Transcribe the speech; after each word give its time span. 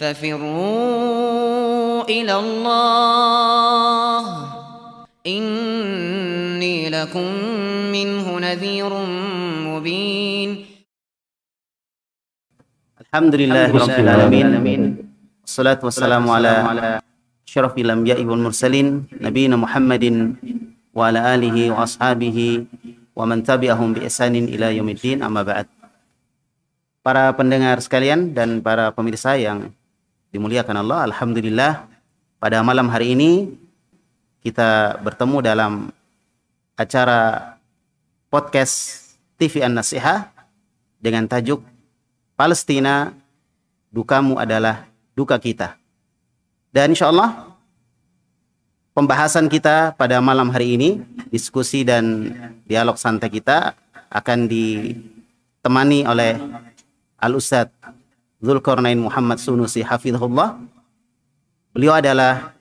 ففروا 0.00 1.68
إلى 2.08 2.34
الله. 2.40 4.24
إني 5.20 6.88
لكم 6.88 7.28
منه 7.92 8.24
نذير 8.24 8.92
مبين. 9.68 10.50
الحمد 13.04 13.34
لله 13.44 13.68
رب 13.76 13.98
العالمين. 14.00 14.80
الصلاة 15.44 15.80
والسلام 15.84 16.24
على 16.24 17.04
أشرف 17.44 17.76
الأنبياء 17.76 18.24
والمرسلين 18.24 19.20
نبينا 19.20 19.56
محمد 19.60 20.04
وعلى 20.96 21.20
آله 21.34 21.56
وأصحابه 21.76 22.38
ومن 23.12 23.38
تبعهم 23.44 23.88
بإحسان 23.92 24.34
إلى 24.48 24.80
يوم 24.80 24.88
الدين. 24.96 25.20
أما 25.20 25.44
بعد. 25.44 25.68
Para 27.04 27.32
pendengar 27.36 27.76
sekalian 27.84 28.32
dan 28.36 28.64
para 28.64 28.92
pemirsa 28.96 29.32
yang 29.36 29.72
dimuliakan 30.30 30.86
Allah, 30.86 31.10
Alhamdulillah 31.10 31.86
pada 32.38 32.62
malam 32.62 32.88
hari 32.88 33.18
ini 33.18 33.52
kita 34.40 34.96
bertemu 35.02 35.44
dalam 35.44 35.72
acara 36.78 37.54
podcast 38.32 39.04
TV 39.36 39.60
An-Nasihah 39.60 40.30
dengan 40.96 41.28
tajuk 41.28 41.60
Palestina, 42.38 43.12
dukamu 43.92 44.40
adalah 44.40 44.88
duka 45.12 45.36
kita. 45.36 45.76
Dan 46.72 46.94
insya 46.96 47.12
Allah 47.12 47.52
pembahasan 48.96 49.50
kita 49.50 49.92
pada 49.98 50.22
malam 50.24 50.48
hari 50.48 50.78
ini, 50.78 50.90
diskusi 51.28 51.84
dan 51.84 52.32
dialog 52.64 52.96
santai 52.96 53.28
kita 53.28 53.76
akan 54.08 54.48
ditemani 54.48 56.06
oleh 56.08 56.38
Al-Ustadz 57.20 57.79
Zulkarnain 58.40 58.96
Muhammad 58.96 59.36
Sunusi 59.36 59.84
Hafizullah. 59.84 60.56
Beliau 61.76 61.94
adalah 61.94 62.56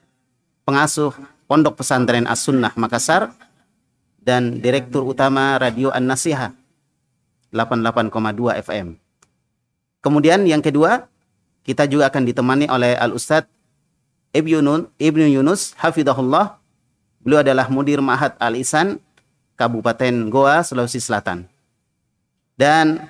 pengasuh 0.67 1.15
Pondok 1.49 1.79
Pesantren 1.81 2.27
As-Sunnah 2.29 2.75
Makassar 2.77 3.33
dan 4.21 4.59
Direktur 4.59 5.07
Utama 5.07 5.57
Radio 5.57 5.89
An-Nasiha 5.89 6.53
88,2 7.49 8.61
FM. 8.61 8.99
Kemudian 10.03 10.45
yang 10.45 10.61
kedua, 10.61 11.09
kita 11.65 11.89
juga 11.89 12.11
akan 12.11 12.23
ditemani 12.27 12.69
oleh 12.69 12.93
Al-Ustadz 12.99 13.49
Ibnu 14.35 15.25
Yunus 15.25 15.73
Hafizahullah. 15.79 16.61
Beliau 17.23 17.41
adalah 17.41 17.65
Mudir 17.71 18.03
Mahat 18.03 18.37
Al-Isan 18.37 19.01
Kabupaten 19.57 20.29
Goa, 20.29 20.61
Sulawesi 20.61 21.01
Selatan. 21.01 21.49
Dan 22.53 23.09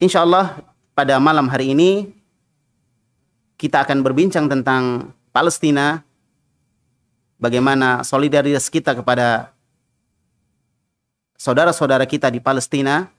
Insya 0.00 0.24
Allah 0.24 0.64
pada 0.94 1.16
malam 1.22 1.46
hari 1.48 1.72
ini 1.72 2.10
kita 3.60 3.84
akan 3.84 4.00
berbincang 4.00 4.48
tentang 4.48 5.12
Palestina, 5.30 6.00
bagaimana 7.36 8.00
solidaritas 8.00 8.72
kita 8.72 8.96
kepada 8.96 9.52
saudara-saudara 11.36 12.08
kita 12.08 12.32
di 12.32 12.40
Palestina, 12.40 13.12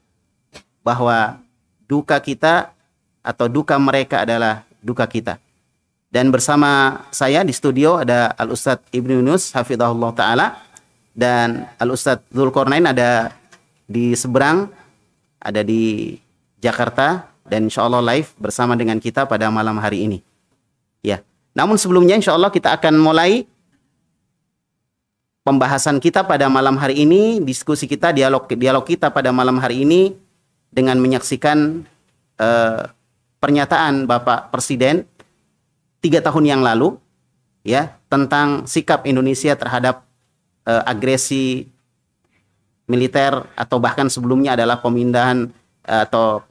bahwa 0.82 1.38
duka 1.86 2.18
kita 2.18 2.74
atau 3.22 3.46
duka 3.46 3.78
mereka 3.78 4.26
adalah 4.26 4.66
duka 4.82 5.06
kita. 5.06 5.38
Dan 6.12 6.28
bersama 6.28 7.06
saya 7.14 7.46
di 7.48 7.56
studio 7.56 8.04
ada 8.04 8.36
Al 8.36 8.52
Ustadz 8.52 8.92
Ibnu 8.92 9.24
Yunus 9.24 9.56
Hafizahullah 9.56 10.12
Ta'ala 10.12 10.48
dan 11.16 11.72
Al 11.80 11.96
Ustadz 11.96 12.28
Zulkarnain 12.36 12.84
ada 12.84 13.32
di 13.88 14.12
seberang, 14.18 14.68
ada 15.40 15.64
di 15.64 16.20
Jakarta 16.60 17.31
dan 17.52 17.68
insya 17.68 17.84
Allah 17.84 18.00
live 18.00 18.32
bersama 18.40 18.80
dengan 18.80 18.96
kita 18.96 19.28
pada 19.28 19.52
malam 19.52 19.76
hari 19.76 20.08
ini. 20.08 20.24
Ya, 21.04 21.20
namun 21.52 21.76
sebelumnya 21.76 22.16
insya 22.16 22.32
Allah 22.32 22.48
kita 22.48 22.72
akan 22.72 22.96
mulai 22.96 23.44
pembahasan 25.44 26.00
kita 26.00 26.24
pada 26.24 26.48
malam 26.48 26.80
hari 26.80 27.04
ini, 27.04 27.44
diskusi 27.44 27.92
kita, 27.92 28.16
dialog 28.16 28.48
dialog 28.56 28.88
kita 28.88 29.12
pada 29.12 29.36
malam 29.36 29.60
hari 29.60 29.84
ini 29.84 30.16
dengan 30.72 30.96
menyaksikan 31.04 31.84
uh, 32.40 32.88
pernyataan 33.44 34.08
Bapak 34.08 34.56
Presiden 34.56 35.04
tiga 36.00 36.24
tahun 36.24 36.48
yang 36.48 36.62
lalu, 36.64 36.96
ya 37.68 38.00
tentang 38.08 38.64
sikap 38.64 39.04
Indonesia 39.04 39.60
terhadap 39.60 40.08
uh, 40.64 40.88
agresi 40.88 41.68
militer 42.88 43.44
atau 43.60 43.78
bahkan 43.84 44.08
sebelumnya 44.08 44.56
adalah 44.56 44.80
pemindahan 44.80 45.52
uh, 45.84 46.08
atau 46.08 46.48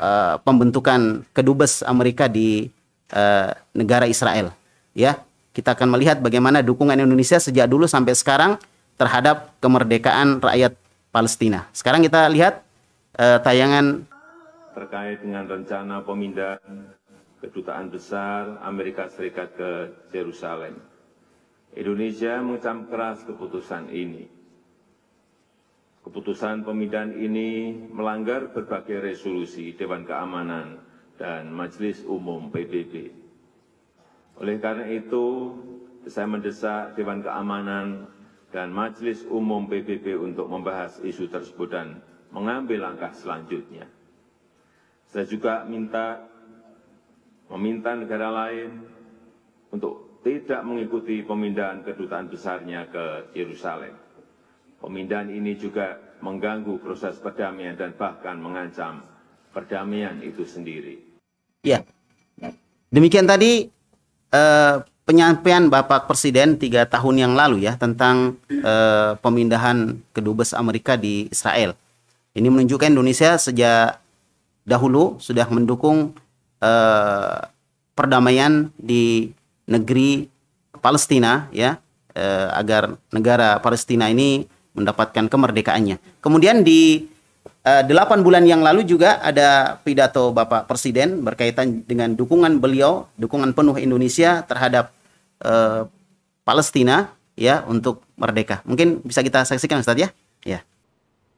uh, 0.00 0.40
pembentukan 0.40 1.24
kedubes 1.32 1.84
Amerika 1.84 2.28
di 2.28 2.68
uh, 3.12 3.50
negara 3.76 4.08
Israel. 4.08 4.52
Ya, 4.96 5.20
kita 5.52 5.76
akan 5.76 5.92
melihat 5.92 6.20
bagaimana 6.20 6.64
dukungan 6.64 6.96
Indonesia 6.96 7.36
sejak 7.36 7.68
dulu 7.68 7.84
sampai 7.84 8.16
sekarang 8.16 8.56
terhadap 8.96 9.52
kemerdekaan 9.60 10.40
rakyat 10.40 10.72
Palestina. 11.12 11.68
Sekarang 11.72 12.00
kita 12.04 12.28
lihat 12.32 12.64
uh, 13.20 13.40
tayangan 13.40 14.08
terkait 14.76 15.24
dengan 15.24 15.48
rencana 15.48 16.04
pemindahan 16.04 16.92
kedutaan 17.40 17.88
besar 17.88 18.60
Amerika 18.60 19.08
Serikat 19.08 19.56
ke 19.56 19.92
Yerusalem. 20.12 20.76
Indonesia 21.76 22.40
mengecam 22.40 22.88
keras 22.88 23.24
keputusan 23.24 23.92
ini. 23.92 24.35
Keputusan 26.06 26.62
pemindahan 26.62 27.18
ini 27.18 27.74
melanggar 27.90 28.54
berbagai 28.54 29.02
resolusi 29.02 29.74
Dewan 29.74 30.06
Keamanan 30.06 30.78
dan 31.18 31.50
Majelis 31.50 32.06
Umum 32.06 32.46
PBB. 32.54 33.10
Oleh 34.38 34.62
karena 34.62 34.86
itu, 34.86 35.50
saya 36.06 36.30
mendesak 36.30 36.94
Dewan 36.94 37.26
Keamanan 37.26 38.06
dan 38.54 38.70
Majelis 38.70 39.26
Umum 39.26 39.66
PBB 39.66 40.14
untuk 40.14 40.46
membahas 40.46 41.02
isu 41.02 41.26
tersebut 41.26 41.74
dan 41.74 41.98
mengambil 42.30 42.86
langkah 42.86 43.10
selanjutnya. 43.10 43.90
Saya 45.10 45.26
juga 45.26 45.66
minta 45.66 46.22
meminta 47.50 47.98
negara 47.98 48.30
lain 48.30 48.78
untuk 49.74 50.22
tidak 50.22 50.62
mengikuti 50.62 51.26
pemindahan 51.26 51.82
kedutaan 51.82 52.30
besarnya 52.30 52.86
ke 52.94 53.34
Yerusalem. 53.34 54.05
Pemindahan 54.86 55.26
ini 55.34 55.58
juga 55.58 55.98
mengganggu 56.22 56.78
proses 56.78 57.18
perdamaian 57.18 57.74
dan 57.74 57.90
bahkan 57.98 58.38
mengancam 58.38 59.02
perdamaian 59.50 60.14
itu 60.22 60.46
sendiri. 60.46 61.02
Ya, 61.66 61.82
demikian 62.94 63.26
tadi 63.26 63.66
eh, 64.30 64.74
penyampaian 65.02 65.66
Bapak 65.66 66.06
Presiden 66.06 66.54
tiga 66.54 66.86
tahun 66.86 67.18
yang 67.18 67.32
lalu 67.34 67.66
ya 67.66 67.74
tentang 67.74 68.38
eh, 68.46 69.18
pemindahan 69.18 69.98
kedubes 70.14 70.54
Amerika 70.54 70.94
di 70.94 71.26
Israel. 71.34 71.74
Ini 72.38 72.46
menunjukkan 72.46 72.94
Indonesia 72.94 73.34
sejak 73.42 73.98
dahulu 74.62 75.18
sudah 75.18 75.50
mendukung 75.50 76.14
eh, 76.62 77.38
perdamaian 77.98 78.70
di 78.78 79.34
negeri 79.66 80.30
Palestina 80.78 81.50
ya 81.50 81.82
eh, 82.14 82.48
agar 82.54 82.94
negara 83.10 83.58
Palestina 83.58 84.06
ini 84.06 84.54
mendapatkan 84.76 85.26
kemerdekaannya. 85.26 86.20
Kemudian 86.20 86.60
di 86.60 87.08
uh, 87.64 87.82
delapan 87.82 88.20
bulan 88.20 88.44
yang 88.44 88.60
lalu 88.60 88.84
juga 88.84 89.18
ada 89.24 89.80
pidato 89.82 90.30
Bapak 90.30 90.68
Presiden 90.68 91.24
berkaitan 91.24 91.82
dengan 91.82 92.14
dukungan 92.14 92.60
beliau, 92.60 93.08
dukungan 93.16 93.56
penuh 93.56 93.80
Indonesia 93.80 94.44
terhadap 94.44 94.92
uh, 95.42 95.88
Palestina 96.46 97.10
ya 97.34 97.66
untuk 97.66 98.06
merdeka. 98.14 98.62
Mungkin 98.68 99.02
bisa 99.02 99.24
kita 99.24 99.42
saksikan 99.42 99.82
Ustaz 99.82 99.98
ya? 99.98 100.08
Ya. 100.46 100.62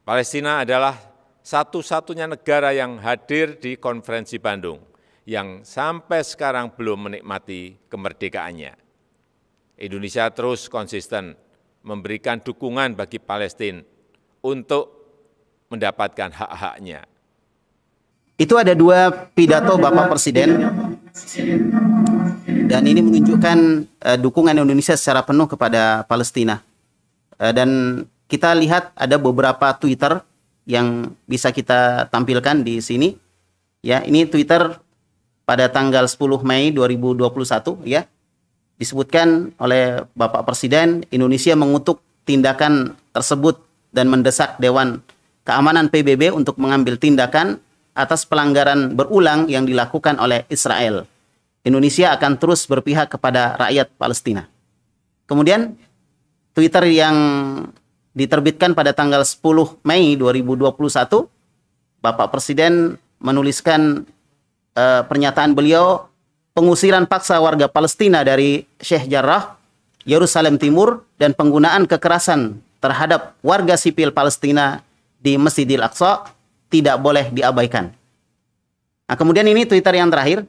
Palestina 0.05 0.61
adalah 0.61 0.95
satu-satunya 1.41 2.29
negara 2.29 2.75
yang 2.75 3.01
hadir 3.01 3.57
di 3.57 3.73
konferensi 3.79 4.37
Bandung 4.37 4.77
yang 5.29 5.61
sampai 5.61 6.25
sekarang 6.25 6.73
belum 6.73 7.09
menikmati 7.09 7.77
kemerdekaannya. 7.89 8.73
Indonesia 9.79 10.27
terus 10.33 10.67
konsisten 10.67 11.37
memberikan 11.89 12.37
dukungan 12.37 12.93
bagi 12.93 13.17
Palestina 13.17 13.81
untuk 14.45 14.93
mendapatkan 15.73 16.29
hak-haknya. 16.29 17.09
Itu 18.37 18.55
ada 18.55 18.77
dua 18.77 19.11
pidato 19.33 19.75
Bapak 19.75 20.15
Presiden 20.15 20.63
dan 22.69 22.85
ini 22.85 23.01
menunjukkan 23.01 23.57
uh, 24.05 24.17
dukungan 24.21 24.55
Indonesia 24.55 24.93
secara 24.93 25.25
penuh 25.25 25.49
kepada 25.49 26.05
Palestina. 26.05 26.61
Uh, 27.35 27.51
dan 27.51 27.69
kita 28.29 28.53
lihat 28.55 28.93
ada 28.95 29.17
beberapa 29.17 29.73
Twitter 29.75 30.21
yang 30.69 31.17
bisa 31.25 31.49
kita 31.49 32.07
tampilkan 32.13 32.61
di 32.61 32.79
sini. 32.79 33.17
Ya, 33.81 34.05
ini 34.05 34.29
Twitter 34.29 34.77
pada 35.49 35.65
tanggal 35.65 36.05
10 36.05 36.45
Mei 36.45 36.69
2021 36.69 37.81
ya 37.89 38.05
disebutkan 38.79 39.51
oleh 39.59 40.07
Bapak 40.15 40.47
Presiden 40.47 41.03
Indonesia 41.11 41.53
mengutuk 41.53 41.99
tindakan 42.23 42.95
tersebut 43.11 43.59
dan 43.91 44.07
mendesak 44.07 44.55
Dewan 44.57 45.03
Keamanan 45.43 45.89
PBB 45.89 46.29
untuk 46.29 46.61
mengambil 46.61 46.93
tindakan 46.95 47.57
atas 47.97 48.23
pelanggaran 48.23 48.93
berulang 48.93 49.49
yang 49.49 49.65
dilakukan 49.65 50.15
oleh 50.21 50.45
Israel. 50.47 51.09
Indonesia 51.65 52.13
akan 52.13 52.37
terus 52.37 52.69
berpihak 52.69 53.11
kepada 53.11 53.57
rakyat 53.57 53.89
Palestina. 53.97 54.45
Kemudian 55.25 55.73
Twitter 56.53 56.85
yang 56.87 57.17
diterbitkan 58.13 58.77
pada 58.77 58.93
tanggal 58.95 59.25
10 59.25 59.81
Mei 59.83 60.13
2021, 60.15 60.69
Bapak 61.99 62.29
Presiden 62.29 62.95
menuliskan 63.19 64.05
uh, 64.77 65.01
pernyataan 65.09 65.57
beliau 65.57 66.07
pengusiran 66.53 67.05
paksa 67.05 67.37
warga 67.41 67.69
Palestina 67.69 68.21
dari 68.25 68.65
Sheikh 68.79 69.09
Jarrah, 69.09 69.57
Yerusalem 70.03 70.57
Timur, 70.57 71.05
dan 71.19 71.35
penggunaan 71.35 71.85
kekerasan 71.85 72.61
terhadap 72.79 73.35
warga 73.43 73.75
sipil 73.75 74.15
Palestina 74.15 74.83
di 75.19 75.35
Masjidil 75.35 75.83
Aqsa 75.83 76.31
tidak 76.71 76.97
boleh 77.03 77.27
diabaikan. 77.33 77.91
Nah, 79.09 79.15
kemudian 79.17 79.45
ini 79.49 79.65
Twitter 79.65 79.97
yang 79.97 80.13
terakhir 80.13 80.45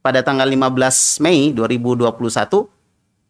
pada 0.00 0.24
tanggal 0.24 0.48
15 0.48 1.22
Mei 1.22 1.52
2021 1.52 2.66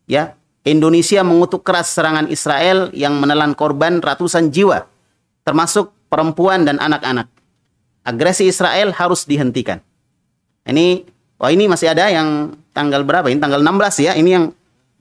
ya, 0.07 0.39
Indonesia 0.63 1.21
mengutuk 1.27 1.67
keras 1.67 1.93
serangan 1.93 2.31
Israel 2.31 2.89
yang 2.95 3.19
menelan 3.19 3.53
korban 3.59 3.99
ratusan 3.99 4.55
jiwa 4.55 4.87
termasuk 5.49 5.97
perempuan 6.13 6.69
dan 6.69 6.77
anak-anak. 6.77 7.25
Agresi 8.05 8.53
Israel 8.53 8.93
harus 8.93 9.25
dihentikan. 9.25 9.81
Ini 10.69 11.09
wah 11.39 11.51
ini 11.55 11.71
masih 11.71 11.95
ada 11.95 12.11
yang 12.11 12.59
tanggal 12.75 13.03
berapa? 13.07 13.31
Ini 13.31 13.39
tanggal 13.39 13.63
16 13.63 14.05
ya. 14.05 14.13
Ini 14.19 14.31
yang 14.31 14.45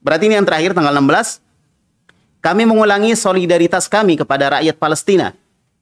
berarti 0.01 0.29
ini 0.29 0.39
yang 0.39 0.47
terakhir 0.47 0.77
tanggal 0.77 0.93
16. 0.93 1.41
Kami 2.39 2.63
mengulangi 2.63 3.17
solidaritas 3.17 3.89
kami 3.89 4.15
kepada 4.15 4.61
rakyat 4.61 4.77
Palestina 4.77 5.33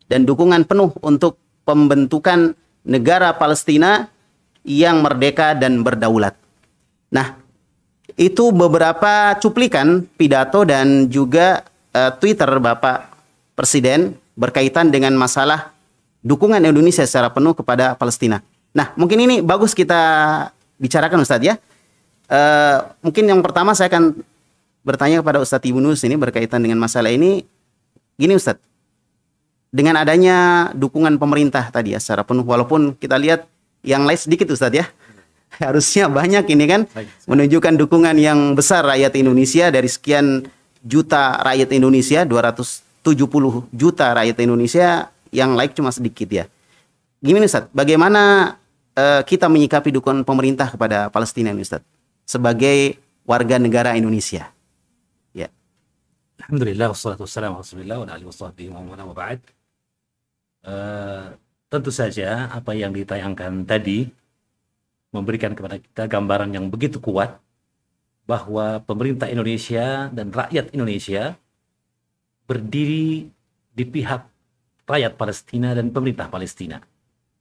dan 0.08 0.24
dukungan 0.24 0.66
penuh 0.66 0.96
untuk 1.04 1.38
pembentukan 1.68 2.56
negara 2.88 3.36
Palestina 3.36 4.08
yang 4.66 5.06
merdeka 5.06 5.54
dan 5.54 5.86
berdaulat. 5.86 6.34
Nah, 7.14 7.38
itu 8.18 8.50
beberapa 8.50 9.38
cuplikan 9.38 10.08
pidato 10.18 10.66
dan 10.66 11.12
juga 11.12 11.62
uh, 11.94 12.12
Twitter 12.18 12.50
Bapak 12.58 13.14
Presiden 13.54 14.18
berkaitan 14.36 14.90
dengan 14.90 15.14
masalah 15.16 15.76
dukungan 16.26 16.64
Indonesia 16.66 17.06
secara 17.06 17.30
penuh 17.30 17.54
kepada 17.54 17.94
Palestina. 17.96 18.42
Nah, 18.76 18.92
mungkin 19.00 19.24
ini 19.24 19.40
bagus 19.40 19.72
kita 19.72 20.04
bicarakan 20.76 21.24
Ustadz 21.24 21.48
ya. 21.48 21.56
Uh, 22.28 22.92
mungkin 23.00 23.24
yang 23.24 23.40
pertama 23.40 23.72
saya 23.72 23.88
akan 23.88 24.20
bertanya 24.84 25.24
kepada 25.24 25.40
Ustadz 25.40 25.64
Ibnus 25.64 26.04
ini 26.04 26.20
berkaitan 26.20 26.60
dengan 26.60 26.84
masalah 26.84 27.08
ini. 27.08 27.48
Gini 28.20 28.36
Ustadz, 28.36 28.60
dengan 29.72 29.96
adanya 29.96 30.70
dukungan 30.76 31.16
pemerintah 31.16 31.72
tadi 31.72 31.96
ya 31.96 32.00
secara 32.04 32.28
penuh, 32.28 32.44
walaupun 32.44 33.00
kita 33.00 33.16
lihat 33.16 33.48
yang 33.88 34.04
lain 34.04 34.20
sedikit 34.20 34.52
Ustadz 34.52 34.84
ya. 34.84 34.86
Harusnya 35.64 36.12
banyak 36.12 36.44
ini 36.52 36.66
kan 36.68 36.82
menunjukkan 37.32 37.80
dukungan 37.80 38.20
yang 38.20 38.60
besar 38.60 38.84
rakyat 38.84 39.16
Indonesia 39.16 39.72
dari 39.72 39.88
sekian 39.88 40.44
juta 40.84 41.40
rakyat 41.40 41.72
Indonesia, 41.72 42.28
270 42.28 43.72
juta 43.72 44.12
rakyat 44.12 44.38
Indonesia 44.44 45.08
yang 45.32 45.56
like 45.56 45.72
cuma 45.72 45.96
sedikit 45.96 46.28
ya. 46.28 46.46
Gimana 47.24 47.48
Ustaz, 47.48 47.72
bagaimana 47.72 48.54
uh, 48.96 49.22
kita 49.22 49.52
menyikapi 49.52 49.94
dukungan 49.94 50.24
pemerintah 50.24 50.72
kepada 50.72 51.12
Palestina 51.12 51.52
ini 51.52 51.62
Ustaz? 51.62 51.84
Sebagai 52.26 52.98
warga 53.28 53.62
negara 53.62 53.94
Indonesia. 53.94 54.50
Ya. 55.36 55.52
Alhamdulillah 56.42 56.90
wassalatu 56.90 57.28
wassalamu 57.28 57.62
ala 57.62 59.04
wa. 59.06 59.16
Uh, 60.66 61.38
tentu 61.70 61.94
saja 61.94 62.50
apa 62.50 62.74
yang 62.74 62.90
ditayangkan 62.90 63.70
tadi 63.70 64.10
memberikan 65.14 65.54
kepada 65.54 65.78
kita 65.78 66.10
gambaran 66.10 66.50
yang 66.58 66.66
begitu 66.74 66.98
kuat 66.98 67.38
bahwa 68.26 68.82
pemerintah 68.82 69.30
Indonesia 69.30 70.10
dan 70.10 70.34
rakyat 70.34 70.74
Indonesia 70.74 71.38
berdiri 72.50 73.30
di 73.78 73.84
pihak 73.86 74.26
rakyat 74.90 75.14
Palestina 75.14 75.78
dan 75.78 75.94
pemerintah 75.94 76.26
Palestina 76.26 76.82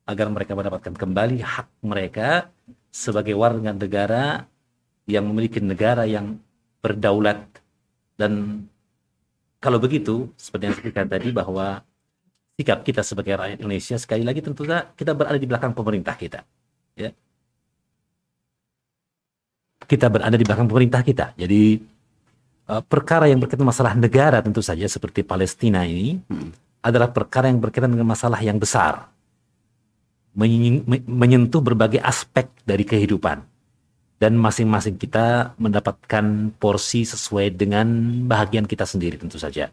agar 0.05 0.29
mereka 0.29 0.53
mendapatkan 0.53 0.93
kembali 0.93 1.41
hak 1.41 1.69
mereka 1.81 2.53
sebagai 2.93 3.33
warga 3.35 3.73
negara 3.73 4.45
yang 5.09 5.25
memiliki 5.29 5.61
negara 5.61 6.05
yang 6.05 6.41
berdaulat. 6.85 7.41
Dan 8.15 8.65
kalau 9.59 9.81
begitu 9.81 10.29
seperti 10.37 10.65
yang 10.69 10.77
saya 10.77 11.09
tadi 11.09 11.29
bahwa 11.33 11.81
sikap 12.55 12.85
kita 12.87 13.03
sebagai 13.03 13.35
rakyat 13.35 13.59
Indonesia 13.59 13.97
sekali 13.99 14.23
lagi 14.23 14.39
tentu 14.39 14.62
saja 14.62 14.87
kita 14.95 15.11
berada 15.17 15.41
di 15.41 15.49
belakang 15.49 15.75
pemerintah 15.75 16.15
kita 16.15 16.45
ya. 16.95 17.11
Kita 19.85 20.09
berada 20.09 20.33
di 20.33 20.45
belakang 20.47 20.65
pemerintah 20.65 21.05
kita. 21.05 21.37
Jadi 21.37 21.77
uh, 22.71 22.81
perkara 22.85 23.29
yang 23.29 23.41
berkaitan 23.43 23.69
masalah 23.69 23.93
negara 23.93 24.41
tentu 24.41 24.65
saja 24.65 24.87
seperti 24.89 25.21
Palestina 25.27 25.85
ini 25.85 26.21
hmm. 26.25 26.81
adalah 26.81 27.12
perkara 27.12 27.53
yang 27.53 27.61
berkaitan 27.61 27.93
dengan 27.93 28.09
masalah 28.09 28.41
yang 28.41 28.57
besar. 28.57 29.13
Menyentuh 30.35 31.63
berbagai 31.63 32.03
aspek 32.03 32.51
dari 32.67 32.83
kehidupan. 32.83 33.43
Dan 34.19 34.39
masing-masing 34.39 34.99
kita 34.99 35.55
mendapatkan 35.59 36.55
porsi 36.59 37.07
sesuai 37.07 37.55
dengan 37.55 37.87
bahagian 38.25 38.65
kita 38.67 38.87
sendiri 38.87 39.19
tentu 39.19 39.39
saja. 39.39 39.71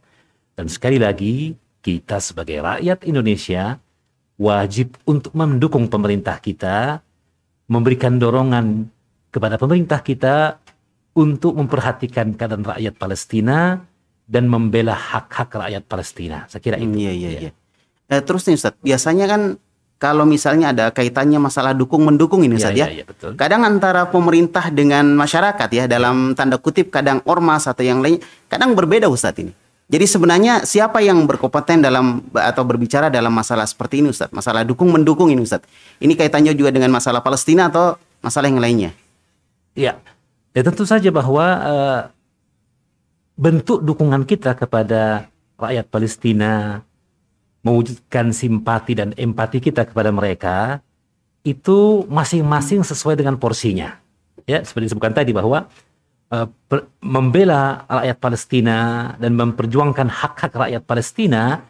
Dan 0.57 0.67
sekali 0.67 1.01
lagi, 1.01 1.55
kita 1.81 2.21
sebagai 2.21 2.61
rakyat 2.61 3.05
Indonesia 3.07 3.79
wajib 4.37 4.97
untuk 5.05 5.33
mendukung 5.37 5.87
pemerintah 5.87 6.41
kita, 6.41 7.01
memberikan 7.69 8.17
dorongan 8.17 8.89
kepada 9.29 9.55
pemerintah 9.55 10.01
kita 10.01 10.57
untuk 11.15 11.57
memperhatikan 11.57 12.33
keadaan 12.35 12.65
rakyat 12.65 12.93
Palestina, 12.97 13.79
dan 14.31 14.47
membela 14.47 14.95
hak-hak 14.95 15.51
rakyat 15.51 15.83
Palestina. 15.91 16.47
Saya 16.47 16.63
kira 16.63 16.79
itu. 16.79 16.95
Iya, 16.95 17.11
iya, 17.11 17.29
ya. 17.35 17.39
iya. 17.47 17.51
Eh, 18.07 18.21
terus 18.23 18.47
nih 18.47 18.55
Ustaz, 18.55 18.79
biasanya 18.79 19.27
kan 19.27 19.41
kalau 20.01 20.25
misalnya 20.25 20.73
ada 20.73 20.89
kaitannya 20.89 21.37
masalah 21.37 21.77
dukung 21.77 22.01
mendukung 22.01 22.41
ini 22.41 22.57
Ustaz 22.57 22.73
ya. 22.73 22.89
ya. 22.89 23.05
ya 23.05 23.05
betul. 23.05 23.37
Kadang 23.37 23.61
antara 23.61 24.09
pemerintah 24.09 24.73
dengan 24.73 25.05
masyarakat 25.13 25.69
ya 25.69 25.85
dalam 25.85 26.33
tanda 26.33 26.57
kutip 26.57 26.89
kadang 26.89 27.21
ormas 27.29 27.69
atau 27.69 27.85
yang 27.85 28.01
lain 28.01 28.17
kadang 28.49 28.73
berbeda 28.73 29.05
Ustaz 29.05 29.37
ini. 29.37 29.53
Jadi 29.91 30.05
sebenarnya 30.09 30.65
siapa 30.65 31.05
yang 31.05 31.21
berkompeten 31.29 31.85
dalam 31.85 32.25
atau 32.33 32.63
berbicara 32.65 33.13
dalam 33.13 33.29
masalah 33.29 33.69
seperti 33.69 34.01
ini 34.01 34.09
Ustaz? 34.09 34.33
Masalah 34.33 34.65
dukung 34.65 34.89
mendukung 34.89 35.29
ini 35.29 35.45
Ustaz. 35.45 35.61
Ini 36.01 36.17
kaitannya 36.17 36.57
juga 36.57 36.73
dengan 36.73 36.89
masalah 36.89 37.21
Palestina 37.21 37.69
atau 37.69 37.93
masalah 38.25 38.49
yang 38.49 38.57
lainnya? 38.57 38.97
Iya. 39.77 40.01
Ya 40.57 40.61
tentu 40.65 40.81
saja 40.89 41.13
bahwa 41.13 41.45
uh, 41.45 42.01
bentuk 43.37 43.85
dukungan 43.85 44.25
kita 44.25 44.57
kepada 44.57 45.29
rakyat 45.61 45.85
Palestina, 45.93 46.81
mewujudkan 47.61 48.33
simpati 48.33 48.97
dan 48.97 49.13
empati 49.13 49.61
kita 49.61 49.85
kepada 49.85 50.09
mereka, 50.09 50.81
itu 51.41 52.05
masing-masing 52.09 52.85
sesuai 52.85 53.17
dengan 53.17 53.37
porsinya. 53.37 53.97
Ya, 54.49 54.61
seperti 54.65 54.89
disebutkan 54.89 55.13
tadi 55.13 55.33
bahwa 55.33 55.69
uh, 56.33 56.47
membela 57.01 57.85
rakyat 57.85 58.17
Palestina 58.17 58.77
dan 59.21 59.37
memperjuangkan 59.37 60.09
hak-hak 60.09 60.53
rakyat 60.53 60.83
Palestina 60.85 61.61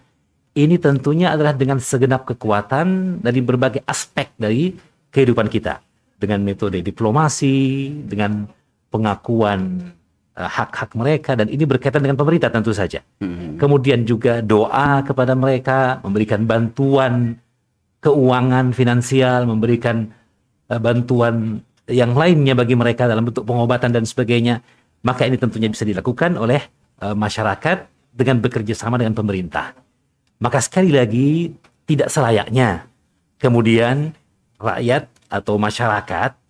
ini 0.51 0.75
tentunya 0.75 1.31
adalah 1.31 1.55
dengan 1.55 1.79
segenap 1.79 2.27
kekuatan 2.27 3.19
dari 3.23 3.39
berbagai 3.39 3.83
aspek 3.87 4.35
dari 4.35 4.75
kehidupan 5.11 5.47
kita 5.47 5.79
dengan 6.19 6.43
metode 6.43 6.83
diplomasi, 6.83 7.87
dengan 8.07 8.47
pengakuan 8.91 9.79
hak-hak 10.47 10.97
mereka 10.97 11.37
dan 11.37 11.51
ini 11.51 11.67
berkaitan 11.67 12.01
dengan 12.01 12.17
pemerintah 12.17 12.49
tentu 12.49 12.71
saja. 12.71 13.03
Hmm. 13.21 13.59
Kemudian 13.59 14.07
juga 14.07 14.39
doa 14.39 15.05
kepada 15.05 15.37
mereka, 15.37 16.01
memberikan 16.01 16.47
bantuan 16.47 17.37
keuangan 18.01 18.73
finansial, 18.73 19.45
memberikan 19.45 20.09
uh, 20.71 20.81
bantuan 20.81 21.61
yang 21.85 22.15
lainnya 22.17 22.57
bagi 22.57 22.73
mereka 22.73 23.05
dalam 23.05 23.29
bentuk 23.29 23.45
pengobatan 23.45 23.93
dan 23.93 24.07
sebagainya. 24.07 24.63
Maka 25.01 25.25
ini 25.29 25.37
tentunya 25.37 25.69
bisa 25.69 25.85
dilakukan 25.85 26.37
oleh 26.37 26.61
uh, 27.01 27.17
masyarakat 27.17 27.89
dengan 28.13 28.41
bekerja 28.41 28.73
sama 28.73 28.97
dengan 28.97 29.13
pemerintah. 29.13 29.73
Maka 30.41 30.57
sekali 30.57 30.89
lagi 30.89 31.53
tidak 31.85 32.09
selayaknya 32.09 32.89
kemudian 33.37 34.13
rakyat 34.57 35.09
atau 35.29 35.57
masyarakat 35.57 36.40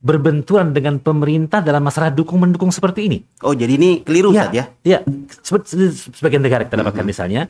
berbenturan 0.00 0.72
dengan 0.72 0.96
pemerintah 0.96 1.60
dalam 1.60 1.84
masalah 1.84 2.08
dukung 2.08 2.40
mendukung 2.40 2.72
seperti 2.72 3.06
ini. 3.06 3.18
Oh, 3.44 3.52
jadi 3.52 3.76
ini 3.76 4.00
keliru 4.00 4.32
ya, 4.32 4.48
ya? 4.48 4.64
Ya, 4.80 4.98
sebagian 6.16 6.40
negara 6.40 6.64
kita 6.64 6.80
dapatkan 6.80 7.04
mm 7.04 7.04
-hmm. 7.04 7.12
misalnya 7.12 7.42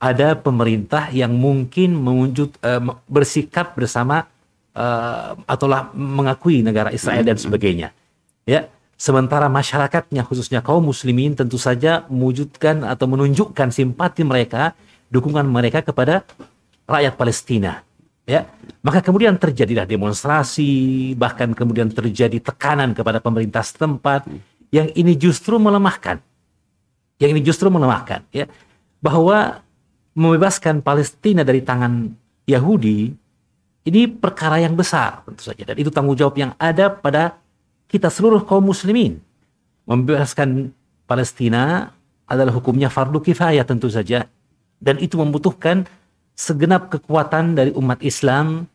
ada 0.00 0.34
pemerintah 0.34 1.12
yang 1.12 1.36
mungkin 1.36 1.92
mewujud 1.94 2.56
uh, 2.64 2.96
bersikap 3.06 3.76
bersama 3.76 4.24
uh, 4.72 5.36
ataulah 5.44 5.92
mengakui 5.92 6.64
negara 6.64 6.88
Israel 6.90 7.22
mm 7.22 7.28
-hmm. 7.28 7.36
dan 7.36 7.36
sebagainya. 7.36 7.88
Ya, 8.48 8.72
sementara 8.96 9.52
masyarakatnya 9.52 10.24
khususnya 10.24 10.64
kaum 10.64 10.88
muslimin 10.88 11.36
tentu 11.36 11.60
saja 11.60 12.08
mewujudkan 12.08 12.88
atau 12.88 13.04
menunjukkan 13.04 13.68
simpati 13.68 14.24
mereka, 14.24 14.72
dukungan 15.12 15.44
mereka 15.44 15.84
kepada 15.84 16.24
rakyat 16.88 17.20
Palestina. 17.20 17.84
Ya 18.22 18.46
maka 18.82 19.02
kemudian 19.02 19.38
terjadilah 19.38 19.86
demonstrasi 19.86 21.12
bahkan 21.14 21.54
kemudian 21.54 21.90
terjadi 21.90 22.38
tekanan 22.42 22.94
kepada 22.94 23.22
pemerintah 23.22 23.62
setempat 23.62 24.26
yang 24.72 24.88
ini 24.96 25.14
justru 25.14 25.60
melemahkan. 25.60 26.18
Yang 27.20 27.30
ini 27.38 27.42
justru 27.44 27.68
melemahkan 27.68 28.24
ya. 28.34 28.48
Bahwa 28.98 29.62
membebaskan 30.16 30.80
Palestina 30.82 31.44
dari 31.46 31.62
tangan 31.62 32.10
Yahudi 32.48 33.12
ini 33.86 34.02
perkara 34.10 34.58
yang 34.58 34.74
besar 34.74 35.22
tentu 35.28 35.44
saja. 35.46 35.62
Dan 35.62 35.76
itu 35.78 35.92
tanggung 35.92 36.16
jawab 36.16 36.34
yang 36.40 36.56
ada 36.56 36.90
pada 36.90 37.38
kita 37.86 38.08
seluruh 38.08 38.42
kaum 38.42 38.64
muslimin. 38.64 39.20
Membebaskan 39.84 40.72
Palestina 41.04 41.92
adalah 42.24 42.56
hukumnya 42.56 42.88
fardu 42.88 43.20
kifayah 43.20 43.62
tentu 43.68 43.92
saja. 43.92 44.24
Dan 44.82 44.98
itu 44.98 45.14
membutuhkan 45.14 45.86
segenap 46.36 46.88
kekuatan 46.92 47.54
dari 47.56 47.70
umat 47.76 48.00
Islam, 48.00 48.66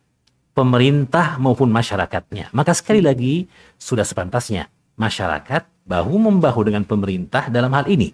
pemerintah 0.54 1.38
maupun 1.38 1.70
masyarakatnya. 1.70 2.50
Maka 2.50 2.74
sekali 2.74 2.98
lagi 2.98 3.46
sudah 3.78 4.02
sepantasnya 4.02 4.66
masyarakat 4.98 5.86
bahu 5.86 6.14
membahu 6.18 6.66
dengan 6.66 6.82
pemerintah 6.82 7.46
dalam 7.46 7.70
hal 7.78 7.86
ini. 7.86 8.10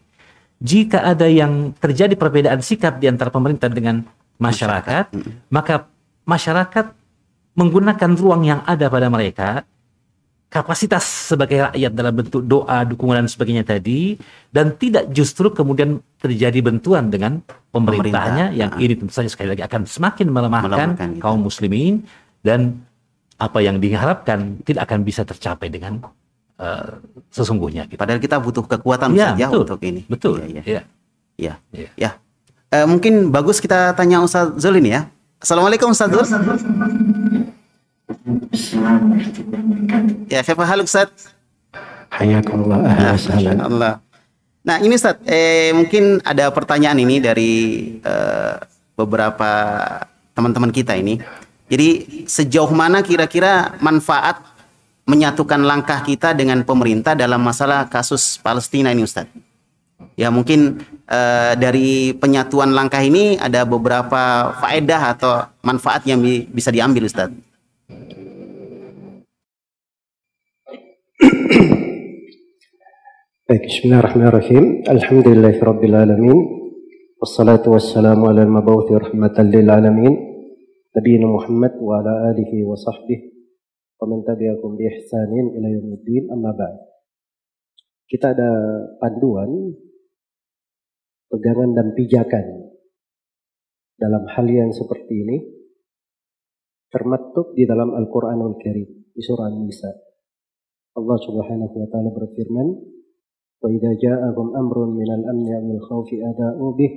Jika 0.61 1.03
ada 1.03 1.27
yang 1.27 1.73
terjadi 1.77 2.15
perbedaan 2.15 2.61
sikap 2.61 3.01
di 3.01 3.09
antara 3.09 3.33
pemerintah 3.33 3.69
dengan 3.73 4.05
masyarakat, 4.39 5.13
maka 5.51 5.89
masyarakat 6.25 6.95
menggunakan 7.57 8.11
ruang 8.17 8.43
yang 8.45 8.61
ada 8.65 8.87
pada 8.89 9.09
mereka 9.09 9.65
kapasitas 10.54 11.34
sebagai 11.34 11.66
rakyat 11.66 11.90
dalam 11.90 12.14
bentuk 12.14 12.46
doa, 12.46 12.87
dukungan 12.87 13.26
dan 13.26 13.26
sebagainya 13.26 13.66
tadi 13.66 14.14
dan 14.54 14.70
tidak 14.78 15.11
justru 15.11 15.50
kemudian 15.50 15.99
terjadi 16.23 16.62
bentuan 16.62 17.11
dengan 17.11 17.42
pemerintahnya 17.75 18.54
Pemerintah. 18.54 18.61
yang 18.62 18.70
uh. 18.70 18.78
ini 18.78 18.94
tentu 18.94 19.11
saja 19.11 19.26
sekali 19.26 19.50
lagi 19.50 19.66
akan 19.66 19.82
semakin 19.82 20.30
melemahkan, 20.30 20.70
melemahkan 20.70 21.08
gitu. 21.18 21.23
kaum 21.26 21.42
muslimin 21.42 22.06
dan 22.46 22.78
apa 23.34 23.58
yang 23.66 23.82
diharapkan 23.82 24.62
tidak 24.62 24.87
akan 24.87 25.02
bisa 25.02 25.26
tercapai 25.26 25.75
dengan 25.75 25.99
uh, 26.62 27.02
sesungguhnya. 27.34 27.90
Gitu. 27.90 27.99
Padahal 27.99 28.23
kita 28.23 28.38
butuh 28.38 28.62
kekuatan 28.62 29.11
ya, 29.11 29.34
saja 29.34 29.50
betul, 29.50 29.62
untuk 29.66 29.80
ini. 29.82 30.02
Betul. 30.06 30.38
Ya. 30.54 30.62
Ya. 30.62 30.82
Ya. 31.34 31.54
ya. 31.75 31.88
ya. 31.99 32.11
Uh, 32.70 32.87
mungkin 32.87 33.34
bagus 33.34 33.58
kita 33.58 33.90
tanya 33.99 34.23
Ustaz 34.23 34.54
Zul 34.54 34.78
ini 34.78 34.94
ya. 34.94 35.11
Assalamualaikum 35.42 35.90
Ustaz 35.90 36.14
Zul. 36.14 36.23
Ya, 40.28 40.40
siapa 40.44 40.64
hal 40.64 40.84
Ustaz? 40.84 41.32
Hayakallah. 42.12 42.78
Nah, 42.84 43.64
Allah. 43.64 43.94
Nah, 44.64 44.76
ini 44.80 44.96
Ustaz, 44.96 45.20
eh, 45.28 45.73
mungkin 45.76 46.20
ada 46.25 46.49
pertanyaan 46.52 47.00
ini 47.00 47.20
dari 47.20 47.52
eh, 48.00 48.54
beberapa 48.96 49.50
teman-teman 50.37 50.73
kita 50.73 50.96
ini. 50.96 51.20
Jadi, 51.68 51.88
sejauh 52.28 52.73
mana 52.73 53.00
kira-kira 53.00 53.76
manfaat 53.80 54.40
menyatukan 55.04 55.61
langkah 55.64 56.00
kita 56.00 56.32
dengan 56.32 56.64
pemerintah 56.64 57.12
dalam 57.12 57.40
masalah 57.44 57.88
kasus 57.88 58.40
Palestina 58.40 58.92
ini 58.92 59.04
Ustaz? 59.04 59.28
Ya, 60.16 60.32
mungkin 60.32 60.80
eh, 61.08 61.52
dari 61.56 62.12
penyatuan 62.16 62.73
langkah 62.73 63.00
ini 63.00 63.37
ada 63.40 63.64
beberapa 63.64 64.54
faedah 64.61 65.02
atau 65.16 65.32
manfaat 65.64 66.04
yang 66.08 66.20
bi 66.20 66.46
bisa 66.49 66.73
diambil 66.73 67.08
Ustaz. 67.08 67.32
Baik, 67.85 68.00
bismillahirrahmanirrahim. 73.45 74.88
Alhamdulillahi 74.88 75.61
rabbil 75.61 75.93
alamin. 75.93 76.38
Wassalatu 77.21 77.76
wassalamu 77.76 78.33
ala 78.33 78.41
al-mabawthi 78.41 78.97
rahmatan 78.97 79.53
lil 79.53 79.69
alamin. 79.69 80.17
Nabiina 80.97 81.29
Muhammad 81.29 81.76
wa 81.76 82.00
ala 82.00 82.33
alihi 82.33 82.64
wa 82.64 82.73
sahbihi 82.73 83.53
wa 84.00 84.09
man 84.09 84.25
tabi'akum 84.25 84.81
bi 84.81 84.88
ihsanin 84.88 85.53
ila 85.53 85.69
yaumiddin 85.69 86.33
amma 86.33 86.57
ba'd. 86.57 86.88
Kita 88.09 88.33
ada 88.33 88.49
panduan 88.97 89.76
pegangan 91.29 91.76
dan 91.76 91.93
pijakan 91.93 92.64
dalam 94.00 94.25
hal 94.25 94.49
yang 94.49 94.73
seperti 94.73 95.21
ini 95.21 95.53
termaktub 96.94 97.53
di 97.53 97.63
dalam 97.70 97.94
Al-Qur'anul 97.94 98.58
Karim 98.60 98.89
di 99.13 99.22
surah 99.22 99.50
An-Nisa. 99.50 99.91
Allah 100.98 101.18
Subhanahu 101.22 101.75
wa 101.75 101.88
taala 101.88 102.10
berfirman, 102.12 102.68
وإذا 103.60 103.91
جاءهم 104.00 104.48
أمر 104.56 104.77
من 104.86 105.10
الأمن 105.13 105.48
أو 105.56 105.72
الخوف 105.75 106.10
أداؤوا 106.13 106.72
به 106.79 106.91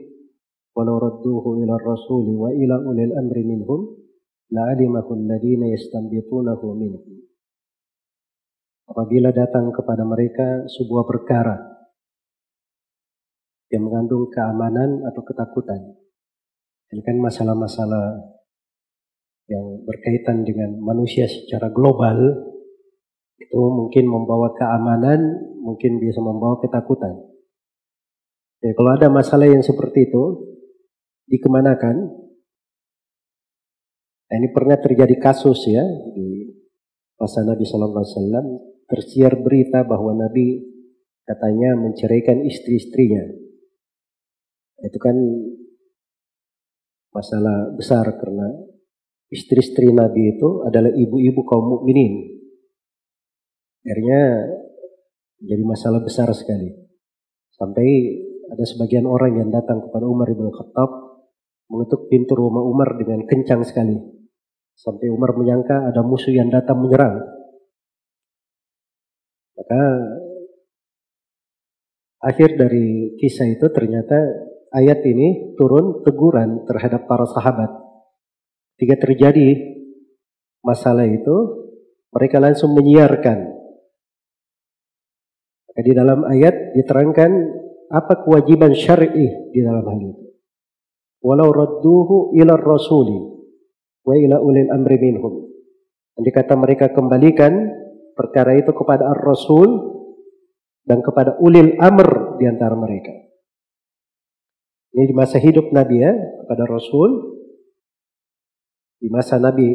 ولو 0.76 0.98
ردوه 0.98 1.44
إلى 1.58 1.74
الرسول 1.74 2.26
وإلى 2.38 2.74
أولي 2.86 3.04
الأمر 3.04 3.36
منهم 3.38 3.80
لعلمه 4.50 5.08
الذين 5.12 5.62
يستنبطونه 5.62 6.60
منهم 6.62 7.22
Apabila 8.82 9.32
datang 9.32 9.72
kepada 9.72 10.04
mereka 10.04 10.68
sebuah 10.68 11.08
perkara 11.08 11.56
yang 13.72 13.88
mengandung 13.88 14.28
keamanan 14.28 15.06
atau 15.08 15.22
ketakutan. 15.24 15.96
Ini 16.92 17.00
kan 17.00 17.16
masalah-masalah 17.16 18.20
yang 19.47 19.83
berkaitan 19.87 20.43
dengan 20.43 20.75
manusia 20.83 21.27
secara 21.27 21.71
global 21.71 22.19
itu 23.39 23.61
mungkin 23.71 24.05
membawa 24.11 24.51
keamanan 24.59 25.19
mungkin 25.63 26.03
bisa 26.03 26.19
membawa 26.19 26.59
ketakutan. 26.59 27.15
Ya, 28.59 28.73
kalau 28.73 28.91
ada 28.97 29.07
masalah 29.07 29.45
yang 29.47 29.61
seperti 29.61 30.09
itu, 30.09 30.23
dikemanakan? 31.29 31.95
Nah, 34.27 34.35
ini 34.35 34.49
pernah 34.51 34.75
terjadi 34.81 35.15
kasus 35.21 35.69
ya 35.69 35.85
di 36.11 36.51
masa 37.15 37.47
Nabi 37.47 37.63
Shallallahu 37.63 38.03
Alaihi 38.03 38.15
Wasallam 38.17 38.45
tersiar 38.87 39.33
berita 39.39 39.87
bahwa 39.87 40.11
Nabi 40.17 40.67
katanya 41.23 41.79
menceraikan 41.79 42.43
istri-istrinya. 42.43 43.23
Itu 44.83 44.99
kan 44.99 45.15
masalah 47.15 47.71
besar 47.77 48.05
karena 48.19 48.66
istri-istri 49.31 49.91
Nabi 49.91 50.37
itu 50.37 50.63
adalah 50.63 50.91
ibu-ibu 50.91 51.41
kaum 51.43 51.79
mukminin. 51.79 52.37
Akhirnya 53.83 54.21
jadi 55.43 55.63
masalah 55.63 56.03
besar 56.03 56.27
sekali. 56.35 56.71
Sampai 57.55 57.87
ada 58.47 58.63
sebagian 58.63 59.07
orang 59.07 59.39
yang 59.39 59.49
datang 59.51 59.83
kepada 59.83 60.05
Umar 60.07 60.31
ibn 60.31 60.47
Khattab 60.51 60.89
mengetuk 61.67 62.07
pintu 62.07 62.35
rumah 62.35 62.63
Umar 62.63 62.95
dengan 62.95 63.27
kencang 63.27 63.63
sekali. 63.67 63.97
Sampai 64.77 65.09
Umar 65.09 65.35
menyangka 65.35 65.89
ada 65.89 66.05
musuh 66.05 66.31
yang 66.31 66.47
datang 66.53 66.79
menyerang. 66.79 67.17
Maka 69.57 69.83
akhir 72.21 72.55
dari 72.55 73.17
kisah 73.17 73.49
itu 73.49 73.67
ternyata 73.73 74.15
ayat 74.71 75.01
ini 75.01 75.57
turun 75.57 76.05
teguran 76.05 76.63
terhadap 76.69 77.09
para 77.09 77.25
sahabat. 77.25 77.86
Ketika 78.77 79.09
terjadi 79.09 79.57
masalah 80.61 81.09
itu, 81.09 81.35
mereka 82.13 82.37
langsung 82.37 82.77
menyiarkan 82.77 83.57
di 85.77 85.93
dalam 85.93 86.25
ayat 86.25 86.77
diterangkan 86.77 87.31
apa 87.89 88.21
kewajiban 88.21 88.77
syar'i 88.77 89.49
di 89.49 89.59
dalam 89.65 89.81
hal 89.81 89.97
itu. 89.97 90.23
Walau 91.25 91.49
radduhu 91.49 92.37
ila 92.37 92.53
rasuli 92.53 93.17
wa 94.05 94.13
ila 94.13 94.37
ulil 94.45 94.69
amri 94.69 94.97
minhum. 95.01 95.33
Andai 96.17 96.33
kata 96.33 96.53
mereka 96.53 96.93
kembalikan 96.93 97.53
perkara 98.13 98.57
itu 98.57 98.73
kepada 98.73 99.09
ar-rasul 99.09 99.97
dan 100.85 101.01
kepada 101.01 101.37
ulil 101.41 101.77
amr 101.81 102.37
di 102.41 102.45
antara 102.45 102.73
mereka. 102.73 103.13
Ini 104.97 105.05
di 105.05 105.13
masa 105.13 105.37
hidup 105.37 105.69
Nabi 105.69 106.01
ya, 106.01 106.09
kepada 106.41 106.65
Rasul. 106.65 107.36
Di 108.97 109.07
masa 109.13 109.37
Nabi 109.37 109.69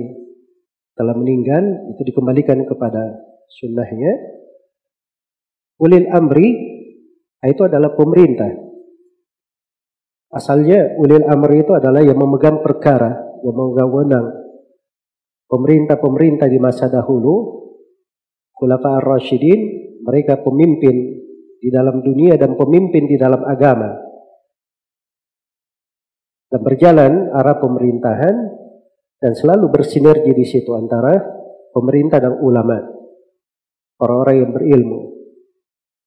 telah 0.93 1.14
meninggal, 1.14 1.95
itu 1.95 2.02
dikembalikan 2.05 2.62
kepada 2.67 3.23
sunnahnya 3.49 4.33
Ulil 5.83 6.07
amri 6.14 6.49
itu 7.43 7.62
adalah 7.67 7.91
pemerintah. 7.99 8.55
Asalnya 10.31 10.95
ulil 10.95 11.26
amri 11.26 11.67
itu 11.67 11.75
adalah 11.75 12.07
yang 12.07 12.14
memegang 12.14 12.62
perkara, 12.62 13.11
yang 13.43 13.50
memegang 13.50 13.91
wenang. 13.91 14.26
Pemerintah-pemerintah 15.50 16.47
di 16.47 16.62
masa 16.62 16.87
dahulu, 16.87 17.67
Khulafa 18.55 19.02
ar-Rashidin, 19.02 19.61
mereka 20.07 20.38
pemimpin 20.41 21.19
di 21.59 21.69
dalam 21.69 21.99
dunia 22.00 22.38
dan 22.38 22.55
pemimpin 22.55 23.11
di 23.11 23.19
dalam 23.19 23.43
agama. 23.43 23.91
Dan 26.47 26.61
berjalan 26.62 27.12
arah 27.35 27.59
pemerintahan 27.59 28.37
dan 29.23 29.38
selalu 29.38 29.71
bersinergi 29.71 30.35
di 30.35 30.43
situ 30.43 30.75
antara 30.75 31.14
pemerintah 31.71 32.19
dan 32.19 32.43
ulama. 32.43 32.83
Orang-orang 34.02 34.37
yang 34.43 34.50
berilmu. 34.50 35.00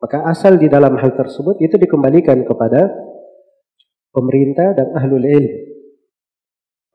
Maka 0.03 0.27
asal 0.27 0.59
di 0.59 0.67
dalam 0.67 0.99
hal 0.99 1.15
tersebut 1.15 1.63
itu 1.63 1.79
dikembalikan 1.79 2.43
kepada 2.43 2.91
pemerintah 4.11 4.75
dan 4.75 4.91
ahlul 4.99 5.23
ilm. 5.23 5.63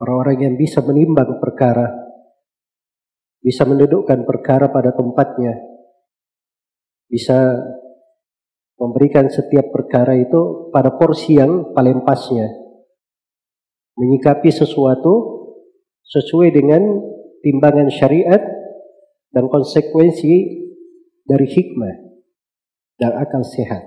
orang-orang 0.01 0.37
yang 0.49 0.55
bisa 0.57 0.81
menimbang 0.81 1.37
perkara, 1.37 1.85
bisa 3.37 3.69
mendudukkan 3.69 4.25
perkara 4.25 4.73
pada 4.73 4.97
tempatnya, 4.97 5.61
bisa 7.05 7.53
memberikan 8.81 9.29
setiap 9.29 9.69
perkara 9.69 10.17
itu 10.17 10.73
pada 10.73 10.97
porsi 10.97 11.37
yang 11.37 11.69
paling 11.77 12.01
pasnya, 12.01 12.49
menyikapi 13.93 14.49
sesuatu 14.49 15.40
sesuai 16.07 16.49
dengan 16.53 16.81
timbangan 17.41 17.89
syariat 17.89 18.41
dan 19.31 19.47
konsekuensi 19.47 20.33
dari 21.25 21.47
hikmah 21.47 21.95
dan 23.01 23.17
akal 23.17 23.41
sehat. 23.41 23.81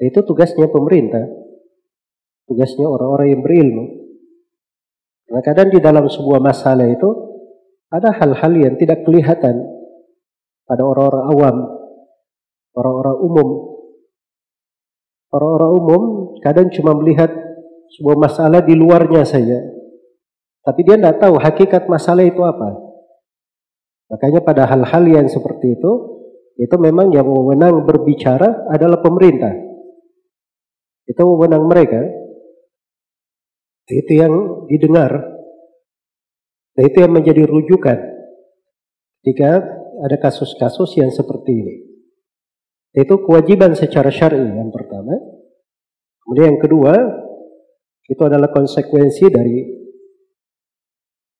Itu 0.00 0.24
tugasnya 0.24 0.68
pemerintah, 0.68 1.24
tugasnya 2.48 2.88
orang-orang 2.88 3.28
yang 3.36 3.42
berilmu. 3.44 3.84
Karena 5.26 5.42
kadang 5.42 5.68
di 5.72 5.80
dalam 5.82 6.06
sebuah 6.06 6.38
masalah 6.38 6.86
itu 6.86 7.10
ada 7.90 8.14
hal-hal 8.14 8.52
yang 8.54 8.74
tidak 8.78 9.02
kelihatan 9.02 9.58
pada 10.66 10.82
orang-orang 10.82 11.24
awam, 11.32 11.56
orang-orang 12.76 13.16
umum. 13.24 13.48
Orang-orang 15.32 15.72
umum 15.74 16.02
kadang 16.40 16.70
cuma 16.70 16.94
melihat 16.94 17.28
sebuah 17.98 18.16
masalah 18.16 18.60
di 18.62 18.78
luarnya 18.78 19.26
saja. 19.26 19.58
Tapi 20.66 20.80
dia 20.82 20.98
tidak 20.98 21.22
tahu 21.22 21.38
hakikat 21.38 21.86
masalah 21.86 22.26
itu 22.26 22.42
apa. 22.42 22.74
Makanya 24.10 24.42
pada 24.42 24.66
hal-hal 24.66 25.04
yang 25.06 25.26
seperti 25.30 25.78
itu, 25.78 25.92
itu 26.58 26.76
memang 26.82 27.14
yang 27.14 27.22
mewenang 27.22 27.86
berbicara 27.86 28.66
adalah 28.66 28.98
pemerintah. 28.98 29.54
Itu 31.06 31.22
wewenang 31.22 31.70
mereka. 31.70 32.02
Itu 33.86 34.12
yang 34.18 34.66
didengar. 34.66 35.38
Dan 36.74 36.82
itu 36.90 36.98
yang 36.98 37.14
menjadi 37.14 37.46
rujukan 37.46 37.98
ketika 39.22 39.62
ada 40.02 40.16
kasus-kasus 40.18 40.98
yang 40.98 41.14
seperti 41.14 41.52
ini. 41.54 41.76
Itu 42.90 43.22
kewajiban 43.22 43.78
secara 43.78 44.10
syar'i 44.10 44.50
yang 44.50 44.74
pertama. 44.74 45.14
Kemudian 46.26 46.56
yang 46.56 46.60
kedua, 46.60 46.94
itu 48.06 48.22
adalah 48.22 48.50
konsekuensi 48.50 49.24
dari 49.30 49.75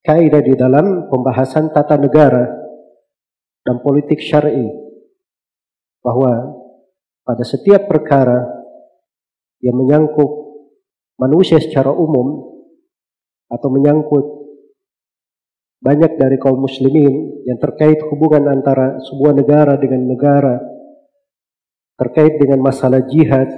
kaidah 0.06 0.38
di 0.38 0.54
dalam 0.54 1.10
pembahasan 1.10 1.75
tata 1.75 1.98
negara 1.98 2.46
dan 3.66 3.82
politik 3.82 4.22
syar'i 4.22 4.70
bahwa 6.06 6.54
pada 7.26 7.42
setiap 7.42 7.90
perkara 7.90 8.46
yang 9.58 9.75
menyangkut 9.75 10.30
manusia 11.18 11.58
secara 11.58 11.90
umum 11.90 12.54
atau 13.50 13.68
menyangkut 13.75 14.26
banyak 15.82 16.14
dari 16.14 16.38
kaum 16.38 16.62
muslimin 16.62 17.42
yang 17.42 17.58
terkait 17.58 17.98
hubungan 18.06 18.46
antara 18.46 19.02
sebuah 19.10 19.34
negara 19.34 19.75
dengan 19.75 20.06
negara 20.06 20.56
terkait 21.98 22.38
dengan 22.38 22.62
masalah 22.62 23.02
jihad 23.10 23.50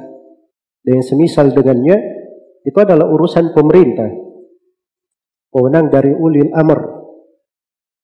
dan 0.82 0.92
yang 0.96 1.04
semisal 1.04 1.52
dengannya 1.52 1.96
itu 2.64 2.78
adalah 2.80 3.04
urusan 3.12 3.52
pemerintah 3.52 4.27
wewenang 5.58 5.90
dari 5.90 6.14
ulil 6.14 6.54
amr 6.54 6.98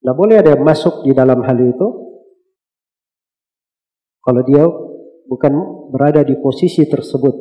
Nah 0.05 0.13
boleh 0.13 0.37
ada 0.45 0.53
yang 0.53 0.65
masuk 0.69 1.01
di 1.01 1.17
dalam 1.17 1.41
hal 1.41 1.57
itu 1.57 1.89
kalau 4.21 4.41
dia 4.45 4.65
bukan 5.29 5.53
berada 5.93 6.21
di 6.25 6.37
posisi 6.41 6.85
tersebut. 6.85 7.33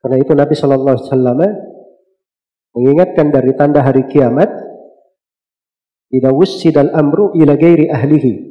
Karena 0.00 0.16
itu 0.20 0.32
Nabi 0.36 0.54
Shallallahu 0.56 0.96
Alaihi 0.96 1.08
Wasallam 1.08 1.40
mengingatkan 2.76 3.26
dari 3.32 3.52
tanda 3.56 3.80
hari 3.80 4.04
kiamat, 4.08 4.48
tidak 6.12 6.32
wusidal 6.36 6.92
amru 6.92 7.32
ila 7.36 7.56
gairi 7.56 7.88
ahlihi. 7.88 8.44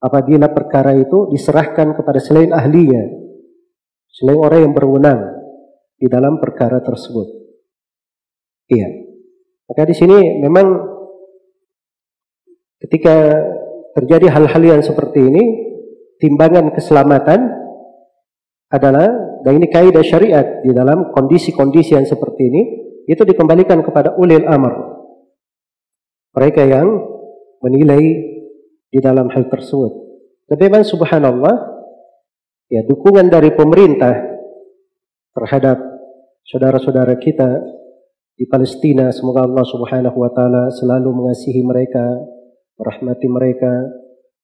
Apabila 0.00 0.52
perkara 0.52 0.92
itu 0.92 1.32
diserahkan 1.32 1.96
kepada 1.96 2.20
selain 2.20 2.52
ahlinya, 2.52 3.00
selain 4.12 4.38
orang 4.38 4.60
yang 4.70 4.74
berwenang 4.76 5.20
di 5.96 6.06
dalam 6.08 6.36
perkara 6.36 6.84
tersebut. 6.84 7.35
Iya. 8.66 8.88
Maka 9.66 9.82
di 9.86 9.94
sini 9.94 10.42
memang 10.42 10.96
Ketika 12.76 13.16
terjadi 13.96 14.28
hal-hal 14.28 14.62
yang 14.62 14.82
seperti 14.84 15.24
ini, 15.24 15.44
timbangan 16.20 16.76
keselamatan 16.76 17.40
adalah 18.68 19.08
dan 19.40 19.52
ini 19.56 19.66
kaidah 19.72 20.04
syariat 20.04 20.60
di 20.60 20.76
dalam 20.76 21.14
kondisi-kondisi 21.14 21.96
yang 21.96 22.04
seperti 22.04 22.42
ini 22.46 22.62
itu 23.08 23.22
dikembalikan 23.24 23.80
kepada 23.80 24.14
ulil 24.20 24.44
amr. 24.44 24.74
Mereka 26.36 26.62
yang 26.68 26.88
menilai 27.64 28.02
di 28.92 28.98
dalam 29.00 29.32
hal 29.32 29.48
tersebut. 29.48 29.92
Tapi 30.46 30.62
memang 30.68 30.84
subhanallah 30.84 31.54
ya 32.68 32.84
dukungan 32.84 33.32
dari 33.32 33.56
pemerintah 33.56 34.14
terhadap 35.32 35.80
saudara-saudara 36.44 37.16
kita 37.16 37.50
di 38.36 38.44
Palestina 38.44 39.08
semoga 39.10 39.48
Allah 39.48 39.64
Subhanahu 39.64 40.16
wa 40.20 40.30
taala 40.30 40.68
selalu 40.68 41.08
mengasihi 41.24 41.64
mereka 41.64 42.04
merahmati 42.76 43.26
mereka 43.26 43.72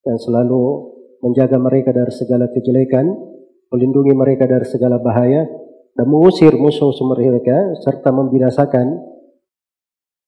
dan 0.02 0.16
selalu 0.18 0.92
menjaga 1.22 1.57
mereka 1.61 1.94
dari 1.94 2.11
segala 2.11 2.50
kejelekan, 2.50 3.07
melindungi 3.70 4.12
mereka 4.12 4.50
dari 4.50 4.66
segala 4.66 4.98
bahaya, 4.98 5.46
dan 5.94 6.07
mengusir 6.11 6.50
musuh 6.59 6.90
mereka 7.07 7.78
serta 7.85 8.11
membinasakan 8.11 8.98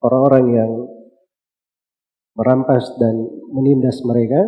orang-orang 0.05 0.45
yang 0.55 0.71
merampas 2.39 2.95
dan 3.01 3.27
menindas 3.51 4.05
mereka. 4.07 4.39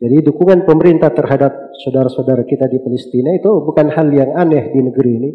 Jadi 0.00 0.24
dukungan 0.24 0.64
pemerintah 0.64 1.12
terhadap 1.12 1.76
saudara-saudara 1.84 2.48
kita 2.48 2.66
di 2.72 2.80
Palestina 2.80 3.36
itu 3.36 3.52
bukan 3.60 3.92
hal 3.92 4.08
yang 4.08 4.32
aneh 4.32 4.72
di 4.72 4.80
negeri 4.80 5.10
ini. 5.20 5.30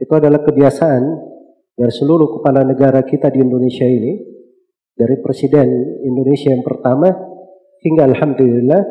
Itu 0.00 0.12
adalah 0.16 0.40
kebiasaan 0.40 1.02
dari 1.76 1.92
seluruh 1.92 2.40
kepala 2.40 2.64
negara 2.64 3.04
kita 3.04 3.28
di 3.28 3.44
Indonesia 3.44 3.84
ini 3.84 4.16
dari 4.96 5.16
Presiden 5.20 5.68
Indonesia 6.04 6.52
yang 6.52 6.64
pertama 6.64 7.08
hingga 7.84 8.08
Alhamdulillah 8.08 8.82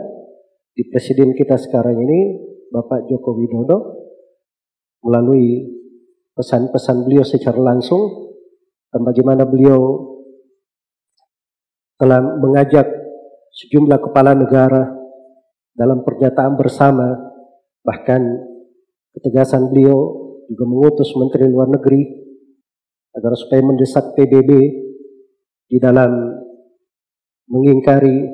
di 0.73 0.85
Presiden 0.89 1.33
kita 1.33 1.57
sekarang 1.57 1.97
ini 1.97 2.19
Bapak 2.69 3.09
Joko 3.09 3.37
Widodo 3.37 3.77
melalui 5.05 5.69
pesan-pesan 6.33 7.05
beliau 7.05 7.25
secara 7.25 7.57
langsung 7.57 8.09
dan 8.89 9.05
bagaimana 9.05 9.45
beliau 9.45 10.09
telah 12.01 12.21
mengajak 12.21 12.89
sejumlah 13.53 14.01
kepala 14.01 14.33
negara 14.33 14.93
dalam 15.77 16.01
pernyataan 16.01 16.57
bersama 16.57 17.17
bahkan 17.85 18.21
ketegasan 19.13 19.69
beliau 19.69 20.18
juga 20.49 20.63
mengutus 20.65 21.13
Menteri 21.13 21.45
Luar 21.45 21.69
Negeri 21.69 22.01
agar 23.13 23.33
supaya 23.37 23.61
mendesak 23.61 24.17
PBB 24.17 24.49
di 25.69 25.77
dalam 25.77 26.09
mengingkari 27.49 28.25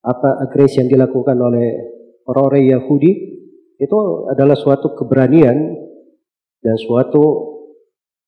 apa 0.00 0.40
agresi 0.48 0.80
yang 0.80 0.88
dilakukan 0.88 1.36
oleh 1.36 1.68
orang-orang 2.24 2.72
Yahudi 2.72 3.12
itu 3.80 3.98
adalah 4.32 4.56
suatu 4.56 4.96
keberanian 4.96 5.56
dan 6.60 6.76
suatu 6.76 7.24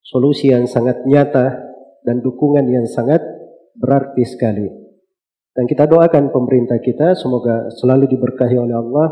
solusi 0.04 0.52
yang 0.52 0.68
sangat 0.68 1.04
nyata 1.08 1.72
dan 2.04 2.20
dukungan 2.20 2.64
yang 2.68 2.84
sangat 2.88 3.20
berarti 3.76 4.24
sekali. 4.24 4.68
Dan 5.52 5.68
kita 5.68 5.84
doakan 5.84 6.32
pemerintah 6.32 6.80
kita 6.80 7.12
semoga 7.12 7.68
selalu 7.76 8.08
diberkahi 8.08 8.56
oleh 8.56 8.72
Allah, 8.72 9.08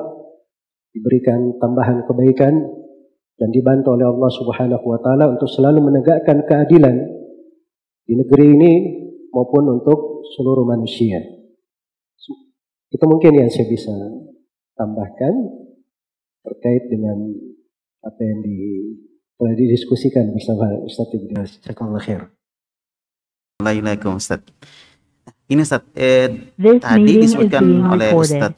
diberikan 0.96 1.60
tambahan 1.60 2.08
kebaikan 2.08 2.79
dan 3.40 3.48
dibantu 3.48 3.96
oleh 3.96 4.04
Allah 4.04 4.30
Subhanahu 4.36 4.84
wa 4.84 5.00
taala 5.00 5.32
untuk 5.32 5.48
selalu 5.48 5.80
menegakkan 5.80 6.44
keadilan 6.44 6.92
di 8.04 8.12
negeri 8.20 8.46
ini 8.52 8.72
maupun 9.32 9.80
untuk 9.80 10.28
seluruh 10.36 10.68
manusia. 10.68 11.24
Itu 12.92 13.04
mungkin 13.08 13.32
yang 13.32 13.48
saya 13.48 13.64
bisa 13.64 13.96
tambahkan 14.76 15.34
terkait 16.44 16.92
dengan 16.92 17.16
apa 18.04 18.20
yang 18.20 18.44
di, 18.44 18.58
telah 19.40 19.54
didiskusikan 19.56 20.36
bersama 20.36 20.76
Ustaz 20.84 21.08
Ibnu. 21.08 21.40
Jazakallah 21.40 22.02
khair. 22.02 22.28
Waalaikumsalam 23.64 24.20
Ustaz. 24.20 24.42
Ini 25.48 25.62
Ustaz, 25.64 25.86
eh, 25.96 26.28
tadi 26.82 27.12
disebutkan 27.24 27.64
oleh 27.88 28.10
Ustaz 28.12 28.52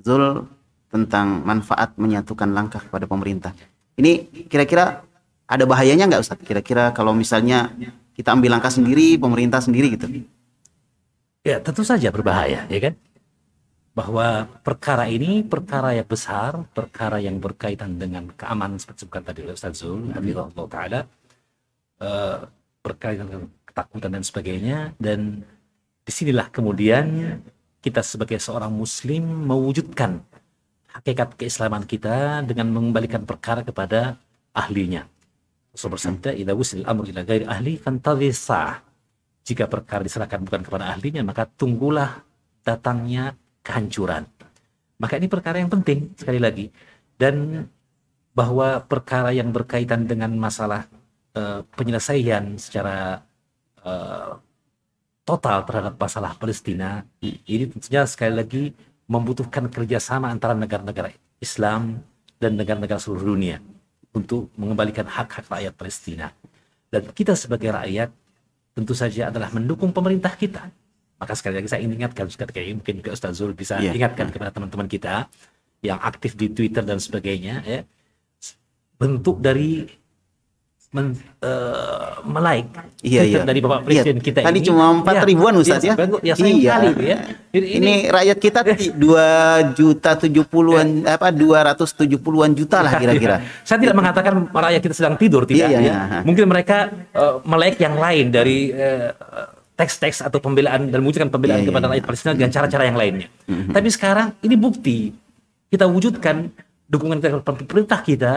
Zul 0.00 0.48
tentang 0.88 1.42
manfaat 1.42 1.98
menyatukan 1.98 2.54
langkah 2.54 2.78
kepada 2.78 3.10
pemerintah. 3.10 3.52
Ini 3.94 4.44
kira-kira 4.50 5.06
ada 5.46 5.64
bahayanya 5.64 6.10
nggak 6.10 6.22
Ustaz? 6.22 6.38
Kira-kira 6.42 6.90
kalau 6.90 7.14
misalnya 7.14 7.70
kita 8.14 8.34
ambil 8.34 8.58
langkah 8.58 8.70
sendiri, 8.70 9.18
pemerintah 9.18 9.62
sendiri 9.62 9.94
gitu. 9.94 10.06
Ya 11.44 11.60
tentu 11.60 11.84
saja 11.84 12.08
berbahaya, 12.08 12.64
ya 12.66 12.80
kan? 12.80 12.94
bahwa 13.94 14.50
perkara 14.66 15.06
ini 15.06 15.46
perkara 15.46 15.94
yang 15.94 16.04
besar, 16.10 16.66
perkara 16.74 17.22
yang 17.22 17.38
berkaitan 17.38 17.94
dengan 17.94 18.26
keamanan 18.34 18.74
seperti 18.74 19.06
sebutkan 19.06 19.22
tadi 19.22 19.46
Ustaz 19.46 19.78
Zul, 19.78 20.10
Allah 20.10 20.66
taala 20.66 21.00
eh, 22.02 22.36
berkaitan 22.82 23.30
dengan 23.30 23.46
ketakutan 23.62 24.10
dan 24.18 24.22
sebagainya 24.26 24.78
dan 24.98 25.46
di 26.04 26.12
sinilah 26.12 26.50
kemudian 26.50 27.38
kita 27.80 28.02
sebagai 28.02 28.42
seorang 28.42 28.74
muslim 28.74 29.22
mewujudkan 29.46 30.20
hakikat 30.94 31.34
keislaman 31.34 31.82
kita 31.84 32.46
dengan 32.46 32.70
mengembalikan 32.70 33.26
perkara 33.26 33.66
kepada 33.66 34.16
ahlinya. 34.54 35.10
Rasul 35.74 35.90
bersabda, 35.90 36.30
"Idza 36.38 36.54
wusil 36.54 36.86
amru 36.86 37.10
ila 37.10 37.26
ahli 37.26 37.74
fantadhir 37.74 38.30
sa'ah." 38.30 38.78
Jika 39.44 39.66
perkara 39.66 40.06
diserahkan 40.06 40.40
bukan 40.40 40.62
kepada 40.62 40.94
ahlinya, 40.94 41.26
maka 41.26 41.44
tunggulah 41.44 42.22
datangnya 42.64 43.34
kehancuran. 43.66 44.24
Maka 44.96 45.18
ini 45.18 45.26
perkara 45.28 45.60
yang 45.60 45.68
penting 45.68 46.14
sekali 46.14 46.38
lagi 46.38 46.70
dan 47.18 47.66
bahwa 48.32 48.80
perkara 48.86 49.34
yang 49.34 49.50
berkaitan 49.50 50.06
dengan 50.06 50.32
masalah 50.38 50.86
uh, 51.36 51.60
penyelesaian 51.74 52.56
secara 52.56 53.22
uh, 53.84 54.38
total 55.26 55.64
terhadap 55.64 55.94
masalah 55.96 56.32
Palestina 56.36 57.06
ini 57.22 57.64
tentunya 57.70 58.04
sekali 58.04 58.34
lagi 58.36 58.64
membutuhkan 59.10 59.68
kerjasama 59.68 60.32
antara 60.32 60.56
negara-negara 60.56 61.12
Islam 61.40 62.00
dan 62.40 62.56
negara-negara 62.56 63.00
seluruh 63.00 63.36
dunia 63.36 63.60
untuk 64.14 64.48
mengembalikan 64.56 65.04
hak-hak 65.04 65.48
rakyat 65.50 65.72
Palestina. 65.76 66.32
Dan 66.88 67.10
kita 67.10 67.34
sebagai 67.34 67.74
rakyat 67.74 68.08
tentu 68.74 68.94
saja 68.94 69.28
adalah 69.28 69.50
mendukung 69.50 69.90
pemerintah 69.90 70.34
kita 70.34 70.70
maka 71.24 71.32
sekali 71.38 71.62
lagi 71.62 71.68
saya 71.70 71.80
ingin 71.80 72.04
ingatkan 72.04 72.26
kayak 72.28 72.84
mungkin 72.84 72.94
juga 73.00 73.16
Ustaz 73.16 73.38
Zul 73.38 73.54
bisa 73.54 73.78
yeah. 73.78 73.96
ingatkan 73.96 74.28
kepada 74.28 74.50
teman-teman 74.52 74.84
kita 74.84 75.30
yang 75.80 75.96
aktif 76.02 76.34
di 76.34 76.50
Twitter 76.50 76.82
dan 76.82 77.00
sebagainya 77.00 77.64
ya. 77.64 77.80
Bentuk 79.00 79.40
dari 79.40 79.88
men, 80.94 81.18
uh, 81.42 82.22
melike 82.22 82.70
iya, 83.02 83.26
iya. 83.26 83.42
dari 83.42 83.58
Bapak 83.58 83.82
iya. 83.82 83.86
Presiden 83.90 84.16
iya. 84.22 84.26
kita 84.30 84.38
Tadi 84.46 84.60
ini. 84.62 84.66
cuma 84.70 84.84
empat 84.94 85.14
ya, 85.18 85.22
ribuan 85.26 85.52
Ustaz 85.58 85.82
ya. 85.82 85.98
Ya, 85.98 86.06
ya 86.22 86.34
iya. 86.38 86.70
kali 86.70 86.90
ya. 87.02 87.18
Ini, 87.50 87.66
ini 87.82 87.94
rakyat 88.06 88.38
kita 88.38 88.60
dua 89.02 89.26
juta 89.74 90.14
tujuh 90.14 90.46
puluhan 90.46 91.02
apa 91.02 91.34
dua 91.34 91.74
ratus 91.74 91.90
tujuh 91.98 92.22
puluhan 92.22 92.54
juta 92.54 92.78
lah 92.78 92.94
kira-kira. 93.02 93.42
Saya 93.66 93.82
tidak 93.82 93.98
mengatakan 93.98 94.46
rakyat 94.46 94.80
kita 94.86 94.94
sedang 94.94 95.18
tidur 95.18 95.42
tidak. 95.42 95.66
Iya, 95.74 95.78
ya. 95.82 95.82
iya. 95.82 95.98
Mungkin 96.22 96.46
mereka 96.46 96.94
uh, 97.10 97.42
melek 97.42 97.82
yang 97.82 97.98
lain 97.98 98.30
dari 98.30 98.70
uh, 98.70 99.10
teks-teks 99.74 100.22
atau 100.22 100.38
pembelaan 100.38 100.86
dan 100.94 101.02
mewujudkan 101.02 101.34
pembelaan 101.34 101.66
yeah, 101.66 101.68
kepada 101.74 101.90
rakyat 101.90 102.04
Palestina 102.06 102.32
dengan 102.38 102.50
cara-cara 102.54 102.86
yang 102.86 102.94
lainnya. 102.94 103.28
Mm-hmm. 103.50 103.74
Tapi 103.74 103.88
sekarang 103.90 104.28
ini 104.46 104.54
bukti 104.54 104.98
kita 105.74 105.90
wujudkan 105.90 106.54
dukungan 106.86 107.18
kita 107.18 107.42
kepada 107.42 107.58
pemerintah 107.66 108.00
kita 108.06 108.34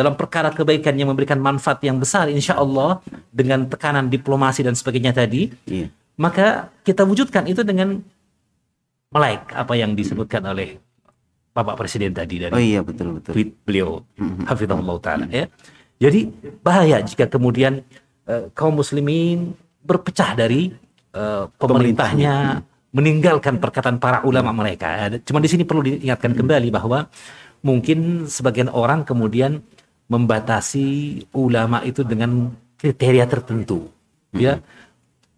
dalam 0.00 0.16
perkara 0.16 0.48
kebaikan 0.48 0.96
yang 0.96 1.12
memberikan 1.12 1.36
manfaat 1.36 1.84
yang 1.84 2.00
besar 2.00 2.32
insya 2.32 2.56
Allah 2.56 3.04
dengan 3.28 3.68
tekanan 3.68 4.08
diplomasi 4.08 4.64
dan 4.64 4.72
sebagainya 4.72 5.12
tadi 5.12 5.52
yeah. 5.68 5.92
maka 6.16 6.72
kita 6.80 7.04
wujudkan 7.04 7.44
itu 7.44 7.60
dengan 7.60 8.00
melek 9.12 9.52
apa 9.52 9.76
yang 9.76 9.92
disebutkan 9.92 10.40
oleh 10.48 10.80
Bapak 11.52 11.76
Presiden 11.76 12.16
tadi 12.16 12.40
dari 12.40 12.54
oh, 12.56 12.62
iya, 12.62 12.80
betul, 12.80 13.20
betul. 13.20 13.36
tweet 13.36 13.52
beliau 13.68 14.00
mm-hmm. 14.16 14.48
Hafizahullah 14.48 14.96
Ta'ala 15.04 15.26
ya 15.28 15.44
jadi 16.00 16.32
bahaya 16.64 17.04
jika 17.04 17.28
kemudian 17.28 17.84
uh, 18.24 18.48
kaum 18.56 18.80
muslimin 18.80 19.52
berpecah 19.84 20.32
dari 20.32 20.72
uh, 21.12 21.52
pemerintahnya, 21.60 22.64
meninggalkan 22.90 23.60
perkataan 23.60 24.00
para 24.02 24.24
ulama 24.24 24.50
mereka. 24.50 25.12
Cuma 25.22 25.38
di 25.38 25.48
sini 25.52 25.62
perlu 25.68 25.84
diingatkan 25.84 26.32
kembali 26.34 26.68
bahwa 26.72 27.06
mungkin 27.60 28.24
sebagian 28.26 28.72
orang 28.72 29.04
kemudian 29.04 29.60
membatasi 30.10 31.22
ulama 31.38 31.86
itu 31.86 32.02
dengan 32.02 32.50
kriteria 32.76 33.30
tertentu, 33.30 33.86
ya. 34.34 34.58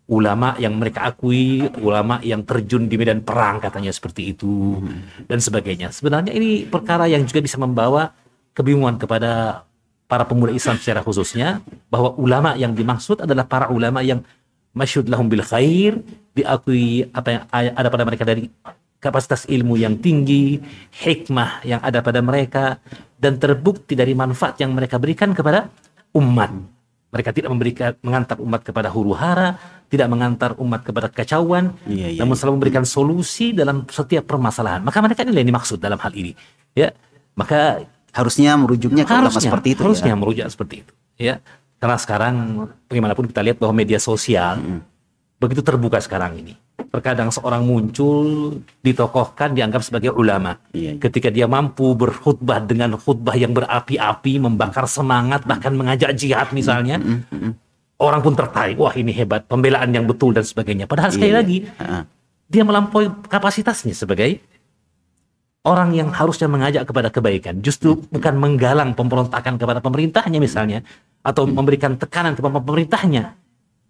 Ulama 0.08 0.58
yang 0.58 0.76
mereka 0.76 1.08
akui, 1.08 1.62
ulama 1.80 2.20
yang 2.20 2.42
terjun 2.44 2.90
di 2.90 2.98
medan 3.00 3.22
perang 3.24 3.62
katanya 3.62 3.88
seperti 3.94 4.34
itu 4.34 4.76
dan 5.24 5.38
sebagainya. 5.38 5.88
Sebenarnya 5.94 6.34
ini 6.34 6.66
perkara 6.68 7.06
yang 7.08 7.24
juga 7.24 7.40
bisa 7.40 7.56
membawa 7.56 8.12
kebingungan 8.52 9.00
kepada 9.00 9.62
para 10.10 10.28
pemuda 10.28 10.52
Islam 10.52 10.76
secara 10.76 11.00
khususnya 11.00 11.64
bahwa 11.88 12.12
ulama 12.20 12.52
yang 12.60 12.76
dimaksud 12.76 13.24
adalah 13.24 13.48
para 13.48 13.72
ulama 13.72 14.04
yang 14.04 14.20
masyhud 14.76 15.08
lahum 15.08 15.28
bil 15.28 15.40
khair 15.40 16.04
diakui 16.36 17.08
apa 17.12 17.28
yang 17.32 17.42
ada 17.48 17.88
pada 17.88 18.04
mereka 18.04 18.24
dari 18.28 18.52
kapasitas 19.02 19.50
ilmu 19.50 19.74
yang 19.74 19.98
tinggi, 19.98 20.62
hikmah 20.94 21.66
yang 21.66 21.82
ada 21.82 21.98
pada 21.98 22.22
mereka 22.22 22.78
dan 23.18 23.42
terbukti 23.42 23.98
dari 23.98 24.14
manfaat 24.14 24.62
yang 24.62 24.70
mereka 24.70 25.02
berikan 25.02 25.34
kepada 25.34 25.66
umat. 26.14 26.54
Mereka 27.12 27.34
tidak 27.34 27.50
memberikan 27.52 27.92
mengantar 28.00 28.40
umat 28.40 28.62
kepada 28.62 28.88
huru 28.88 29.12
hara, 29.12 29.58
tidak 29.90 30.08
mengantar 30.08 30.56
umat 30.56 30.80
kepada 30.80 31.12
kacauan, 31.12 31.76
iya, 31.84 32.08
iya, 32.08 32.20
namun 32.24 32.38
selalu 32.38 32.62
memberikan 32.62 32.88
solusi 32.88 33.52
dalam 33.52 33.84
setiap 33.90 34.24
permasalahan. 34.24 34.80
Maka 34.80 35.04
mereka 35.04 35.20
ini 35.26 35.44
yang 35.44 35.52
dimaksud 35.52 35.76
dalam 35.76 36.00
hal 36.00 36.14
ini. 36.16 36.32
Ya, 36.72 36.96
maka 37.36 37.84
harusnya 38.12 38.52
merujuknya 38.60 39.08
ke 39.08 39.12
harusnya, 39.12 39.48
seperti 39.48 39.68
itu 39.72 39.82
harusnya 39.82 40.12
ya? 40.12 40.18
merujuk 40.20 40.44
seperti 40.52 40.74
itu 40.84 40.92
ya 41.16 41.34
karena 41.80 41.96
sekarang 41.98 42.34
bagaimanapun 42.86 43.26
kita 43.32 43.40
lihat 43.40 43.58
bahwa 43.58 43.74
media 43.74 43.98
sosial 43.98 44.60
hmm. 44.60 44.80
Begitu 45.42 45.66
terbuka 45.66 45.98
sekarang 45.98 46.38
ini. 46.38 46.54
Terkadang 46.78 47.34
seorang 47.34 47.66
muncul 47.66 48.54
ditokohkan 48.86 49.58
dianggap 49.58 49.82
sebagai 49.82 50.14
ulama. 50.14 50.62
Iya, 50.70 50.94
iya. 50.94 51.00
ketika 51.02 51.34
dia 51.34 51.50
mampu 51.50 51.98
berkhutbah 51.98 52.62
dengan 52.62 52.94
khutbah 52.94 53.34
yang 53.34 53.50
berapi-api 53.50 54.38
membakar 54.38 54.86
semangat 54.86 55.42
bahkan 55.42 55.74
mengajak 55.74 56.14
jihad 56.14 56.54
misalnya 56.54 57.02
hmm, 57.02 57.26
hmm, 57.26 57.40
hmm. 57.42 57.52
orang 57.98 58.20
pun 58.22 58.38
tertarik 58.38 58.78
wah 58.78 58.94
ini 58.94 59.10
hebat 59.10 59.42
pembelaan 59.50 59.90
yang 59.90 60.06
betul 60.06 60.30
dan 60.30 60.46
sebagainya. 60.46 60.86
Padahal 60.86 61.10
iya. 61.10 61.16
sekali 61.18 61.32
lagi 61.34 61.56
dia 62.46 62.62
melampaui 62.62 63.10
kapasitasnya 63.26 63.98
sebagai 63.98 64.38
orang 65.66 65.94
yang 65.96 66.14
harusnya 66.14 66.46
mengajak 66.46 66.86
kepada 66.86 67.08
kebaikan. 67.10 67.58
Justru 67.64 67.98
bukan 68.10 68.34
menggalang 68.38 68.94
pemberontakan 68.94 69.58
kepada 69.58 69.82
pemerintahnya 69.82 70.38
misalnya 70.38 70.86
atau 71.22 71.46
memberikan 71.46 71.94
tekanan 71.98 72.34
kepada 72.34 72.58
pemerintahnya 72.58 73.41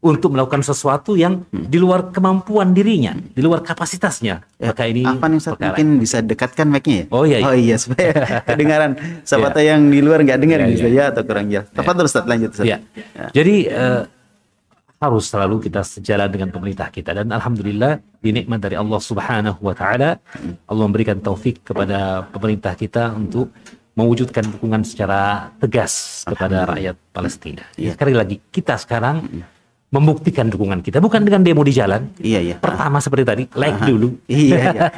untuk 0.03 0.35
melakukan 0.35 0.67
sesuatu 0.67 1.15
yang 1.15 1.47
di 1.55 1.79
luar 1.79 2.11
kemampuan 2.11 2.75
dirinya, 2.75 3.15
di 3.15 3.39
luar 3.39 3.63
kapasitasnya. 3.63 4.43
Ya, 4.59 4.75
Maka 4.75 4.91
ini 4.91 5.07
apa 5.07 5.31
nih 5.31 5.39
Ustaz? 5.39 5.55
Mungkin 5.55 5.89
bisa 6.03 6.19
dekatkan 6.19 6.67
mic-nya 6.67 7.07
ya? 7.07 7.15
Oh 7.15 7.23
iya. 7.23 7.39
iya. 7.39 7.47
Oh 7.47 7.55
iya 7.55 7.77
supaya 7.79 8.11
kedengaran 8.51 8.99
sahabat 9.23 9.55
ya. 9.63 9.79
yang 9.79 9.87
di 9.87 10.03
luar 10.03 10.27
nggak 10.27 10.39
dengar 10.43 10.59
ya, 10.59 10.67
bisa 10.75 10.89
ya. 10.91 10.95
ya 10.99 11.05
atau 11.15 11.23
kurang 11.23 11.47
jelas. 11.47 11.71
Tepat 11.71 11.95
terus 11.95 12.11
Ustaz 12.11 12.27
lanjut 12.27 12.51
Ustaz. 12.51 12.67
Ya. 12.67 12.79
ya. 12.99 13.31
Jadi 13.31 13.57
uh, 13.71 14.03
harus 14.99 15.25
selalu 15.31 15.57
kita 15.71 15.87
sejalan 15.87 16.29
dengan 16.35 16.49
pemerintah 16.51 16.91
kita 16.91 17.15
dan 17.15 17.31
alhamdulillah 17.31 18.03
dinikmat 18.19 18.59
dari 18.59 18.75
Allah 18.75 18.99
Subhanahu 19.03 19.59
wa 19.59 19.75
taala 19.75 20.19
Allah 20.67 20.85
memberikan 20.87 21.19
taufik 21.19 21.63
kepada 21.63 22.27
pemerintah 22.31 22.75
kita 22.75 23.15
untuk 23.15 23.55
mewujudkan 23.95 24.47
dukungan 24.51 24.83
secara 24.83 25.53
tegas 25.63 26.25
kepada 26.27 26.65
rakyat 26.75 26.97
Palestina. 27.15 27.63
Ya. 27.79 27.95
Sekali 27.95 28.15
lagi 28.19 28.43
kita 28.51 28.79
sekarang 28.79 29.27
membuktikan 29.93 30.49
dukungan 30.49 30.81
kita 30.81 30.99
bukan 31.05 31.21
dengan 31.23 31.45
demo 31.45 31.61
di 31.61 31.77
jalan. 31.77 32.09
Iya 32.17 32.41
iya. 32.41 32.57
Pertama 32.57 32.97
seperti 32.99 33.25
tadi 33.29 33.45
like 33.53 33.77
Aha. 33.77 33.87
dulu. 33.87 34.09
Iya 34.25 34.61
iya. 34.75 34.89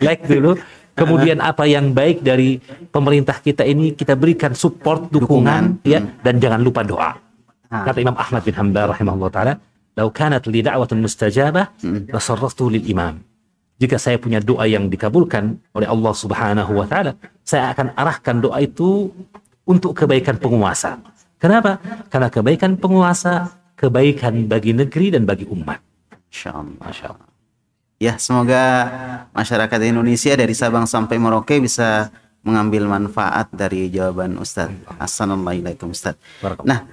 like 0.00 0.24
dulu. 0.24 0.56
Kemudian 0.98 1.38
apa 1.38 1.62
yang 1.68 1.94
baik 1.94 2.26
dari 2.26 2.58
pemerintah 2.90 3.38
kita 3.38 3.62
ini 3.62 3.94
kita 3.94 4.18
berikan 4.18 4.50
support 4.50 5.06
dukungan, 5.14 5.78
dukungan. 5.78 5.86
ya 5.86 6.02
dan 6.26 6.42
jangan 6.42 6.58
lupa 6.58 6.82
doa. 6.82 7.14
Kata 7.70 8.00
Imam 8.02 8.16
Ahmad 8.18 8.42
bin 8.42 8.56
Hanbal 8.56 8.90
rahimahullah 8.90 9.30
taala, 9.30 9.54
"Lau 9.94 10.08
kanat 10.10 10.48
li 10.50 10.58
da'watun 10.64 10.98
mustajabah, 10.98 11.78
lasarraftu 12.10 12.66
lil 12.72 12.82
imam." 12.88 13.20
Jika 13.78 13.94
saya 13.94 14.18
punya 14.18 14.42
doa 14.42 14.66
yang 14.66 14.90
dikabulkan 14.90 15.54
oleh 15.70 15.86
Allah 15.86 16.10
Subhanahu 16.10 16.72
wa 16.82 16.86
taala, 16.90 17.14
saya 17.46 17.70
akan 17.70 17.94
arahkan 17.94 18.42
doa 18.42 18.58
itu 18.58 19.12
untuk 19.68 19.94
kebaikan 19.94 20.34
penguasa. 20.34 20.98
Kenapa? 21.38 21.78
Karena 22.10 22.26
kebaikan 22.26 22.74
penguasa, 22.74 23.54
kebaikan 23.78 24.50
bagi 24.50 24.74
negeri 24.74 25.14
dan 25.14 25.22
bagi 25.22 25.46
umat. 25.46 25.78
Masya 26.82 27.06
Allah. 27.14 27.30
Ya, 27.98 28.14
semoga 28.18 28.62
masyarakat 29.34 29.78
Indonesia 29.86 30.34
dari 30.34 30.54
Sabang 30.54 30.86
sampai 30.86 31.18
Merauke 31.18 31.58
bisa 31.58 32.10
mengambil 32.46 32.86
manfaat 32.86 33.50
dari 33.50 33.90
jawaban 33.90 34.38
Ustadz. 34.38 34.86
Assalamualaikum 34.98 35.90
Ustadz. 35.90 36.18
Nah, 36.62 36.86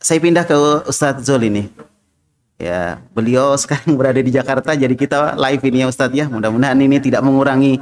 saya 0.00 0.18
pindah 0.20 0.48
ke 0.48 0.56
Ustadz 0.88 1.24
Zul 1.24 1.48
ini. 1.48 1.68
Ya, 2.56 3.04
beliau 3.12 3.52
sekarang 3.60 3.92
berada 4.00 4.16
di 4.16 4.32
Jakarta, 4.32 4.72
jadi 4.72 4.96
kita 4.96 5.36
live 5.36 5.62
ini 5.68 5.84
ya 5.84 5.86
Ustadz 5.92 6.16
ya. 6.16 6.24
Mudah-mudahan 6.24 6.76
ini 6.80 6.96
tidak 7.04 7.20
mengurangi 7.20 7.76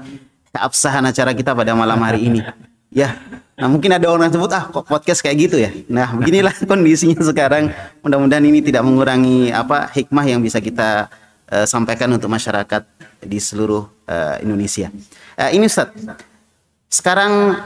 keabsahan 0.51 1.07
acara 1.07 1.31
kita 1.31 1.55
pada 1.55 1.79
malam 1.79 1.99
hari 2.03 2.27
ini. 2.27 2.43
Ya, 2.95 3.19
nah 3.59 3.67
mungkin 3.67 3.91
ada 3.91 4.07
orang 4.07 4.31
yang 4.31 4.39
sebut 4.39 4.55
ah 4.55 4.71
kok 4.71 4.87
podcast 4.87 5.19
kayak 5.19 5.37
gitu 5.51 5.57
ya. 5.59 5.75
Nah 5.91 6.15
beginilah 6.15 6.55
kondisinya 6.71 7.19
sekarang. 7.27 7.75
Mudah-mudahan 8.07 8.47
ini 8.47 8.63
tidak 8.63 8.87
mengurangi 8.87 9.51
apa 9.51 9.91
hikmah 9.91 10.23
yang 10.23 10.39
bisa 10.39 10.63
kita 10.63 11.11
uh, 11.51 11.67
sampaikan 11.67 12.07
untuk 12.15 12.31
masyarakat 12.31 12.87
di 13.19 13.39
seluruh 13.43 13.91
uh, 14.07 14.39
Indonesia. 14.39 14.95
Uh, 15.35 15.51
ini 15.51 15.67
Ustaz, 15.67 15.91
sekarang 16.87 17.59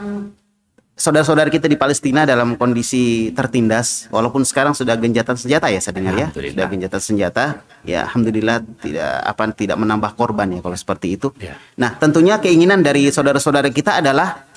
saudara-saudara 0.99 1.47
kita 1.47 1.71
di 1.71 1.79
Palestina 1.79 2.27
dalam 2.27 2.59
kondisi 2.59 3.31
tertindas 3.31 4.11
walaupun 4.11 4.43
sekarang 4.43 4.75
sudah 4.75 4.99
genjatan 4.99 5.39
senjata 5.39 5.71
ya 5.71 5.79
saya 5.79 5.95
dengar 5.95 6.13
ya 6.17 6.27
sudah 6.33 6.67
genjatan 6.67 6.99
senjata 6.99 7.45
ya 7.87 8.03
alhamdulillah 8.03 8.59
tidak 8.83 9.09
apa 9.23 9.43
tidak 9.55 9.77
menambah 9.79 10.11
korban 10.19 10.51
ya 10.51 10.59
kalau 10.59 10.75
seperti 10.75 11.15
itu 11.15 11.31
ya. 11.39 11.55
nah 11.79 11.95
tentunya 11.95 12.35
keinginan 12.43 12.83
dari 12.83 13.07
saudara-saudara 13.07 13.71
kita 13.71 14.03
adalah 14.03 14.48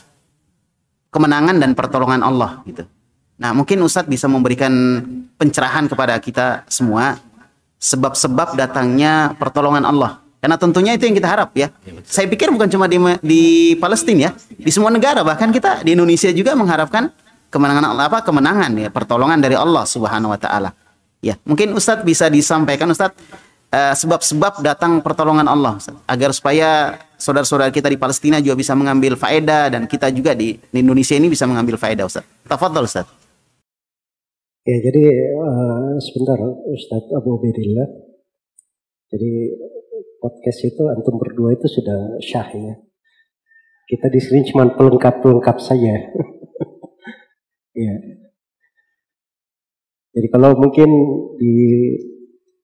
kemenangan 1.12 1.61
dan 1.61 1.77
pertolongan 1.77 2.25
Allah 2.25 2.64
gitu 2.64 2.88
nah 3.37 3.53
mungkin 3.53 3.85
Ustadz 3.85 4.09
bisa 4.09 4.27
memberikan 4.27 4.72
pencerahan 5.37 5.87
kepada 5.87 6.16
kita 6.18 6.64
semua 6.66 7.20
sebab-sebab 7.77 8.57
datangnya 8.57 9.37
pertolongan 9.37 9.85
Allah 9.85 10.22
karena 10.42 10.59
tentunya 10.59 10.98
itu 10.98 11.07
yang 11.07 11.14
kita 11.14 11.31
harap 11.31 11.55
ya. 11.55 11.70
ya 11.87 12.03
Saya 12.03 12.27
pikir 12.27 12.51
bukan 12.51 12.66
cuma 12.66 12.90
di, 12.90 12.98
di 13.22 13.42
Palestina 13.79 14.27
ya, 14.27 14.31
di 14.51 14.75
semua 14.75 14.90
negara 14.90 15.22
bahkan 15.22 15.55
kita 15.55 15.87
di 15.87 15.94
Indonesia 15.94 16.35
juga 16.35 16.59
mengharapkan 16.59 17.14
kemenangan 17.46 17.94
apa 17.94 18.27
kemenangan 18.27 18.75
ya, 18.75 18.90
pertolongan 18.90 19.38
dari 19.38 19.55
Allah 19.55 19.87
Subhanahu 19.87 20.35
wa 20.35 20.40
taala. 20.42 20.75
Ya, 21.22 21.38
mungkin 21.46 21.70
Ustadz 21.70 22.03
bisa 22.03 22.27
disampaikan 22.27 22.90
Ustadz 22.90 23.14
uh, 23.73 23.95
sebab-sebab 23.97 24.61
datang 24.61 25.01
pertolongan 25.01 25.49
Allah 25.49 25.81
agar 26.05 26.31
supaya 26.37 27.01
saudara-saudara 27.17 27.73
kita 27.73 27.89
di 27.89 27.97
Palestina 27.97 28.39
juga 28.39 28.61
bisa 28.61 28.77
mengambil 28.77 29.17
faedah 29.17 29.73
dan 29.73 29.89
kita 29.89 30.13
juga 30.13 30.37
di, 30.37 30.61
Indonesia 30.77 31.17
ini 31.17 31.33
bisa 31.33 31.49
mengambil 31.49 31.81
faedah 31.81 32.05
Ustadz. 32.05 32.47
Tafadhol 32.47 32.87
Ustadz. 32.87 33.21
Ya, 34.63 34.77
jadi 34.79 35.05
uh, 35.43 35.99
sebentar 35.99 36.39
Ustadz 36.71 37.11
Abu 37.19 37.41
Ubedillah. 37.41 37.89
Jadi 39.11 39.33
podcast 40.23 40.61
itu 40.65 40.83
antum 40.89 41.19
berdua 41.19 41.53
itu 41.53 41.67
sudah 41.67 42.17
syah 42.23 42.49
ya. 42.55 42.75
Kita 43.91 44.07
di 44.09 44.21
sini 44.23 44.47
cuma 44.49 44.71
pelengkap-pelengkap 44.73 45.57
saja. 45.59 45.93
ya. 47.85 47.95
Jadi 50.13 50.29
kalau 50.31 50.57
mungkin 50.57 50.89
di 51.37 51.53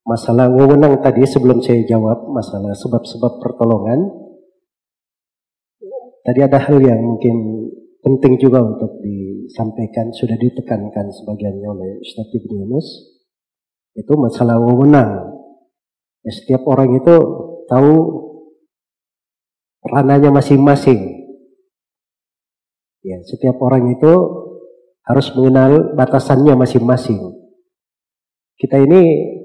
masalah 0.08 0.48
wewenang 0.48 1.04
tadi 1.04 1.28
sebelum 1.28 1.60
saya 1.60 1.84
jawab 1.84 2.32
masalah 2.32 2.72
sebab-sebab 2.72 3.44
pertolongan, 3.44 4.08
tadi 6.24 6.40
ada 6.40 6.56
hal 6.56 6.80
yang 6.80 6.96
mungkin 6.96 7.36
penting 8.00 8.40
juga 8.40 8.64
untuk 8.64 9.04
disampaikan, 9.04 10.08
sudah 10.16 10.40
ditekankan 10.40 11.12
sebagiannya 11.12 11.68
oleh 11.68 11.90
Ustaz 12.00 12.32
Ibn 12.32 12.50
Yunus, 12.56 12.88
itu 14.00 14.12
masalah 14.16 14.56
wewenang. 14.56 15.28
Ya, 16.24 16.32
setiap 16.32 16.64
orang 16.64 16.96
itu 16.96 17.14
tahu 17.68 17.92
ranahnya 19.84 20.32
masing-masing. 20.32 21.20
Ya, 23.04 23.20
setiap 23.28 23.60
orang 23.60 23.92
itu 23.92 24.12
harus 25.04 25.28
mengenal 25.36 25.96
batasannya 25.96 26.56
masing-masing. 26.56 27.20
Kita 28.58 28.76
ini 28.76 29.37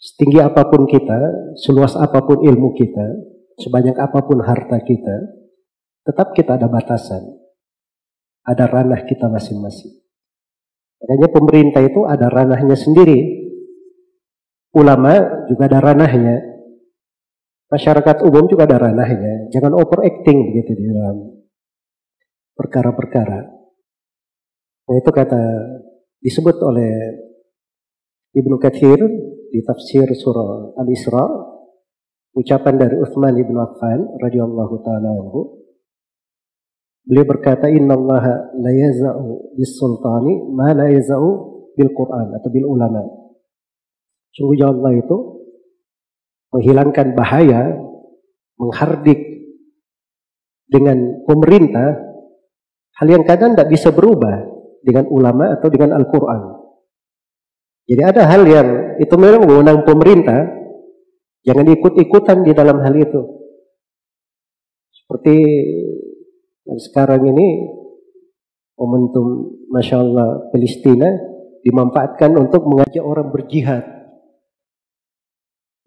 setinggi 0.00 0.40
apa 0.40 0.64
pun 0.72 0.88
kita, 0.88 1.20
seluas 1.60 1.92
apa 2.00 2.24
pun 2.24 2.40
ilmu 2.40 2.72
kita, 2.72 3.06
sebanyak 3.60 3.94
apa 4.00 4.24
pun 4.24 4.40
harta 4.40 4.80
kita, 4.80 5.16
tetap 6.08 6.32
kita 6.32 6.56
ada 6.56 6.66
batasan. 6.72 7.20
Ada 8.40 8.64
ranah 8.64 9.04
kita 9.04 9.28
masing-masing. 9.28 10.00
Makanya 11.04 11.28
pemerintah 11.28 11.84
itu 11.84 12.08
ada 12.08 12.32
ranahnya 12.32 12.72
sendiri. 12.72 13.20
Ulama 14.72 15.44
juga 15.44 15.68
ada 15.68 15.92
ranahnya. 15.92 16.40
Masyarakat 17.68 18.16
umum 18.24 18.48
juga 18.48 18.64
ada 18.64 18.88
ranahnya. 18.88 19.52
Jangan 19.52 19.76
overacting 19.76 20.50
begitu 20.50 20.72
di 20.72 20.84
dalam 20.88 21.44
perkara-perkara. 22.56 23.40
Nah 24.88 24.96
itu 24.96 25.10
kata 25.12 25.42
disebut 26.24 26.56
oleh 26.64 26.92
Ibnu 28.34 28.56
Katsir 28.56 28.98
di 29.50 29.60
tafsir 29.66 30.06
surah 30.06 30.78
Al-Isra 30.78 31.26
ucapan 32.38 32.74
dari 32.78 32.96
Utsman 33.02 33.34
bin 33.34 33.58
Affan 33.58 34.06
radhiyallahu 34.22 34.74
taala 34.86 35.10
anhu 35.10 35.40
beliau 37.04 37.26
berkata 37.26 37.66
innallaha 37.66 38.54
la 38.62 38.70
yaz'u 38.70 39.58
bis 39.58 39.74
sultani 39.74 40.48
ma 40.54 40.70
la 40.70 40.86
yaz'u 40.88 41.28
bil 41.74 41.90
Quran 41.90 42.38
atau 42.38 42.48
bil 42.48 42.66
ulama 42.70 43.02
sungguhnya 44.30 44.70
Allah 44.70 44.94
itu 44.94 45.40
menghilangkan 46.50 47.14
bahaya, 47.14 47.78
menghardik 48.58 49.18
dengan 50.70 51.26
pemerintah, 51.26 51.98
hal 52.98 53.06
yang 53.06 53.24
kadang 53.26 53.54
tidak 53.54 53.70
bisa 53.70 53.90
berubah 53.90 54.46
dengan 54.82 55.06
ulama 55.10 55.54
atau 55.58 55.68
dengan 55.70 55.98
Al-Quran. 55.98 56.59
Jadi 57.88 58.02
ada 58.04 58.22
hal 58.28 58.42
yang 58.46 58.68
itu 59.00 59.14
memang 59.16 59.48
wewenang 59.48 59.82
pemerintah, 59.84 60.46
jangan 61.46 61.66
ikut-ikutan 61.70 62.44
di 62.44 62.52
dalam 62.52 62.80
hal 62.82 62.94
itu. 62.94 63.22
Seperti 64.94 65.36
sekarang 66.90 67.26
ini 67.26 67.48
momentum 68.78 69.58
Masya 69.74 69.96
Allah 70.00 70.50
Palestina 70.54 71.10
dimanfaatkan 71.66 72.32
untuk 72.38 72.64
mengajak 72.64 73.02
orang 73.02 73.28
berjihad 73.34 73.84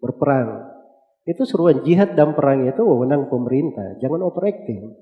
berperang. 0.04 0.76
Itu 1.24 1.48
seruan 1.48 1.80
jihad 1.88 2.12
dan 2.12 2.36
perang 2.36 2.68
itu 2.68 2.84
wewenang 2.84 3.32
pemerintah. 3.32 3.96
Jangan 3.96 4.28
overacting. 4.28 4.92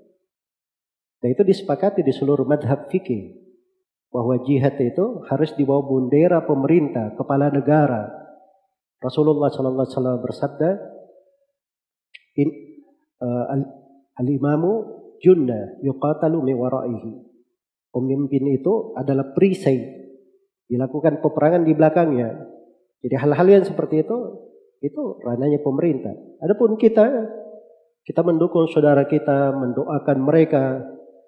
Dan 1.19 1.29
itu 1.35 1.43
disepakati 1.43 2.07
di 2.07 2.15
seluruh 2.15 2.47
madhab 2.47 2.87
fikih. 2.87 3.42
Bahwa 4.13 4.45
jihad 4.45 4.77
itu 4.77 5.25
harus 5.33 5.57
dibawa 5.57 5.81
bendera 5.89 6.45
pemerintah, 6.45 7.17
kepala 7.17 7.49
negara. 7.49 8.13
Rasulullah 9.01 9.49
Sallallahu 9.49 9.89
Alaihi 9.89 9.97
Wasallam 9.97 10.19
bersabda, 10.21 10.71
In, 12.33 12.49
uh, 13.21 13.45
al-imamu 14.21 14.73
junna 15.21 15.81
yuqatalu 15.81 16.39
mi 16.45 16.53
waraihi. 16.53 17.13
Pemimpin 17.93 18.45
itu 18.57 18.97
adalah 18.97 19.37
perisai. 19.37 19.81
Dilakukan 20.65 21.21
peperangan 21.21 21.69
di 21.69 21.73
belakangnya. 21.77 22.31
Jadi 23.05 23.15
hal-hal 23.21 23.47
yang 23.49 23.65
seperti 23.69 24.01
itu 24.01 24.17
itu 24.81 25.21
ranahnya 25.21 25.61
pemerintah. 25.61 26.17
Adapun 26.41 26.81
kita, 26.81 27.05
kita 28.03 28.21
mendukung 28.25 28.67
saudara 28.73 29.05
kita, 29.05 29.53
mendoakan 29.53 30.19
mereka 30.25 30.81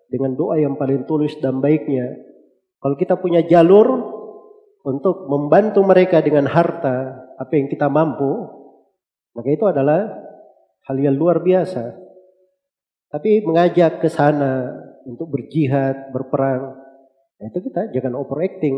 dengan 0.08 0.34
doa 0.34 0.56
yang 0.58 0.74
paling 0.80 1.04
tulus 1.04 1.36
dan 1.38 1.60
baiknya. 1.60 2.16
Kalau 2.84 3.00
kita 3.00 3.16
punya 3.16 3.40
jalur 3.48 3.88
untuk 4.84 5.24
membantu 5.24 5.80
mereka 5.88 6.20
dengan 6.20 6.44
harta, 6.44 7.16
apa 7.40 7.52
yang 7.56 7.72
kita 7.72 7.88
mampu, 7.88 8.28
maka 9.32 9.48
itu 9.48 9.64
adalah 9.64 10.04
hal 10.84 10.96
yang 11.00 11.16
luar 11.16 11.40
biasa. 11.40 11.96
Tapi 13.08 13.40
mengajak 13.40 14.04
ke 14.04 14.12
sana 14.12 14.68
untuk 15.08 15.32
berjihad, 15.32 16.12
berperang, 16.12 16.76
nah 17.40 17.44
itu 17.48 17.64
kita 17.64 17.88
jangan 17.96 18.20
overacting. 18.20 18.76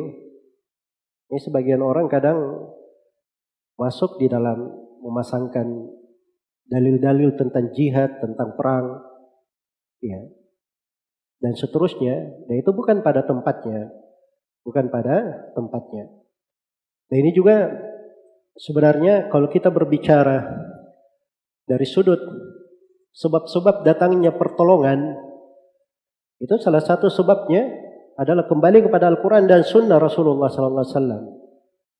Ini 1.26 1.42
sebagian 1.42 1.82
orang 1.82 2.06
kadang 2.06 2.70
masuk 3.74 4.22
di 4.22 4.30
dalam 4.30 4.70
memasangkan 5.02 5.66
dalil-dalil 6.70 7.34
tentang 7.34 7.74
jihad, 7.74 8.22
tentang 8.22 8.54
perang, 8.54 9.02
ya, 9.98 10.22
dan 11.40 11.52
seterusnya. 11.56 12.46
Dan 12.48 12.54
itu 12.60 12.70
bukan 12.72 13.00
pada 13.04 13.24
tempatnya, 13.24 13.92
bukan 14.64 14.88
pada 14.88 15.46
tempatnya. 15.52 16.10
Nah 17.06 17.16
ini 17.16 17.30
juga 17.32 17.70
sebenarnya 18.56 19.28
kalau 19.30 19.46
kita 19.46 19.70
berbicara 19.70 20.42
dari 21.66 21.86
sudut 21.86 22.18
sebab-sebab 23.16 23.86
datangnya 23.86 24.34
pertolongan, 24.34 25.16
itu 26.36 26.54
salah 26.60 26.84
satu 26.84 27.08
sebabnya 27.08 27.64
adalah 28.16 28.48
kembali 28.48 28.88
kepada 28.88 29.12
Al-Quran 29.12 29.44
dan 29.48 29.64
Sunnah 29.64 30.00
Rasulullah 30.00 30.48
Wasallam. 30.48 31.36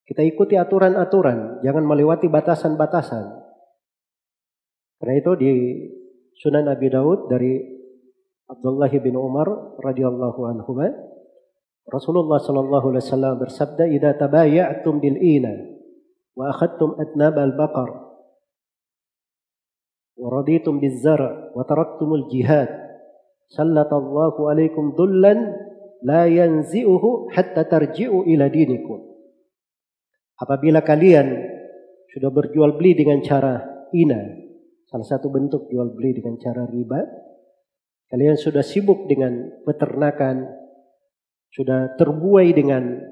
Kita 0.07 0.22
ikuti 0.22 0.55
aturan-aturan, 0.55 1.61
jangan 1.66 1.83
melewati 1.83 2.31
batasan-batasan. 2.31 3.25
Karena 5.03 5.14
itu 5.18 5.33
di 5.37 5.53
Sunan 6.40 6.68
Abi 6.70 6.88
Daud 6.88 7.29
dari 7.29 7.76
Abdullah 8.47 8.91
bin 8.91 9.19
Umar 9.19 9.79
radhiyallahu 9.83 10.41
anhu 10.47 10.79
Rasulullah 11.87 12.43
sallallahu 12.43 12.95
alaihi 12.95 13.05
wasallam 13.07 13.35
bersabda, 13.39 13.87
"Idza 13.91 14.19
tabaya'tum 14.19 14.99
bil 14.99 15.19
ina 15.23 15.55
wa 16.35 16.51
akhadtum 16.51 16.99
atnab 16.99 17.39
al-baqar 17.39 17.91
wa 20.19 20.29
raditum 20.43 20.83
biz 20.83 20.99
zar' 20.99 21.55
wa 21.55 21.63
taraktumul 21.63 22.27
jihad, 22.27 22.67
sallatallahu 23.55 24.51
alaikum 24.51 24.99
dullan 24.99 25.55
la 26.03 26.27
yanzi'uhu 26.27 27.31
hatta 27.31 27.67
tarji'u 27.71 28.27
ila 28.35 28.51
dinikum." 28.51 29.07
Apabila 30.43 30.83
kalian 30.83 31.31
sudah 32.11 32.35
berjual 32.35 32.75
beli 32.79 32.99
dengan 32.99 33.23
cara 33.23 33.63
ina 33.95 34.47
salah 34.91 35.07
satu 35.07 35.31
bentuk 35.31 35.71
jual 35.71 35.95
beli 35.95 36.19
dengan 36.19 36.35
cara 36.39 36.67
riba. 36.67 37.26
Kalian 38.07 38.38
sudah 38.38 38.62
sibuk 38.62 39.11
dengan 39.11 39.51
peternakan, 39.66 40.47
sudah 41.51 41.99
terbuai 41.99 42.55
dengan 42.55 43.03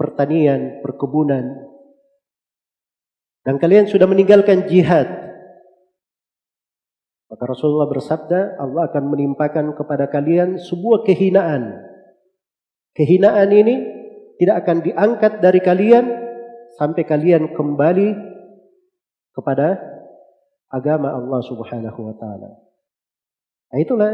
pertanian, 0.00 0.80
perkebunan, 0.80 1.72
dan 3.42 3.58
kalian 3.58 3.90
sudah 3.90 4.06
meninggalkan 4.06 4.70
jihad. 4.70 5.10
Maka 7.26 7.44
Rasulullah 7.48 7.90
bersabda, 7.90 8.60
Allah 8.60 8.92
akan 8.92 9.04
menimpakan 9.12 9.74
kepada 9.74 10.06
kalian 10.06 10.60
sebuah 10.62 11.02
kehinaan. 11.02 11.74
Kehinaan 12.92 13.48
ini 13.50 13.76
tidak 14.36 14.62
akan 14.62 14.84
diangkat 14.84 15.32
dari 15.40 15.60
kalian 15.64 16.04
sampai 16.76 17.02
kalian 17.08 17.56
kembali 17.56 18.14
kepada 19.32 19.80
agama 20.68 21.12
Allah 21.12 21.40
Subhanahu 21.40 22.00
wa 22.12 22.14
taala. 22.20 22.61
Nah, 23.72 23.80
itulah 23.80 24.12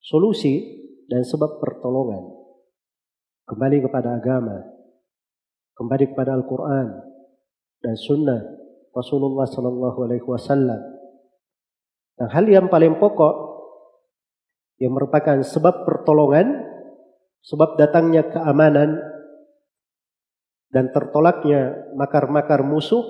solusi 0.00 0.80
dan 1.04 1.20
sebab 1.20 1.60
pertolongan. 1.60 2.32
Kembali 3.44 3.84
kepada 3.84 4.16
agama, 4.16 4.64
kembali 5.76 6.16
kepada 6.16 6.32
Al-Qur'an 6.40 6.88
dan 7.84 7.94
sunnah 8.00 8.40
Rasulullah 8.96 9.44
sallallahu 9.44 9.98
alaihi 10.08 10.24
wasallam. 10.24 10.80
Dan 12.16 12.28
hal 12.32 12.48
yang 12.48 12.72
paling 12.72 12.96
pokok 12.96 13.34
yang 14.80 14.96
merupakan 14.96 15.44
sebab 15.44 15.84
pertolongan, 15.84 16.64
sebab 17.44 17.76
datangnya 17.76 18.32
keamanan 18.32 18.96
dan 20.72 20.88
tertolaknya 20.88 21.92
makar-makar 21.92 22.64
musuh 22.64 23.04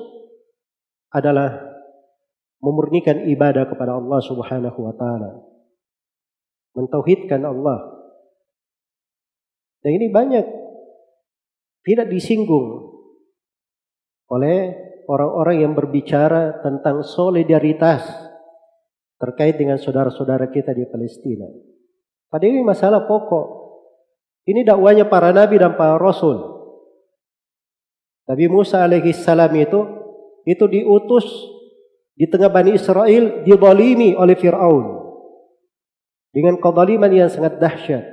adalah 1.14 1.71
memurnikan 2.62 3.26
ibadah 3.26 3.66
kepada 3.66 3.98
Allah 3.98 4.20
Subhanahu 4.22 4.78
wa 4.78 4.94
taala. 4.94 5.42
Mentauhidkan 6.78 7.42
Allah. 7.42 8.00
Dan 9.82 9.98
ini 9.98 10.08
banyak 10.08 10.46
tidak 11.82 12.06
disinggung 12.06 12.94
oleh 14.30 14.72
orang-orang 15.10 15.66
yang 15.66 15.72
berbicara 15.74 16.62
tentang 16.62 17.02
solidaritas 17.02 18.06
terkait 19.18 19.58
dengan 19.58 19.76
saudara-saudara 19.76 20.48
kita 20.54 20.70
di 20.70 20.86
Palestina. 20.86 21.50
Pada 22.30 22.46
ini 22.46 22.62
masalah 22.62 23.04
pokok. 23.04 23.60
Ini 24.46 24.66
dakwanya 24.66 25.06
para 25.06 25.30
nabi 25.34 25.58
dan 25.58 25.74
para 25.74 25.98
rasul. 25.98 26.42
Nabi 28.26 28.46
Musa 28.46 28.86
alaihi 28.86 29.10
salam 29.14 29.50
itu 29.58 29.82
itu 30.46 30.64
diutus 30.66 31.26
di 32.12 32.28
tengah 32.28 32.52
Bani 32.52 32.76
Israel 32.76 33.44
dizalimi 33.44 34.12
oleh 34.12 34.36
Fir'aun 34.36 34.86
dengan 36.32 36.60
kezaliman 36.60 37.12
yang 37.12 37.28
sangat 37.32 37.56
dahsyat. 37.60 38.04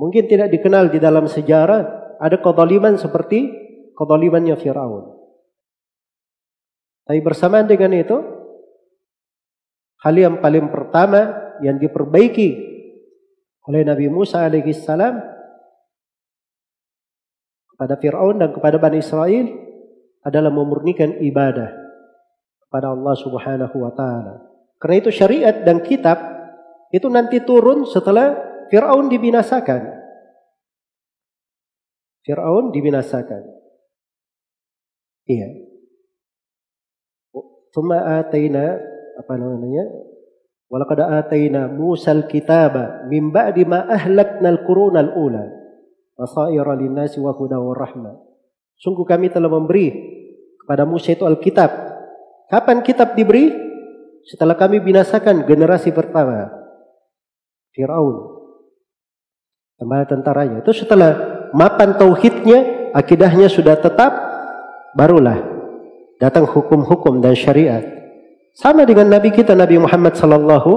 Mungkin 0.00 0.24
tidak 0.28 0.48
dikenal 0.48 0.88
di 0.88 0.96
dalam 0.96 1.28
sejarah 1.28 2.16
ada 2.16 2.36
kezaliman 2.40 2.96
seperti 2.96 3.52
kezalimannya 3.92 4.56
Fir'aun. 4.56 5.04
Tapi 7.04 7.20
bersamaan 7.20 7.68
dengan 7.68 7.92
itu, 7.92 8.16
hal 10.00 10.14
yang 10.16 10.40
paling 10.40 10.72
pertama 10.72 11.52
yang 11.60 11.76
diperbaiki 11.76 12.70
oleh 13.68 13.82
Nabi 13.84 14.08
Musa 14.08 14.40
alaihi 14.40 14.72
salam 14.72 15.20
kepada 17.76 18.00
Fir'aun 18.00 18.40
dan 18.40 18.56
kepada 18.56 18.80
Bani 18.80 19.04
Israel 19.04 19.46
adalah 20.24 20.52
memurnikan 20.52 21.20
ibadah 21.20 21.79
kepada 22.70 22.94
Allah 22.94 23.18
Subhanahu 23.18 23.76
wa 23.82 23.90
taala. 23.90 24.46
Karena 24.78 24.96
itu 25.02 25.10
syariat 25.10 25.66
dan 25.66 25.82
kitab 25.82 26.22
itu 26.94 27.10
nanti 27.10 27.42
turun 27.42 27.82
setelah 27.82 28.38
Fir'aun 28.70 29.10
dibinasakan. 29.10 29.90
Fir'aun 32.22 32.70
dibinasakan. 32.70 33.42
Iya. 35.26 35.66
Thumma 37.74 38.22
ataina 38.22 38.78
apa 39.18 39.34
namanya? 39.34 39.90
Walaqad 40.70 41.02
ataina 41.02 41.66
Musa 41.66 42.14
al-kitaba 42.14 43.10
min 43.10 43.34
ba'di 43.34 43.66
ma 43.66 43.90
ahlakna 43.90 44.46
al-quruna 44.54 45.02
al-ula 45.02 45.50
basaira 46.14 46.78
linnasi 46.78 47.18
wa 47.18 47.34
huda 47.34 47.58
wa 47.58 47.74
rahmah. 47.74 48.14
Sungguh 48.78 49.02
kami 49.02 49.34
telah 49.34 49.50
memberi 49.50 49.90
kepada 50.62 50.86
Musa 50.86 51.10
itu 51.10 51.26
Alkitab. 51.26 51.89
Kapan 52.50 52.82
kitab 52.82 53.14
diberi? 53.14 53.54
Setelah 54.26 54.58
kami 54.58 54.82
binasakan 54.82 55.46
generasi 55.46 55.94
pertama. 55.94 56.50
Fir'aun. 57.70 58.42
Tentara 59.78 60.04
tentaranya. 60.04 60.56
Itu 60.60 60.74
setelah 60.76 61.10
mapan 61.56 61.96
tauhidnya, 61.96 62.90
akidahnya 62.92 63.48
sudah 63.48 63.78
tetap, 63.80 64.12
barulah 64.92 65.40
datang 66.20 66.44
hukum-hukum 66.44 67.24
dan 67.24 67.32
syariat. 67.32 67.80
Sama 68.52 68.84
dengan 68.84 69.08
Nabi 69.08 69.32
kita 69.32 69.56
Nabi 69.56 69.80
Muhammad 69.80 70.20
sallallahu 70.20 70.70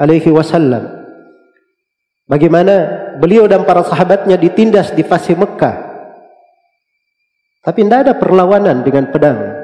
alaihi 0.00 0.34
wasallam. 0.34 1.06
Bagaimana 2.26 2.74
beliau 3.20 3.44
dan 3.46 3.62
para 3.62 3.84
sahabatnya 3.84 4.34
ditindas 4.34 4.90
di 4.96 5.04
fase 5.06 5.36
Mekah. 5.36 5.94
Tapi 7.64 7.80
tidak 7.84 8.00
ada 8.08 8.12
perlawanan 8.16 8.82
dengan 8.82 9.12
pedang. 9.12 9.63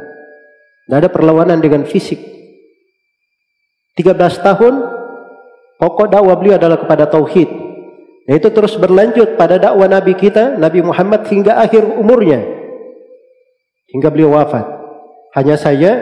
Tidak 0.91 1.07
ada 1.07 1.07
perlawanan 1.07 1.63
dengan 1.63 1.87
fisik. 1.87 2.19
13 3.95 4.19
tahun 4.43 4.75
pokok 5.79 6.11
dakwah 6.11 6.35
beliau 6.35 6.59
adalah 6.59 6.83
kepada 6.83 7.07
tauhid. 7.07 7.47
Dan 8.27 8.35
itu 8.43 8.51
terus 8.51 8.75
berlanjut 8.75 9.39
pada 9.39 9.63
dakwah 9.63 9.87
Nabi 9.87 10.19
kita, 10.19 10.59
Nabi 10.59 10.83
Muhammad 10.83 11.31
hingga 11.31 11.63
akhir 11.63 11.87
umurnya. 11.87 12.43
Hingga 13.95 14.11
beliau 14.11 14.35
wafat. 14.35 14.67
Hanya 15.39 15.55
saja 15.55 15.95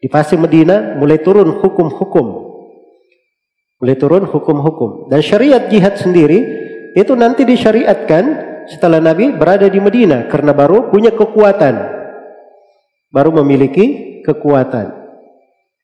di 0.00 0.08
fase 0.08 0.40
Medina 0.40 0.96
mulai 0.96 1.20
turun 1.20 1.60
hukum-hukum 1.60 2.48
Mulai 3.84 3.96
turun 4.00 4.24
hukum-hukum. 4.24 5.12
Dan 5.12 5.20
syariat 5.20 5.68
jihad 5.68 6.00
sendiri 6.00 6.40
itu 6.96 7.12
nanti 7.12 7.44
disyariatkan 7.44 8.48
setelah 8.72 9.04
Nabi 9.04 9.36
berada 9.36 9.68
di 9.68 9.80
Medina 9.84 10.28
karena 10.32 10.56
baru 10.56 10.88
punya 10.88 11.12
kekuatan. 11.12 11.99
Baru 13.10 13.34
memiliki 13.42 14.22
kekuatan. 14.22 14.94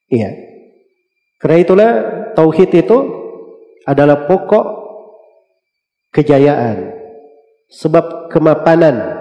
Iya. 0.07 0.31
Karena 1.37 1.57
itulah 1.59 1.91
tauhid 2.33 2.71
itu 2.73 2.97
adalah 3.83 4.25
pokok 4.25 4.65
kejayaan. 6.15 6.97
Sebab 7.67 8.31
kemapanan 8.31 9.19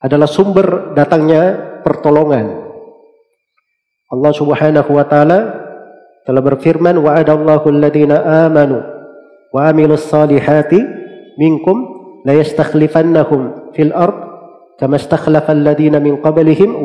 adalah 0.00 0.26
sumber 0.26 0.96
datangnya 0.96 1.56
pertolongan. 1.84 2.68
Allah 4.08 4.32
Subhanahu 4.32 4.90
wa 4.96 5.04
taala 5.04 5.40
telah 6.24 6.40
berfirman 6.40 6.96
wa'adallahu 6.96 7.68
alladhina 7.68 8.48
amanu 8.48 8.80
wa 9.52 9.68
amilus 9.68 10.08
salihati 10.08 10.80
minkum 11.36 11.76
la 12.24 12.36
yastakhlifannahum 12.36 13.72
fil 13.76 13.92
ard 13.92 14.27
wa 14.78 14.86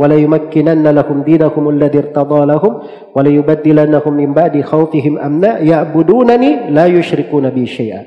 la 0.09 0.17
yumakkinanna 0.17 0.89
lahum 0.89 1.21
dinahum 1.21 1.69
alladhi 1.69 2.01
irtada 2.01 2.41
lahum 2.41 2.81
wa 3.13 3.21
la 3.21 3.29
yubaddilannahum 3.29 4.17
min 4.17 4.33
ba'di 4.33 4.65
khawfihim 4.65 5.21
amna 5.21 5.61
ya'budunani 5.61 6.73
la 6.73 6.89
yushrikuna 6.89 7.53
bi 7.53 7.69
syai'a 7.69 8.01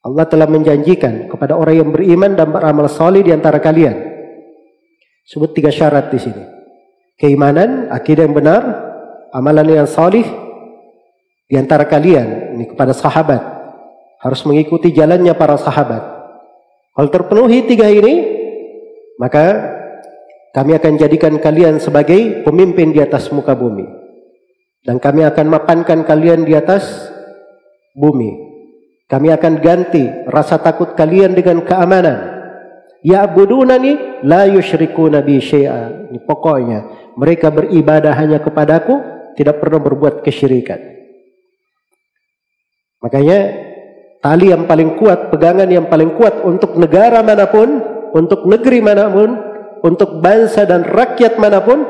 Allah 0.00 0.24
telah 0.24 0.48
menjanjikan 0.48 1.28
kepada 1.28 1.60
orang 1.60 1.76
yang 1.76 1.92
beriman 1.92 2.32
dan 2.32 2.48
beramal 2.48 2.88
salih 2.88 3.20
di 3.20 3.36
antara 3.36 3.60
kalian. 3.60 3.92
Sebut 5.28 5.52
tiga 5.52 5.68
syarat 5.68 6.08
di 6.08 6.16
sini. 6.16 6.40
Keimanan, 7.20 7.92
akidah 7.92 8.24
yang 8.24 8.32
benar, 8.32 8.64
amalan 9.28 9.68
yang 9.68 9.84
salih 9.84 10.24
di 11.44 11.60
antara 11.60 11.84
kalian 11.84 12.56
ini 12.56 12.72
kepada 12.72 12.96
sahabat 12.96 13.44
harus 14.24 14.40
mengikuti 14.48 14.88
jalannya 14.88 15.36
para 15.36 15.60
sahabat. 15.60 16.00
Kalau 16.96 17.08
terpenuhi 17.12 17.68
tiga 17.68 17.92
ini, 17.92 18.39
maka 19.20 19.76
kami 20.56 20.72
akan 20.80 20.96
jadikan 20.96 21.36
kalian 21.36 21.76
sebagai 21.76 22.40
pemimpin 22.40 22.96
di 22.96 23.04
atas 23.04 23.28
muka 23.28 23.52
bumi. 23.52 23.84
Dan 24.80 24.96
kami 24.96 25.28
akan 25.28 25.46
mapankan 25.52 26.08
kalian 26.08 26.48
di 26.48 26.56
atas 26.56 27.12
bumi. 27.92 28.48
Kami 29.04 29.28
akan 29.28 29.60
ganti 29.60 30.08
rasa 30.24 30.56
takut 30.56 30.96
kalian 30.96 31.36
dengan 31.36 31.60
keamanan. 31.60 32.40
Ya 33.04 33.28
Ya'budunani 33.28 34.24
la 34.24 34.48
yusyrikuna 34.48 35.20
bi 35.20 35.36
syai'a. 35.36 36.08
Ini 36.08 36.20
pokoknya 36.24 37.12
mereka 37.20 37.52
beribadah 37.52 38.16
hanya 38.16 38.40
kepadaku 38.40 38.96
tidak 39.36 39.60
pernah 39.60 39.80
berbuat 39.84 40.24
kesyirikan. 40.24 40.80
Makanya 43.00 43.38
tali 44.20 44.52
yang 44.52 44.68
paling 44.68 44.96
kuat, 45.00 45.32
pegangan 45.32 45.68
yang 45.68 45.88
paling 45.88 46.12
kuat 46.16 46.44
untuk 46.44 46.76
negara 46.76 47.24
mana 47.24 47.48
pun, 47.48 47.80
untuk 48.14 48.46
negeri 48.46 48.82
mana 48.82 49.10
pun 49.10 49.50
untuk 49.80 50.20
bangsa 50.20 50.68
dan 50.68 50.84
rakyat 50.84 51.40
mana 51.40 51.64
pun 51.64 51.84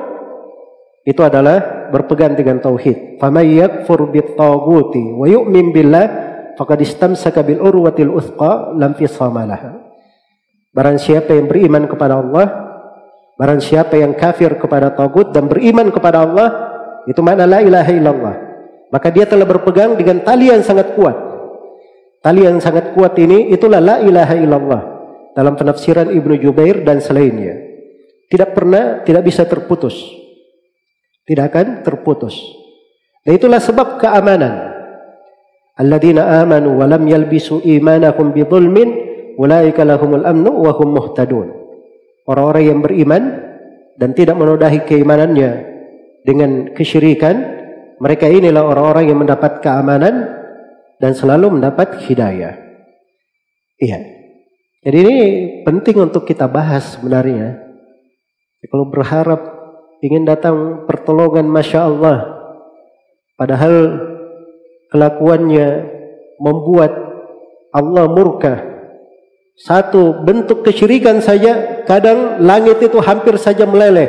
itu 1.02 1.20
adalah 1.24 1.90
berpegang 1.90 2.36
dengan 2.36 2.60
tauhid. 2.62 3.18
Faman 3.18 3.46
yakfur 3.46 4.08
bit-taghuti 4.12 5.16
wa 5.16 5.26
yu'min 5.26 5.72
billah 5.74 6.06
faqad 6.54 6.84
istamsaka 6.84 7.42
bil 7.42 7.64
urwatil 7.64 8.12
uthqa 8.14 8.76
lam 8.76 8.94
fisama 8.94 9.48
Barang 10.70 11.02
siapa 11.02 11.34
yang 11.34 11.50
beriman 11.50 11.90
kepada 11.90 12.22
Allah, 12.22 12.46
barang 13.34 13.58
siapa 13.58 13.98
yang 13.98 14.14
kafir 14.14 14.54
kepada 14.54 14.94
tagut 14.94 15.34
dan 15.34 15.50
beriman 15.50 15.90
kepada 15.90 16.22
Allah, 16.22 16.48
itu 17.10 17.18
makna 17.26 17.48
la 17.48 17.58
ilaha 17.58 17.90
illallah. 17.90 18.34
Maka 18.94 19.10
dia 19.10 19.26
telah 19.26 19.48
berpegang 19.48 19.98
dengan 19.98 20.22
tali 20.22 20.46
yang 20.52 20.62
sangat 20.62 20.94
kuat. 20.94 21.16
Tali 22.22 22.46
yang 22.46 22.62
sangat 22.62 22.94
kuat 22.94 23.18
ini 23.18 23.50
itulah 23.50 23.82
la 23.82 23.98
ilaha 23.98 24.34
illallah 24.36 24.99
dalam 25.34 25.54
penafsiran 25.54 26.10
Ibnu 26.10 26.34
Jubair 26.40 26.82
dan 26.82 26.98
selainnya. 26.98 27.56
Tidak 28.30 28.50
pernah 28.54 29.02
tidak 29.02 29.26
bisa 29.26 29.46
terputus. 29.46 29.98
Tidak 31.26 31.44
akan 31.46 31.82
terputus. 31.82 32.38
Dan 33.26 33.36
itulah 33.36 33.58
sebab 33.58 33.98
keamanan. 33.98 34.70
Alladzina 35.78 36.42
amanu 36.42 36.78
wa 36.78 36.86
lam 36.86 37.06
yalbisu 37.06 37.62
imanahum 37.64 38.34
bidzulmin 38.34 38.88
ulaika 39.38 39.82
lahumul 39.86 40.26
amnu 40.26 40.50
wa 40.50 40.72
hum 40.76 40.88
muhtadun. 40.94 41.48
Orang-orang 42.28 42.64
yang 42.68 42.78
beriman 42.84 43.22
dan 43.98 44.14
tidak 44.14 44.38
menodai 44.38 44.84
keimanannya 44.86 45.50
dengan 46.22 46.70
kesyirikan 46.76 47.60
mereka 48.00 48.28
inilah 48.28 48.64
orang-orang 48.64 49.12
yang 49.12 49.18
mendapat 49.20 49.60
keamanan 49.60 50.40
dan 50.96 51.12
selalu 51.12 51.60
mendapat 51.60 52.00
hidayah. 52.08 52.56
Iya. 53.76 54.19
Jadi 54.80 54.96
ini 54.96 55.18
penting 55.60 55.96
untuk 56.00 56.24
kita 56.24 56.48
bahas 56.48 56.96
sebenarnya. 56.96 57.60
Kalau 58.64 58.88
berharap 58.88 59.40
ingin 60.00 60.24
datang 60.24 60.88
pertolongan 60.88 61.44
Masya 61.44 61.80
Allah. 61.84 62.18
Padahal 63.36 63.76
kelakuannya 64.88 65.68
membuat 66.40 66.92
Allah 67.76 68.04
murka. 68.08 68.54
Satu 69.60 70.24
bentuk 70.24 70.64
kesyirikan 70.64 71.20
saja 71.20 71.84
kadang 71.84 72.40
langit 72.40 72.80
itu 72.80 72.96
hampir 73.04 73.36
saja 73.36 73.68
meleleh. 73.68 74.08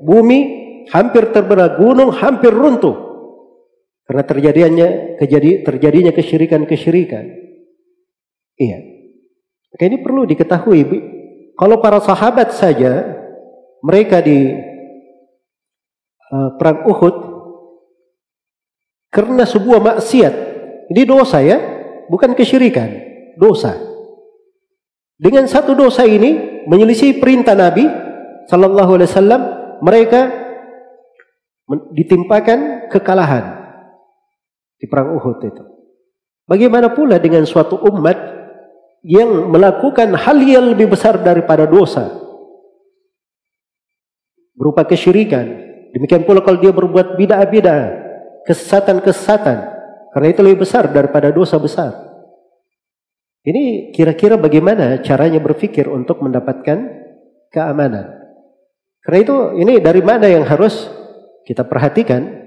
Bumi 0.00 0.60
hampir 0.88 1.28
terbelah, 1.28 1.76
gunung 1.76 2.08
hampir 2.16 2.48
runtuh. 2.48 2.96
Karena 4.08 4.24
terjadinya 4.24 4.88
kejadi, 5.20 5.62
terjadinya 5.62 6.12
kesyirikan-kesyirikan. 6.16 7.24
Iya. 8.56 8.89
Maka 9.70 9.82
ini 9.86 10.02
perlu 10.02 10.26
diketahui. 10.26 10.82
Kalau 11.54 11.76
para 11.78 12.02
sahabat 12.02 12.56
saja 12.56 13.04
mereka 13.84 14.20
di 14.20 14.50
uh, 16.30 16.50
perang 16.56 16.86
Uhud 16.86 17.14
karena 19.10 19.44
sebuah 19.44 19.80
maksiat. 19.82 20.34
Ini 20.90 21.02
dosa 21.06 21.38
ya, 21.38 21.58
bukan 22.10 22.34
kesyirikan, 22.34 22.90
dosa. 23.38 23.78
Dengan 25.20 25.46
satu 25.46 25.78
dosa 25.78 26.02
ini 26.02 26.64
menyelisih 26.66 27.22
perintah 27.22 27.54
Nabi 27.54 27.86
sallallahu 28.50 28.98
alaihi 28.98 29.10
wasallam, 29.10 29.42
mereka 29.86 30.20
ditimpakan 31.94 32.90
kekalahan 32.90 33.60
di 34.80 34.90
perang 34.90 35.14
Uhud 35.14 35.38
itu. 35.46 35.62
Bagaimana 36.50 36.90
pula 36.90 37.22
dengan 37.22 37.46
suatu 37.46 37.78
umat 37.78 38.39
yang 39.00 39.48
melakukan 39.48 40.12
hal 40.16 40.38
yang 40.44 40.72
lebih 40.76 40.92
besar 40.92 41.20
daripada 41.20 41.64
dosa 41.64 42.10
berupa 44.56 44.84
kesyirikan. 44.84 45.68
Demikian 45.90 46.22
pula 46.22 46.44
kalau 46.44 46.62
dia 46.62 46.70
berbuat 46.70 47.18
bid'ah-bid'ah, 47.18 47.82
kesesatan-kesesatan, 48.46 49.58
karena 50.14 50.28
itu 50.30 50.40
lebih 50.46 50.62
besar 50.62 50.86
daripada 50.86 51.34
dosa 51.34 51.58
besar. 51.58 51.90
Ini 53.42 53.90
kira-kira 53.90 54.38
bagaimana 54.38 55.02
caranya 55.02 55.42
berpikir 55.42 55.90
untuk 55.90 56.22
mendapatkan 56.22 56.78
keamanan. 57.50 58.22
Karena 59.02 59.18
itu 59.18 59.34
ini 59.58 59.82
dari 59.82 60.04
mana 60.04 60.28
yang 60.30 60.46
harus 60.46 60.86
kita 61.42 61.66
perhatikan 61.66 62.40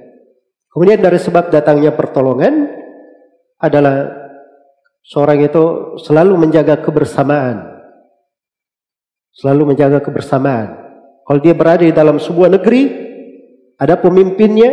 Kemudian 0.74 1.06
dari 1.06 1.22
sebab 1.22 1.54
datangnya 1.54 1.94
pertolongan 1.94 2.66
adalah 3.62 4.23
seorang 5.04 5.44
itu 5.44 5.96
selalu 6.04 6.34
menjaga 6.40 6.80
kebersamaan. 6.80 7.70
Selalu 9.34 9.76
menjaga 9.76 10.00
kebersamaan. 10.00 10.78
Kalau 11.24 11.40
dia 11.40 11.56
berada 11.56 11.84
di 11.84 11.96
dalam 11.96 12.20
sebuah 12.20 12.52
negeri, 12.60 12.92
ada 13.80 13.98
pemimpinnya, 13.98 14.72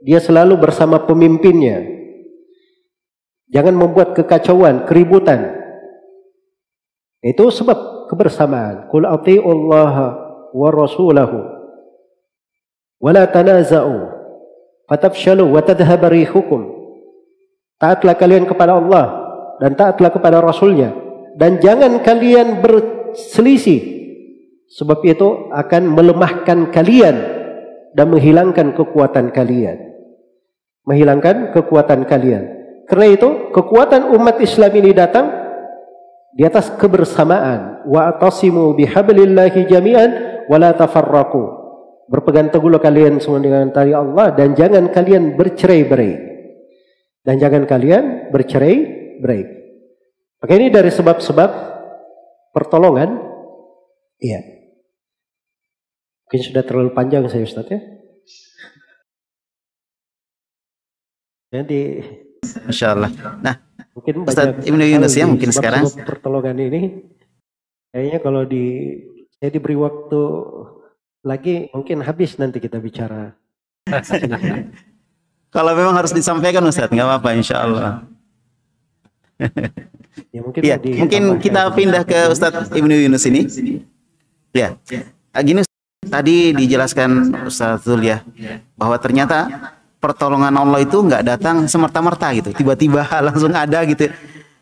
dia 0.00 0.18
selalu 0.18 0.56
bersama 0.56 1.04
pemimpinnya. 1.04 1.84
Jangan 3.50 3.74
membuat 3.76 4.14
kekacauan, 4.16 4.86
keributan. 4.86 5.58
Itu 7.20 7.52
sebab 7.52 8.08
kebersamaan. 8.08 8.88
Qul 8.88 9.04
Allah 9.04 9.94
wa 10.50 10.68
rasulahu 10.72 11.38
wa 13.00 13.10
la 13.14 13.24
tanaza'u 13.28 13.96
fatafshalu 14.88 15.44
wa 15.44 15.60
tadhhab 15.60 16.00
rihukum. 16.08 16.80
Taatlah 17.76 18.16
kalian 18.16 18.44
kepada 18.44 18.76
Allah 18.76 19.19
dan 19.60 19.76
taatlah 19.76 20.10
kepada 20.10 20.40
Rasulnya 20.40 20.96
dan 21.36 21.60
jangan 21.60 22.00
kalian 22.02 22.64
berselisih 22.64 24.00
sebab 24.70 25.02
itu 25.02 25.50
akan 25.50 25.82
melemahkan 25.94 26.70
kalian 26.70 27.16
dan 27.94 28.06
menghilangkan 28.06 28.74
kekuatan 28.74 29.34
kalian. 29.34 29.78
Menghilangkan 30.86 31.50
kekuatan 31.54 32.06
kalian. 32.06 32.42
Karena 32.86 33.06
itu 33.10 33.28
kekuatan 33.54 34.10
umat 34.14 34.42
Islam 34.42 34.72
ini 34.74 34.90
datang 34.94 35.30
di 36.34 36.42
atas 36.46 36.70
kebersamaan. 36.74 37.86
Wa 37.86 38.14
atasimu 38.14 38.74
bihablillahi 38.74 39.66
jami'an 39.66 40.10
wa 40.46 40.56
la. 40.58 40.74
Berpegang 42.10 42.50
teguhlah 42.50 42.82
kalian 42.82 43.22
semua 43.22 43.38
dengan 43.38 43.70
tali 43.70 43.94
Allah 43.94 44.34
dan 44.34 44.58
jangan 44.58 44.90
kalian 44.90 45.38
bercerai-berai. 45.38 46.30
Dan 47.22 47.38
jangan 47.38 47.68
kalian 47.70 48.34
bercerai-berai. 49.20 49.42
Maka 50.40 50.52
ini 50.56 50.66
dari 50.72 50.88
sebab-sebab 50.88 51.50
pertolongan. 52.56 53.20
Iya. 54.20 54.40
Mungkin 56.26 56.40
sudah 56.40 56.62
terlalu 56.64 56.90
panjang 56.96 57.28
saya 57.28 57.44
Ustaz 57.44 57.68
ya. 57.68 57.80
Jadi 61.50 61.80
Masya 62.40 62.86
Allah. 62.94 63.10
Nah, 63.42 63.58
mungkin 63.92 64.24
Ustaz 64.24 64.64
Ibnu 64.64 64.84
Yunus 64.86 65.14
ya 65.18 65.26
mungkin 65.28 65.50
sekarang. 65.50 65.84
Pertolongan 66.06 66.56
ini 66.56 67.10
kayaknya 67.90 68.18
kalau 68.22 68.46
di 68.46 68.96
saya 69.36 69.50
diberi 69.50 69.74
waktu 69.74 70.22
lagi 71.26 71.68
mungkin 71.74 72.06
habis 72.06 72.38
nanti 72.38 72.62
kita 72.62 72.78
bicara. 72.78 73.34
Kalau 75.50 75.74
memang 75.74 75.98
harus 75.98 76.14
disampaikan 76.14 76.62
Ustaz, 76.62 76.94
nggak 76.94 77.02
apa-apa 77.10 77.34
insya 77.34 77.66
Allah. 77.66 78.06
Ya, 80.34 80.40
mungkin, 80.44 80.60
ya, 80.62 80.76
mungkin 80.78 81.22
kita 81.40 81.72
pindah 81.72 82.02
ke 82.04 82.28
Ustadz 82.30 82.72
Ibnu 82.72 82.94
Yunus 82.94 83.24
ini. 83.26 83.46
Ya, 84.50 84.74
gini 85.40 85.62
tadi 86.04 86.56
dijelaskan 86.56 87.44
Ustadz 87.46 87.86
Zul 87.86 88.02
ya, 88.04 88.24
bahwa 88.74 88.96
ternyata 88.98 89.70
pertolongan 90.00 90.56
Allah 90.56 90.80
itu 90.80 90.96
nggak 90.96 91.22
datang 91.22 91.68
semerta-merta 91.68 92.32
gitu, 92.34 92.50
tiba-tiba 92.56 93.04
langsung 93.26 93.52
ada 93.52 93.84
gitu. 93.84 94.10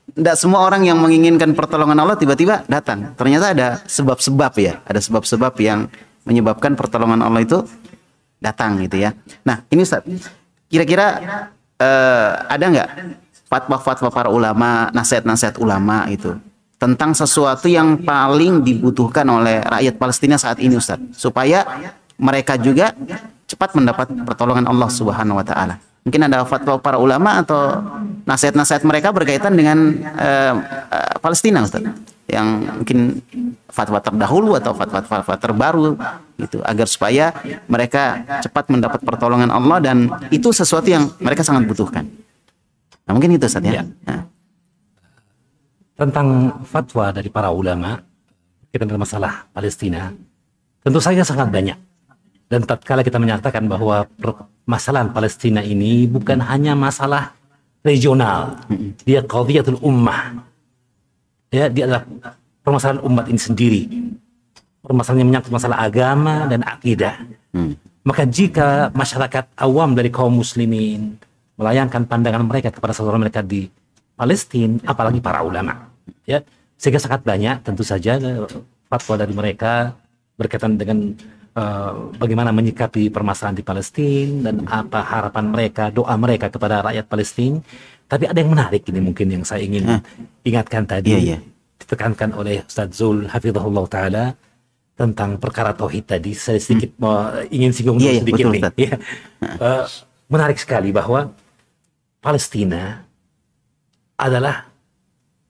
Tidak 0.09 0.35
semua 0.35 0.67
orang 0.67 0.83
yang 0.83 0.99
menginginkan 0.99 1.55
pertolongan 1.55 2.03
Allah 2.03 2.19
tiba-tiba 2.19 2.67
datang. 2.67 3.15
Ternyata 3.15 3.55
ada 3.55 3.69
sebab-sebab 3.87 4.53
ya, 4.59 4.83
ada 4.83 4.99
sebab-sebab 4.99 5.55
yang 5.63 5.87
menyebabkan 6.27 6.75
pertolongan 6.75 7.23
Allah 7.23 7.47
itu 7.47 7.63
datang 8.43 8.83
gitu 8.83 8.99
ya. 8.99 9.15
Nah 9.47 9.63
ini 9.71 9.87
Ustaz, 9.87 10.03
kira-kira 10.67 11.07
uh, 11.79 12.31
ada 12.51 12.65
nggak 12.67 12.89
fatwa-fatwa 13.49 14.09
para 14.13 14.29
ulama, 14.29 14.93
nasihat-nasihat 14.93 15.57
ulama 15.59 16.05
itu 16.13 16.37
tentang 16.79 17.11
sesuatu 17.11 17.67
yang 17.67 17.99
paling 18.07 18.63
dibutuhkan 18.63 19.27
oleh 19.27 19.59
rakyat 19.67 19.99
Palestina 19.99 20.39
saat 20.39 20.63
ini 20.63 20.79
Ustaz, 20.79 21.03
supaya 21.11 21.67
mereka 22.15 22.55
juga 22.55 22.95
cepat 23.51 23.75
mendapat 23.75 24.07
pertolongan 24.23 24.71
Allah 24.71 24.87
Subhanahu 24.87 25.43
wa 25.43 25.47
taala. 25.47 25.83
Mungkin 26.07 26.31
ada 26.31 26.47
fatwa 26.47 26.79
para 26.79 26.97
ulama 26.97 27.43
atau 27.43 27.83
nasihat-nasihat 28.25 28.87
mereka 28.87 29.11
berkaitan 29.11 29.59
dengan 29.59 29.99
uh, 30.17 30.55
uh, 30.89 31.15
Palestina 31.19 31.67
Ustaz 31.67 31.83
yang 32.31 32.81
mungkin 32.81 33.19
fatwa 33.69 33.99
terdahulu 33.99 34.55
atau 34.57 34.77
fatwa-fatwa 34.77 35.35
terbaru 35.41 35.97
gitu 36.39 36.63
agar 36.63 36.87
supaya 36.87 37.35
mereka 37.67 38.23
cepat 38.45 38.71
mendapat 38.71 39.01
pertolongan 39.03 39.51
Allah 39.51 39.83
dan 39.83 40.07
itu 40.31 40.55
sesuatu 40.55 40.87
yang 40.87 41.11
mereka 41.19 41.43
sangat 41.43 41.67
butuhkan. 41.67 42.07
Nah, 43.09 43.13
mungkin 43.17 43.41
itu 43.41 43.49
saja. 43.49 43.81
Ya. 43.81 43.85
Nah. 44.05 44.29
Tentang 45.97 46.61
fatwa 46.69 47.11
dari 47.11 47.33
para 47.33 47.49
ulama 47.51 48.05
kita 48.69 48.85
dengan 48.85 49.09
masalah 49.09 49.49
Palestina, 49.51 50.13
Tentu 50.89 51.05
saja 51.05 51.21
sangat 51.21 51.53
banyak. 51.53 51.79
Dan 52.49 52.65
tatkala 52.65 53.05
kita 53.05 53.21
menyatakan 53.21 53.69
bahwa 53.69 54.09
permasalahan 54.17 55.13
Palestina 55.13 55.61
ini 55.61 56.09
bukan 56.09 56.41
hanya 56.41 56.73
masalah 56.73 57.37
regional, 57.85 58.57
dia 59.05 59.21
qadhiyatul 59.21 59.77
ummah. 59.85 60.49
Ya, 61.53 61.69
dia 61.69 61.85
adalah 61.85 62.09
permasalahan 62.65 63.05
umat 63.05 63.25
ini 63.29 63.41
sendiri. 63.41 63.83
Permasalahan 64.81 65.21
yang 65.21 65.29
menyangkut 65.29 65.53
masalah 65.53 65.77
agama 65.85 66.49
dan 66.49 66.65
akidah. 66.65 67.21
Maka 68.01 68.25
jika 68.25 68.89
masyarakat 68.97 69.45
awam 69.61 69.93
dari 69.93 70.09
kaum 70.09 70.41
muslimin 70.41 71.21
melayangkan 71.59 72.07
pandangan 72.07 72.47
mereka 72.47 72.71
kepada 72.71 72.95
saudara 72.95 73.19
mereka 73.19 73.43
di 73.43 73.67
Palestina, 74.15 74.79
apalagi 74.87 75.19
para 75.19 75.43
ulama, 75.43 75.91
ya, 76.23 76.43
sehingga 76.79 77.03
sangat 77.03 77.27
banyak 77.27 77.67
tentu 77.67 77.83
saja 77.83 78.19
eh, 78.19 78.47
fatwa 78.87 79.15
dari 79.19 79.35
mereka 79.35 79.95
berkaitan 80.39 80.79
dengan 80.79 81.19
uh, 81.59 82.15
bagaimana 82.15 82.55
menyikapi 82.55 83.11
permasalahan 83.11 83.59
di 83.59 83.67
Palestina 83.67 84.49
dan 84.49 84.63
apa 84.71 85.03
harapan 85.03 85.51
mereka, 85.51 85.91
doa 85.91 86.15
mereka 86.15 86.47
kepada 86.47 86.87
rakyat 86.87 87.05
Palestina. 87.11 87.59
Tapi 88.09 88.25
ada 88.25 88.39
yang 88.41 88.55
menarik 88.55 88.87
ini 88.89 89.03
mungkin 89.05 89.29
yang 89.29 89.45
saya 89.45 89.67
ingin 89.67 90.01
ingatkan 90.47 90.87
tadi. 90.89 91.13
Iya, 91.13 91.21
iya. 91.21 91.39
Ditekankan 91.83 92.33
oleh 92.39 92.65
Ustaz 92.65 92.97
Zul 92.97 93.29
Hafizahullah 93.29 93.85
Ta'ala 93.91 94.25
tentang 94.97 95.37
perkara 95.37 95.77
tauhid 95.77 96.09
tadi. 96.09 96.33
Saya 96.33 96.57
sedikit 96.57 96.97
mau 96.97 97.29
ingin 97.53 97.71
singgung 97.77 98.01
Iya, 98.01 98.17
iya, 98.17 98.21
sedikit 98.25 98.45
betul, 98.49 98.55
nih. 98.57 98.89
Ya. 98.89 98.95
Eh, 99.45 99.85
menarik 100.33 100.57
sekali 100.57 100.89
bahwa 100.89 101.37
Palestina 102.19 103.03
adalah 104.19 104.67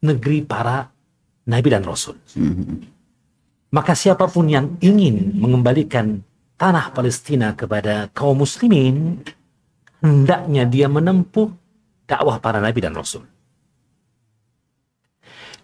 negeri 0.05 0.45
para 0.45 0.85
nabi 1.49 1.69
dan 1.73 1.83
rasul. 1.83 2.17
Maka 3.69 3.93
siapa 3.93 4.29
pun 4.29 4.49
yang 4.49 4.77
ingin 4.81 5.37
mengembalikan 5.37 6.21
tanah 6.61 6.93
Palestina 6.93 7.53
kepada 7.57 8.13
kaum 8.13 8.41
muslimin, 8.45 9.21
hendaknya 10.01 10.65
dia 10.69 10.87
menempuh 10.89 11.53
dakwah 12.09 12.41
para 12.41 12.61
nabi 12.61 12.81
dan 12.81 12.97
rasul. 12.97 13.25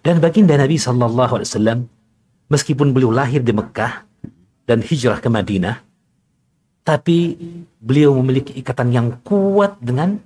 Dan 0.05 0.21
baginda 0.21 0.53
Nabi 0.61 0.77
Wasallam, 0.77 1.89
meskipun 2.53 2.93
beliau 2.93 3.09
lahir 3.09 3.41
di 3.41 3.57
Mekah 3.57 4.05
dan 4.69 4.85
hijrah 4.85 5.17
ke 5.17 5.33
Madinah, 5.33 5.81
tapi 6.85 7.41
beliau 7.81 8.13
memiliki 8.21 8.53
ikatan 8.61 8.93
yang 8.93 9.09
kuat 9.25 9.81
dengan 9.81 10.21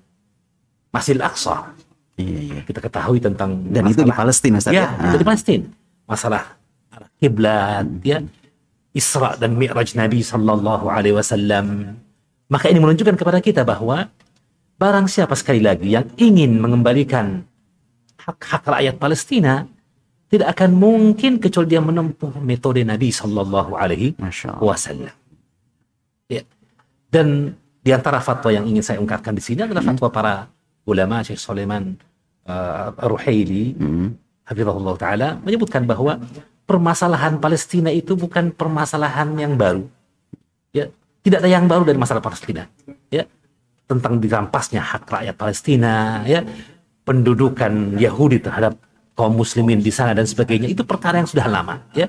Masjidil 0.89 1.23
Aqsa. 1.23 1.73
Iya, 2.19 2.39
iya. 2.43 2.61
Kita 2.67 2.83
ketahui 2.83 3.23
tentang 3.23 3.63
Dan 3.71 3.87
itu 3.87 4.03
di 4.03 4.11
masalah- 4.11 4.19
Palestina, 4.27 4.57
Ustaz 4.59 4.75
ya, 4.75 4.91
ya? 4.91 5.07
itu 5.07 5.17
di 5.17 5.25
Ah. 5.25 5.29
Palestina. 5.31 5.67
Masalah 6.09 6.43
arah 6.91 7.11
kiblat, 7.17 7.87
ya, 8.03 8.19
Isra 8.91 9.37
dan 9.37 9.55
Mi'raj 9.55 9.95
Nabi 9.95 10.25
Sallallahu 10.25 10.89
Alaihi 10.91 11.15
Wasallam. 11.15 11.95
Maka 12.49 12.73
ini 12.73 12.81
menunjukkan 12.81 13.15
kepada 13.15 13.39
kita 13.39 13.63
bahwa 13.63 14.09
barang 14.75 15.07
siapa 15.07 15.37
sekali 15.37 15.61
lagi 15.61 15.93
yang 15.93 16.09
ingin 16.17 16.57
mengembalikan 16.59 17.45
hak-hak 18.19 18.65
rakyat 18.67 18.97
Palestina 18.97 19.69
tidak 20.29 20.57
akan 20.59 20.75
mungkin 20.75 21.39
kecuali 21.39 21.69
dia 21.71 21.81
menempuh 21.81 22.35
metode 22.41 22.83
Nabi 22.83 23.13
Sallallahu 23.13 23.77
Alaihi. 23.77 24.17
Wasallam. 24.59 25.13
Ya. 26.27 26.43
Dan 27.09 27.55
di 27.81 27.91
antara 27.95 28.19
fatwa 28.19 28.51
yang 28.51 28.67
ingin 28.67 28.83
saya 28.83 28.99
ungkapkan 28.99 29.33
di 29.33 29.41
sini 29.41 29.65
adalah 29.65 29.81
fatwa 29.81 30.09
para 30.11 30.35
ulama 30.89 31.21
Syekh 31.21 31.37
Sulaiman 31.37 32.01
uh, 32.49 32.97
Ruhaili 33.05 33.77
Hafizahullah 34.49 34.97
Ta'ala 34.97 35.29
menyebutkan 35.45 35.85
bahwa 35.85 36.17
permasalahan 36.65 37.37
Palestina 37.37 37.93
itu 37.93 38.17
bukan 38.17 38.49
permasalahan 38.57 39.37
yang 39.37 39.61
baru. 39.61 39.85
Ya, 40.73 40.89
tidak 41.21 41.45
ada 41.45 41.51
yang 41.53 41.69
baru 41.69 41.85
dari 41.85 42.01
masalah 42.01 42.25
Palestina. 42.25 42.65
Ya, 43.13 43.29
tentang 43.85 44.17
dirampasnya 44.17 44.81
hak 44.81 45.05
rakyat 45.09 45.37
Palestina, 45.37 46.25
ya, 46.25 46.45
pendudukan 47.05 48.01
Yahudi 48.01 48.41
terhadap 48.41 48.77
kaum 49.13 49.37
muslimin 49.37 49.85
di 49.85 49.93
sana 49.93 50.17
dan 50.17 50.25
sebagainya 50.25 50.73
itu 50.73 50.85
perkara 50.85 51.21
yang 51.21 51.29
sudah 51.29 51.49
lama, 51.49 51.85
ya. 51.93 52.09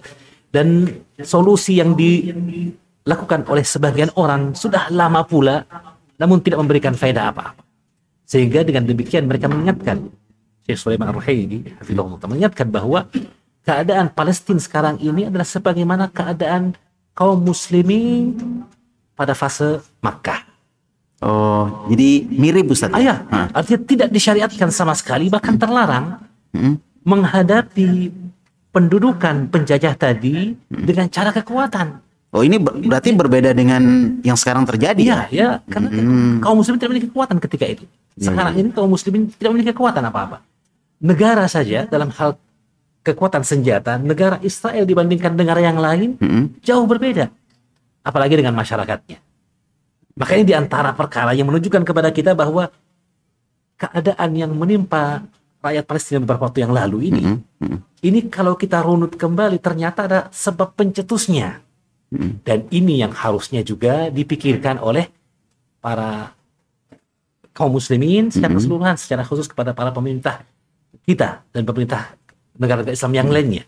Dan 0.50 0.90
solusi 1.22 1.78
yang 1.78 1.94
dilakukan 1.94 3.46
oleh 3.52 3.62
sebagian 3.62 4.10
orang 4.18 4.58
sudah 4.58 4.90
lama 4.90 5.22
pula 5.28 5.62
namun 6.20 6.44
tidak 6.44 6.60
memberikan 6.60 6.98
faedah 6.98 7.32
apa-apa. 7.32 7.69
Sehingga 8.30 8.62
dengan 8.62 8.86
demikian 8.86 9.26
mereka 9.26 9.50
mengingatkan 9.50 10.14
Syekh 10.70 10.78
Sulaiman 10.78 11.10
Ar-Ruhaili 11.10 11.66
mengingatkan 12.30 12.70
bahwa 12.70 13.10
keadaan 13.66 14.14
Palestina 14.14 14.62
sekarang 14.62 15.02
ini 15.02 15.26
adalah 15.26 15.50
sebagaimana 15.50 16.14
keadaan 16.14 16.78
kaum 17.18 17.42
muslimin 17.42 18.38
pada 19.18 19.34
fase 19.34 19.82
Makkah. 20.06 20.46
Oh, 21.26 21.90
jadi 21.92 22.24
mirip 22.30 22.70
Ustaz. 22.72 22.94
ya? 22.94 23.02
Ayah, 23.02 23.18
Ah. 23.28 23.48
artinya 23.60 23.82
tidak 23.84 24.10
disyariatkan 24.14 24.70
sama 24.72 24.94
sekali, 24.96 25.28
bahkan 25.28 25.58
terlarang 25.60 26.22
menghadapi 27.04 28.14
pendudukan 28.72 29.50
penjajah 29.50 29.98
tadi 29.98 30.54
dengan 30.70 31.10
cara 31.10 31.34
kekuatan. 31.34 32.00
Oh, 32.30 32.46
ini 32.46 32.62
ber- 32.62 32.78
berarti 32.78 33.10
berbeda 33.10 33.58
dengan 33.58 33.82
yang 34.22 34.38
sekarang 34.38 34.62
terjadi 34.62 35.02
Iya, 35.02 35.20
ya? 35.28 35.28
ya, 35.34 35.50
karena 35.66 35.90
kaum 36.46 36.62
muslimin 36.62 36.78
tidak 36.78 36.90
memiliki 36.94 37.10
kekuatan 37.10 37.38
ketika 37.42 37.66
itu. 37.66 37.84
Sekarang 38.22 38.54
ini 38.54 38.70
kaum 38.70 38.86
muslimin 38.86 39.34
tidak 39.34 39.50
memiliki 39.50 39.74
kekuatan 39.74 40.04
apa-apa. 40.06 40.46
Negara 41.02 41.50
saja 41.50 41.90
dalam 41.90 42.14
hal 42.14 42.38
kekuatan 43.02 43.42
senjata, 43.42 43.98
negara 43.98 44.38
Israel 44.46 44.86
dibandingkan 44.86 45.34
negara 45.34 45.58
yang 45.58 45.82
lain 45.82 46.22
jauh 46.62 46.86
berbeda. 46.86 47.34
Apalagi 48.06 48.38
dengan 48.38 48.54
masyarakatnya. 48.54 49.18
Makanya 50.14 50.44
di 50.46 50.54
antara 50.54 50.94
perkara 50.94 51.34
yang 51.34 51.50
menunjukkan 51.50 51.82
kepada 51.82 52.14
kita 52.14 52.38
bahwa 52.38 52.70
keadaan 53.80 54.30
yang 54.36 54.52
menimpa 54.52 55.24
rakyat 55.60 55.84
Palestina 55.88 56.20
beberapa 56.22 56.46
waktu 56.46 56.62
yang 56.62 56.76
lalu 56.76 57.10
ini, 57.10 57.24
ini 58.04 58.20
kalau 58.28 58.54
kita 58.54 58.84
runut 58.84 59.16
kembali 59.16 59.58
ternyata 59.58 60.06
ada 60.06 60.20
sebab 60.30 60.76
pencetusnya. 60.76 61.64
Dan 62.18 62.66
ini 62.74 63.06
yang 63.06 63.14
harusnya 63.14 63.62
juga 63.62 64.10
dipikirkan 64.10 64.82
oleh 64.82 65.14
para 65.78 66.34
kaum 67.54 67.78
muslimin 67.78 68.34
secara 68.34 68.58
keseluruhan, 68.58 68.96
secara 68.98 69.22
khusus 69.22 69.46
kepada 69.46 69.78
para 69.78 69.94
pemerintah 69.94 70.42
kita 71.06 71.46
dan 71.54 71.64
pemerintah 71.70 72.18
negara 72.58 72.82
Islam 72.90 73.14
yang 73.14 73.30
lainnya. 73.30 73.64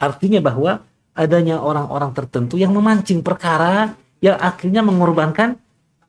Artinya 0.00 0.40
bahwa 0.40 0.80
adanya 1.12 1.60
orang-orang 1.60 2.16
tertentu 2.16 2.56
yang 2.56 2.72
memancing 2.72 3.20
perkara 3.20 3.92
yang 4.24 4.40
akhirnya 4.40 4.80
mengorbankan 4.80 5.60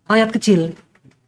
rakyat 0.07 0.29
kecil. 0.31 0.61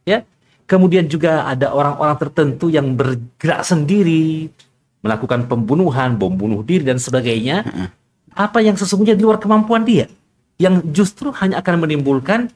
Ya. 0.08 0.24
Kemudian 0.66 1.06
juga 1.06 1.46
ada 1.46 1.76
orang-orang 1.76 2.18
tertentu 2.18 2.74
yang 2.74 2.98
bergerak 2.98 3.62
sendiri, 3.62 4.50
melakukan 5.06 5.46
pembunuhan, 5.46 6.18
bom 6.18 6.34
bunuh 6.34 6.66
diri 6.66 6.82
dan 6.82 6.98
sebagainya. 6.98 7.62
Apa 8.34 8.66
yang 8.66 8.74
sesungguhnya 8.74 9.14
di 9.14 9.22
luar 9.22 9.38
kemampuan 9.38 9.86
dia, 9.86 10.10
yang 10.56 10.80
justru 10.96 11.32
hanya 11.36 11.60
akan 11.60 11.84
menimbulkan 11.84 12.48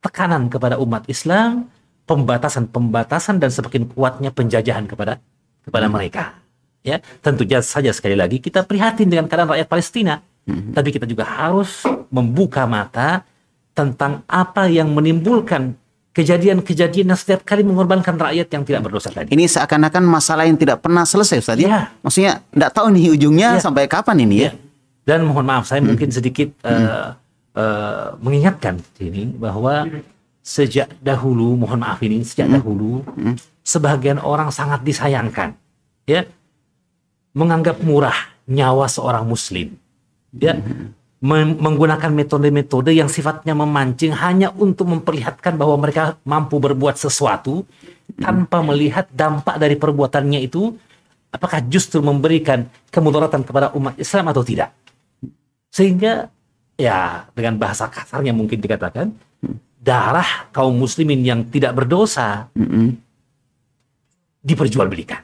tekanan 0.00 0.46
kepada 0.46 0.78
umat 0.78 1.04
Islam, 1.10 1.66
pembatasan-pembatasan 2.06 3.42
dan 3.42 3.50
semakin 3.50 3.90
kuatnya 3.90 4.30
penjajahan 4.30 4.86
kepada 4.86 5.18
kepada 5.66 5.86
mereka. 5.90 6.38
Ya, 6.86 7.02
tentunya 7.18 7.58
saja 7.66 7.90
sekali 7.90 8.14
lagi 8.14 8.38
kita 8.38 8.62
prihatin 8.62 9.10
dengan 9.10 9.26
keadaan 9.26 9.50
rakyat 9.50 9.66
Palestina, 9.66 10.22
tapi 10.46 10.94
kita 10.94 11.02
juga 11.02 11.26
harus 11.26 11.82
membuka 12.14 12.62
mata 12.70 13.26
tentang 13.74 14.22
apa 14.30 14.70
yang 14.70 14.94
menimbulkan 14.94 15.74
kejadian-kejadian 16.14 17.12
yang 17.12 17.18
setiap 17.18 17.44
kali 17.44 17.60
mengorbankan 17.60 18.16
rakyat 18.16 18.48
yang 18.48 18.64
tidak 18.64 18.88
berdosa 18.88 19.12
tadi. 19.12 19.34
Ini 19.36 19.44
seakan-akan 19.52 20.00
masalah 20.06 20.48
yang 20.48 20.56
tidak 20.56 20.80
pernah 20.80 21.04
selesai 21.04 21.44
Ustaz 21.44 21.60
ya? 21.60 21.68
Iya. 21.68 21.80
Maksudnya 22.00 22.32
enggak 22.56 22.72
tahu 22.72 22.86
nih 22.94 23.04
ujungnya 23.12 23.48
Iya. 23.58 23.60
sampai 23.60 23.84
kapan 23.84 24.16
ini 24.24 24.36
ya? 24.40 24.44
Ya. 24.48 24.52
Dan 25.06 25.22
mohon 25.22 25.46
maaf 25.46 25.70
saya 25.70 25.78
mungkin 25.78 26.10
sedikit 26.10 26.50
eh, 26.66 27.14
eh, 27.54 28.06
mengingatkan 28.18 28.82
ini 28.98 29.30
bahwa 29.38 29.86
sejak 30.42 30.90
dahulu 30.98 31.54
mohon 31.54 31.78
maaf 31.78 32.02
ini 32.02 32.26
sejak 32.26 32.50
dahulu 32.50 33.06
sebagian 33.62 34.18
orang 34.18 34.50
sangat 34.50 34.82
disayangkan 34.82 35.54
ya. 36.10 36.26
Menganggap 37.38 37.78
murah 37.86 38.18
nyawa 38.50 38.90
seorang 38.90 39.22
muslim 39.30 39.78
ya. 40.34 40.58
Mem- 41.22 41.56
menggunakan 41.56 42.12
metode-metode 42.12 42.92
yang 42.92 43.08
sifatnya 43.08 43.56
memancing 43.56 44.12
hanya 44.12 44.52
untuk 44.52 44.90
memperlihatkan 44.90 45.56
bahwa 45.56 45.80
mereka 45.80 46.20
mampu 46.26 46.60
berbuat 46.60 46.98
sesuatu 47.00 47.64
tanpa 48.20 48.60
melihat 48.60 49.08
dampak 49.14 49.56
dari 49.56 49.80
perbuatannya 49.80 50.44
itu 50.44 50.76
apakah 51.32 51.64
justru 51.66 52.04
memberikan 52.04 52.68
kemudaratan 52.92 53.42
kepada 53.44 53.72
umat 53.74 53.96
Islam 53.96 54.28
atau 54.28 54.44
tidak 54.44 54.72
sehingga 55.76 56.32
ya 56.80 57.28
dengan 57.36 57.60
bahasa 57.60 57.84
kasarnya 57.92 58.32
mungkin 58.32 58.64
dikatakan 58.64 59.12
darah 59.76 60.48
kaum 60.48 60.72
muslimin 60.72 61.20
yang 61.20 61.44
tidak 61.52 61.76
berdosa 61.76 62.48
diperjualbelikan. 64.40 65.20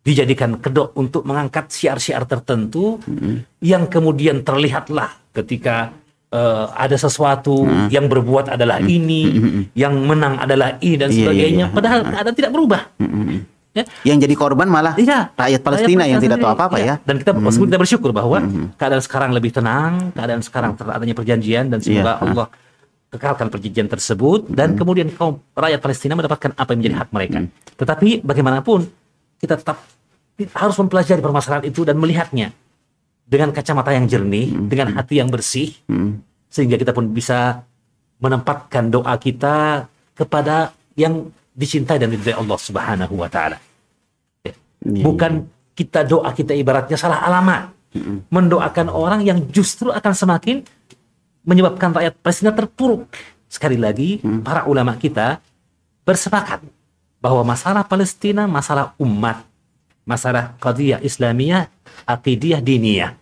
Dijadikan 0.00 0.56
kedok 0.56 0.96
untuk 0.96 1.28
mengangkat 1.28 1.68
syiar-syiar 1.68 2.24
tertentu 2.24 2.96
yang 3.60 3.84
kemudian 3.84 4.40
terlihatlah 4.40 5.12
ketika 5.36 5.92
eh, 6.32 6.66
ada 6.72 6.96
sesuatu 6.96 7.68
yang 7.92 8.08
berbuat 8.08 8.48
adalah 8.48 8.80
ini, 8.80 9.28
yang 9.76 9.92
menang 10.00 10.40
adalah 10.40 10.80
ini 10.80 10.96
dan 10.96 11.12
Iya, 11.12 11.14
iya, 11.14 11.20
sebagainya. 11.20 11.66
iya. 11.68 11.74
Padahal 11.76 12.00
keadaan 12.08 12.36
tidak 12.36 12.52
berubah. 12.56 12.82
Ya. 13.70 13.86
Yang 14.02 14.26
jadi 14.26 14.34
korban 14.34 14.66
malah 14.66 14.98
Iya. 14.98 15.30
rakyat 15.38 15.62
Palestina 15.62 16.02
yang 16.02 16.18
tidak 16.18 16.42
tahu 16.42 16.50
apa-apa 16.58 16.76
ya. 16.82 16.98
Dan 17.06 17.22
kita 17.22 17.30
kita 17.38 17.78
bersyukur 17.78 18.10
bahwa 18.10 18.42
keadaan 18.74 19.02
sekarang 19.02 19.30
lebih 19.30 19.54
tenang, 19.54 20.10
keadaan 20.10 20.42
sekarang 20.42 20.74
teradanya 20.74 21.14
perjanjian 21.14 21.70
dan 21.70 21.78
semoga 21.78 22.18
Iya. 22.18 22.24
Allah 22.26 22.46
kekalkan 23.10 23.46
perjanjian 23.50 23.86
tersebut 23.90 24.50
dan 24.50 24.74
kemudian 24.74 25.10
kaum 25.14 25.38
rakyat 25.54 25.78
Palestina 25.78 26.14
mendapatkan 26.18 26.50
apa 26.54 26.68
yang 26.74 26.78
menjadi 26.82 26.96
hak 26.98 27.08
mereka. 27.14 27.38
Tetapi 27.78 28.08
bagaimanapun 28.26 28.86
kita 29.38 29.54
tetap 29.58 29.78
harus 30.54 30.76
mempelajari 30.78 31.20
permasalahan 31.22 31.64
itu 31.66 31.86
dan 31.86 31.94
melihatnya 31.94 32.50
dengan 33.30 33.54
kacamata 33.54 33.94
yang 33.94 34.10
jernih, 34.10 34.50
dengan 34.66 34.98
hati 34.98 35.22
yang 35.22 35.30
bersih, 35.30 35.70
sehingga 36.50 36.74
kita 36.74 36.90
pun 36.90 37.14
bisa 37.14 37.62
menempatkan 38.18 38.90
doa 38.90 39.14
kita 39.16 39.86
kepada 40.18 40.74
yang 40.98 41.30
dicintai 41.60 42.00
dan 42.00 42.08
diridai 42.08 42.32
Allah 42.32 42.56
Subhanahu 42.56 43.20
wa 43.20 43.28
taala. 43.28 43.60
Ya. 44.40 44.56
Iya, 44.80 45.04
Bukan 45.04 45.44
kita 45.76 46.08
doa 46.08 46.32
kita 46.32 46.56
ibaratnya 46.56 46.96
salah 46.96 47.20
alamat. 47.20 47.76
Mendoakan 48.30 48.86
orang 48.88 49.20
yang 49.26 49.50
justru 49.50 49.90
akan 49.90 50.14
semakin 50.14 50.62
menyebabkan 51.44 51.90
rakyat 51.90 52.14
Palestina 52.22 52.54
terpuruk. 52.54 53.10
Sekali 53.50 53.74
lagi, 53.74 54.22
para 54.46 54.62
ulama 54.70 54.94
kita 54.94 55.42
bersepakat 56.06 56.62
bahwa 57.18 57.42
masalah 57.42 57.82
Palestina 57.82 58.46
masalah 58.46 58.94
umat, 58.94 59.42
masalah 60.06 60.54
qadiyah 60.62 61.02
Islamiyah, 61.02 61.66
akidiyah 62.06 62.62
diniyah. 62.62 63.18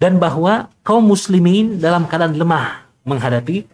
Dan 0.00 0.16
bahwa 0.16 0.72
kaum 0.80 1.04
muslimin 1.04 1.76
dalam 1.76 2.08
keadaan 2.08 2.40
lemah 2.40 2.88
menghadapi 3.04 3.68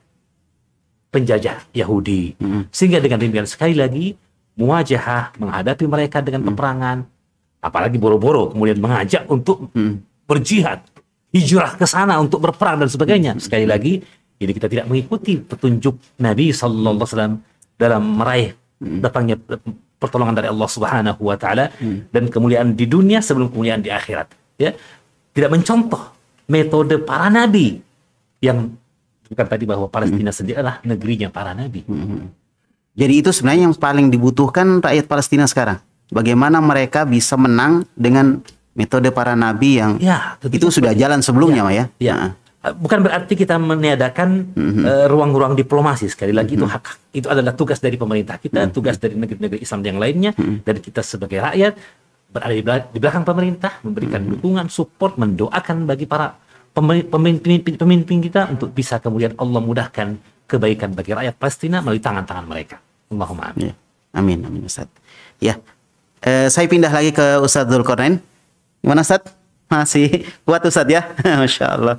penjajah 1.13 1.69
Yahudi. 1.77 2.35
Sehingga 2.73 2.99
dengan 2.99 3.21
demikian 3.21 3.45
sekali 3.45 3.77
lagi 3.77 4.17
muwajahah 4.57 5.37
menghadapi 5.37 5.85
mereka 5.85 6.25
dengan 6.25 6.49
peperangan, 6.49 7.05
apalagi 7.61 8.01
boro-boro 8.01 8.51
kemudian 8.51 8.81
mengajak 8.81 9.29
untuk 9.29 9.69
berjihad, 10.25 10.81
hijrah 11.31 11.77
ke 11.77 11.85
sana 11.85 12.17
untuk 12.17 12.41
berperang 12.41 12.81
dan 12.81 12.89
sebagainya. 12.89 13.37
Sekali 13.37 13.69
lagi 13.69 14.01
ini 14.41 14.53
kita 14.57 14.67
tidak 14.67 14.89
mengikuti 14.91 15.39
petunjuk 15.39 16.19
Nabi 16.19 16.51
Sallallahu 16.51 16.97
Alaihi 16.99 17.09
Wasallam 17.13 17.35
dalam 17.79 18.03
meraih 18.17 18.49
datangnya 18.83 19.37
pertolongan 20.03 20.35
dari 20.35 20.49
Allah 20.51 20.69
Subhanahu 20.69 21.23
Wa 21.23 21.37
Taala 21.39 21.71
dan 22.11 22.27
kemuliaan 22.27 22.75
di 22.75 22.91
dunia 22.91 23.23
sebelum 23.23 23.55
kemuliaan 23.55 23.85
di 23.85 23.93
akhirat. 23.93 24.35
Ya, 24.59 24.75
tidak 25.33 25.55
mencontoh 25.55 26.13
metode 26.51 26.99
para 27.01 27.31
nabi 27.33 27.81
yang 28.43 28.75
bukan 29.33 29.47
tadi 29.49 29.65
bahwa 29.65 29.89
Palestina 29.89 30.29
sendiri 30.29 30.61
adalah 30.61 30.85
negerinya 30.85 31.33
para 31.33 31.57
nabi. 31.57 31.83
Jadi 32.93 33.15
itu 33.25 33.33
sebenarnya 33.33 33.73
yang 33.73 33.77
paling 33.77 34.13
dibutuhkan 34.13 34.85
rakyat 34.85 35.09
Palestina 35.09 35.49
sekarang. 35.49 35.81
Bagaimana 36.13 36.61
mereka 36.61 37.09
bisa 37.09 37.41
menang 37.41 37.89
dengan 37.97 38.45
metode 38.77 39.09
para 39.09 39.33
nabi 39.33 39.81
yang 39.81 39.97
Ya, 39.97 40.37
tentu 40.37 40.61
itu 40.61 40.69
sudah 40.69 40.93
jalan 40.93 41.25
sebelumnya, 41.25 41.65
ya. 41.73 41.85
Ya. 41.97 42.17
Nah, 42.63 42.73
Bukan 42.77 43.01
berarti 43.03 43.33
kita 43.35 43.57
meniadakan 43.57 44.53
eh, 44.85 45.07
ruang-ruang 45.09 45.57
diplomasi. 45.57 46.13
Sekali 46.13 46.37
lagi 46.37 46.55
itu 46.55 46.69
hak 46.69 47.17
itu 47.17 47.27
adalah 47.33 47.57
tugas 47.57 47.81
dari 47.81 47.97
pemerintah 47.97 48.37
kita, 48.37 48.69
tugas 48.69 49.01
dari 49.01 49.17
negeri-negeri 49.17 49.65
Islam 49.65 49.81
yang 49.83 49.99
lainnya, 49.99 50.31
dan 50.37 50.77
kita 50.79 51.01
sebagai 51.01 51.41
rakyat 51.41 51.75
berada 52.33 52.53
di 52.53 52.63
bela- 52.65 52.89
di 52.89 52.99
belakang 53.01 53.25
pemerintah, 53.25 53.73
memberikan 53.85 54.25
dukungan, 54.25 54.69
support, 54.73 55.17
mendoakan 55.21 55.85
bagi 55.85 56.05
para 56.09 56.33
pemimpin 56.73 57.77
pemimpin 57.77 58.19
kita 58.25 58.49
untuk 58.49 58.73
bisa 58.73 58.99
kemudian 58.99 59.37
Allah 59.37 59.61
mudahkan 59.61 60.17
kebaikan 60.49 60.93
bagi 60.93 61.13
rakyat 61.13 61.35
Palestina 61.37 61.85
melalui 61.85 62.01
tangan-tangan 62.01 62.47
mereka. 62.49 62.77
Allahumma 63.13 63.53
amin. 63.53 63.73
Ya. 63.73 63.75
Amin, 64.13 64.39
amin 64.45 64.69
Ustaz. 64.69 64.89
Ya, 65.41 65.57
eh, 66.21 66.49
saya 66.53 66.69
pindah 66.69 66.93
lagi 66.93 67.13
ke 67.17 67.41
Ustaz 67.41 67.65
Dzulkarnain. 67.65 68.21
Gimana 68.85 69.01
Ustaz? 69.01 69.25
Masih 69.73 70.29
kuat 70.45 70.61
Ustaz 70.69 70.85
ya? 70.85 71.09
Masya 71.41 71.67
Allah. 71.73 71.97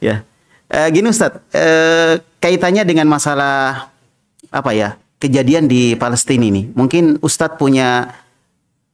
Ya, 0.00 0.20
Eh, 0.66 0.88
gini 0.90 1.14
Ustaz, 1.14 1.38
eh, 1.54 2.18
kaitannya 2.42 2.82
dengan 2.82 3.06
masalah 3.06 3.86
apa 4.50 4.70
ya 4.74 4.98
kejadian 5.22 5.70
di 5.70 5.94
Palestina 5.94 6.42
ini. 6.42 6.74
Mungkin 6.74 7.22
Ustadz 7.22 7.54
punya 7.54 8.10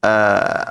eh, 0.05 0.65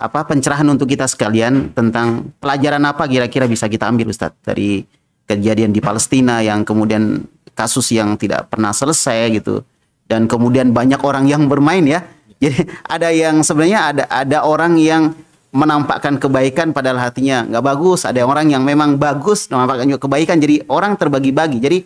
apa 0.00 0.24
pencerahan 0.24 0.64
untuk 0.64 0.88
kita 0.88 1.04
sekalian 1.04 1.76
tentang 1.76 2.32
pelajaran 2.40 2.80
apa 2.88 3.04
kira-kira 3.04 3.44
bisa 3.44 3.68
kita 3.68 3.84
ambil 3.84 4.08
Ustadz? 4.08 4.40
Dari 4.40 4.80
kejadian 5.28 5.76
di 5.76 5.78
Palestina 5.84 6.40
yang 6.40 6.64
kemudian 6.64 7.22
kasus 7.52 7.92
yang 7.92 8.16
tidak 8.16 8.48
pernah 8.48 8.72
selesai 8.72 9.28
gitu. 9.36 9.60
Dan 10.08 10.24
kemudian 10.24 10.72
banyak 10.72 11.04
orang 11.04 11.28
yang 11.28 11.44
bermain 11.46 11.84
ya. 11.84 12.00
Jadi 12.42 12.64
ada 12.88 13.12
yang 13.12 13.44
sebenarnya 13.44 13.80
ada 13.92 14.04
ada 14.08 14.38
orang 14.48 14.80
yang 14.80 15.12
menampakkan 15.52 16.16
kebaikan 16.16 16.72
padahal 16.72 16.96
hatinya 16.96 17.44
nggak 17.44 17.64
bagus. 17.64 18.08
Ada 18.08 18.24
orang 18.24 18.48
yang 18.48 18.64
memang 18.64 18.96
bagus 18.96 19.52
menampakkan 19.52 19.84
juga 19.84 20.00
kebaikan. 20.08 20.40
Jadi 20.40 20.64
orang 20.72 20.96
terbagi-bagi. 20.96 21.60
Jadi 21.60 21.78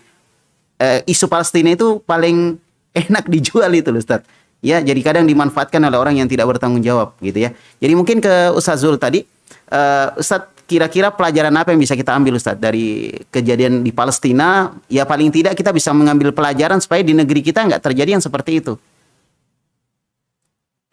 eh, 0.79 1.03
isu 1.11 1.27
Palestina 1.27 1.75
itu 1.75 1.99
paling 2.07 2.55
enak 3.11 3.27
dijual 3.27 3.75
itu 3.75 3.91
Ustaz. 3.91 4.23
Ya, 4.61 4.81
jadi 4.81 5.01
kadang 5.05 5.25
dimanfaatkan 5.29 5.81
oleh 5.83 5.99
orang 5.99 6.17
yang 6.19 6.29
tidak 6.31 6.49
bertanggung 6.49 6.81
jawab 6.81 7.17
gitu 7.21 7.37
ya. 7.37 7.51
Jadi 7.79 7.93
mungkin 7.97 8.21
ke 8.23 8.55
Ustaz 8.55 8.81
Zul 8.81 8.97
tadi, 8.97 9.25
eh 9.69 10.09
Ustaz 10.17 10.51
kira-kira 10.65 11.13
pelajaran 11.13 11.53
apa 11.53 11.77
yang 11.77 11.81
bisa 11.81 11.93
kita 11.93 12.17
ambil 12.17 12.41
Ustaz 12.41 12.57
dari 12.57 13.13
kejadian 13.29 13.85
di 13.85 13.93
Palestina? 13.93 14.73
Ya 14.89 15.05
paling 15.05 15.29
tidak 15.29 15.53
kita 15.53 15.69
bisa 15.69 15.93
mengambil 15.93 16.33
pelajaran 16.33 16.81
supaya 16.81 17.05
di 17.05 17.13
negeri 17.13 17.45
kita 17.45 17.61
nggak 17.69 17.83
terjadi 17.85 18.17
yang 18.17 18.25
seperti 18.25 18.65
itu. 18.65 18.81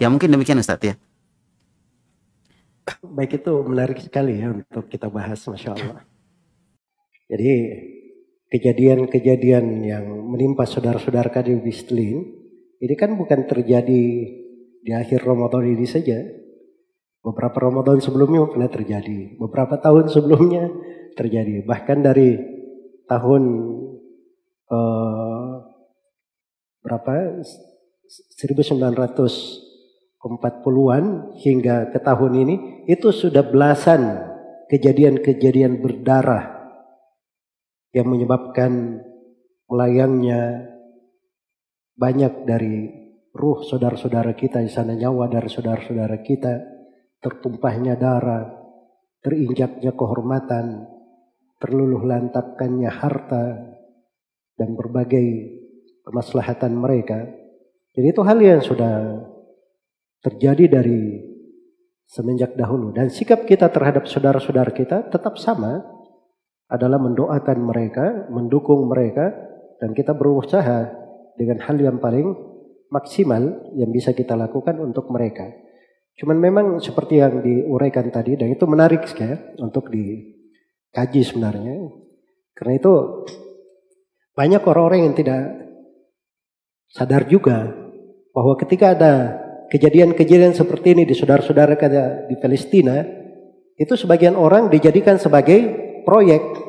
Ya 0.01 0.11
mungkin 0.11 0.33
demikian 0.33 0.59
Ustaz 0.59 0.81
ya. 0.81 0.99
Baik 3.05 3.39
itu 3.39 3.53
menarik 3.63 4.01
sekali 4.01 4.41
ya 4.41 4.51
untuk 4.51 4.89
kita 4.89 5.07
bahas, 5.07 5.39
masya 5.47 5.77
Allah. 5.77 6.03
Jadi 7.31 7.53
kejadian-kejadian 8.51 9.65
yang 9.87 10.03
menimpa 10.27 10.67
saudara-saudara 10.67 11.31
kami 11.31 11.55
di 11.55 11.63
Bistlin 11.63 12.40
ini 12.81 12.97
kan 12.97 13.13
bukan 13.13 13.45
terjadi 13.45 14.03
di 14.81 14.91
akhir 14.91 15.21
Ramadan 15.21 15.69
ini 15.69 15.85
saja. 15.85 16.17
Beberapa 17.21 17.69
Ramadan 17.69 18.01
sebelumnya 18.01 18.49
pernah 18.49 18.65
terjadi, 18.65 19.37
beberapa 19.37 19.77
tahun 19.77 20.09
sebelumnya 20.09 20.73
terjadi, 21.13 21.61
bahkan 21.69 22.01
dari 22.01 22.33
tahun 23.05 23.43
eh, 24.65 25.53
berapa? 26.81 27.45
1940-an 28.11 31.05
hingga 31.39 31.75
ke 31.93 31.99
tahun 32.01 32.33
ini 32.41 32.55
itu 32.89 33.13
sudah 33.13 33.45
belasan 33.45 34.33
kejadian-kejadian 34.67 35.79
berdarah 35.79 36.59
yang 37.93 38.09
menyebabkan 38.11 39.03
melayangnya 39.67 40.70
banyak 42.01 42.49
dari 42.49 42.89
ruh 43.29 43.61
saudara-saudara 43.61 44.33
kita 44.33 44.65
di 44.65 44.73
sana 44.73 44.97
nyawa 44.97 45.29
dari 45.29 45.45
saudara-saudara 45.45 46.17
kita 46.25 46.53
tertumpahnya 47.21 47.93
darah 47.93 48.49
terinjaknya 49.21 49.93
kehormatan 49.93 50.89
terluluh 51.61 52.01
lantakannya 52.01 52.89
harta 52.89 53.77
dan 54.57 54.73
berbagai 54.73 55.25
kemaslahatan 56.01 56.73
mereka. 56.73 57.29
Jadi 57.93 58.07
itu 58.09 58.21
hal 58.25 58.41
yang 58.41 58.65
sudah 58.65 59.21
terjadi 60.25 60.81
dari 60.81 61.21
semenjak 62.09 62.57
dahulu. 62.57 62.89
Dan 62.89 63.13
sikap 63.13 63.45
kita 63.45 63.69
terhadap 63.69 64.09
saudara-saudara 64.09 64.73
kita 64.73 65.05
tetap 65.13 65.37
sama 65.37 65.85
adalah 66.65 66.97
mendoakan 66.97 67.57
mereka, 67.61 68.25
mendukung 68.33 68.89
mereka 68.89 69.29
dan 69.77 69.93
kita 69.93 70.17
berusaha 70.17 71.00
dengan 71.41 71.57
hal 71.65 71.81
yang 71.81 71.97
paling 71.97 72.37
maksimal 72.93 73.73
yang 73.73 73.89
bisa 73.89 74.13
kita 74.13 74.37
lakukan 74.37 74.77
untuk 74.77 75.09
mereka. 75.09 75.49
Cuman 76.21 76.37
memang 76.37 76.65
seperti 76.77 77.17
yang 77.17 77.41
diuraikan 77.41 78.13
tadi 78.13 78.37
dan 78.37 78.53
itu 78.53 78.61
menarik 78.69 79.09
sekali 79.09 79.57
untuk 79.57 79.89
dikaji 79.89 81.21
sebenarnya. 81.25 81.81
Karena 82.53 82.77
itu 82.77 82.93
banyak 84.37 84.61
orang-orang 84.61 85.09
yang 85.09 85.15
tidak 85.17 85.41
sadar 86.93 87.25
juga 87.25 87.73
bahwa 88.35 88.53
ketika 88.59 88.93
ada 88.93 89.13
kejadian-kejadian 89.73 90.53
seperti 90.53 90.93
ini 90.93 91.03
di 91.09 91.15
saudara-saudara 91.17 91.79
kita 91.79 92.29
di 92.29 92.35
Palestina, 92.37 93.01
itu 93.79 93.93
sebagian 93.97 94.37
orang 94.37 94.69
dijadikan 94.69 95.17
sebagai 95.17 95.57
proyek. 96.05 96.60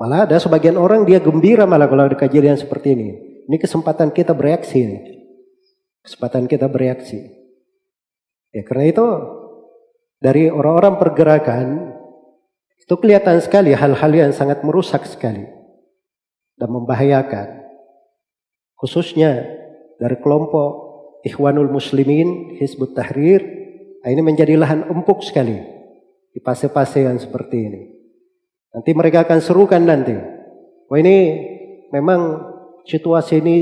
Malah 0.00 0.24
ada 0.24 0.40
sebagian 0.40 0.80
orang 0.80 1.04
dia 1.04 1.20
gembira 1.20 1.68
malah 1.68 1.84
kalau 1.84 2.08
ada 2.08 2.16
kejadian 2.16 2.56
seperti 2.56 2.96
ini. 2.96 3.08
Ini 3.44 3.56
kesempatan 3.60 4.08
kita 4.16 4.32
bereaksi. 4.32 4.96
Kesempatan 6.00 6.48
kita 6.48 6.72
bereaksi. 6.72 7.20
Ya 8.48 8.64
karena 8.64 8.88
itu 8.88 9.06
dari 10.24 10.48
orang-orang 10.48 10.96
pergerakan 10.96 11.66
itu 12.80 12.94
kelihatan 12.96 13.44
sekali 13.44 13.76
hal-hal 13.76 14.08
yang 14.08 14.32
sangat 14.32 14.64
merusak 14.64 15.04
sekali 15.04 15.44
dan 16.56 16.68
membahayakan. 16.72 17.60
Khususnya 18.80 19.44
dari 20.00 20.16
kelompok 20.16 20.88
Ikhwanul 21.28 21.68
Muslimin, 21.68 22.56
Hizbut 22.56 22.96
Tahrir, 22.96 23.44
nah 24.00 24.08
ini 24.08 24.24
menjadi 24.24 24.56
lahan 24.56 24.88
empuk 24.88 25.20
sekali 25.20 25.60
di 26.32 26.40
fase-fase 26.40 27.04
yang 27.04 27.20
seperti 27.20 27.56
ini. 27.60 27.82
Nanti 28.70 28.90
mereka 28.94 29.26
akan 29.26 29.38
serukan 29.42 29.82
nanti. 29.82 30.14
Wah 30.90 30.98
ini 30.98 31.16
memang 31.90 32.50
situasi 32.86 33.42
ini 33.42 33.56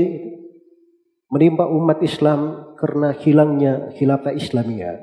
menimpa 1.29 1.65
umat 1.69 2.01
Islam 2.01 2.73
karena 2.77 3.13
hilangnya 3.13 3.93
khilafah 3.93 4.33
Islamiyah. 4.33 4.97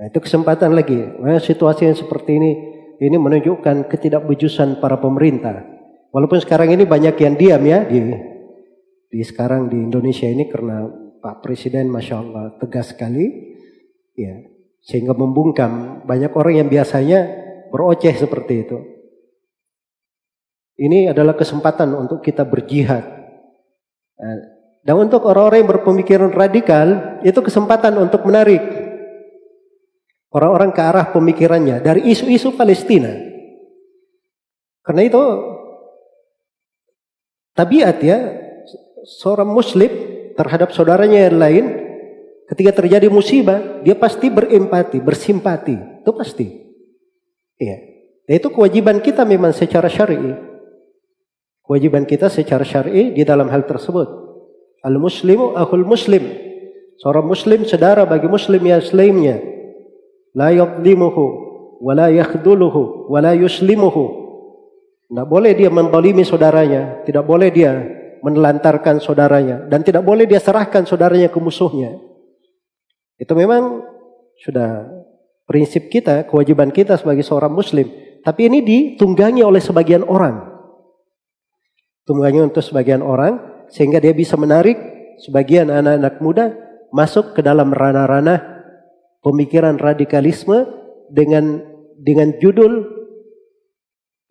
Nah, 0.00 0.04
itu 0.08 0.18
kesempatan 0.18 0.72
lagi. 0.72 0.96
Nah, 0.96 1.36
situasi 1.36 1.88
yang 1.88 1.96
seperti 1.96 2.40
ini 2.40 2.50
ini 3.02 3.16
menunjukkan 3.18 3.90
ketidakbejusan 3.90 4.80
para 4.80 4.96
pemerintah. 4.96 5.66
Walaupun 6.12 6.40
sekarang 6.40 6.72
ini 6.72 6.84
banyak 6.84 7.16
yang 7.20 7.34
diam 7.36 7.62
ya 7.64 7.84
di 7.88 8.00
di 9.12 9.20
sekarang 9.20 9.68
di 9.68 9.76
Indonesia 9.80 10.28
ini 10.28 10.48
karena 10.48 10.88
Pak 11.20 11.44
Presiden 11.44 11.88
Masya 11.92 12.14
Allah 12.20 12.56
tegas 12.56 12.96
sekali 12.96 13.28
ya 14.16 14.40
sehingga 14.82 15.14
membungkam 15.16 16.04
banyak 16.04 16.32
orang 16.32 16.64
yang 16.64 16.68
biasanya 16.68 17.41
beroceh 17.72 18.12
seperti 18.12 18.68
itu. 18.68 18.78
Ini 20.76 21.16
adalah 21.16 21.32
kesempatan 21.32 21.96
untuk 21.96 22.20
kita 22.20 22.44
berjihad. 22.44 23.04
Nah, 24.20 24.36
dan 24.82 24.94
untuk 24.98 25.24
orang-orang 25.24 25.64
yang 25.64 25.70
berpemikiran 25.78 26.30
radikal, 26.34 27.18
itu 27.24 27.38
kesempatan 27.40 27.96
untuk 27.96 28.26
menarik 28.28 28.60
orang-orang 30.32 30.72
ke 30.74 30.80
arah 30.82 31.06
pemikirannya 31.12 31.80
dari 31.80 32.08
isu-isu 32.12 32.56
Palestina. 32.56 33.12
Karena 34.82 35.06
itu 35.06 35.22
tabiat 37.54 38.02
ya 38.02 38.18
seorang 39.06 39.46
muslim 39.46 39.92
terhadap 40.34 40.74
saudaranya 40.74 41.30
yang 41.30 41.38
lain 41.38 41.64
ketika 42.50 42.82
terjadi 42.82 43.06
musibah 43.06 43.84
dia 43.86 43.94
pasti 43.94 44.32
berempati, 44.32 44.98
bersimpati. 44.98 46.02
Itu 46.02 46.10
pasti. 46.16 46.61
Iya. 47.62 47.78
Dan 48.26 48.34
itu 48.42 48.48
kewajiban 48.50 48.98
kita 48.98 49.22
memang 49.22 49.54
secara 49.54 49.86
syar'i. 49.86 50.34
Kewajiban 51.62 52.02
kita 52.02 52.26
secara 52.26 52.66
syar'i 52.66 53.14
di 53.14 53.22
dalam 53.22 53.46
hal 53.46 53.62
tersebut. 53.62 54.10
Al-muslimu 54.82 55.54
akhul 55.54 55.86
muslim. 55.86 56.26
Seorang 56.98 57.26
muslim 57.30 57.62
saudara 57.62 58.02
bagi 58.02 58.26
muslim 58.26 58.58
yang 58.66 58.82
lainnya. 58.90 59.38
La 60.34 60.50
yadlimuhu 60.50 61.24
wa 61.78 61.92
la 61.94 62.10
yakhduluhu 62.10 63.06
wa 63.06 63.18
la 63.22 63.38
yuslimuhu. 63.38 64.04
Tidak 65.06 65.26
boleh 65.30 65.54
dia 65.54 65.70
mendolimi 65.70 66.26
saudaranya. 66.26 67.06
Tidak 67.06 67.22
boleh 67.22 67.48
dia 67.54 67.78
menelantarkan 68.22 69.02
saudaranya 69.02 69.66
dan 69.66 69.82
tidak 69.82 70.06
boleh 70.06 70.24
dia 70.30 70.38
serahkan 70.38 70.86
saudaranya 70.86 71.26
ke 71.26 71.38
musuhnya. 71.42 71.98
Itu 73.18 73.34
memang 73.34 73.82
sudah 74.38 74.86
prinsip 75.52 75.92
kita, 75.92 76.24
kewajiban 76.24 76.72
kita 76.72 76.96
sebagai 76.96 77.20
seorang 77.20 77.52
muslim. 77.52 77.92
Tapi 78.24 78.48
ini 78.48 78.64
ditunggangi 78.64 79.44
oleh 79.44 79.60
sebagian 79.60 80.08
orang. 80.08 80.48
Tunggangi 82.08 82.40
untuk 82.40 82.64
sebagian 82.64 83.04
orang 83.04 83.68
sehingga 83.68 84.00
dia 84.00 84.16
bisa 84.16 84.40
menarik 84.40 84.80
sebagian 85.20 85.68
anak-anak 85.68 86.14
muda 86.24 86.46
masuk 86.88 87.36
ke 87.36 87.44
dalam 87.44 87.68
ranah-ranah 87.68 88.40
pemikiran 89.20 89.76
radikalisme 89.76 90.64
dengan 91.12 91.60
dengan 92.00 92.32
judul 92.40 92.88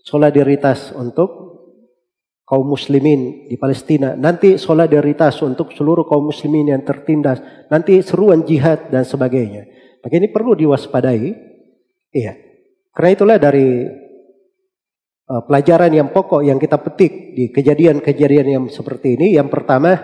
solidaritas 0.01 0.91
untuk 0.97 1.41
kaum 2.51 2.67
muslimin 2.67 3.47
di 3.47 3.55
Palestina, 3.55 4.11
nanti 4.19 4.59
solidaritas 4.59 5.39
untuk 5.39 5.71
seluruh 5.71 6.03
kaum 6.03 6.27
muslimin 6.27 6.75
yang 6.75 6.83
tertindas, 6.83 7.39
nanti 7.71 8.03
seruan 8.03 8.43
jihad 8.43 8.91
dan 8.91 9.07
sebagainya. 9.07 9.71
Maka 10.01 10.13
ini 10.17 10.27
perlu 10.33 10.57
diwaspadai. 10.57 11.29
Iya. 12.11 12.33
Karena 12.91 13.09
itulah 13.13 13.37
dari 13.39 13.87
uh, 15.29 15.41
pelajaran 15.47 15.91
yang 15.93 16.09
pokok 16.11 16.41
yang 16.43 16.59
kita 16.59 16.81
petik 16.81 17.37
di 17.37 17.53
kejadian-kejadian 17.53 18.47
yang 18.49 18.65
seperti 18.67 19.15
ini, 19.15 19.37
yang 19.37 19.47
pertama 19.47 19.95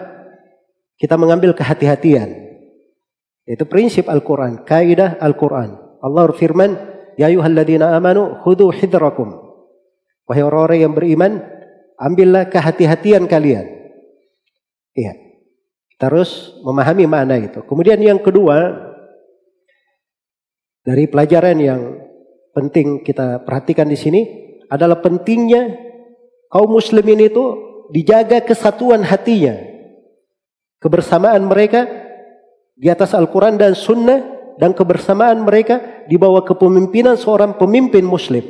kita 0.96 1.20
mengambil 1.20 1.52
kehati-hatian. 1.58 2.48
Itu 3.48 3.64
prinsip 3.68 4.08
Al-Quran, 4.08 4.64
kaidah 4.64 5.20
Al-Quran. 5.20 6.00
Allah 6.04 6.24
berfirman, 6.32 6.72
Ya 7.18 7.34
ayuhalladzina 7.34 7.98
amanu 7.98 8.38
khudu 8.46 8.70
hidrakum. 8.70 9.34
Wahai 10.30 10.44
orang-orang 10.46 10.80
yang 10.86 10.94
beriman, 10.94 11.42
ambillah 11.98 12.46
kehati-hatian 12.52 13.26
kalian. 13.26 13.66
Iya. 14.94 15.14
Terus 15.98 16.54
memahami 16.62 17.10
makna 17.10 17.42
itu. 17.42 17.66
Kemudian 17.66 17.98
yang 17.98 18.22
kedua, 18.22 18.87
dari 20.88 21.12
pelajaran 21.12 21.60
yang 21.60 21.82
penting 22.56 23.04
kita 23.04 23.44
perhatikan 23.44 23.92
di 23.92 24.00
sini 24.00 24.22
adalah 24.72 25.04
pentingnya 25.04 25.76
kaum 26.48 26.72
muslimin 26.72 27.28
itu 27.28 27.44
dijaga 27.92 28.40
kesatuan 28.40 29.04
hatinya. 29.04 29.60
Kebersamaan 30.80 31.44
mereka 31.44 31.84
di 32.72 32.88
atas 32.88 33.12
Al-Quran 33.12 33.60
dan 33.60 33.76
Sunnah 33.76 34.24
dan 34.56 34.72
kebersamaan 34.72 35.44
mereka 35.44 36.08
di 36.08 36.16
bawah 36.16 36.48
kepemimpinan 36.48 37.20
seorang 37.20 37.60
pemimpin 37.60 38.08
muslim. 38.08 38.48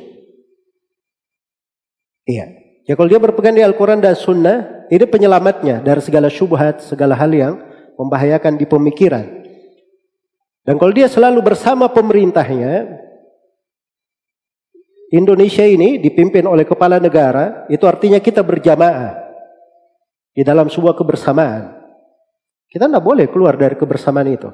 Iya. 2.29 2.53
Ya 2.85 2.93
kalau 2.95 3.09
dia 3.09 3.19
berpegang 3.19 3.57
di 3.57 3.65
Al-Quran 3.65 3.99
dan 3.99 4.15
Sunnah, 4.15 4.87
ini 4.87 5.03
penyelamatnya 5.09 5.83
dari 5.83 5.99
segala 5.99 6.31
syubhat, 6.31 6.85
segala 6.85 7.17
hal 7.19 7.33
yang 7.33 7.59
membahayakan 7.99 8.55
di 8.55 8.63
pemikiran. 8.63 9.46
Dan 10.67 10.75
kalau 10.75 10.91
dia 10.91 11.07
selalu 11.07 11.39
bersama 11.39 11.87
pemerintahnya, 11.87 12.99
Indonesia 15.15 15.63
ini 15.63 15.95
dipimpin 16.03 16.43
oleh 16.43 16.67
kepala 16.67 16.99
negara, 16.99 17.63
itu 17.71 17.87
artinya 17.87 18.19
kita 18.19 18.43
berjamaah 18.43 19.15
di 20.35 20.43
dalam 20.43 20.67
sebuah 20.67 20.99
kebersamaan. 20.99 21.71
Kita 22.67 22.91
tidak 22.91 22.99
boleh 22.99 23.31
keluar 23.31 23.55
dari 23.55 23.79
kebersamaan 23.79 24.27
itu. 24.27 24.51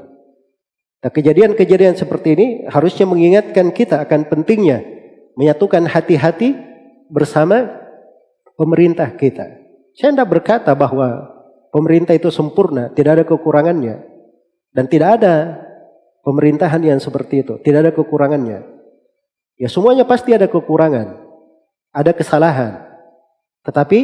Nah, 1.02 1.10
kejadian-kejadian 1.10 1.98
seperti 1.98 2.38
ini 2.38 2.48
harusnya 2.70 3.10
mengingatkan 3.10 3.74
kita 3.74 4.06
akan 4.06 4.30
pentingnya 4.30 4.86
menyatukan 5.34 5.90
hati-hati 5.90 6.54
bersama 7.10 7.74
pemerintah 8.54 9.10
kita. 9.18 9.50
Saya 9.98 10.14
tidak 10.14 10.30
berkata 10.30 10.78
bahwa 10.78 11.26
pemerintah 11.74 12.14
itu 12.14 12.30
sempurna, 12.30 12.94
tidak 12.94 13.18
ada 13.18 13.26
kekurangannya. 13.26 14.14
Dan 14.74 14.86
tidak 14.90 15.22
ada 15.22 15.34
pemerintahan 16.24 16.82
yang 16.82 17.00
seperti 17.04 17.44
itu, 17.46 17.60
tidak 17.62 17.80
ada 17.88 17.94
kekurangannya. 17.94 18.66
Ya 19.60 19.70
semuanya 19.70 20.08
pasti 20.08 20.34
ada 20.34 20.50
kekurangan, 20.50 21.20
ada 21.94 22.12
kesalahan. 22.16 22.82
Tetapi 23.64 24.00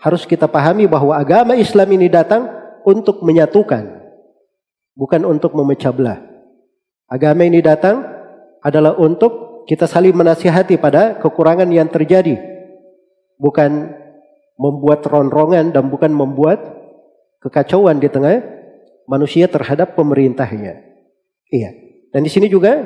harus 0.00 0.26
kita 0.26 0.48
pahami 0.50 0.88
bahwa 0.88 1.14
agama 1.14 1.54
Islam 1.54 1.88
ini 1.94 2.10
datang 2.10 2.48
untuk 2.82 3.22
menyatukan, 3.22 3.86
bukan 4.96 5.22
untuk 5.28 5.54
memecah 5.54 5.92
belah. 5.94 6.18
Agama 7.06 7.46
ini 7.46 7.62
datang 7.62 8.02
adalah 8.64 8.96
untuk 8.98 9.64
kita 9.68 9.86
saling 9.86 10.16
menasihati 10.16 10.80
pada 10.80 11.20
kekurangan 11.20 11.68
yang 11.70 11.86
terjadi 11.86 12.50
bukan 13.40 13.96
membuat 14.60 15.00
ronrongan 15.08 15.72
dan 15.72 15.88
bukan 15.88 16.12
membuat 16.12 16.60
kekacauan 17.40 17.96
di 17.96 18.12
tengah 18.12 18.44
manusia 19.08 19.48
terhadap 19.48 19.96
pemerintahnya. 19.96 20.89
Iya. 21.50 21.70
Dan 22.10 22.26
di 22.26 22.30
sini 22.30 22.46
juga 22.46 22.78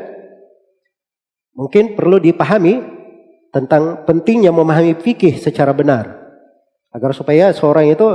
mungkin 1.54 1.94
perlu 1.94 2.18
dipahami 2.18 2.80
tentang 3.54 4.02
pentingnya 4.02 4.50
memahami 4.50 4.98
fikih 4.98 5.38
secara 5.38 5.70
benar. 5.70 6.10
Agar 6.90 7.14
supaya 7.14 7.54
seorang 7.54 7.92
itu 7.92 8.08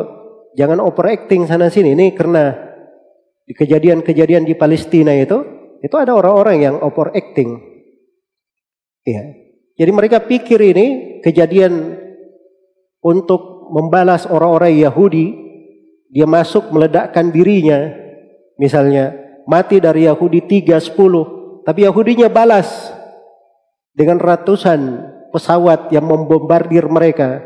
jangan 0.57 0.83
overacting 0.83 1.47
sana 1.47 1.71
sini. 1.71 1.95
Ini 1.95 2.11
karena 2.17 2.51
di 3.47 3.53
kejadian-kejadian 3.55 4.45
di 4.45 4.53
Palestina 4.53 5.15
itu, 5.15 5.41
itu 5.81 5.95
ada 5.95 6.13
orang-orang 6.13 6.57
yang 6.59 6.75
overacting. 6.83 7.57
Iya. 9.07 9.23
Jadi 9.79 9.91
mereka 9.95 10.19
pikir 10.21 10.59
ini 10.59 10.85
kejadian 11.23 11.97
untuk 12.99 13.71
membalas 13.71 14.27
orang-orang 14.27 14.75
Yahudi, 14.75 15.27
dia 16.11 16.27
masuk 16.27 16.67
meledakkan 16.75 17.31
dirinya. 17.31 17.95
Misalnya, 18.59 19.15
mati 19.49 19.81
dari 19.81 20.05
Yahudi 20.05 20.45
3, 20.45 20.77
10. 20.77 21.65
Tapi 21.65 21.79
Yahudinya 21.89 22.29
balas 22.29 22.93
dengan 23.97 24.21
ratusan 24.21 24.79
pesawat 25.33 25.89
yang 25.89 26.05
membombardir 26.05 26.85
mereka. 26.85 27.41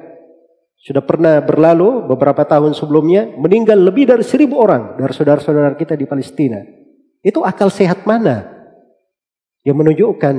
Sudah 0.83 0.99
pernah 0.99 1.39
berlalu 1.39 2.11
beberapa 2.11 2.43
tahun 2.43 2.75
sebelumnya, 2.75 3.31
meninggal 3.39 3.79
lebih 3.79 4.03
dari 4.03 4.19
seribu 4.19 4.59
orang 4.59 4.99
dari 4.99 5.15
saudara-saudara 5.15 5.79
kita 5.79 5.95
di 5.95 6.03
Palestina. 6.03 6.59
Itu 7.23 7.47
akal 7.47 7.71
sehat 7.71 8.03
mana 8.03 8.51
yang 9.63 9.79
menunjukkan 9.79 10.35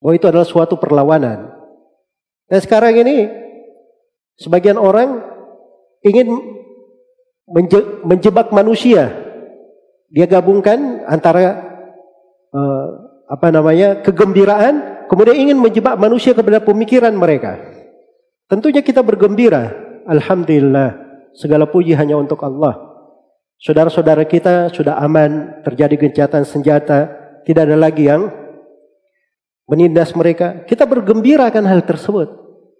bahwa 0.00 0.12
itu 0.16 0.24
adalah 0.24 0.48
suatu 0.48 0.80
perlawanan. 0.80 1.52
Dan 2.48 2.58
sekarang 2.64 2.96
ini 2.96 3.28
sebagian 4.40 4.80
orang 4.80 5.20
ingin 6.00 6.32
menje 7.44 7.80
menjebak 8.08 8.48
manusia. 8.56 9.19
Dia 10.10 10.26
gabungkan 10.26 11.06
antara 11.06 11.62
uh, 12.50 12.86
apa 13.30 13.54
namanya 13.54 14.02
kegembiraan, 14.02 15.06
kemudian 15.06 15.38
ingin 15.38 15.58
menjebak 15.62 15.94
manusia 15.94 16.34
kepada 16.34 16.58
pemikiran 16.58 17.14
mereka. 17.14 17.62
Tentunya 18.50 18.82
kita 18.82 19.06
bergembira. 19.06 19.70
Alhamdulillah, 20.10 20.98
segala 21.38 21.70
puji 21.70 21.94
hanya 21.94 22.18
untuk 22.18 22.42
Allah. 22.42 22.90
Saudara-saudara 23.62 24.26
kita 24.26 24.74
sudah 24.74 24.98
aman, 24.98 25.62
terjadi 25.62 25.94
gencatan 25.94 26.42
senjata, 26.42 27.06
tidak 27.46 27.70
ada 27.70 27.78
lagi 27.78 28.10
yang 28.10 28.26
menindas 29.70 30.10
mereka. 30.18 30.66
Kita 30.66 30.82
bergembira 30.90 31.46
akan 31.46 31.64
hal 31.70 31.86
tersebut. 31.86 32.26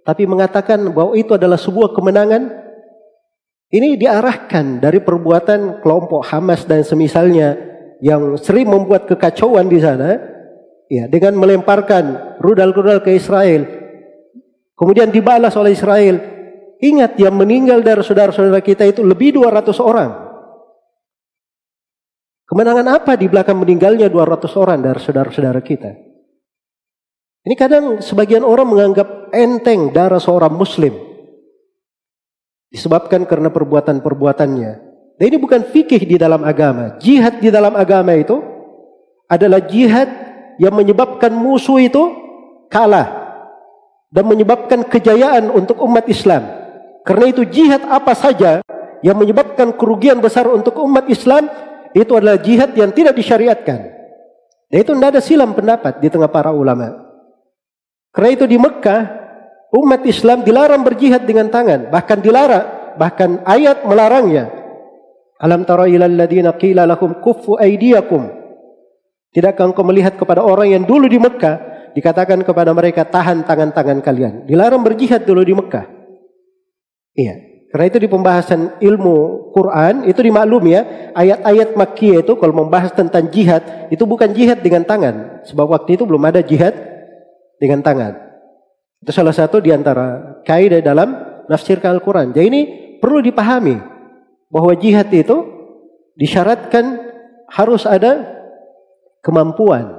Tapi 0.03 0.27
mengatakan 0.27 0.83
bahwa 0.91 1.15
itu 1.15 1.37
adalah 1.37 1.61
sebuah 1.61 1.95
kemenangan, 1.95 2.60
ini 3.71 3.95
diarahkan 3.95 4.83
dari 4.83 4.99
perbuatan 4.99 5.79
kelompok 5.79 6.27
Hamas 6.27 6.67
dan 6.67 6.83
semisalnya 6.83 7.55
yang 8.03 8.35
sering 8.35 8.67
membuat 8.67 9.07
kekacauan 9.07 9.71
di 9.71 9.79
sana, 9.79 10.19
ya 10.91 11.07
dengan 11.07 11.39
melemparkan 11.39 12.37
rudal-rudal 12.43 12.99
ke 12.99 13.15
Israel, 13.15 13.63
kemudian 14.75 15.15
dibalas 15.15 15.55
oleh 15.55 15.79
Israel. 15.79 16.19
Ingat 16.81 17.21
yang 17.21 17.37
meninggal 17.37 17.85
dari 17.85 18.01
saudara-saudara 18.01 18.65
kita 18.65 18.89
itu 18.89 19.05
lebih 19.05 19.37
200 19.37 19.69
orang. 19.85 20.11
Kemenangan 22.49 22.89
apa 22.89 23.21
di 23.21 23.29
belakang 23.29 23.61
meninggalnya 23.61 24.09
200 24.09 24.49
orang 24.57 24.81
dari 24.81 24.97
saudara-saudara 24.97 25.61
kita? 25.61 25.93
Ini 27.45 27.55
kadang 27.55 28.01
sebagian 28.01 28.41
orang 28.41 28.65
menganggap 28.73 29.29
enteng 29.37 29.93
darah 29.93 30.19
seorang 30.19 30.57
muslim. 30.57 31.10
Disebabkan 32.71 33.27
karena 33.27 33.51
perbuatan-perbuatannya. 33.51 34.73
Dan 35.19 35.25
ini 35.27 35.37
bukan 35.37 35.69
fikih 35.69 36.07
di 36.07 36.17
dalam 36.17 36.47
agama. 36.47 36.97
Jihad 37.03 37.43
di 37.43 37.51
dalam 37.51 37.75
agama 37.75 38.15
itu 38.15 38.41
adalah 39.27 39.61
jihad 39.67 40.09
yang 40.57 40.73
menyebabkan 40.73 41.35
musuh 41.35 41.83
itu 41.83 42.03
kalah. 42.71 43.21
Dan 44.11 44.27
menyebabkan 44.27 44.87
kejayaan 44.87 45.51
untuk 45.51 45.83
umat 45.83 46.07
Islam. 46.07 46.47
Karena 47.03 47.27
itu 47.31 47.43
jihad 47.47 47.83
apa 47.91 48.15
saja 48.15 48.63
yang 49.01 49.17
menyebabkan 49.19 49.75
kerugian 49.75 50.19
besar 50.23 50.47
untuk 50.47 50.79
umat 50.83 51.11
Islam 51.11 51.47
itu 51.91 52.13
adalah 52.15 52.39
jihad 52.39 52.71
yang 52.79 52.95
tidak 52.95 53.19
disyariatkan. 53.19 53.79
Dan 54.71 54.79
itu 54.79 54.95
tidak 54.95 55.11
ada 55.19 55.23
silam 55.23 55.51
pendapat 55.51 55.99
di 55.99 56.07
tengah 56.07 56.31
para 56.31 56.55
ulama. 56.55 56.95
Karena 58.15 58.31
itu 58.35 58.45
di 58.47 58.59
Mekah, 58.59 59.03
umat 59.75 60.03
Islam 60.07 60.43
dilarang 60.43 60.83
berjihad 60.83 61.27
dengan 61.27 61.51
tangan. 61.51 61.91
Bahkan 61.91 62.19
dilarang, 62.23 62.67
bahkan 62.99 63.43
ayat 63.47 63.87
melarangnya. 63.87 64.51
Alam 65.41 65.65
tara 65.65 65.89
ilal 65.89 66.13
ladina 66.13 66.53
qila 66.59 66.85
lahum 66.85 67.17
kuffu 67.23 67.57
aydiyakum. 67.57 68.29
Tidakkah 69.31 69.71
engkau 69.71 69.87
melihat 69.87 70.19
kepada 70.19 70.43
orang 70.43 70.75
yang 70.75 70.85
dulu 70.85 71.07
di 71.07 71.17
Mekah, 71.17 71.91
dikatakan 71.95 72.43
kepada 72.43 72.75
mereka 72.75 73.07
tahan 73.07 73.47
tangan-tangan 73.47 74.03
kalian. 74.03 74.35
Dilarang 74.45 74.83
berjihad 74.83 75.23
dulu 75.23 75.43
di 75.47 75.55
Mekah. 75.55 75.87
Iya. 77.15 77.35
Karena 77.71 77.87
itu 77.87 77.99
di 78.03 78.09
pembahasan 78.11 78.83
ilmu 78.83 79.17
Quran 79.55 80.03
itu 80.03 80.19
dimaklum 80.27 80.67
ya 80.67 80.83
ayat-ayat 81.15 81.79
makkiyah 81.79 82.27
itu 82.27 82.35
kalau 82.35 82.67
membahas 82.67 82.91
tentang 82.91 83.31
jihad 83.31 83.87
itu 83.95 84.03
bukan 84.03 84.35
jihad 84.35 84.59
dengan 84.59 84.83
tangan 84.83 85.47
sebab 85.47 85.71
waktu 85.71 85.95
itu 85.95 86.03
belum 86.03 86.19
ada 86.27 86.43
jihad 86.43 86.75
dengan 87.63 87.79
tangan. 87.79 88.30
Itu 89.01 89.11
salah 89.17 89.33
satu 89.33 89.65
di 89.65 89.73
antara 89.73 90.41
kaidah 90.45 90.85
dalam 90.85 91.17
nafsirkan 91.49 91.97
Al-Quran. 91.97 92.37
Jadi 92.37 92.47
ini 92.47 92.63
perlu 93.01 93.25
dipahami 93.25 93.81
bahwa 94.53 94.73
jihad 94.77 95.09
itu 95.09 95.41
disyaratkan 96.21 97.01
harus 97.49 97.89
ada 97.89 98.29
kemampuan. 99.25 99.97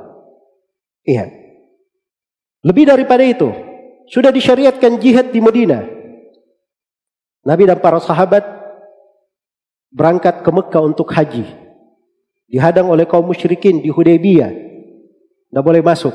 Iya. 1.02 1.34
Lebih 2.62 2.93
daripada 2.93 3.26
itu, 3.26 3.49
sudah 4.06 4.30
disyariatkan 4.30 5.02
jihad 5.02 5.34
di 5.34 5.41
Madinah. 5.41 5.82
Nabi 7.41 7.66
dan 7.66 7.82
para 7.82 7.97
sahabat 7.97 8.45
berangkat 9.89 10.45
ke 10.45 10.49
Mekah 10.54 10.84
untuk 10.86 11.10
haji. 11.10 11.49
Dihadang 12.45 12.86
oleh 12.91 13.10
kaum 13.10 13.26
musyrikin 13.26 13.82
di 13.82 13.89
Hudaybiyah. 13.89 14.52
Tidak 15.49 15.64
boleh 15.64 15.82
masuk. 15.82 16.14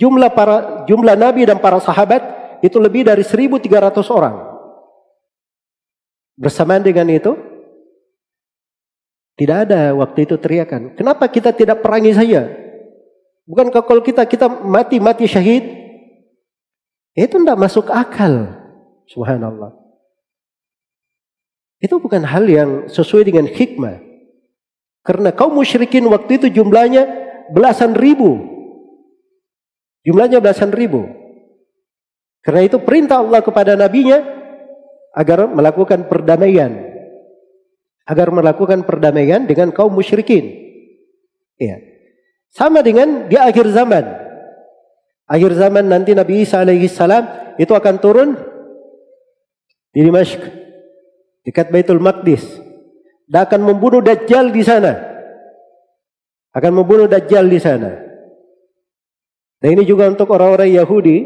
Jumlah 0.00 0.30
para 0.32 0.84
jumlah 0.88 1.16
Nabi 1.16 1.48
dan 1.48 1.60
para 1.60 1.80
sahabat 1.80 2.22
itu 2.64 2.78
lebih 2.78 3.04
dari 3.04 3.26
1300 3.26 3.68
orang. 4.12 4.36
Bersamaan 6.38 6.80
dengan 6.80 7.06
itu 7.12 7.36
tidak 9.36 9.68
ada 9.68 9.96
waktu 9.96 10.28
itu 10.28 10.36
teriakan. 10.36 10.94
Kenapa 10.94 11.26
kita 11.28 11.50
tidak 11.50 11.80
perangi 11.80 12.12
saja? 12.12 12.46
Bukankah 13.48 13.82
kalau 13.82 14.02
kita 14.04 14.22
kita 14.28 14.46
mati 14.48 15.02
mati 15.02 15.26
syahid? 15.26 15.64
Itu 17.12 17.40
tidak 17.40 17.58
masuk 17.60 17.92
akal. 17.92 18.48
Subhanallah. 19.08 19.76
Itu 21.82 21.98
bukan 21.98 22.22
hal 22.22 22.46
yang 22.46 22.70
sesuai 22.86 23.26
dengan 23.26 23.50
hikmah. 23.50 23.98
Karena 25.02 25.34
kaum 25.34 25.58
musyrikin 25.58 26.06
waktu 26.06 26.38
itu 26.38 26.62
jumlahnya 26.62 27.02
belasan 27.50 27.98
ribu. 27.98 28.51
Jumlahnya 30.02 30.42
belasan 30.42 30.74
ribu. 30.74 31.06
Karena 32.42 32.66
itu 32.66 32.82
perintah 32.82 33.22
Allah 33.22 33.38
kepada 33.38 33.78
nabinya 33.78 34.18
agar 35.14 35.46
melakukan 35.46 36.10
perdamaian. 36.10 36.90
Agar 38.02 38.34
melakukan 38.34 38.82
perdamaian 38.82 39.46
dengan 39.46 39.70
kaum 39.70 39.94
musyrikin. 39.94 40.50
Ya. 41.54 41.78
Sama 42.50 42.82
dengan 42.82 43.30
di 43.30 43.38
akhir 43.38 43.70
zaman. 43.70 44.04
Akhir 45.30 45.54
zaman 45.54 45.86
nanti 45.86 46.18
Nabi 46.18 46.42
Isa 46.42 46.66
alaihi 46.66 46.90
salam 46.90 47.54
itu 47.56 47.70
akan 47.70 47.94
turun 48.02 48.34
di 49.94 50.02
Dimashq 50.02 50.42
dekat 51.46 51.70
Baitul 51.70 52.02
Maqdis. 52.02 52.42
Dan 53.30 53.46
akan 53.46 53.62
membunuh 53.64 54.02
Dajjal 54.02 54.50
di 54.50 54.66
sana. 54.66 54.98
Akan 56.52 56.74
membunuh 56.74 57.06
Dajjal 57.06 57.46
di 57.46 57.62
sana. 57.62 58.11
Dan 59.62 59.78
ini 59.78 59.86
juga 59.86 60.10
untuk 60.10 60.34
orang-orang 60.34 60.74
Yahudi. 60.74 61.16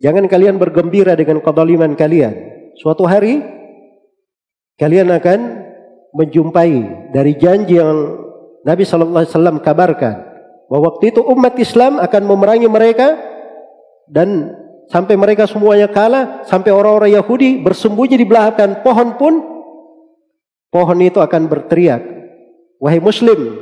Jangan 0.00 0.24
kalian 0.32 0.56
bergembira 0.56 1.12
dengan 1.12 1.44
kedoliman 1.44 1.92
kalian. 1.92 2.32
Suatu 2.80 3.04
hari, 3.04 3.44
kalian 4.80 5.12
akan 5.12 5.40
menjumpai 6.16 6.72
dari 7.12 7.36
janji 7.36 7.76
yang 7.76 8.16
Nabi 8.64 8.88
Sallallahu 8.88 9.20
Alaihi 9.20 9.32
Wasallam 9.36 9.58
kabarkan. 9.60 10.16
Bahwa 10.72 10.96
waktu 10.96 11.12
itu 11.12 11.20
umat 11.20 11.52
Islam 11.60 12.00
akan 12.00 12.22
memerangi 12.24 12.64
mereka 12.64 13.20
dan 14.08 14.56
sampai 14.88 15.20
mereka 15.20 15.44
semuanya 15.44 15.86
kalah, 15.86 16.48
sampai 16.48 16.72
orang-orang 16.72 17.14
Yahudi 17.14 17.60
bersembunyi 17.60 18.16
di 18.16 18.26
belakang 18.26 18.80
pohon 18.80 19.20
pun, 19.20 19.34
pohon 20.72 20.98
itu 21.04 21.20
akan 21.20 21.46
berteriak, 21.46 22.00
wahai 22.80 22.98
Muslim, 22.98 23.54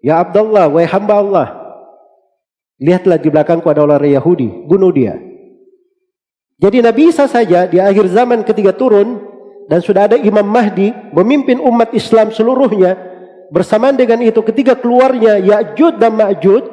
ya 0.00 0.24
Abdullah, 0.24 0.72
wahai 0.72 0.88
hamba 0.88 1.14
Allah, 1.20 1.46
lihatlah 2.78 3.18
di 3.18 3.28
belakangku 3.28 3.66
ada 3.68 3.84
orang 3.84 4.06
Yahudi, 4.06 4.66
bunuh 4.66 4.90
dia. 4.94 5.18
Jadi 6.58 6.82
Nabi 6.82 7.10
Isa 7.10 7.30
saja 7.30 7.70
di 7.70 7.78
akhir 7.78 8.10
zaman 8.10 8.42
ketika 8.42 8.74
turun 8.74 9.22
dan 9.70 9.78
sudah 9.78 10.10
ada 10.10 10.16
Imam 10.18 10.42
Mahdi 10.42 10.90
memimpin 11.14 11.62
umat 11.62 11.94
Islam 11.94 12.34
seluruhnya 12.34 12.98
bersamaan 13.54 13.94
dengan 13.94 14.18
itu 14.26 14.42
ketika 14.42 14.74
keluarnya 14.74 15.38
Ya'jud 15.38 16.02
dan 16.02 16.18
Ma'jud 16.18 16.66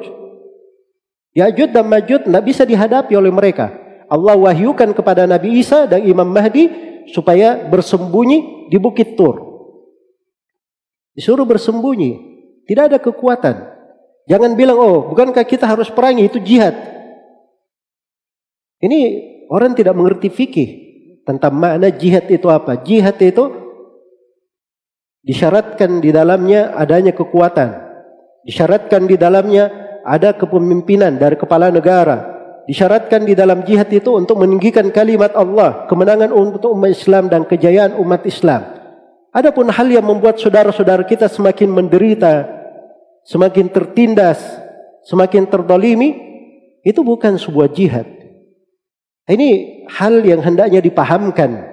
Ya'jud 1.36 1.70
dan 1.70 1.84
Ma'jud 1.84 2.24
tidak 2.24 2.44
bisa 2.48 2.64
dihadapi 2.64 3.12
oleh 3.12 3.28
mereka. 3.28 3.68
Allah 4.08 4.34
wahyukan 4.40 4.96
kepada 4.96 5.28
Nabi 5.28 5.60
Isa 5.60 5.84
dan 5.84 6.00
Imam 6.00 6.24
Mahdi 6.24 6.72
supaya 7.12 7.68
bersembunyi 7.68 8.72
di 8.72 8.78
Bukit 8.80 9.20
Tur. 9.20 9.36
Disuruh 11.12 11.44
bersembunyi. 11.44 12.34
Tidak 12.64 12.84
ada 12.88 12.98
kekuatan. 12.98 13.75
Jangan 14.26 14.58
bilang, 14.58 14.78
oh 14.78 15.06
bukankah 15.14 15.46
kita 15.46 15.70
harus 15.70 15.86
perangi, 15.86 16.26
itu 16.26 16.42
jihad. 16.42 16.74
Ini 18.82 18.98
orang 19.48 19.72
tidak 19.72 19.94
mengerti 19.94 20.28
fikih 20.28 20.70
tentang 21.22 21.54
makna 21.54 21.88
jihad 21.94 22.26
itu 22.26 22.46
apa. 22.50 22.82
Jihad 22.82 23.16
itu 23.22 23.44
disyaratkan 25.22 26.02
di 26.02 26.10
dalamnya 26.10 26.74
adanya 26.74 27.14
kekuatan. 27.14 27.86
Disyaratkan 28.46 29.10
di 29.10 29.18
dalamnya 29.18 29.70
ada 30.06 30.34
kepemimpinan 30.34 31.18
dari 31.18 31.34
kepala 31.34 31.70
negara. 31.70 32.34
Disyaratkan 32.66 33.26
di 33.26 33.34
dalam 33.34 33.62
jihad 33.62 33.90
itu 33.94 34.10
untuk 34.10 34.42
meninggikan 34.42 34.90
kalimat 34.90 35.34
Allah, 35.38 35.86
kemenangan 35.86 36.34
untuk 36.34 36.74
umat 36.74 36.90
Islam 36.90 37.30
dan 37.30 37.46
kejayaan 37.46 37.94
umat 38.02 38.26
Islam. 38.26 38.74
Adapun 39.30 39.70
hal 39.70 39.86
yang 39.86 40.02
membuat 40.02 40.42
saudara-saudara 40.42 41.06
kita 41.06 41.30
semakin 41.30 41.70
menderita, 41.70 42.55
semakin 43.26 43.66
tertindas, 43.68 44.38
semakin 45.04 45.50
terdolimi, 45.50 46.14
itu 46.86 47.02
bukan 47.02 47.34
sebuah 47.34 47.74
jihad. 47.74 48.06
Ini 49.26 49.82
hal 49.90 50.22
yang 50.22 50.38
hendaknya 50.38 50.78
dipahamkan 50.78 51.66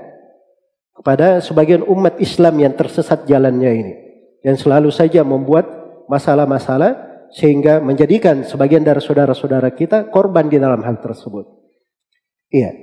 kepada 0.97 1.37
sebagian 1.37 1.85
umat 1.85 2.17
Islam 2.17 2.57
yang 2.57 2.73
tersesat 2.73 3.29
jalannya 3.29 3.71
ini. 3.77 3.93
Yang 4.41 4.65
selalu 4.65 4.89
saja 4.89 5.21
membuat 5.21 5.69
masalah-masalah 6.09 7.13
sehingga 7.29 7.77
menjadikan 7.77 8.41
sebagian 8.41 8.81
dari 8.81 9.01
saudara-saudara 9.01 9.69
kita 9.77 10.09
korban 10.09 10.49
di 10.49 10.57
dalam 10.57 10.81
hal 10.81 10.97
tersebut. 10.97 11.45
Iya. 12.49 12.73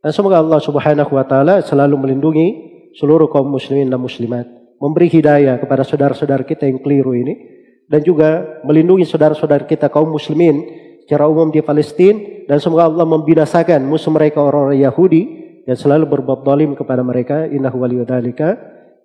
Dan 0.00 0.12
semoga 0.16 0.40
Allah 0.40 0.60
Subhanahu 0.60 1.12
wa 1.12 1.24
taala 1.28 1.60
selalu 1.60 1.96
melindungi 2.08 2.48
seluruh 2.96 3.28
kaum 3.28 3.52
muslimin 3.52 3.88
dan 3.88 4.00
muslimat, 4.00 4.48
memberi 4.80 5.08
hidayah 5.12 5.60
kepada 5.60 5.84
saudara-saudara 5.84 6.44
kita 6.44 6.68
yang 6.68 6.80
keliru 6.80 7.12
ini 7.12 7.59
dan 7.90 8.00
juga 8.06 8.62
melindungi 8.62 9.02
saudara-saudara 9.02 9.66
kita 9.66 9.90
kaum 9.90 10.14
muslimin 10.14 10.62
secara 11.02 11.26
umum 11.26 11.50
di 11.50 11.58
Palestina 11.58 12.46
dan 12.46 12.62
semoga 12.62 12.86
Allah 12.86 13.02
membinasakan 13.02 13.82
musuh 13.82 14.14
mereka 14.14 14.38
orang-orang 14.38 14.78
Yahudi 14.78 15.22
yang 15.66 15.74
selalu 15.74 16.06
berbuat 16.06 16.46
zalim 16.46 16.78
kepada 16.78 17.02
mereka 17.02 17.50
innahu 17.50 17.82
waliyudzalika 17.82 18.54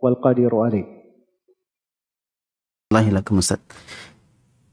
wal 0.06 0.22
qadiru 0.22 0.62
alaih. 0.62 0.86
Allahilakum 2.94 3.42
Ustaz. 3.42 3.58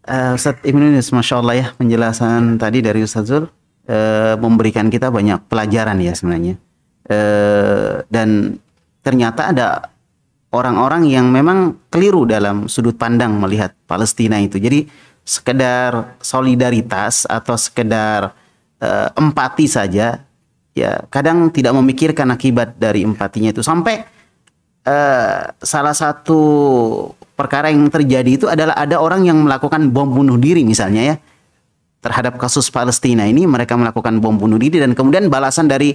Uh, 0.04 0.36
Ustaz 0.36 0.60
Ibnu 0.60 0.92
Yunus, 0.92 1.08
Masya 1.08 1.40
Allah 1.40 1.56
ya 1.56 1.66
penjelasan 1.72 2.60
tadi 2.60 2.84
dari 2.84 3.00
Ustaz 3.00 3.32
Zul 3.32 3.48
uh, 3.48 4.34
memberikan 4.36 4.92
kita 4.92 5.08
banyak 5.08 5.48
pelajaran 5.48 5.96
ya 6.04 6.12
sebenarnya. 6.12 6.60
Uh, 7.08 8.04
dan 8.12 8.60
ternyata 9.00 9.56
ada 9.56 9.66
orang-orang 10.52 11.08
yang 11.08 11.32
memang 11.32 11.88
keliru 11.88 12.28
dalam 12.28 12.68
sudut 12.68 12.94
pandang 12.94 13.40
melihat 13.40 13.72
Palestina 13.88 14.38
itu. 14.38 14.60
Jadi 14.60 14.86
sekedar 15.22 16.18
solidaritas 16.18 17.24
atau 17.30 17.54
sekedar 17.54 18.34
uh, 18.82 19.08
empati 19.14 19.70
saja 19.70 20.18
ya 20.72 20.92
kadang 21.12 21.52
tidak 21.54 21.72
memikirkan 21.78 22.26
akibat 22.34 22.74
dari 22.74 23.06
empatinya 23.06 23.54
itu 23.54 23.62
sampai 23.62 24.02
uh, 24.82 25.42
salah 25.62 25.94
satu 25.94 26.40
perkara 27.38 27.70
yang 27.70 27.86
terjadi 27.86 28.30
itu 28.34 28.46
adalah 28.50 28.74
ada 28.74 28.98
orang 28.98 29.22
yang 29.22 29.38
melakukan 29.46 29.94
bom 29.94 30.10
bunuh 30.10 30.40
diri 30.40 30.66
misalnya 30.66 31.14
ya 31.14 31.16
terhadap 32.02 32.34
kasus 32.34 32.66
Palestina 32.66 33.30
ini 33.30 33.46
mereka 33.46 33.78
melakukan 33.78 34.18
bom 34.18 34.34
bunuh 34.34 34.58
diri 34.58 34.82
dan 34.82 34.90
kemudian 34.90 35.30
balasan 35.30 35.70
dari 35.70 35.94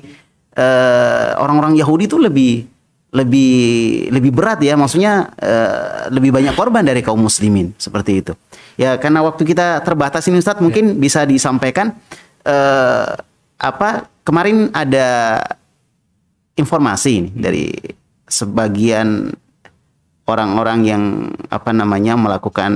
eh, 0.55 1.29
orang-orang 1.35 1.75
uh, 1.75 1.79
Yahudi 1.83 2.07
itu 2.07 2.15
lebih 2.15 2.63
lebih 3.07 4.07
lebih 4.11 4.31
berat 4.35 4.59
ya 4.59 4.75
maksudnya 4.75 5.31
uh, 5.39 6.11
lebih 6.11 6.35
banyak 6.35 6.53
korban 6.59 6.83
dari 6.83 6.99
kaum 6.99 7.23
muslimin 7.23 7.71
seperti 7.79 8.19
itu 8.19 8.33
ya 8.75 8.99
karena 8.99 9.23
waktu 9.23 9.47
kita 9.47 9.79
terbatas 9.81 10.27
ini 10.27 10.43
Ustadz 10.43 10.59
mungkin 10.59 10.91
ya. 10.91 10.95
bisa 10.99 11.23
disampaikan 11.23 11.95
uh, 12.43 13.15
apa 13.57 14.11
kemarin 14.27 14.69
ada 14.75 15.39
informasi 16.59 17.11
ini 17.23 17.29
dari 17.31 17.71
sebagian 18.27 19.31
orang-orang 20.27 20.79
yang 20.83 21.03
apa 21.47 21.71
namanya 21.71 22.19
melakukan 22.19 22.71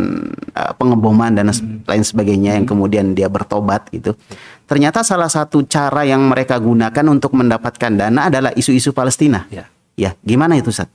uh, 0.56 0.72
pengeboman 0.80 1.36
dan 1.36 1.52
hmm. 1.52 1.84
lain 1.84 2.04
sebagainya 2.08 2.56
yang 2.56 2.64
kemudian 2.64 3.12
dia 3.12 3.28
bertobat 3.28 3.92
gitu. 3.92 4.16
Ternyata 4.64 5.04
salah 5.04 5.28
satu 5.28 5.68
cara 5.68 6.08
yang 6.08 6.32
mereka 6.32 6.56
gunakan 6.56 7.06
untuk 7.12 7.36
mendapatkan 7.36 7.92
dana 7.92 8.32
adalah 8.32 8.56
isu-isu 8.56 8.96
Palestina. 8.96 9.44
Ya. 9.52 9.68
Ya, 10.00 10.16
gimana 10.24 10.58
itu, 10.58 10.72
Ustaz? 10.72 10.90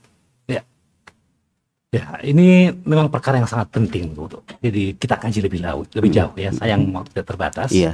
Ya. 0.49 0.61
Ya, 1.93 2.05
ini 2.25 2.73
memang 2.83 3.07
perkara 3.07 3.39
yang 3.39 3.49
sangat 3.49 3.71
penting, 3.71 4.13
untuk. 4.17 4.43
Jadi 4.59 4.97
kita 4.97 5.15
kaji 5.17 5.39
lebih 5.43 5.59
jauh, 5.61 5.83
lebih 5.93 6.11
jauh 6.11 6.33
ya. 6.35 6.51
Sayang 6.51 6.89
waktu 6.91 7.09
tidak 7.15 7.27
terbatas. 7.29 7.69
Iya. 7.71 7.93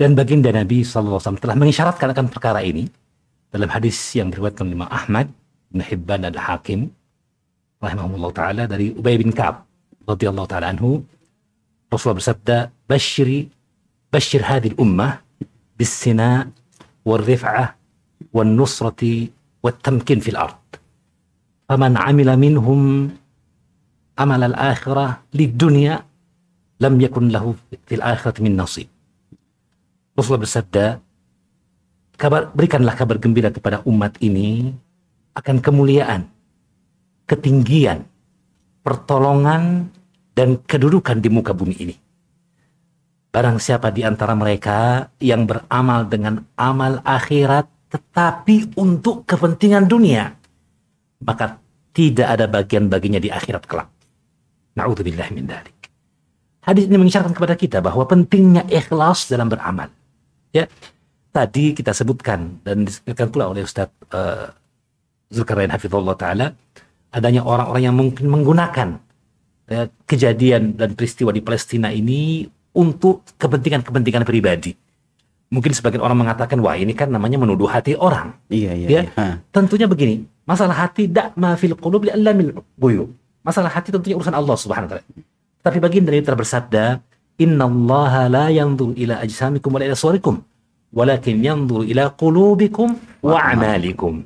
Dan 0.00 0.18
baginda 0.18 0.50
Nabi 0.50 0.82
SAW 0.82 1.20
telah 1.38 1.54
mengisyaratkan 1.54 2.10
akan 2.10 2.26
perkara 2.32 2.64
ini 2.64 2.90
dalam 3.52 3.68
hadis 3.68 3.94
yang 4.16 4.32
diriwayatkan 4.32 4.64
oleh 4.66 4.74
Imam 4.74 4.90
Ahmad, 4.90 5.28
Ibn 5.70 5.80
Hibban 5.84 6.20
dan 6.26 6.34
Hakim 6.34 6.90
rahimahullah 7.82 8.30
taala 8.30 8.62
dari 8.70 8.94
Ubay 8.94 9.18
bin 9.18 9.34
Ka'ab 9.34 9.66
radhiyallahu 10.06 10.48
taala 10.48 10.70
anhu 10.70 11.02
Rasulullah 11.90 12.22
bersabda 12.22 12.56
bashiri 12.86 13.50
bashir 14.08 14.40
hadhihi 14.46 14.78
ummah 14.78 15.20
bis-sina 15.74 16.46
wal-rif'ah 17.02 17.74
wan-nusrati 18.30 19.34
والتمكين 19.63 20.19
في 20.19 20.29
الأرض 20.31 20.63
فمن 21.69 21.97
عمل 21.97 22.29
منهم 22.37 22.81
عمل 24.19 24.41
الآخرة 24.43 25.05
للدنيا 25.33 25.95
لم 26.79 26.93
يكن 27.01 27.25
له 27.27 27.45
في 27.87 27.95
الآخرة 27.95 28.43
من 28.43 28.57
نصيب 28.57 28.87
Rasulullah 30.17 30.49
bersabda 30.49 30.85
kabar, 32.17 32.49
berikanlah 32.49 32.97
kabar 32.97 33.21
gembira 33.21 33.53
kepada 33.53 33.85
umat 33.85 34.17
ini 34.17 34.73
akan 35.37 35.61
kemuliaan 35.61 36.25
ketinggian 37.29 38.01
pertolongan 38.81 39.93
dan 40.33 40.57
kedudukan 40.65 41.21
di 41.21 41.29
muka 41.29 41.53
bumi 41.53 41.77
ini 41.77 41.95
Barang 43.37 43.61
siapa 43.61 43.93
di 43.93 44.01
antara 44.01 44.33
mereka 44.33 45.13
yang 45.21 45.45
beramal 45.45 46.09
dengan 46.09 46.41
amal 46.57 47.05
akhirat 47.05 47.69
tetapi 47.92 48.72
untuk 48.80 49.28
kepentingan 49.28 49.84
dunia, 49.84 50.32
maka 51.20 51.60
tidak 51.92 52.24
ada 52.24 52.48
bagian 52.48 52.88
baginya 52.88 53.20
di 53.20 53.28
akhirat 53.28 53.68
kelak. 53.68 53.92
Na'udzubillah 54.72 55.28
min 55.36 55.44
dalik. 55.44 55.76
Hadis 56.64 56.88
ini 56.88 56.96
mengisyaratkan 56.96 57.36
kepada 57.36 57.52
kita 57.52 57.84
bahwa 57.84 58.08
pentingnya 58.08 58.64
ikhlas 58.72 59.28
dalam 59.28 59.52
beramal. 59.52 59.92
Ya, 60.56 60.72
tadi 61.28 61.76
kita 61.76 61.92
sebutkan 61.92 62.64
dan 62.64 62.88
disebutkan 62.88 63.28
pula 63.28 63.52
oleh 63.52 63.60
Ustaz 63.60 63.92
uh, 64.08 64.48
Zulkarnain 65.28 65.68
Hafizullah 65.68 66.16
Ta'ala, 66.16 66.56
adanya 67.12 67.44
orang-orang 67.44 67.82
yang 67.92 67.96
mungkin 67.96 68.24
menggunakan 68.32 68.88
ya, 69.68 69.92
kejadian 70.08 70.80
dan 70.80 70.96
peristiwa 70.96 71.28
di 71.28 71.44
Palestina 71.44 71.92
ini 71.92 72.48
untuk 72.72 73.28
kepentingan-kepentingan 73.36 74.24
pribadi 74.24 74.72
mungkin 75.52 75.76
sebagian 75.76 76.00
orang 76.00 76.24
mengatakan 76.24 76.56
wah 76.64 76.72
ini 76.72 76.96
kan 76.96 77.12
namanya 77.12 77.36
menuduh 77.36 77.68
hati 77.68 77.92
orang. 77.92 78.32
Iya 78.48 78.72
iya. 78.72 78.88
Ya, 78.88 79.02
iya. 79.04 79.32
tentunya 79.52 79.84
begini, 79.84 80.24
masalah 80.48 80.72
hati 80.88 81.04
dak 81.04 81.36
ma 81.36 81.52
fil 81.60 81.76
qulub 81.76 82.08
mil 82.08 82.64
buyu. 82.80 83.12
Masalah 83.44 83.68
hati 83.68 83.92
tentunya 83.92 84.16
urusan 84.16 84.32
Allah 84.32 84.56
Subhanahu 84.56 84.88
wa 84.88 84.92
taala. 84.96 85.04
Tapi 85.62 85.78
bagian 85.78 86.08
dari 86.08 86.24
bersabda, 86.24 87.04
Allah 87.42 88.12
la 88.32 88.46
yanzur 88.48 88.96
ila 88.96 89.20
ajsamikum 89.20 89.76
wa 89.76 89.78
ila 89.84 89.94
suwarikum, 89.94 90.40
walakin 90.90 91.44
yanzur 91.44 91.84
ila 91.84 92.08
qulubikum 92.16 92.96
wa 93.20 93.38
amalikum." 93.52 94.24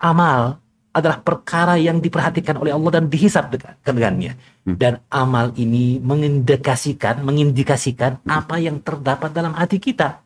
Amal 0.00 0.62
adalah 0.96 1.20
perkara 1.20 1.76
yang 1.76 2.00
diperhatikan 2.00 2.56
oleh 2.56 2.72
Allah 2.72 2.90
dan 2.96 3.12
dihisap 3.12 3.52
dengannya. 3.84 4.32
Hmm. 4.64 4.80
Dan 4.80 5.04
amal 5.12 5.52
ini 5.60 6.00
mengindikasikan, 6.00 7.20
mengindikasikan 7.20 8.24
apa 8.24 8.56
yang 8.56 8.80
terdapat 8.80 9.28
dalam 9.36 9.52
hati 9.52 9.76
kita 9.76 10.24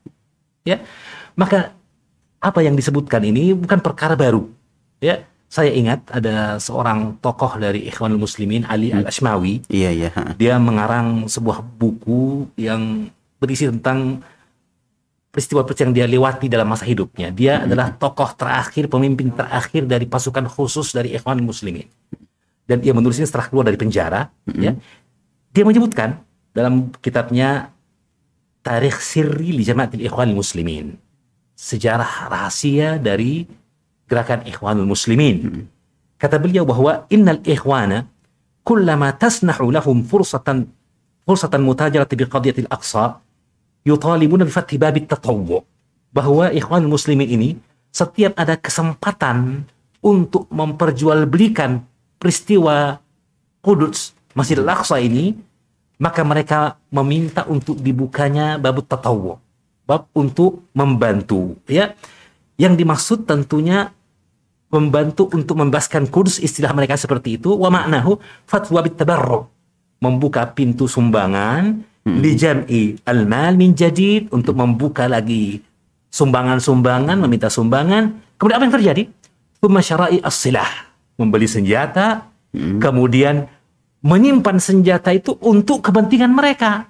ya. 0.65 0.83
Maka 1.39 1.73
apa 2.41 2.61
yang 2.65 2.75
disebutkan 2.77 3.21
ini 3.25 3.53
bukan 3.53 3.81
perkara 3.81 4.17
baru. 4.17 4.49
Ya. 5.01 5.25
Saya 5.51 5.75
ingat 5.75 6.07
ada 6.15 6.63
seorang 6.63 7.19
tokoh 7.19 7.59
dari 7.59 7.91
Ikhwanul 7.91 8.23
Muslimin 8.23 8.63
Ali 8.71 8.95
Al 8.95 9.11
Ashmawi 9.11 9.67
iya 9.67 9.91
iya 9.91 10.15
dia 10.39 10.63
mengarang 10.63 11.27
sebuah 11.27 11.59
buku 11.59 12.47
yang 12.55 13.11
berisi 13.43 13.67
tentang 13.67 14.23
peristiwa-peristiwa 15.31 15.91
yang 15.91 15.95
dia 15.95 16.07
lewati 16.07 16.47
dalam 16.51 16.67
masa 16.67 16.85
hidupnya. 16.85 17.31
Dia 17.31 17.59
hmm. 17.59 17.67
adalah 17.71 17.87
tokoh 17.95 18.31
terakhir 18.35 18.91
pemimpin 18.91 19.31
terakhir 19.31 19.87
dari 19.87 20.07
pasukan 20.07 20.47
khusus 20.51 20.91
dari 20.91 21.15
Ikhwanul 21.15 21.51
Muslimin. 21.51 21.87
Dan 22.67 22.83
dia 22.83 22.95
menulisnya 22.95 23.27
setelah 23.27 23.51
keluar 23.51 23.67
dari 23.67 23.79
penjara 23.79 24.31
hmm. 24.47 24.61
ya. 24.63 24.73
Dia 25.51 25.65
menyebutkan 25.67 26.19
dalam 26.55 26.95
kitabnya 27.03 27.75
tarikh 28.61 29.01
sirri 29.01 29.57
li 29.57 29.65
jamaatil 29.65 30.05
ikhwanul 30.05 30.41
muslimin. 30.41 30.97
Sejarah 31.57 32.33
rahasia 32.33 32.97
dari 32.97 33.45
gerakan 34.09 34.45
ikhwanul 34.49 34.89
muslimin. 34.89 35.69
Kata 36.21 36.37
beliau 36.37 36.65
bahwa 36.69 37.05
innal 37.13 37.41
ikhwana 37.45 38.09
kullama 38.65 39.13
tasnahu 39.17 39.73
lahum 39.73 40.05
fursatan 40.05 40.69
fursatan 41.25 41.65
mutajarati 41.65 42.17
bi 42.17 42.25
qadiyatil 42.29 42.69
aqsa 42.69 43.21
yutalibuna 43.85 44.45
bi 44.45 44.53
fathi 44.53 44.77
babit 44.77 45.09
tatawwu. 45.09 45.65
Bahwa 46.11 46.51
ikhwanul 46.51 46.97
muslimin 46.97 47.29
ini 47.29 47.51
setiap 47.93 48.35
ada 48.37 48.57
kesempatan 48.57 49.65
untuk 50.01 50.49
memperjualbelikan 50.49 51.85
peristiwa 52.17 52.99
Quds 53.61 54.17
Masjidil 54.33 54.69
Aqsa 54.69 54.97
ini 55.03 55.37
maka 56.01 56.25
mereka 56.25 56.81
meminta 56.89 57.45
untuk 57.45 57.77
dibukanya 57.77 58.57
babut 58.57 58.89
tatawu 58.89 59.37
bab 59.91 60.07
untuk 60.17 60.71
membantu 60.71 61.59
ya. 61.67 61.99
Yang 62.55 62.75
dimaksud 62.85 63.19
tentunya 63.25 63.91
membantu 64.71 65.27
untuk 65.35 65.59
membebaskan 65.59 66.07
Kudus 66.07 66.39
istilah 66.39 66.71
mereka 66.77 66.95
seperti 66.95 67.41
itu. 67.41 67.57
Wa 67.57 67.73
maknahu 67.73 68.23
fatwa 68.47 68.85
bitabarru 68.87 69.51
membuka 69.99 70.47
pintu 70.47 70.87
sumbangan 70.87 71.83
li 72.07 72.33
jam'i 72.37 72.97
al-mal 73.05 73.57
min 73.57 73.77
jadid 73.77 74.33
untuk 74.33 74.57
membuka 74.57 75.09
lagi 75.11 75.61
sumbangan-sumbangan 76.13 77.17
meminta 77.17 77.51
sumbangan. 77.51 78.37
Kemudian 78.39 78.57
apa 78.57 78.65
yang 78.69 78.77
terjadi? 78.79 79.03
Thumma 79.61 79.81
syara'i 79.85 80.23
as-silah. 80.23 80.69
Membeli 81.21 81.51
senjata. 81.51 82.31
Kemudian 82.55 83.47
menyimpan 84.01 84.57
senjata 84.57 85.11
itu 85.11 85.37
untuk 85.41 85.81
kepentingan 85.83 86.31
mereka 86.31 86.89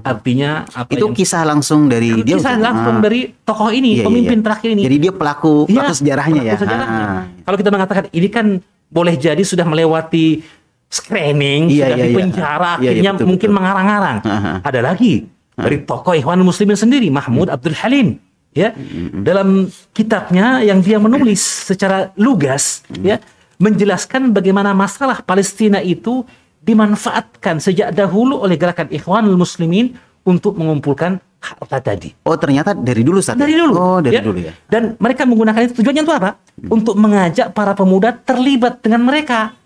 artinya 0.00 0.64
apa 0.72 0.88
Itu 0.88 1.04
yang 1.04 1.12
kisah 1.12 1.44
langsung 1.44 1.84
dari 1.84 2.24
dia. 2.24 2.34
kisah 2.34 2.56
langsung 2.56 2.96
Ah. 2.96 3.02
dari 3.04 3.28
tokoh 3.44 3.68
ini, 3.68 4.00
Iya, 4.00 4.08
pemimpin 4.08 4.40
iya. 4.40 4.44
terakhir 4.44 4.68
ini. 4.72 4.82
Jadi 4.82 4.96
dia 4.98 5.12
pelaku 5.12 5.68
Iya, 5.68 5.84
pelaku 5.84 5.94
sejarahnya 5.94 6.40
ya. 6.40 6.52
pelaku 6.56 6.64
sejarahnya. 6.64 7.04
Ah. 7.04 7.22
Kalau 7.44 7.56
kita 7.60 7.70
mengatakan 7.70 8.04
ini 8.10 8.28
kan 8.28 8.46
boleh 8.88 9.14
jadi 9.14 9.42
sudah 9.44 9.68
melewati 9.68 10.40
screening, 10.88 11.68
Iya, 11.68 11.76
sudah 11.84 11.88
iya, 11.92 12.00
di 12.00 12.08
iya. 12.08 12.16
penjara, 12.16 12.72
Iya, 12.72 12.80
iya, 12.80 12.90
akhirnya 12.90 13.12
betul, 13.12 13.26
mungkin 13.28 13.48
betul. 13.48 13.58
mengarang-arang. 13.60 14.16
Aha. 14.22 14.52
Ada 14.62 14.80
lagi 14.80 15.12
dari 15.52 15.76
tokoh 15.82 16.14
Ikhwan 16.14 16.40
Muslimin 16.40 16.74
sendiri, 16.74 17.12
Mahmud 17.12 17.52
Abdul 17.52 17.76
Halim. 17.76 18.16
Ya, 18.54 18.70
dalam 19.18 19.66
kitabnya 19.90 20.62
yang 20.62 20.78
dia 20.78 20.96
menulis 20.96 21.42
secara 21.66 22.14
lugas, 22.16 22.80
ya, 22.96 23.18
menjelaskan 23.64 24.36
bagaimana 24.36 24.76
masalah 24.76 25.24
Palestina 25.24 25.80
itu 25.80 26.28
dimanfaatkan 26.60 27.64
sejak 27.64 27.96
dahulu 27.96 28.44
oleh 28.44 28.60
gerakan 28.60 28.92
Ikhwanul 28.92 29.40
Muslimin 29.40 29.96
untuk 30.24 30.56
mengumpulkan 30.60 31.16
harta 31.40 31.80
tadi. 31.80 32.12
Oh 32.24 32.36
ternyata 32.36 32.72
dari 32.72 33.04
dulu 33.04 33.20
Ustaz. 33.20 33.36
ya? 33.36 33.44
Dari 33.44 33.54
dulu. 33.56 33.72
Oh 33.76 33.98
dari 34.00 34.20
dulu 34.20 34.38
ya. 34.40 34.52
Dan 34.68 34.96
mereka 34.96 35.28
menggunakan 35.28 35.60
itu 35.64 35.80
tujuannya 35.80 36.02
untuk 36.04 36.16
apa? 36.16 36.30
Untuk 36.68 36.96
mengajak 36.96 37.52
para 37.52 37.72
pemuda 37.76 38.12
terlibat 38.12 38.80
dengan 38.80 39.04
mereka. 39.04 39.56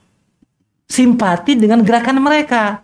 Simpati 0.91 1.55
dengan 1.55 1.83
gerakan 1.83 2.19
mereka. 2.23 2.83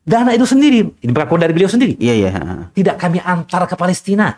Dana 0.00 0.34
itu 0.34 0.48
sendiri, 0.48 0.80
ini 0.82 1.12
pengakuan 1.12 1.44
dari 1.44 1.52
beliau 1.54 1.70
sendiri. 1.70 1.94
Iya 2.00 2.14
iya. 2.16 2.30
Tidak 2.72 2.96
kami 2.98 3.22
antar 3.22 3.68
ke 3.68 3.76
Palestina. 3.78 4.32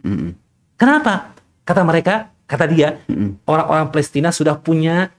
Mm-mm. 0.00 0.32
Kenapa? 0.78 1.36
Kata 1.66 1.84
mereka, 1.84 2.32
kata 2.48 2.64
dia, 2.70 2.96
orang-orang 3.44 3.92
Palestina 3.92 4.32
sudah 4.32 4.56
punya 4.56 5.12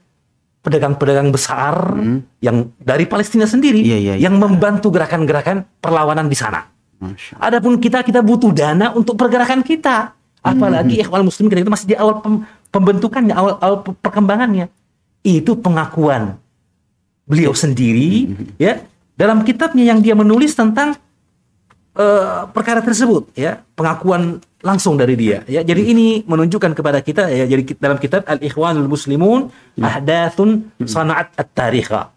pedagang-pedagang 0.60 1.28
besar 1.30 1.96
yang 2.38 2.68
dari 2.76 3.04
Palestina 3.04 3.44
sendiri 3.44 3.80
Iya, 3.80 3.96
iya, 3.96 4.14
iya. 4.14 4.28
yang 4.28 4.36
membantu 4.36 4.92
gerakan-gerakan 4.92 5.64
perlawanan 5.78 6.26
di 6.26 6.36
sana. 6.36 6.68
Adapun 7.38 7.80
kita 7.80 8.04
kita 8.04 8.20
butuh 8.20 8.52
dana 8.52 8.92
untuk 8.92 9.16
pergerakan 9.16 9.64
kita. 9.64 10.12
Apalagi 10.40 11.00
ikhwan 11.00 11.20
muslim 11.22 11.48
kita 11.48 11.60
itu 11.60 11.68
masih 11.68 11.86
di 11.86 11.96
awal 11.96 12.20
pem- 12.20 12.44
pembentukannya, 12.68 13.32
awal, 13.32 13.56
awal 13.56 13.76
pe- 13.80 13.96
perkembangannya. 13.96 14.68
Itu 15.20 15.56
pengakuan 15.56 16.36
beliau 17.24 17.52
sendiri 17.52 18.28
ya 18.56 18.80
dalam 19.14 19.44
kitabnya 19.44 19.84
yang 19.86 20.00
dia 20.00 20.12
menulis 20.12 20.52
tentang 20.52 20.96
eh, 21.92 22.46
perkara 22.50 22.80
tersebut 22.80 23.32
ya, 23.34 23.64
pengakuan 23.74 24.38
langsung 24.60 24.94
dari 24.94 25.16
dia 25.16 25.40
ya. 25.46 25.60
Jadi 25.60 25.88
ini 25.88 26.06
menunjukkan 26.22 26.72
kepada 26.72 27.00
kita 27.00 27.26
ya 27.26 27.44
jadi 27.44 27.62
dalam 27.76 27.96
kitab 27.96 28.22
Al-Ikhwanul 28.24 28.86
Muslimun 28.86 29.48
Ahdathun 29.74 30.68
Sana'at 30.78 31.32
At-Tarikha. 31.34 32.12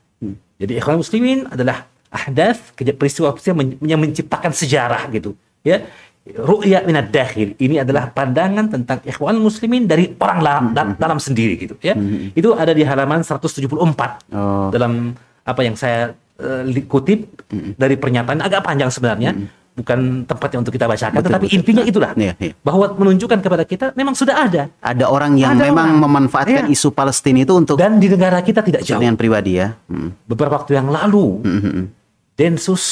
Jadi 0.53 0.75
ikhwan 0.75 0.95
muslimin 0.95 1.43
adalah 1.49 1.83
ahdath 2.07 2.71
peristiwa-peristiwa 2.77 3.55
men- 3.57 3.75
yang 3.83 3.99
menciptakan 3.99 4.53
sejarah 4.53 5.09
gitu 5.09 5.35
ya. 5.61 5.83
Ru'ya 6.23 6.87
minad 6.87 7.11
dakhil 7.11 7.51
ini 7.57 7.83
adalah 7.83 8.07
pandangan 8.07 8.71
tentang 8.71 9.03
ikhwan 9.03 9.35
muslimin 9.37 9.83
dari 9.83 10.15
orang 10.15 10.39
la- 10.39 10.63
da- 10.71 10.95
dalam 10.95 11.19
sendiri 11.19 11.55
gitu 11.57 11.75
ya. 11.79 11.95
Itu 12.31 12.55
ada 12.55 12.71
di 12.71 12.83
halaman 12.83 13.23
174 13.23 14.23
Oh. 14.31 14.71
dalam 14.71 15.11
apa 15.43 15.61
yang 15.61 15.75
saya 15.75 16.15
li- 16.63 16.87
kutip 16.87 17.27
dari 17.75 17.95
pernyataan 17.95 18.39
agak 18.39 18.63
panjang 18.63 18.87
sebenarnya. 18.87 19.35
Bukan 19.73 19.99
tempatnya 20.23 20.61
untuk 20.61 20.69
kita 20.69 20.85
bacakan, 20.85 21.17
Betul, 21.17 21.27
tetapi 21.27 21.45
betul. 21.45 21.57
intinya 21.57 21.81
itulah 21.83 22.11
Iya, 22.13 22.33
iya. 22.37 22.53
bahwa 22.61 22.93
menunjukkan 22.93 23.41
kepada 23.41 23.65
kita 23.65 23.85
memang 23.93 24.13
sudah 24.13 24.37
ada 24.39 24.69
Ada 24.77 25.09
orang 25.09 25.33
yang 25.33 25.57
Ada 25.57 25.65
memang 25.65 25.97
orang. 25.97 26.01
memanfaatkan 26.05 26.69
Iya. 26.69 26.77
isu 26.77 26.93
Palestina 26.93 27.41
itu 27.41 27.53
untuk 27.53 27.75
dan 27.75 27.97
di 27.97 28.05
negara 28.05 28.37
kita 28.39 28.61
tidak 28.61 28.81
jauh. 28.81 29.01
kepentingan 29.01 29.17
pribadi 29.17 29.57
ya. 29.57 29.73
Mm. 29.89 30.13
Beberapa 30.23 30.61
waktu 30.61 30.77
yang 30.77 30.87
lalu 30.87 31.41
Mm-mm. 31.41 31.89
Densus 32.33 32.83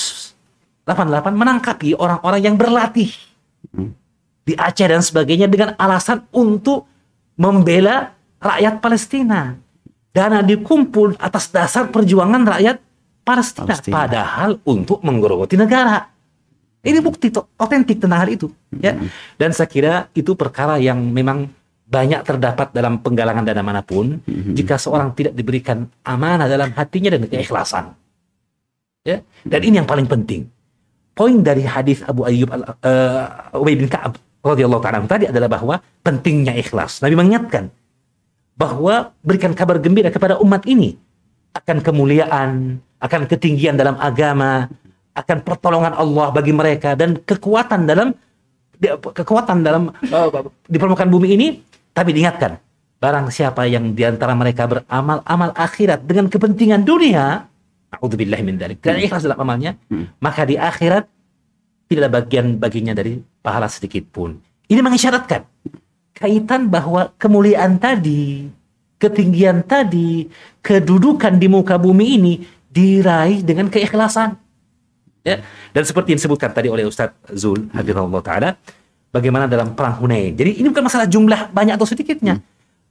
88 0.83 1.05
menangkapi 1.31 1.93
orang-orang 1.93 2.41
yang 2.41 2.55
berlatih 2.55 3.13
di 4.41 4.53
Aceh 4.55 4.81
dan 4.83 4.99
sebagainya 4.99 5.45
dengan 5.45 5.77
alasan 5.77 6.25
untuk 6.31 6.89
membela 7.35 8.09
rakyat 8.37 8.81
Palestina. 8.81 9.53
Dana 10.09 10.41
dikumpul 10.41 11.15
atas 11.15 11.47
dasar 11.47 11.87
perjuangan 11.87 12.43
rakyat 12.43 12.81
Palestina, 13.21 13.69
Palestina. 13.69 13.93
padahal 13.95 14.51
untuk 14.63 14.99
menggerogoti 14.99 15.55
negara. 15.55 16.09
Ini 16.81 16.97
bukti 16.97 17.29
otentik 17.61 18.01
tentang 18.01 18.25
hal 18.25 18.29
itu, 18.33 18.49
ya. 18.81 18.97
Dan 19.37 19.53
saya 19.53 19.69
kira 19.69 19.93
itu 20.17 20.33
perkara 20.33 20.81
yang 20.81 20.97
memang 20.97 21.45
banyak 21.91 22.23
terdapat 22.23 22.71
dalam 22.71 23.03
penggalangan 23.03 23.43
dana 23.43 23.61
mana 23.61 23.83
pun 23.83 24.23
jika 24.55 24.79
seorang 24.79 25.11
tidak 25.11 25.35
diberikan 25.35 25.85
amanah 26.07 26.47
dalam 26.47 26.71
hatinya 26.73 27.13
dan 27.13 27.27
keikhlasan. 27.27 27.93
Ya. 29.03 29.21
Dan 29.43 29.61
ini 29.61 29.77
yang 29.83 29.89
paling 29.89 30.07
penting. 30.07 30.47
Poin 31.11 31.35
dari 31.43 31.67
hadis 31.67 31.99
Abu 32.07 32.23
Ayyub 32.23 32.49
al 32.49 32.63
uh, 32.63 33.59
Ubay 33.59 33.75
bin 33.75 33.91
Ka'ab 33.91 34.15
radhiyallahu 34.41 34.81
taala 34.81 35.03
tadi 35.05 35.27
adalah 35.27 35.51
bahwa 35.51 35.75
pentingnya 36.01 36.55
ikhlas. 36.55 37.03
Nabi 37.03 37.19
mengingatkan 37.19 37.67
bahwa 38.55 39.11
berikan 39.21 39.51
kabar 39.51 39.77
gembira 39.77 40.09
kepada 40.09 40.39
umat 40.39 40.63
ini 40.65 40.95
akan 41.51 41.83
kemuliaan, 41.83 42.79
akan 43.03 43.21
ketinggian 43.27 43.75
dalam 43.75 43.99
agama, 43.99 44.71
akan 45.11 45.37
pertolongan 45.43 45.93
Allah 45.95 46.31
bagi 46.31 46.55
mereka 46.55 46.95
dan 46.95 47.19
kekuatan 47.19 47.87
dalam 47.87 48.15
kekuatan 49.13 49.61
dalam 49.61 49.93
uh, 50.15 50.29
di 50.65 50.77
permukaan 50.79 51.11
bumi 51.11 51.35
ini. 51.37 51.47
Tapi 51.91 52.15
diingatkan, 52.15 52.55
barang 53.03 53.27
siapa 53.35 53.67
yang 53.67 53.91
di 53.91 54.07
antara 54.07 54.31
mereka 54.31 54.63
beramal 54.63 55.19
amal 55.27 55.51
akhirat 55.51 56.07
dengan 56.07 56.31
kepentingan 56.31 56.87
dunia, 56.87 57.43
A'udzubillahi 57.91 58.43
min 58.47 58.55
dzalik. 58.55 58.79
Dan 58.79 59.03
ikhlas 59.03 59.27
dalam 59.27 59.43
amalnya, 59.43 59.75
maka 60.23 60.47
di 60.47 60.55
akhirat 60.55 61.03
tidak 61.91 62.07
ada 62.07 62.11
bagian 62.23 62.55
baginya 62.55 62.95
dari 62.95 63.19
pahala 63.43 63.67
sedikit 63.67 64.07
pun. 64.07 64.39
Ini 64.71 64.79
mengisyaratkan 64.79 65.43
kaitan 66.15 66.69
bahwa 66.69 67.11
kemuliaan 67.17 67.81
tadi, 67.81 68.45
ketinggian 69.01 69.65
tadi, 69.65 70.29
kedudukan 70.61 71.35
di 71.41 71.47
muka 71.49 71.75
bumi 71.81 72.15
ini 72.15 72.33
diraih 72.69 73.41
dengan 73.41 73.67
keikhlasan. 73.67 74.37
Ya. 75.21 75.45
Dan 75.69 75.83
seperti 75.85 76.13
yang 76.13 76.19
disebutkan 76.19 76.49
tadi 76.49 76.67
oleh 76.67 76.83
Ustadz 76.83 77.13
Zul, 77.37 77.69
Hafizahullah 77.71 78.21
Ta'ala, 78.25 78.49
bagaimana 79.13 79.45
dalam 79.45 79.77
perang 79.77 80.01
Hunain. 80.01 80.33
Jadi 80.33 80.57
ini 80.57 80.67
bukan 80.69 80.85
masalah 80.87 81.05
jumlah 81.05 81.53
banyak 81.53 81.77
atau 81.77 81.85
sedikitnya. 81.85 82.41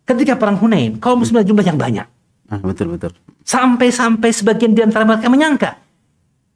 Ketika 0.07 0.39
perang 0.39 0.59
Hunain, 0.59 0.99
kaum 1.03 1.23
muslimin 1.23 1.43
jumlah 1.43 1.67
yang 1.67 1.79
banyak. 1.79 2.07
Ah, 2.51 2.59
betul 2.63 2.95
betul. 2.95 3.15
Sampai-sampai 3.47 4.31
sebagian 4.31 4.75
di 4.75 4.83
antara 4.83 5.07
mereka 5.07 5.27
menyangka. 5.31 5.79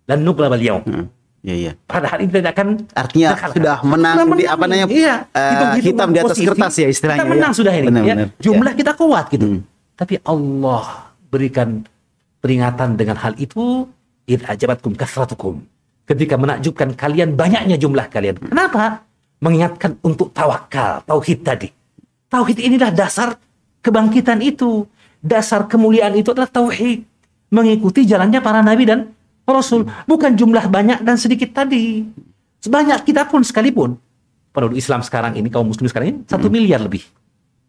Dan 0.06 0.22
nukla 0.22 0.51
beliau. 0.51 0.82
Hmm. 0.82 1.06
Iya 1.44 1.55
iya. 1.55 1.72
Padahal 1.84 2.24
ini 2.24 2.32
tidak 2.32 2.56
akan 2.56 2.68
Artinya 2.96 3.28
sudah 3.36 3.76
menang 3.84 4.16
Sudah 4.16 4.36
di 4.40 4.44
apa 4.48 4.64
namanya, 4.64 4.86
Iya, 4.88 5.14
hitung-hitungan 5.28 5.84
hitam 5.84 6.09
di 6.09 6.18
atas 6.18 6.30
posisi, 6.32 6.48
kertas 6.48 6.74
ya 6.80 6.88
istilahnya, 6.88 7.20
Kita 7.20 7.28
menang 7.28 7.52
ya. 7.52 7.59
sudah 7.60 7.72
ini. 7.76 7.86
Benar, 7.92 8.02
ya. 8.02 8.14
benar. 8.16 8.28
Jumlah 8.40 8.72
Ya. 8.72 8.78
kita 8.80 8.92
kuat 8.96 9.24
gitu. 9.28 9.46
Hmm. 9.46 9.60
Tapi 9.94 10.14
Allah 10.24 10.84
berikan 11.28 11.68
peringatan 12.40 12.96
dengan 12.96 13.16
hal 13.20 13.36
itu. 13.36 13.84
Id 14.24 14.48
ajabatkum 14.48 14.96
kasratukum. 14.96 15.60
Ketika 16.05 16.36
menakjubkan 16.36 16.92
kalian 16.96 17.36
banyaknya 17.36 17.76
jumlah 17.80 18.09
kalian. 18.12 18.40
Kenapa? 18.40 19.05
Mengingatkan 19.40 20.01
untuk 20.05 20.32
tawakal, 20.32 21.05
tauhid 21.05 21.44
tadi. 21.44 21.68
Tauhid 22.28 22.60
inilah 22.60 22.92
dasar 22.92 23.36
kebangkitan 23.84 24.40
itu. 24.40 24.88
Dasar 25.24 25.64
kemuliaan 25.68 26.12
itu 26.16 26.32
adalah 26.32 26.48
tauhid. 26.48 27.05
Mengikuti 27.52 28.05
jalannya 28.05 28.40
para 28.40 28.60
nabi 28.60 28.84
dan 28.88 29.12
rasul. 29.48 29.88
Bukan 30.09 30.36
jumlah 30.36 30.68
banyak 30.68 31.05
dan 31.05 31.16
sedikit 31.16 31.52
tadi. 31.52 32.05
Sebanyak 32.64 33.05
kita 33.05 33.28
pun 33.28 33.44
sekalipun. 33.44 34.01
Penduduk 34.56 34.80
Islam 34.80 35.05
sekarang 35.05 35.36
ini, 35.36 35.52
kaum 35.52 35.68
muslim 35.68 35.84
sekarang 35.90 36.09
ini, 36.14 36.18
satu 36.24 36.48
miliar 36.48 36.80
lebih. 36.80 37.05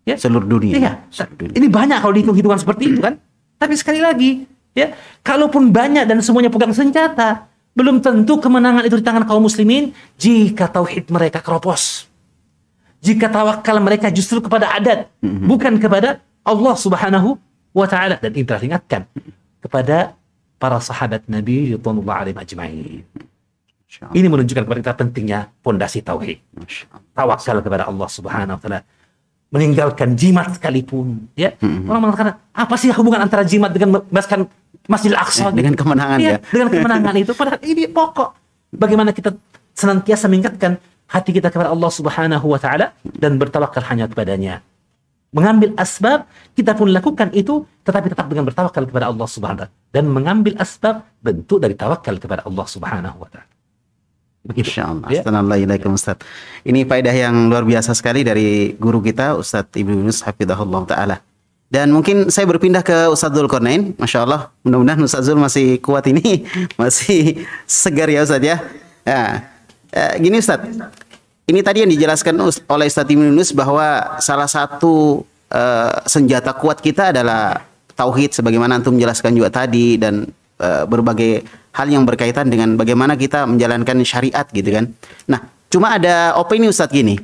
Ya. 0.07 0.15
Seluruh 0.15 0.47
dunia. 0.47 0.75
Iya. 0.75 0.91
Seluruh 1.11 1.35
dunia. 1.35 1.55
Ini 1.57 1.67
banyak 1.67 1.97
kalau 1.99 2.13
dihitung-hitungan 2.15 2.59
seperti 2.61 2.83
itu 2.93 2.99
kan. 3.03 3.19
Tapi 3.57 3.73
sekali 3.75 3.99
lagi, 3.99 4.45
ya, 4.75 4.93
kalaupun 5.23 5.71
banyak 5.71 6.05
dan 6.05 6.19
semuanya 6.21 6.51
pegang 6.51 6.75
senjata, 6.75 7.47
belum 7.73 8.03
tentu 8.03 8.37
kemenangan 8.37 8.85
itu 8.87 8.99
di 8.99 9.05
tangan 9.05 9.23
kaum 9.25 9.43
muslimin 9.43 9.95
jika 10.19 10.67
tauhid 10.67 11.09
mereka 11.09 11.39
keropos. 11.39 12.05
Jika 12.99 13.29
tawakal 13.29 13.77
mereka 13.79 14.09
justru 14.09 14.41
kepada 14.41 14.71
adat, 14.75 15.11
bukan 15.21 15.77
kepada 15.79 16.23
Allah 16.45 16.75
Subhanahu 16.77 17.37
wa 17.75 17.85
taala 17.85 18.15
dan 18.17 18.31
ini 18.31 18.45
telah 18.47 18.61
diingatkan 18.63 19.01
kepada 19.59 20.15
para 20.55 20.79
sahabat 20.79 21.27
Nabi 21.27 21.75
radhiyallahu 21.75 22.09
alaihim 22.09 22.39
ajmain. 22.39 23.03
Ini 23.95 24.27
menunjukkan 24.27 24.63
kepada 24.67 24.79
kita 24.81 24.95
pentingnya 24.95 25.39
pondasi 25.63 26.03
tauhid 26.03 26.39
tawakal 27.15 27.59
kepada 27.63 27.87
Allah 27.87 28.09
Subhanahu 28.09 28.55
wa 28.57 28.61
taala. 28.61 28.79
Meninggalkan 29.53 30.17
jimat 30.17 30.51
sekalipun. 30.57 31.29
Ya 31.37 31.55
orang 31.61 32.01
mengatakan 32.09 32.41
apa 32.51 32.75
sih 32.75 32.89
hubungan 32.91 33.23
antara 33.23 33.45
jimat 33.45 33.71
dengan 33.71 33.99
membebaskan 34.01 34.49
Masjidil 34.85 35.17
Aqsa? 35.17 35.49
Eh, 35.49 35.57
dengan 35.57 35.73
kemenangan 35.73 36.17
Iya, 36.21 36.37
ya. 36.37 36.37
dengan 36.45 36.67
kemenangan 36.69 37.15
itu. 37.17 37.31
Padahal 37.33 37.61
ini 37.65 37.89
pokok. 37.89 38.29
Bagaimana 38.75 39.09
kita 39.15 39.33
senantiasa 39.73 40.29
mengingatkan 40.29 40.77
hati 41.09 41.31
kita 41.33 41.49
kepada 41.49 41.71
Allah 41.71 41.89
Subhanahu 41.89 42.45
wa 42.45 42.59
taala 42.61 42.93
dan 43.17 43.41
bertawakal 43.41 43.81
hanya 43.89 44.05
kepadanya. 44.05 44.61
Mengambil 45.33 45.73
asbab 45.75 46.29
kita 46.55 46.77
pun 46.77 46.93
lakukan 46.93 47.33
itu 47.35 47.65
tetapi 47.81 48.07
tetap 48.13 48.29
dengan 48.29 48.45
bertawakal 48.45 48.85
kepada 48.85 49.09
Allah 49.09 49.27
Subhanahu 49.29 49.57
wa 49.57 49.67
taala. 49.67 49.73
Dan 49.89 50.11
mengambil 50.11 50.53
asbab 50.59 51.01
bentuk 51.23 51.63
dari 51.63 51.73
tawakal 51.73 52.19
kepada 52.21 52.45
Allah 52.45 52.65
Subhanahu 52.67 53.17
wa 53.23 53.29
taala 53.31 53.54
Insya 54.53 54.93
Allah. 54.93 55.09
ya. 55.09 55.25
Assalamualaikum 55.25 55.97
Ustaz. 55.97 56.21
Ini 56.61 56.85
faedah 56.85 57.15
yang 57.15 57.49
luar 57.49 57.65
biasa 57.65 57.97
sekali 57.97 58.21
dari 58.21 58.77
guru 58.77 59.01
kita 59.01 59.33
Ustaz 59.33 59.65
Ibnu 59.73 60.05
Yunus 60.05 60.21
Hafidahullah 60.21 60.85
Ta'ala. 60.85 61.17
Dan 61.65 61.89
mungkin 61.89 62.29
saya 62.29 62.45
berpindah 62.45 62.85
ke 62.85 63.09
Ustaz 63.09 63.33
Zulkarnain. 63.33 63.97
Masya 63.97 64.21
Allah. 64.21 64.53
Mudah-mudahan 64.61 65.01
Ustaz 65.01 65.25
Zul 65.25 65.41
masih 65.41 65.81
kuat 65.81 66.05
ini. 66.05 66.45
Masih 66.81 67.41
segar 67.65 68.05
ya 68.05 68.21
Ustaz 68.21 68.39
ya. 68.45 68.61
Ya. 69.01 69.49
Eh, 69.89 70.13
gini 70.21 70.37
Ustaz. 70.37 70.61
Ini 71.45 71.59
tadi 71.65 71.81
yang 71.81 71.89
dijelaskan 71.89 72.37
oleh 72.69 72.85
Ustaz 72.85 73.09
Ibnu 73.09 73.33
Yunus 73.33 73.49
bahwa 73.49 74.17
salah 74.21 74.45
satu 74.45 75.25
eh, 75.49 75.93
senjata 76.05 76.53
kuat 76.53 76.85
kita 76.85 77.09
adalah 77.09 77.65
tauhid 77.97 78.37
sebagaimana 78.37 78.77
antum 78.77 78.93
menjelaskan 78.93 79.33
juga 79.33 79.49
tadi 79.49 79.97
dan 79.97 80.29
eh, 80.61 80.83
berbagai 80.85 81.64
hal 81.75 81.87
yang 81.91 82.07
berkaitan 82.07 82.47
dengan 82.47 82.79
bagaimana 82.79 83.19
kita 83.19 83.43
menjalankan 83.43 83.99
syariat 84.07 84.47
gitu 84.47 84.71
kan. 84.71 84.95
Nah, 85.27 85.43
cuma 85.67 85.99
ada 85.99 86.39
opini 86.39 86.71
Ustadz 86.71 86.95
gini. 86.95 87.19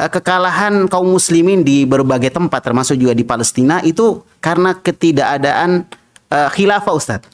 eh, 0.00 0.08
Kekalahan 0.08 0.88
kaum 0.88 1.12
muslimin 1.12 1.60
di 1.60 1.84
berbagai 1.84 2.32
tempat 2.32 2.64
termasuk 2.64 2.96
juga 2.96 3.12
di 3.12 3.28
Palestina 3.28 3.84
itu 3.84 4.24
karena 4.40 4.72
ketidakadaan 4.72 5.84
eh, 6.32 6.48
khilafah 6.56 6.94
Ustadz. 6.96 7.28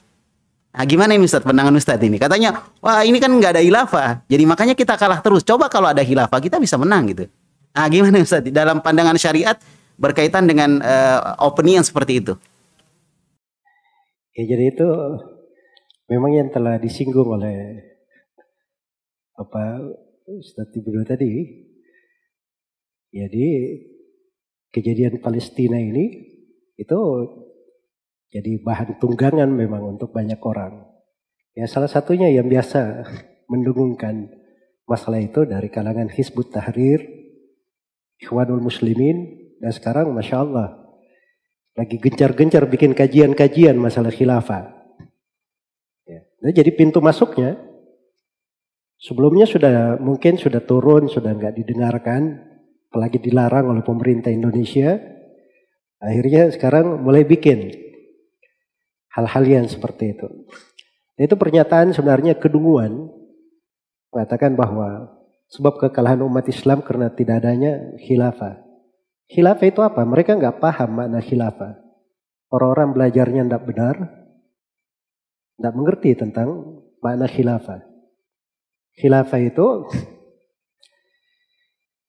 Nah, 0.76 0.84
gimana 0.84 1.14
ini 1.14 1.24
Ustadz 1.24 1.46
pandangan 1.46 1.72
Ustadz 1.78 2.02
ini? 2.02 2.18
Katanya, 2.18 2.60
wah 2.82 3.00
ini 3.06 3.22
kan 3.22 3.30
nggak 3.30 3.56
ada 3.56 3.62
khilafah. 3.62 4.26
Jadi 4.26 4.44
makanya 4.44 4.74
kita 4.74 4.98
kalah 4.98 5.22
terus. 5.22 5.46
Coba 5.46 5.70
kalau 5.70 5.88
ada 5.88 6.02
khilafah 6.02 6.36
kita 6.42 6.58
bisa 6.58 6.74
menang 6.76 7.06
gitu. 7.14 7.30
Nah, 7.72 7.86
gimana 7.86 8.18
Ustadz? 8.20 8.50
Dalam 8.50 8.82
pandangan 8.82 9.14
syariat 9.14 9.56
berkaitan 9.96 10.44
dengan 10.50 10.82
eh, 10.82 11.18
opini 11.40 11.78
yang 11.78 11.86
seperti 11.86 12.26
itu. 12.26 12.34
Ya 14.36 14.44
jadi 14.52 14.68
itu 14.68 14.88
memang 16.06 16.32
yang 16.34 16.48
telah 16.50 16.78
disinggung 16.78 17.26
oleh 17.26 17.82
apa 19.36 19.82
Ustaz 20.26 20.72
Ibnu 20.74 21.06
tadi. 21.06 21.64
Jadi 23.14 23.46
kejadian 24.74 25.22
Palestina 25.22 25.78
ini 25.78 26.10
itu 26.76 27.00
jadi 28.28 28.60
bahan 28.60 28.98
tunggangan 28.98 29.48
memang 29.48 29.96
untuk 29.96 30.12
banyak 30.12 30.38
orang. 30.42 30.84
Ya 31.56 31.64
salah 31.64 31.88
satunya 31.88 32.28
yang 32.28 32.50
biasa 32.52 33.06
mendengungkan 33.48 34.28
masalah 34.84 35.22
itu 35.22 35.48
dari 35.48 35.72
kalangan 35.72 36.12
Hizbut 36.12 36.52
Tahrir, 36.52 37.00
Ikhwanul 38.20 38.60
Muslimin, 38.60 39.48
dan 39.62 39.72
sekarang 39.72 40.12
Masya 40.12 40.36
Allah 40.42 40.68
lagi 41.76 42.00
gencar-gencar 42.00 42.68
bikin 42.68 42.92
kajian-kajian 42.92 43.76
masalah 43.76 44.12
khilafah. 44.12 44.75
Nah, 46.42 46.52
jadi 46.52 46.68
pintu 46.72 47.00
masuknya 47.00 47.56
sebelumnya 49.00 49.48
sudah 49.48 49.96
mungkin 50.00 50.36
sudah 50.36 50.60
turun, 50.64 51.08
sudah 51.08 51.32
nggak 51.32 51.56
didengarkan, 51.56 52.42
apalagi 52.92 53.20
dilarang 53.20 53.72
oleh 53.72 53.84
pemerintah 53.84 54.32
Indonesia. 54.32 55.00
Akhirnya 55.96 56.52
sekarang 56.52 57.00
mulai 57.00 57.24
bikin 57.24 57.72
hal-hal 59.16 59.44
yang 59.48 59.66
seperti 59.66 60.12
itu. 60.12 60.28
Nah, 61.16 61.22
itu 61.24 61.34
pernyataan 61.40 61.96
sebenarnya 61.96 62.36
kedunguan 62.36 63.08
mengatakan 64.12 64.52
bahwa 64.52 65.08
sebab 65.48 65.80
kekalahan 65.80 66.20
umat 66.20 66.44
Islam 66.52 66.84
karena 66.84 67.08
tidak 67.08 67.40
adanya 67.40 67.96
khilafah. 67.96 68.60
Khilafah 69.32 69.66
itu 69.66 69.80
apa? 69.80 70.04
Mereka 70.04 70.36
nggak 70.36 70.60
paham 70.60 70.90
makna 71.00 71.24
khilafah. 71.24 71.80
Orang-orang 72.52 72.94
belajarnya 72.94 73.42
tidak 73.48 73.64
benar, 73.66 73.96
tidak 75.56 75.72
mengerti 75.72 76.10
tentang 76.12 76.80
makna 77.00 77.26
khilafah. 77.26 77.80
Khilafah 78.96 79.40
itu 79.40 79.66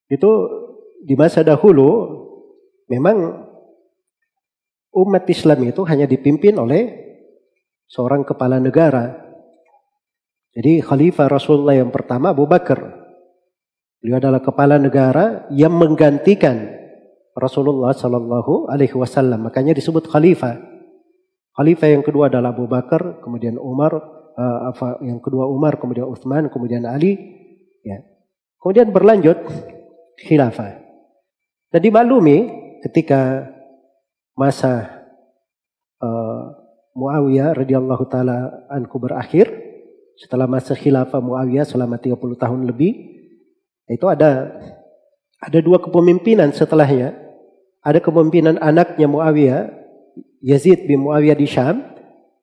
itu 0.08 0.32
di 1.04 1.16
masa 1.16 1.44
dahulu 1.44 1.90
memang 2.88 3.48
umat 4.96 5.24
Islam 5.28 5.68
itu 5.68 5.84
hanya 5.84 6.08
dipimpin 6.08 6.56
oleh 6.56 7.08
seorang 7.88 8.24
kepala 8.28 8.60
negara. 8.60 9.24
Jadi 10.58 10.82
khalifah 10.82 11.28
Rasulullah 11.30 11.78
yang 11.78 11.94
pertama 11.94 12.34
Abu 12.34 12.50
Bakar. 12.50 12.82
Beliau 14.02 14.18
adalah 14.18 14.42
kepala 14.42 14.82
negara 14.82 15.46
yang 15.54 15.74
menggantikan 15.76 16.78
Rasulullah 17.38 17.94
Shallallahu 17.94 18.72
Alaihi 18.72 18.98
Wasallam. 18.98 19.46
Makanya 19.46 19.78
disebut 19.78 20.10
khalifah. 20.10 20.77
Khalifah 21.58 21.90
yang 21.90 22.06
kedua 22.06 22.30
adalah 22.30 22.54
Abu 22.54 22.70
Bakar, 22.70 23.18
kemudian 23.18 23.58
Umar, 23.58 23.98
uh, 24.38 24.70
yang 25.02 25.18
kedua 25.18 25.50
Umar, 25.50 25.82
kemudian 25.82 26.06
Uthman, 26.06 26.54
kemudian 26.54 26.86
Ali. 26.86 27.18
Ya. 27.82 28.06
Kemudian 28.62 28.94
berlanjut 28.94 29.42
khilafah. 30.22 30.78
Dan 31.74 31.82
dimaklumi 31.82 32.38
ketika 32.86 33.50
masa 34.38 35.02
uh, 35.98 36.54
Muawiyah 36.98 37.58
radhiyallahu 37.58 38.06
taala 38.06 38.70
anhu 38.70 39.02
berakhir, 39.02 39.50
setelah 40.18 40.46
masa 40.46 40.78
khilafah 40.78 41.22
Muawiyah 41.22 41.66
selama 41.66 41.98
30 41.98 42.18
tahun 42.38 42.70
lebih, 42.70 42.94
itu 43.90 44.06
ada 44.06 44.62
ada 45.42 45.60
dua 45.62 45.82
kepemimpinan 45.82 46.54
setelahnya. 46.54 47.18
Ada 47.86 48.02
kepemimpinan 48.02 48.58
anaknya 48.60 49.06
Muawiyah, 49.06 49.77
Yazid 50.42 50.86
bin 50.86 51.04
Muawiyah 51.04 51.38
di 51.38 51.48
Syam, 51.50 51.82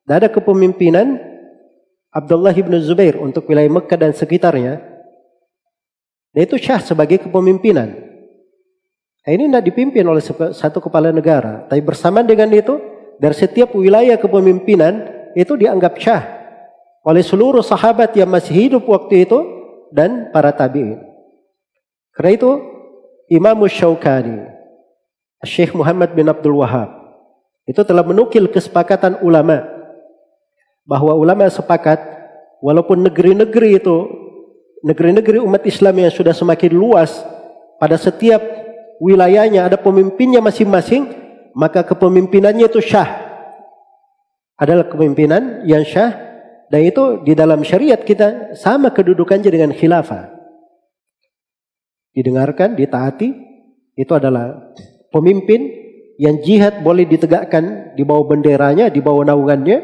dan 0.05 0.15
ada 0.21 0.29
kepemimpinan 0.29 1.17
Abdullah 2.15 2.55
bin 2.55 2.77
Zubair 2.79 3.19
untuk 3.19 3.49
wilayah 3.49 3.71
Mekah 3.71 3.99
dan 3.99 4.13
sekitarnya. 4.15 4.79
Dan 6.35 6.41
itu 6.45 6.59
Syah 6.59 6.83
sebagai 6.83 7.27
kepemimpinan. 7.27 7.91
Nah, 9.25 9.31
ini 9.33 9.49
tidak 9.49 9.65
dipimpin 9.65 10.05
oleh 10.05 10.21
satu 10.53 10.79
kepala 10.85 11.09
negara. 11.11 11.65
Tapi 11.67 11.81
bersamaan 11.81 12.29
dengan 12.29 12.53
itu, 12.53 12.77
dari 13.17 13.35
setiap 13.35 13.73
wilayah 13.73 14.19
kepemimpinan 14.21 15.11
itu 15.35 15.55
dianggap 15.57 15.97
Syah 15.97 16.23
oleh 17.05 17.21
seluruh 17.21 17.61
sahabat 17.61 18.17
yang 18.17 18.33
masih 18.33 18.55
hidup 18.55 18.89
waktu 18.89 19.29
itu 19.29 19.39
dan 19.93 20.33
para 20.33 20.51
tabi'in. 20.51 21.05
Karena 22.17 22.31
itu 22.33 22.51
Imam 23.29 23.61
Syaukani, 23.69 24.49
Syekh 25.45 25.77
Muhammad 25.77 26.17
bin 26.17 26.31
Abdul 26.31 26.65
Wahab 26.65 27.04
itu 27.65 27.81
telah 27.85 28.05
menukil 28.05 28.49
kesepakatan 28.49 29.21
ulama. 29.25 29.65
Bahwa 30.85 31.17
ulama 31.17 31.49
sepakat 31.49 31.97
walaupun 32.61 33.09
negeri-negeri 33.09 33.81
itu 33.81 33.97
negeri-negeri 34.85 35.41
umat 35.41 35.65
Islam 35.65 35.97
yang 35.97 36.13
sudah 36.13 36.37
semakin 36.37 36.77
luas 36.77 37.25
pada 37.81 37.97
setiap 37.97 38.45
wilayahnya 39.01 39.65
ada 39.65 39.81
pemimpinnya 39.81 40.45
masing-masing 40.45 41.09
maka 41.57 41.87
kepemimpinannya 41.89 42.69
itu 42.69 42.85
syah. 42.85 43.33
Adalah 44.61 44.87
kepemimpinan 44.87 45.65
yang 45.67 45.83
syah 45.89 46.15
dan 46.69 46.81
itu 46.85 47.25
di 47.25 47.33
dalam 47.33 47.65
syariat 47.65 47.99
kita 47.99 48.55
sama 48.55 48.93
kedudukannya 48.93 49.51
dengan 49.51 49.73
khilafah. 49.73 50.31
Didengarkan, 52.15 52.79
ditaati, 52.79 53.35
itu 53.99 54.13
adalah 54.15 54.75
pemimpin 55.11 55.84
yang 56.19 56.39
jihad 56.43 56.83
boleh 56.83 57.07
ditegakkan 57.07 57.97
di 57.99 58.03
bawah 58.07 58.31
benderanya, 58.31 58.91
di 58.91 59.03
bawah 59.03 59.27
naungannya. 59.27 59.79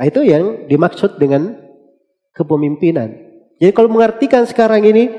Nah, 0.00 0.04
itu 0.08 0.24
yang 0.24 0.64
dimaksud 0.64 1.20
dengan 1.20 1.56
kepemimpinan. 2.32 3.12
Jadi 3.60 3.72
kalau 3.76 3.92
mengartikan 3.92 4.48
sekarang 4.48 4.80
ini 4.88 5.12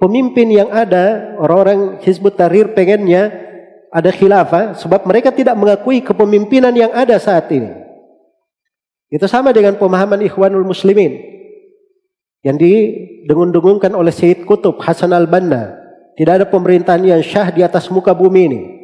pemimpin 0.00 0.48
yang 0.48 0.72
ada 0.72 1.36
orang-orang 1.36 2.00
Hizbut 2.00 2.40
Tahrir 2.40 2.72
pengennya 2.72 3.28
ada 3.92 4.08
khilafah 4.08 4.80
sebab 4.80 5.04
mereka 5.04 5.28
tidak 5.28 5.52
mengakui 5.52 6.00
kepemimpinan 6.00 6.72
yang 6.72 6.88
ada 6.96 7.20
saat 7.20 7.52
ini. 7.52 7.68
Itu 9.12 9.28
sama 9.28 9.52
dengan 9.52 9.76
pemahaman 9.76 10.24
Ikhwanul 10.24 10.64
Muslimin 10.64 11.20
yang 12.40 12.56
didengung-dengungkan 12.56 13.92
oleh 13.92 14.08
Syed 14.08 14.48
Kutub 14.48 14.80
Hasan 14.80 15.12
al-Banna. 15.12 15.76
Tidak 16.16 16.32
ada 16.40 16.46
pemerintahan 16.48 17.04
yang 17.04 17.20
syah 17.20 17.52
di 17.52 17.60
atas 17.60 17.92
muka 17.92 18.16
bumi 18.16 18.40
ini. 18.48 18.81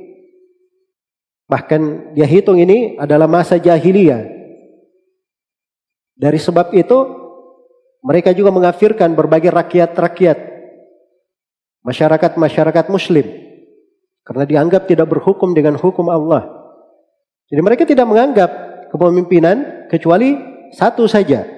Bahkan 1.49 2.13
dia 2.13 2.29
hitung 2.29 2.61
ini 2.61 3.01
adalah 3.01 3.25
masa 3.25 3.57
jahiliyah. 3.57 4.37
Dari 6.19 6.37
sebab 6.37 6.77
itu 6.77 6.99
mereka 8.05 8.37
juga 8.37 8.53
mengafirkan 8.53 9.17
berbagai 9.17 9.49
rakyat-rakyat 9.49 10.39
masyarakat-masyarakat 11.83 12.87
muslim 12.93 13.27
karena 14.29 14.45
dianggap 14.45 14.85
tidak 14.85 15.09
berhukum 15.09 15.57
dengan 15.57 15.81
hukum 15.81 16.13
Allah. 16.13 16.53
Jadi 17.49 17.61
mereka 17.65 17.89
tidak 17.89 18.05
menganggap 18.05 18.51
kepemimpinan 18.93 19.89
kecuali 19.89 20.37
satu 20.77 21.09
saja. 21.09 21.49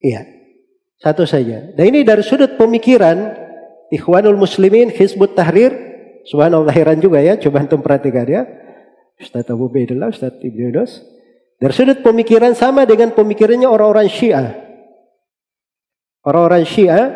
Iya, 0.00 0.24
satu 0.96 1.28
saja. 1.28 1.76
Dan 1.76 1.92
ini 1.92 2.08
dari 2.08 2.24
sudut 2.24 2.56
pemikiran 2.56 3.36
Ikhwanul 3.92 4.40
Muslimin 4.40 4.88
Hizbut 4.88 5.36
Tahrir, 5.36 5.76
subhanallah 6.24 6.72
heran 6.72 6.96
juga 7.04 7.20
ya, 7.20 7.36
coba 7.36 7.60
antum 7.60 7.84
perhatikan 7.84 8.24
ya. 8.24 8.42
Ustaz 9.22 9.46
Abu 9.46 9.70
Baidillah, 9.70 10.10
Ustaz 10.10 10.34
Ibnu 10.42 10.74
Yunus. 10.74 10.98
Dari 11.62 11.70
sudut 11.70 12.02
pemikiran 12.02 12.58
sama 12.58 12.82
dengan 12.82 13.14
pemikirannya 13.14 13.70
orang-orang 13.70 14.10
Syiah. 14.10 14.58
Orang-orang 16.26 16.66
Syiah 16.66 17.06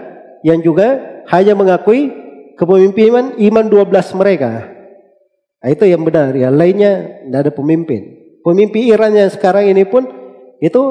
yang 0.47 0.63
juga 0.63 1.03
hanya 1.27 1.59
mengakui 1.59 2.15
kepemimpinan 2.55 3.35
iman 3.43 3.67
12 3.67 3.91
mereka. 4.15 4.71
Nah, 5.59 5.69
itu 5.75 5.83
yang 5.83 6.07
benar. 6.07 6.31
Yang 6.31 6.55
lainnya 6.55 6.93
tidak 7.27 7.41
ada 7.43 7.53
pemimpin. 7.53 8.03
Pemimpin 8.47 8.87
Iran 8.87 9.11
yang 9.19 9.27
sekarang 9.27 9.67
ini 9.67 9.83
pun 9.83 10.07
itu 10.63 10.83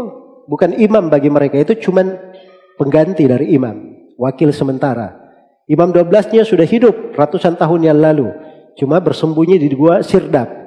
bukan 0.52 0.76
imam 0.76 1.08
bagi 1.08 1.32
mereka. 1.32 1.56
Itu 1.56 1.80
cuman 1.80 2.12
pengganti 2.76 3.24
dari 3.24 3.56
imam. 3.56 3.96
Wakil 4.20 4.52
sementara. 4.52 5.16
Imam 5.66 5.96
12-nya 5.96 6.44
sudah 6.44 6.68
hidup 6.68 7.16
ratusan 7.16 7.56
tahun 7.56 7.88
yang 7.88 8.00
lalu. 8.04 8.28
Cuma 8.76 9.00
bersembunyi 9.00 9.56
di 9.56 9.72
gua 9.72 10.04
Sirdap. 10.04 10.65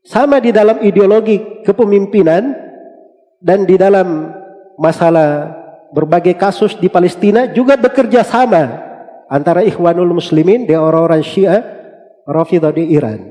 Sama 0.00 0.40
di 0.40 0.48
dalam 0.48 0.80
ideologi 0.80 1.60
kepemimpinan 1.60 2.56
dan 3.40 3.68
di 3.68 3.76
dalam 3.76 4.32
masalah 4.80 5.52
berbagai 5.92 6.40
kasus 6.40 6.76
di 6.80 6.88
Palestina 6.88 7.50
juga 7.52 7.76
bekerja 7.76 8.24
sama 8.24 8.80
antara 9.28 9.60
Ikhwanul 9.60 10.16
Muslimin 10.16 10.64
dan 10.64 10.80
orang-orang 10.80 11.20
Syiah 11.20 11.60
Rafidah 12.24 12.72
di 12.72 12.96
Iran. 12.96 13.28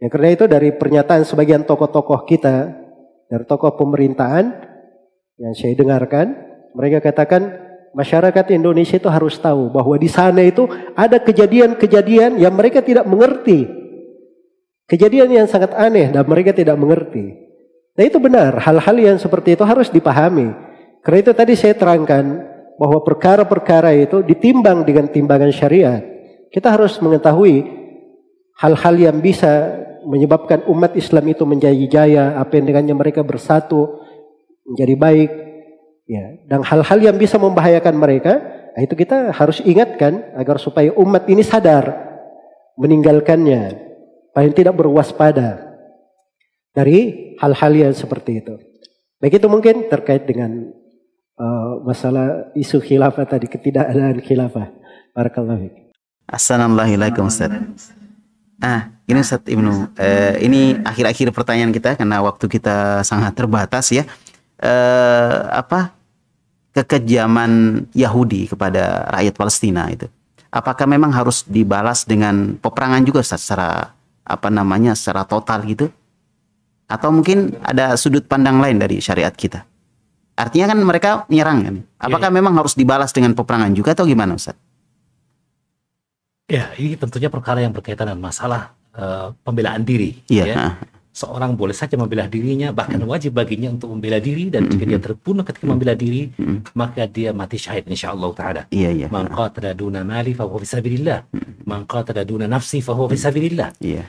Ya, 0.00 0.08
karena 0.08 0.32
itu 0.32 0.44
dari 0.48 0.72
pernyataan 0.72 1.28
sebagian 1.28 1.68
tokoh-tokoh 1.68 2.24
kita 2.24 2.72
dari 3.28 3.44
tokoh 3.44 3.72
pemerintahan 3.76 4.52
yang 5.40 5.54
saya 5.56 5.74
dengarkan, 5.74 6.38
mereka 6.76 7.02
katakan 7.02 7.50
masyarakat 7.96 8.54
Indonesia 8.54 8.96
itu 8.96 9.10
harus 9.10 9.36
tahu 9.40 9.74
bahwa 9.74 9.98
di 9.98 10.06
sana 10.06 10.44
itu 10.44 10.70
ada 10.94 11.18
kejadian-kejadian 11.18 12.38
yang 12.38 12.54
mereka 12.54 12.84
tidak 12.84 13.06
mengerti 13.08 13.83
Kejadian 14.84 15.32
yang 15.32 15.48
sangat 15.48 15.72
aneh 15.72 16.12
dan 16.12 16.28
mereka 16.28 16.52
tidak 16.52 16.76
mengerti. 16.76 17.32
Nah 17.94 18.04
itu 18.04 18.20
benar, 18.20 18.60
hal-hal 18.60 18.96
yang 19.00 19.16
seperti 19.16 19.56
itu 19.56 19.64
harus 19.64 19.88
dipahami. 19.88 20.52
Karena 21.00 21.18
itu 21.24 21.32
tadi 21.32 21.56
saya 21.56 21.72
terangkan 21.72 22.24
bahwa 22.76 23.00
perkara-perkara 23.00 23.96
itu 23.96 24.20
ditimbang 24.20 24.84
dengan 24.84 25.08
timbangan 25.08 25.48
syariat. 25.54 26.04
Kita 26.52 26.74
harus 26.74 27.00
mengetahui 27.00 27.64
hal-hal 28.60 28.94
yang 28.98 29.16
bisa 29.24 29.72
menyebabkan 30.04 30.68
umat 30.68 30.92
Islam 31.00 31.24
itu 31.32 31.48
menjadi 31.48 31.84
jaya, 31.88 32.24
apa 32.36 32.60
yang 32.60 32.68
dengannya 32.68 32.94
mereka 32.94 33.24
bersatu, 33.24 34.04
menjadi 34.68 34.94
baik. 35.00 35.30
Ya, 36.04 36.36
dan 36.44 36.60
hal-hal 36.60 37.00
yang 37.00 37.16
bisa 37.16 37.40
membahayakan 37.40 37.96
mereka, 37.96 38.36
nah 38.76 38.80
itu 38.84 38.92
kita 38.92 39.32
harus 39.32 39.64
ingatkan 39.64 40.36
agar 40.36 40.60
supaya 40.60 40.92
umat 41.00 41.24
ini 41.32 41.40
sadar 41.40 41.88
meninggalkannya 42.76 43.93
paling 44.34 44.52
tidak 44.52 44.74
berwaspada 44.74 45.62
dari 46.74 47.32
hal-hal 47.38 47.72
yang 47.72 47.94
seperti 47.94 48.42
itu. 48.42 48.58
Baik 49.22 49.38
itu 49.38 49.46
mungkin 49.46 49.86
terkait 49.86 50.26
dengan 50.26 50.74
uh, 51.38 51.80
masalah 51.86 52.50
isu 52.58 52.82
khilafah 52.82 53.24
tadi, 53.24 53.46
ketidakadaan 53.46 54.18
khilafah. 54.20 54.68
Barakallahu 55.14 55.58
fiik. 55.64 55.74
Assalamualaikum 56.26 57.30
Ustaz. 57.30 57.54
Ah, 58.58 58.90
ini 59.06 59.22
Ustaz 59.22 59.46
Ibnu. 59.46 59.94
Eh, 60.00 60.42
ini 60.42 60.74
akhir-akhir 60.82 61.30
pertanyaan 61.30 61.70
kita 61.70 61.94
karena 61.94 62.18
waktu 62.24 62.50
kita 62.50 63.06
sangat 63.06 63.38
terbatas 63.38 63.94
ya. 63.94 64.02
Eh, 64.58 65.38
apa 65.52 65.94
kekejaman 66.74 67.84
Yahudi 67.94 68.50
kepada 68.50 69.06
rakyat 69.14 69.34
Palestina 69.36 69.86
itu? 69.92 70.10
Apakah 70.48 70.88
memang 70.88 71.12
harus 71.12 71.44
dibalas 71.46 72.08
dengan 72.08 72.56
peperangan 72.58 73.04
juga 73.04 73.22
Ustaz 73.22 73.44
secara 73.44 73.94
apa 74.24 74.48
namanya 74.48 74.96
secara 74.96 75.28
total 75.28 75.60
gitu 75.68 75.86
atau 76.88 77.08
mungkin 77.12 77.56
ada 77.60 77.96
sudut 77.96 78.24
pandang 78.24 78.60
lain 78.60 78.80
dari 78.80 79.00
syariat 79.00 79.32
kita 79.32 79.64
artinya 80.34 80.74
kan 80.74 80.78
mereka 80.80 81.10
menyerang 81.28 81.58
kan 81.64 81.74
apakah 82.00 82.28
ya, 82.28 82.32
ya. 82.32 82.36
memang 82.40 82.54
harus 82.56 82.74
dibalas 82.74 83.12
dengan 83.12 83.36
peperangan 83.36 83.72
juga 83.76 83.94
atau 83.94 84.08
gimana 84.08 84.34
Ustaz? 84.34 84.56
Ya 86.44 86.68
ini 86.76 86.92
tentunya 87.00 87.32
perkara 87.32 87.64
yang 87.64 87.72
berkaitan 87.72 88.04
dengan 88.12 88.28
masalah 88.28 88.76
uh, 88.92 89.32
pembelaan 89.48 89.80
diri 89.80 90.20
ya. 90.28 90.44
ya 90.44 90.64
seorang 91.14 91.54
boleh 91.54 91.70
saja 91.70 91.94
membela 91.94 92.26
dirinya 92.26 92.74
bahkan 92.74 92.98
wajib 93.06 93.38
baginya 93.38 93.70
untuk 93.70 93.94
membela 93.94 94.18
diri 94.18 94.50
dan 94.50 94.66
jika 94.66 94.82
dia 94.82 94.98
terbunuh 94.98 95.46
ketika 95.46 95.64
membela 95.70 95.94
diri 95.94 96.34
maka 96.74 97.06
dia 97.06 97.30
mati 97.30 97.54
syahid 97.54 97.86
insyaallah 97.86 98.30
taala. 98.34 98.62
Iya 98.74 98.90
iya. 98.90 99.06
Man 99.06 99.30
qatala 99.30 99.78
duna 99.78 100.02
mali 100.02 100.34
fa 100.34 100.42
huwa 100.42 100.58
fisabilillah 100.58 101.30
man 101.70 101.86
qatala 101.86 102.26
duna 102.26 102.50
nafsi 102.50 102.82
fa 102.82 102.98
huwa 102.98 103.06
fisabilillah 103.06 103.78
iya. 103.78 104.02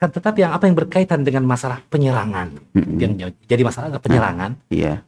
Kan 0.00 0.08
tetapi 0.16 0.40
yang 0.40 0.56
apa 0.56 0.64
yang 0.64 0.80
berkaitan 0.80 1.20
dengan 1.28 1.44
masalah 1.44 1.84
penyerangan? 1.92 2.56
Yang 2.72 3.36
jadi 3.44 3.60
masalah 3.60 4.00
penyerangan. 4.00 4.56
Iya. 4.72 5.04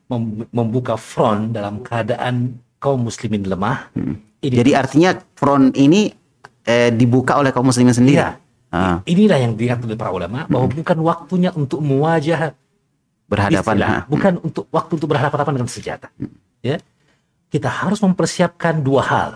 Membuka 0.53 1.01
front 1.01 1.57
dalam 1.57 1.81
keadaan 1.81 2.61
kaum 2.77 3.09
muslimin 3.09 3.49
lemah. 3.49 3.89
Jadi 4.45 4.77
artinya 4.77 5.17
front 5.33 5.73
ini 5.81 6.13
eh, 6.69 6.93
dibuka 6.93 7.41
oleh 7.41 7.57
kaum 7.57 7.73
muslimin 7.73 7.97
sendiri? 7.97 8.21
Iya 8.21 8.42
Ah. 8.73 9.05
Inilah 9.05 9.37
yang 9.37 9.53
dilihat 9.53 9.85
oleh 9.85 10.01
para 10.01 10.09
ulama 10.09 10.49
bahwa 10.49 10.65
hmm. 10.65 10.81
bukan 10.81 10.99
waktunya 11.05 11.51
untuk 11.53 11.85
mewajah 11.85 12.57
berhadapan, 13.29 13.77
istilah, 13.77 13.93
hmm. 13.93 14.09
bukan 14.09 14.33
untuk 14.41 14.65
waktu 14.73 14.93
untuk 14.97 15.09
berhadapan 15.13 15.53
dengan 15.61 15.69
senjata. 15.69 16.09
Hmm. 16.17 16.33
Ya, 16.65 16.81
kita 17.53 17.69
harus 17.69 18.01
mempersiapkan 18.01 18.81
dua 18.81 19.05
hal. 19.05 19.31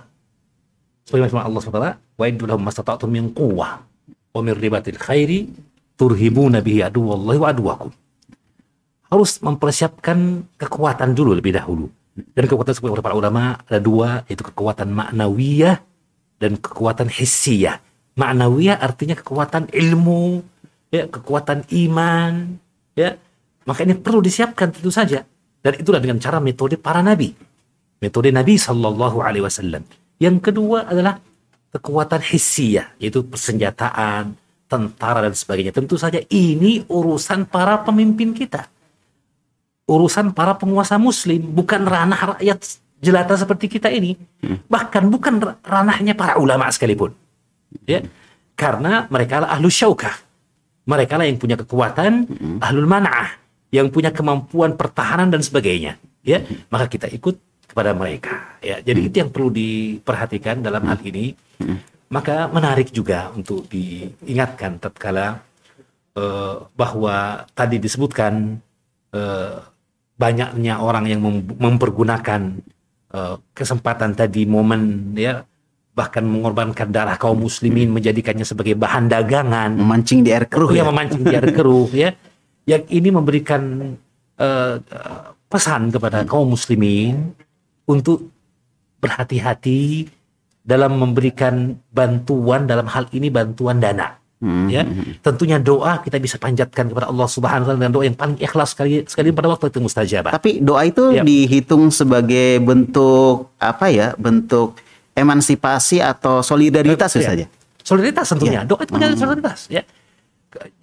Sebagai 1.04 1.36
Allah 1.36 1.60
SWT, 1.60 1.92
wa 2.16 2.24
idulahum 2.24 2.64
mastata'tum 2.64 3.12
min 3.12 3.28
quwwah 3.30 3.84
wa 4.32 4.40
min 4.40 4.56
ribatil 4.56 4.96
khairi 4.96 5.52
turhibuna 6.00 6.64
bihi 6.64 6.80
aduwallahi 6.88 7.38
wa 7.38 7.48
aduwakum. 7.52 7.90
Harus 9.12 9.38
mempersiapkan 9.44 10.48
kekuatan 10.56 11.12
dulu 11.12 11.36
lebih 11.36 11.54
dahulu. 11.54 11.92
Dan 12.16 12.48
kekuatan 12.48 12.72
sebagai 12.72 13.04
para 13.04 13.12
ulama 13.12 13.60
ada 13.68 13.76
dua, 13.76 14.24
yaitu 14.32 14.42
kekuatan 14.48 14.88
maknawiyah 14.96 15.84
dan 16.40 16.56
kekuatan 16.56 17.12
hissiyah 17.12 17.84
Ma'nawiyah 18.16 18.80
artinya 18.80 19.12
kekuatan 19.12 19.68
ilmu, 19.76 20.40
ya, 20.88 21.05
kekuatan 21.05 21.68
iman, 21.68 22.56
ya. 22.97 23.20
Maka 23.68 23.84
ini 23.84 23.93
perlu 23.93 24.24
disiapkan 24.24 24.72
tentu 24.72 24.88
saja. 24.88 25.20
Dan 25.60 25.76
itulah 25.76 26.01
dengan 26.01 26.16
cara 26.16 26.40
metode 26.40 26.80
para 26.80 27.05
nabi. 27.05 27.36
Metode 28.01 28.32
Nabi 28.32 28.56
Shallallahu 28.56 29.20
Alaihi 29.20 29.44
Wasallam. 29.44 29.82
Yang 30.16 30.36
kedua 30.48 30.88
adalah 30.88 31.20
kekuatan 31.76 32.22
hissiyah, 32.24 32.97
yaitu 32.97 33.20
persenjataan, 33.26 34.32
tentara 34.64 35.20
dan 35.20 35.36
sebagainya. 35.36 35.76
Tentu 35.76 36.01
saja 36.01 36.22
ini 36.32 36.86
urusan 36.88 37.44
para 37.44 37.84
pemimpin 37.84 38.32
kita. 38.32 38.70
Urusan 39.84 40.32
para 40.32 40.56
penguasa 40.56 40.97
muslim, 40.97 41.43
bukan 41.52 41.84
ranah 41.84 42.36
rakyat 42.36 42.59
jelata 43.02 43.36
seperti 43.36 43.76
kita 43.76 43.93
ini. 43.93 44.16
Hmm. 44.40 44.62
Bahkan 44.70 45.05
bukan 45.12 45.34
ranahnya 45.66 46.16
para 46.16 46.40
ulama 46.40 46.70
sekalipun 46.72 47.12
ya. 47.86 48.02
Karena 48.56 49.05
mereka 49.12 49.44
lah 49.44 49.56
ahlu 49.56 49.68
syaukah. 49.68 50.14
Mereka 50.86 51.18
lah 51.18 51.26
yang 51.26 51.36
punya 51.36 51.59
kekuatan 51.59 52.12
ahlul 52.62 52.86
mana'ah 52.86 53.36
yang 53.74 53.90
punya 53.90 54.14
kemampuan 54.14 54.78
pertahanan 54.78 55.28
dan 55.28 55.43
sebagainya. 55.43 55.98
Ya. 56.22 56.43
Maka 56.72 56.86
kita 56.86 57.10
ikut 57.10 57.36
kepada 57.66 57.93
mereka. 57.93 58.56
Ya. 58.62 58.80
Jadi 58.80 59.10
itu 59.10 59.16
yang 59.20 59.30
perlu 59.30 59.51
diperhatikan 59.51 60.62
dalam 60.62 60.86
hal 60.86 60.98
ini. 61.02 61.34
Maka 62.06 62.47
menarik 62.47 62.94
juga 62.94 63.34
untuk 63.34 63.66
diingatkan 63.66 64.78
tatkala 64.78 65.43
uh, 66.14 66.70
bahwa 66.78 67.44
tadi 67.51 67.82
disebutkan 67.82 68.62
uh, 69.10 69.59
banyaknya 70.16 70.78
orang 70.80 71.05
yang 71.10 71.20
mempergunakan 71.59 72.62
uh, 73.12 73.36
kesempatan 73.52 74.14
tadi 74.14 74.48
momen 74.48 75.12
ya 75.18 75.44
bahkan 75.97 76.28
mengorbankan 76.28 76.93
darah 76.93 77.16
kaum 77.16 77.48
muslimin 77.48 77.89
menjadikannya 77.89 78.44
sebagai 78.44 78.77
bahan 78.77 79.09
dagangan. 79.09 79.73
Memancing 79.81 80.20
di 80.20 80.28
air 80.28 80.44
keruh 80.44 80.68
ya, 80.68 80.85
ya. 80.85 80.93
memancing 80.93 81.24
di 81.24 81.32
air 81.32 81.48
keruh 81.56 81.89
ya. 82.05 82.12
Yang 82.68 82.85
ini 82.93 83.09
memberikan 83.09 83.62
uh, 84.36 84.74
pesan 85.48 85.89
kepada 85.89 86.28
kaum 86.28 86.52
muslimin 86.52 87.32
untuk 87.89 88.28
berhati-hati 89.01 90.12
dalam 90.60 91.01
memberikan 91.01 91.81
bantuan 91.89 92.68
dalam 92.68 92.90
hal 92.90 93.06
ini 93.14 93.31
bantuan 93.31 93.78
dana 93.78 94.18
hmm. 94.43 94.66
ya. 94.66 94.82
tentunya 95.23 95.62
doa 95.62 96.02
kita 96.02 96.18
bisa 96.18 96.43
panjatkan 96.43 96.90
kepada 96.90 97.06
Allah 97.06 97.28
Subhanahu 97.31 97.62
wa 97.62 97.68
taala 97.70 97.78
dengan 97.78 97.94
doa 97.94 98.05
yang 98.05 98.18
paling 98.18 98.36
ikhlas 98.43 98.74
sekali 98.74 99.06
sekali 99.06 99.31
pada 99.31 99.47
waktu 99.47 99.70
itu 99.70 99.78
mustajabah. 99.78 100.35
Tapi 100.35 100.59
doa 100.59 100.82
itu 100.82 101.14
ya. 101.14 101.23
dihitung 101.23 101.94
sebagai 101.94 102.59
bentuk 102.60 103.55
apa 103.62 103.86
ya 103.89 104.18
bentuk 104.18 104.74
emansipasi 105.16 105.98
atau 105.98 106.44
solidaritas 106.44 107.10
Iya. 107.16 107.24
saja. 107.24 107.47
Solidaritas 107.80 108.26
tentunya. 108.28 108.60
Doa 108.62 108.84
itu 108.84 108.93
menjadi 108.93 109.16
solidaritas. 109.16 109.66
Ya. 109.66 109.82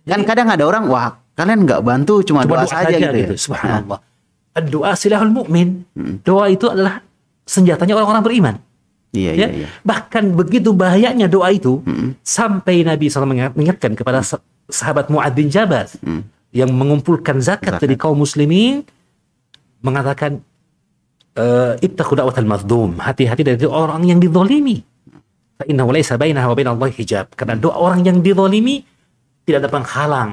Kan 0.03 0.25
kadang 0.25 0.49
ada 0.49 0.63
orang 0.63 0.89
wah 0.89 1.15
kalian 1.33 1.63
nggak 1.63 1.81
bantu 1.81 2.25
cuma, 2.25 2.43
Cuma 2.43 2.61
doa, 2.61 2.67
saja 2.67 2.89
gitu. 2.91 3.13
ya. 3.13 3.37
Subhanallah. 3.37 3.99
Doa 4.67 4.91
silahul 4.93 5.29
mukmin. 5.29 5.85
Doa 6.21 6.49
itu 6.49 6.65
adalah 6.67 7.01
senjatanya 7.45 7.93
orang-orang 7.93 8.23
beriman. 8.23 8.55
Iya 9.13 9.31
ya. 9.31 9.33
iya 9.35 9.47
iya. 9.53 9.67
Bahkan 9.85 10.33
begitu 10.33 10.73
bahayanya 10.73 11.29
doa 11.29 11.53
itu 11.53 11.85
sampai 12.21 12.81
Nabi 12.81 13.07
SAW 13.07 13.29
mengingat- 13.29 13.53
mengingatkan 13.53 13.93
kepada 13.93 14.25
sa- 14.25 14.41
sahabat 14.65 15.09
Mu'ad 15.09 15.33
bin 15.33 15.53
Jabal 15.53 15.85
yang 16.49 16.69
mengumpulkan 16.69 17.37
zakat, 17.37 17.77
Zakat. 17.77 17.81
dari 17.81 17.93
kaum 17.93 18.17
muslimin 18.17 18.81
mengatakan 19.81 20.41
eh 21.33 21.73
ittaqu. 21.81 22.13
Hati-hati 22.97 23.41
dari 23.41 23.57
orang 23.65 24.05
yang 24.05 24.21
dizalimi. 24.21 24.81
Fa 25.57 25.63
innahu 25.69 25.93
bainaha 25.93 26.47
wa 26.53 26.87
hijab. 26.89 27.33
Karena 27.33 27.55
doa 27.57 27.77
orang 27.77 28.01
yang 28.05 28.17
dizalimi 28.21 28.85
tidak 29.43 29.67
ada 29.67 29.69
penghalang 29.69 30.31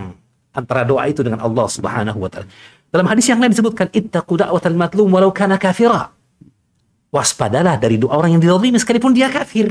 antara 0.50 0.82
doa 0.82 1.06
itu 1.06 1.22
dengan 1.22 1.42
Allah 1.42 1.66
Subhanahu 1.66 2.18
wa 2.18 2.28
taala. 2.30 2.46
Dalam 2.90 3.06
hadis 3.06 3.30
yang 3.30 3.38
lain 3.38 3.54
disebutkan 3.54 3.86
ittaqu 3.94 4.34
da'watal 4.34 4.74
mazlum 4.74 5.06
walau 5.14 5.30
kana 5.30 5.56
kafira. 5.62 6.10
Waspadalah 7.10 7.78
dari 7.78 7.98
doa 7.98 8.18
orang 8.18 8.38
yang 8.38 8.42
dizalimi 8.42 8.78
sekalipun 8.78 9.14
dia 9.14 9.30
kafir. 9.30 9.70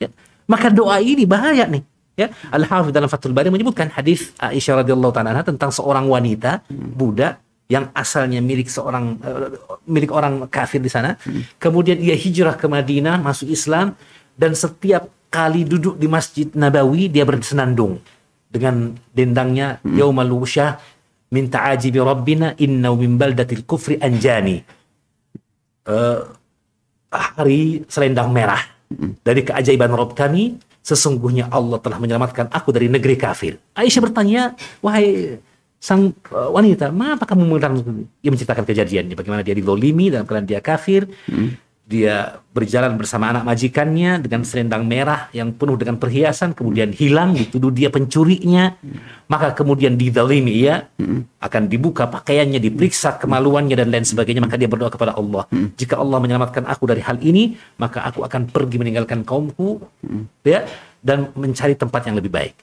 Ya. 0.00 0.08
Maka 0.48 0.72
doa 0.72 1.00
ini 1.00 1.24
bahaya 1.28 1.68
nih. 1.68 1.84
Ya, 2.14 2.30
Al-Hafidh 2.54 2.94
dalam 2.94 3.10
Fathul 3.10 3.34
Bari 3.34 3.50
menyebutkan 3.50 3.90
hadis 3.90 4.30
Aisyah 4.38 4.86
radhiyallahu 4.86 5.10
taala 5.10 5.42
tentang 5.42 5.74
seorang 5.74 6.06
wanita 6.06 6.62
budak 6.70 7.42
yang 7.74 7.90
asalnya 7.90 8.38
milik 8.38 8.70
seorang 8.70 9.18
eh, 9.18 9.58
milik 9.90 10.14
orang 10.14 10.46
kafir 10.46 10.78
di 10.78 10.86
sana. 10.86 11.18
Kemudian 11.58 11.98
ia 11.98 12.14
hijrah 12.14 12.54
ke 12.54 12.70
Madinah, 12.70 13.18
masuk 13.18 13.50
Islam 13.50 13.98
dan 14.38 14.54
setiap 14.54 15.10
kali 15.34 15.66
duduk 15.66 15.98
di 15.98 16.06
Masjid 16.06 16.46
Nabawi 16.54 17.10
dia 17.10 17.26
bersenandung 17.26 17.98
dengan 18.46 18.94
dendangnya 19.10 19.82
yaumal 19.82 20.30
wusyah 20.30 20.78
min 21.34 21.50
ta'ajibi 21.50 21.98
rabbina 21.98 22.54
inna 22.62 22.94
min 22.94 23.18
baldatil 23.18 23.66
kufri 23.66 23.98
anjani. 23.98 24.62
Eh, 25.84 26.20
hari 27.14 27.82
selendang 27.90 28.30
merah 28.30 28.60
dari 29.22 29.42
keajaiban 29.42 29.90
Rob 29.94 30.14
kami 30.14 30.58
sesungguhnya 30.84 31.48
Allah 31.48 31.80
telah 31.80 31.96
menyelamatkan 31.96 32.52
aku 32.52 32.74
dari 32.74 32.92
negeri 32.92 33.16
kafir 33.16 33.56
Aisyah 33.72 34.02
bertanya 34.02 34.42
wahai 34.84 35.38
sang 35.80 36.16
uh, 36.32 36.48
wanita 36.48 36.88
mengapa 36.88 37.28
kamu 37.28 37.44
menerang 37.44 37.74
dia 38.24 38.30
menceritakan 38.32 38.64
kejadiannya 38.64 39.14
bagaimana 39.14 39.44
dia 39.44 39.52
dilolimi 39.52 40.08
dalam 40.08 40.24
keadaan 40.24 40.48
dia 40.48 40.60
kafir. 40.64 41.04
Dia 41.84 42.40
berjalan 42.56 42.96
bersama 42.96 43.28
anak 43.28 43.44
majikannya 43.44 44.16
dengan 44.24 44.40
selendang 44.40 44.88
merah 44.88 45.28
yang 45.36 45.52
penuh 45.52 45.76
dengan 45.76 46.00
perhiasan 46.00 46.56
kemudian 46.56 46.96
hilang 46.96 47.36
dituduh 47.36 47.68
dia 47.68 47.92
pencurinya. 47.92 48.80
Maka 49.28 49.52
kemudian 49.52 49.92
didalimi 49.92 50.64
ia 50.64 50.88
akan 51.44 51.68
dibuka 51.68 52.08
pakaiannya 52.08 52.56
diperiksa 52.56 53.20
kemaluannya 53.20 53.76
dan 53.76 53.92
lain 53.92 54.08
sebagainya 54.08 54.40
maka 54.40 54.56
dia 54.56 54.64
berdoa 54.64 54.88
kepada 54.88 55.12
Allah. 55.12 55.44
Jika 55.76 56.00
Allah 56.00 56.24
menyelamatkan 56.24 56.64
aku 56.64 56.88
dari 56.88 57.04
hal 57.04 57.20
ini 57.20 57.60
maka 57.76 58.00
aku 58.08 58.24
akan 58.24 58.48
pergi 58.48 58.80
meninggalkan 58.80 59.20
kaumku 59.20 59.84
ya 60.40 60.64
dan 61.04 61.36
mencari 61.36 61.76
tempat 61.76 62.08
yang 62.08 62.16
lebih 62.16 62.32
baik 62.32 62.56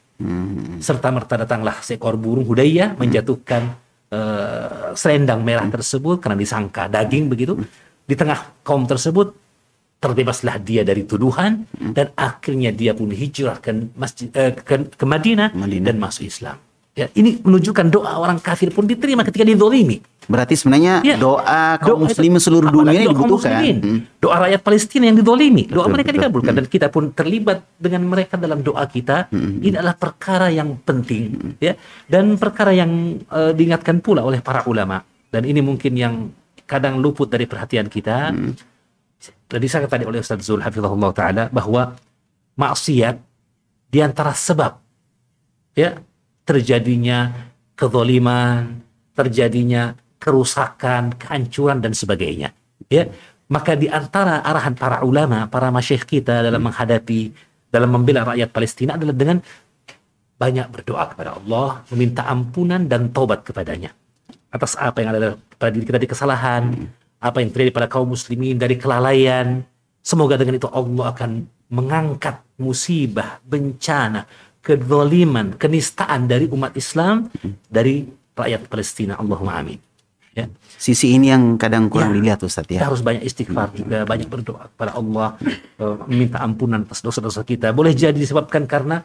serta 0.82 1.08
merta 1.10 1.34
datanglah 1.40 1.80
seekor 1.80 2.18
burung 2.18 2.46
Hudayyah 2.46 2.98
menjatuhkan 2.98 3.62
eh, 4.10 4.92
selendang 4.96 5.42
merah 5.42 5.66
tersebut 5.68 6.22
karena 6.22 6.36
disangka 6.38 6.88
daging 6.88 7.30
begitu. 7.30 7.58
Di 8.02 8.18
tengah 8.18 8.62
kaum 8.66 8.84
tersebut 8.84 9.32
terbebaslah 10.02 10.58
dia 10.58 10.82
dari 10.82 11.06
tuduhan 11.06 11.62
dan 11.94 12.10
akhirnya 12.18 12.74
dia 12.74 12.90
pun 12.90 13.14
hijrah 13.14 13.62
ke 13.62 13.70
masjid 13.94 14.26
eh, 14.34 14.50
ke, 14.58 14.90
ke 14.98 15.04
Madinah, 15.06 15.54
Madinah. 15.54 15.86
dan 15.86 15.96
masuk 16.02 16.26
Islam. 16.26 16.58
Ya, 16.92 17.08
ini 17.16 17.40
menunjukkan 17.40 17.88
doa 17.88 18.20
orang 18.20 18.36
kafir 18.36 18.68
pun 18.68 18.84
diterima 18.84 19.24
ketika 19.24 19.48
didolimi. 19.48 20.04
Berarti 20.28 20.60
sebenarnya 20.60 21.00
Ya. 21.00 21.16
doa 21.16 21.80
kaum 21.80 22.04
muslimin 22.04 22.36
seluruh 22.36 22.68
dunia 22.68 22.92
ini 22.92 23.08
doa 23.08 23.16
dibutuhkan. 23.16 23.48
muslimin. 23.64 23.76
Hmm. 23.80 24.00
Doa 24.20 24.36
rakyat 24.44 24.60
Palestina 24.60 25.04
yang 25.08 25.16
didolimi, 25.16 25.64
doa 25.72 25.88
Betul, 25.88 25.92
mereka 25.96 26.08
betul. 26.12 26.20
dikabulkan 26.20 26.52
dan 26.52 26.66
kita 26.68 26.86
pun 26.92 27.04
terlibat 27.16 27.64
dengan 27.80 28.04
mereka 28.04 28.36
dalam 28.36 28.60
doa 28.60 28.84
kita. 28.84 29.32
Ini 29.32 29.72
adalah 29.72 29.96
perkara 29.96 30.52
yang 30.52 30.76
penting, 30.84 31.56
ya, 31.64 31.80
dan 32.12 32.36
perkara 32.36 32.76
yang 32.76 33.24
eh, 33.24 33.52
diingatkan 33.56 34.04
pula 34.04 34.20
oleh 34.20 34.44
para 34.44 34.60
ulama. 34.68 35.00
Dan 35.32 35.48
ini 35.48 35.64
mungkin 35.64 35.96
yang 35.96 36.28
kadang 36.68 37.00
luput 37.00 37.24
dari 37.24 37.48
perhatian 37.48 37.88
kita. 37.88 38.36
Tadi 39.48 39.64
saya 39.64 39.88
tadi 39.88 40.04
oleh 40.04 40.20
Ustaz 40.20 40.44
Zul 40.44 40.60
Hafizahullah 40.60 41.08
Ta'ala 41.16 41.44
bahwa 41.48 41.96
maksiat 42.52 43.16
di 43.88 43.98
antara 44.04 44.36
sebab 44.36 44.76
ya 45.72 45.96
terjadinya 46.42 47.50
kezaliman, 47.74 48.82
terjadinya 49.14 49.94
kerusakan, 50.22 51.18
kehancuran 51.18 51.82
dan 51.82 51.92
sebagainya. 51.94 52.54
Ya, 52.86 53.08
maka 53.50 53.74
di 53.74 53.88
antara 53.88 54.44
arahan 54.44 54.76
para 54.76 55.02
ulama, 55.02 55.48
para 55.48 55.72
masyayikh 55.72 56.06
kita 56.06 56.44
dalam 56.44 56.62
menghadapi 56.62 57.32
dalam 57.72 57.88
membela 57.88 58.28
rakyat 58.28 58.52
Palestina 58.52 59.00
adalah 59.00 59.16
dengan 59.16 59.38
banyak 60.36 60.66
berdoa 60.68 61.08
kepada 61.14 61.38
Allah, 61.38 61.86
meminta 61.94 62.26
ampunan 62.28 62.84
dan 62.84 63.08
taubat 63.14 63.46
kepadanya 63.46 63.94
atas 64.52 64.76
apa 64.76 65.00
yang 65.00 65.16
ada 65.16 65.40
pada 65.56 65.72
diri 65.72 65.88
kita 65.88 65.98
di 65.98 66.08
kesalahan, 66.10 66.62
apa 67.16 67.40
yang 67.40 67.48
terjadi 67.48 67.72
pada 67.72 67.88
kaum 67.88 68.12
muslimin 68.12 68.60
dari 68.60 68.76
kelalaian. 68.76 69.64
Semoga 70.04 70.36
dengan 70.36 70.60
itu 70.60 70.68
Allah 70.68 71.14
akan 71.14 71.30
mengangkat 71.72 72.36
musibah, 72.60 73.40
bencana, 73.48 74.28
kezaliman, 74.62 75.58
kenistaan 75.58 76.30
dari 76.30 76.46
umat 76.48 76.72
Islam 76.78 77.28
dari 77.66 78.06
rakyat 78.32 78.70
Palestina. 78.70 79.18
Allahumma 79.18 79.58
amin. 79.58 79.78
Ya. 80.32 80.48
Sisi 80.80 81.12
ini 81.12 81.28
yang 81.28 81.60
kadang 81.60 81.92
kurang 81.92 82.16
Ya. 82.16 82.16
dilihat 82.16 82.40
Ustaz 82.40 82.64
Kita 82.64 82.80
ya. 82.80 82.88
harus 82.88 83.04
banyak 83.04 83.20
istighfar 83.20 83.68
juga, 83.76 84.08
banyak 84.08 84.32
berdoa 84.32 84.72
kepada 84.72 84.96
Allah, 84.96 85.36
eh, 85.76 85.96
meminta 86.08 86.40
ampunan 86.40 86.88
atas 86.88 87.04
dosa-dosa 87.04 87.44
kita. 87.44 87.68
Boleh 87.76 87.92
jadi 87.92 88.16
disebabkan 88.16 88.64
karena 88.64 89.04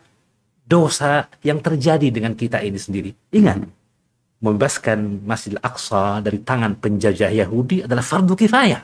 dosa 0.64 1.28
yang 1.44 1.60
terjadi 1.60 2.08
dengan 2.16 2.32
kita 2.32 2.64
ini 2.64 2.80
sendiri. 2.80 3.12
Ingat, 3.36 3.60
membebaskan 4.40 5.28
Masjidil 5.28 5.60
Aqsa 5.60 6.24
dari 6.24 6.40
tangan 6.40 6.80
penjajah 6.80 7.34
Yahudi 7.34 7.84
adalah 7.84 8.06
fardu 8.06 8.34
kifayah. 8.38 8.82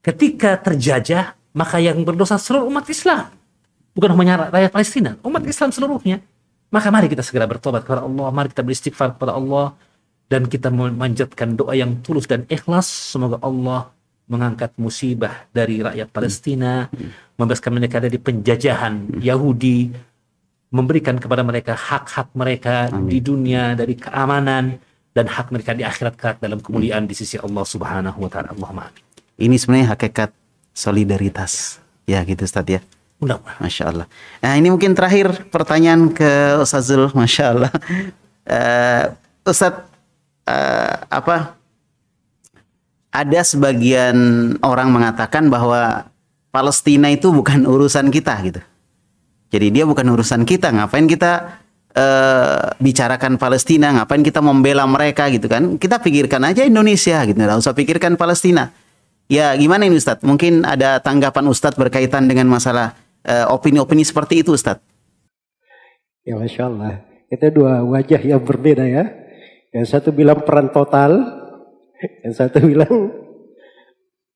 Ketika 0.00 0.56
terjajah, 0.64 1.36
maka 1.52 1.76
yang 1.76 2.00
berdosa 2.08 2.40
seluruh 2.40 2.70
umat 2.72 2.88
Islam. 2.88 3.28
Bukan 3.98 4.14
hanya 4.14 4.46
rakyat 4.54 4.70
Palestina, 4.70 5.18
umat 5.26 5.42
Islam 5.42 5.74
seluruhnya. 5.74 6.22
Maka 6.70 6.86
mari 6.94 7.10
kita 7.10 7.26
segera 7.26 7.50
bertobat 7.50 7.82
kepada 7.82 8.06
Allah, 8.06 8.30
mari 8.30 8.54
kita 8.54 8.62
beristighfar 8.62 9.18
kepada 9.18 9.34
Allah, 9.34 9.74
dan 10.30 10.46
kita 10.46 10.70
memanjatkan 10.70 11.58
doa 11.58 11.74
yang 11.74 11.98
tulus 12.06 12.30
dan 12.30 12.46
ikhlas. 12.46 12.86
Semoga 12.86 13.42
Allah 13.42 13.90
mengangkat 14.30 14.70
musibah 14.78 15.50
dari 15.50 15.82
rakyat 15.82 16.14
Palestina, 16.14 16.86
membebaskan 17.34 17.74
mereka 17.74 17.98
dari 17.98 18.22
penjajahan 18.22 19.18
Yahudi, 19.18 19.90
memberikan 20.70 21.18
kepada 21.18 21.42
mereka 21.42 21.74
hak-hak 21.74 22.30
mereka 22.38 22.92
di 22.92 23.18
dunia 23.18 23.74
dari 23.74 23.98
keamanan 23.98 24.78
dan 25.10 25.26
hak 25.26 25.50
mereka 25.50 25.74
di 25.74 25.82
akhirat 25.82 26.14
kelak 26.14 26.38
dalam 26.38 26.62
kemuliaan 26.62 27.10
di 27.10 27.18
sisi 27.18 27.34
Allah 27.40 27.66
Subhanahu 27.66 28.22
wa 28.22 28.30
taala. 28.30 28.54
Allahumma 28.54 28.92
amin. 28.92 29.02
Ini 29.42 29.56
sebenarnya 29.58 29.98
hakikat 29.98 30.30
solidaritas. 30.70 31.82
Ya 32.06 32.22
gitu 32.22 32.46
Ustaz 32.46 32.68
ya. 32.68 32.84
Mudah-mudahan. 33.18 33.58
Masya 33.58 33.84
Allah. 33.90 34.06
Nah 34.42 34.52
ini 34.54 34.70
mungkin 34.70 34.94
terakhir 34.94 35.50
pertanyaan 35.50 36.14
ke 36.14 36.58
Ustazul. 36.62 37.10
Masya 37.18 37.44
Allah. 37.50 37.72
Eh 38.48 39.04
Ustadz, 39.48 39.84
eh, 40.44 40.94
apa? 41.08 41.56
Ada 43.08 43.40
sebagian 43.42 44.16
orang 44.60 44.92
mengatakan 44.92 45.48
bahwa 45.48 46.06
Palestina 46.52 47.08
itu 47.08 47.32
bukan 47.32 47.64
urusan 47.64 48.12
kita 48.12 48.36
gitu. 48.44 48.60
Jadi 49.48 49.66
dia 49.72 49.84
bukan 49.88 50.04
urusan 50.12 50.44
kita. 50.44 50.68
Ngapain 50.68 51.08
kita 51.08 51.60
eh, 51.96 52.64
bicarakan 52.76 53.40
Palestina? 53.40 53.96
Ngapain 53.96 54.20
kita 54.20 54.44
membela 54.44 54.84
mereka 54.84 55.32
gitu 55.32 55.48
kan? 55.48 55.80
Kita 55.80 55.98
pikirkan 55.98 56.44
aja 56.44 56.62
Indonesia 56.62 57.24
gitu. 57.24 57.36
Nggak 57.36 57.58
usah 57.58 57.72
pikirkan 57.72 58.20
Palestina. 58.20 58.70
Ya 59.28 59.52
gimana 59.56 59.84
ini 59.84 59.96
Ustadz? 59.96 60.24
Mungkin 60.24 60.64
ada 60.64 61.00
tanggapan 61.04 61.44
Ustadz 61.52 61.76
berkaitan 61.76 62.28
dengan 62.28 62.48
masalah 62.48 62.96
opini-opini 63.26 64.04
seperti 64.06 64.40
itu 64.42 64.54
Ustadz. 64.54 64.84
Ya 66.28 66.36
Masya 66.36 66.68
Allah. 66.68 67.02
Itu 67.32 67.48
dua 67.52 67.80
wajah 67.84 68.20
yang 68.20 68.44
berbeda 68.44 68.84
ya. 68.84 69.08
Yang 69.72 69.86
satu 69.96 70.12
bilang 70.12 70.44
peran 70.44 70.68
total. 70.68 71.16
Yang 72.24 72.34
satu 72.36 72.62
bilang 72.64 73.12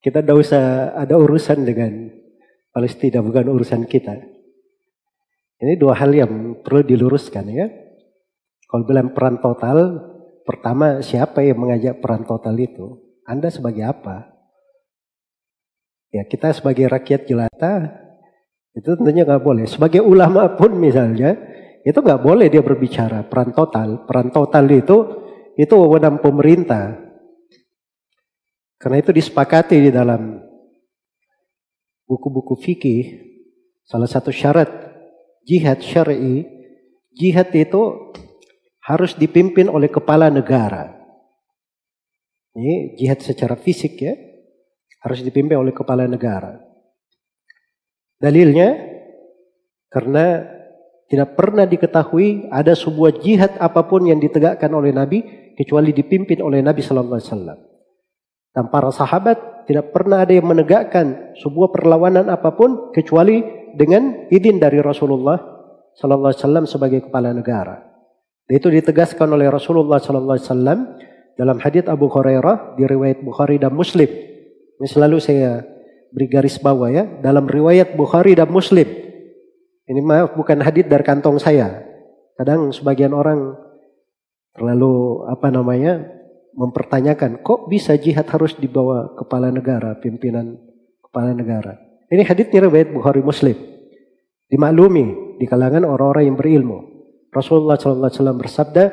kita 0.03 0.25
tidak 0.25 0.37
usah 0.41 0.97
ada 0.97 1.15
urusan 1.21 1.69
dengan 1.69 2.09
Palestina. 2.73 3.21
Bukan 3.21 3.49
urusan 3.49 3.85
kita. 3.85 4.17
Ini 5.63 5.79
dua 5.79 5.95
hal 6.01 6.11
yang 6.17 6.65
perlu 6.65 6.81
diluruskan 6.83 7.45
ya. 7.53 7.69
Kalau 8.67 8.89
bilang 8.89 9.13
peran 9.13 9.39
total. 9.39 10.09
Pertama 10.43 10.99
siapa 11.07 11.39
yang 11.47 11.61
mengajak 11.61 12.03
peran 12.03 12.27
total 12.27 12.59
itu? 12.59 12.99
Anda 13.23 13.47
sebagai 13.47 13.87
apa? 13.87 14.27
Ya 16.11 16.27
kita 16.27 16.51
sebagai 16.51 16.91
rakyat 16.91 17.31
jelata 17.31 18.02
itu 18.73 18.89
tentunya 18.97 19.29
nggak 19.29 19.45
boleh. 19.45 19.69
Sebagai 19.69 20.01
ulama 20.01 20.57
pun 20.57 20.73
misalnya 20.81 21.37
itu 21.85 21.99
nggak 21.99 22.23
boleh 22.25 22.49
dia 22.49 22.65
berbicara 22.65 23.29
peran 23.29 23.53
total. 23.53 24.09
Peran 24.09 24.33
total 24.33 24.65
itu 24.73 24.97
itu 25.61 25.75
wewenang 25.77 26.25
pemerintah. 26.25 26.97
Karena 28.81 28.99
itu 28.99 29.13
disepakati 29.13 29.79
di 29.79 29.91
dalam 29.93 30.41
buku-buku 32.09 32.59
fikih 32.59 33.05
salah 33.87 34.11
satu 34.11 34.35
syarat 34.35 34.69
jihad 35.47 35.79
syar'i 35.81 36.43
jihad 37.15 37.53
itu 37.55 38.13
harus 38.83 39.15
dipimpin 39.15 39.71
oleh 39.71 39.87
kepala 39.87 40.33
negara. 40.33 40.99
Ini 42.53 42.99
jihad 42.99 43.23
secara 43.23 43.55
fisik 43.55 44.01
ya 44.01 44.17
harus 45.05 45.21
dipimpin 45.23 45.61
oleh 45.61 45.71
kepala 45.77 46.09
negara. 46.09 46.72
Dalilnya 48.23 48.79
karena 49.91 50.47
tidak 51.11 51.35
pernah 51.35 51.67
diketahui 51.67 52.49
ada 52.55 52.73
sebuah 52.73 53.19
jihad 53.19 53.59
apa 53.59 53.85
pun 53.85 54.07
yang 54.07 54.23
ditegakkan 54.23 54.71
oleh 54.73 54.95
Nabi 54.95 55.53
kecuali 55.59 55.91
dipimpin 55.91 56.41
oleh 56.41 56.63
Nabi 56.63 56.81
Sallallahu 56.81 57.19
Alaihi 57.19 57.29
Wasallam. 57.35 57.59
Dan 58.53 58.65
para 58.71 58.95
sahabat 58.95 59.67
tidak 59.67 59.91
pernah 59.91 60.23
ada 60.23 60.33
yang 60.33 60.47
menegakkan 60.47 61.35
sebuah 61.43 61.75
perlawanan 61.75 62.31
apa 62.31 62.55
pun 62.55 62.95
kecuali 62.95 63.43
dengan 63.75 64.31
izin 64.31 64.63
dari 64.63 64.79
Rasulullah 64.79 65.37
Sallallahu 65.99 66.31
Alaihi 66.31 66.41
Wasallam 66.47 66.65
sebagai 66.71 67.01
kepala 67.11 67.35
negara. 67.35 67.83
Dan 68.47 68.55
itu 68.57 68.71
ditegaskan 68.71 69.29
oleh 69.35 69.51
Rasulullah 69.51 69.99
Sallallahu 69.99 70.37
Alaihi 70.39 70.49
Wasallam 70.49 70.79
dalam 71.37 71.57
hadits 71.59 71.91
Abu 71.91 72.07
Hurairah 72.07 72.79
di 72.79 72.87
riwayat 72.87 73.25
Bukhari 73.25 73.59
dan 73.59 73.75
Muslim. 73.75 74.09
Ini 74.79 74.89
selalu 74.89 75.19
saya 75.21 75.72
beri 76.13 76.29
garis 76.29 76.61
bawah 76.61 76.93
ya 76.93 77.05
dalam 77.25 77.49
riwayat 77.49 77.97
Bukhari 77.97 78.37
dan 78.37 78.53
Muslim. 78.53 78.85
Ini 79.89 80.01
maaf 80.05 80.37
bukan 80.37 80.61
hadis 80.61 80.87
dari 80.87 81.03
kantong 81.03 81.41
saya. 81.41 81.83
Kadang 82.37 82.71
sebagian 82.71 83.17
orang 83.17 83.57
terlalu 84.53 85.25
apa 85.27 85.49
namanya 85.49 86.05
mempertanyakan 86.53 87.41
kok 87.41 87.67
bisa 87.73 87.97
jihad 87.97 88.29
harus 88.29 88.53
dibawa 88.61 89.17
kepala 89.17 89.49
negara, 89.49 89.97
pimpinan 89.99 90.61
kepala 91.01 91.33
negara. 91.33 91.81
Ini 92.13 92.23
hadisnya 92.29 92.69
riwayat 92.69 92.93
Bukhari 92.93 93.25
Muslim. 93.25 93.57
Dimaklumi 94.53 95.41
di 95.41 95.49
kalangan 95.49 95.89
orang-orang 95.89 96.29
yang 96.29 96.37
berilmu. 96.37 96.79
Rasulullah 97.33 97.81
SAW 97.81 98.37
bersabda, 98.37 98.85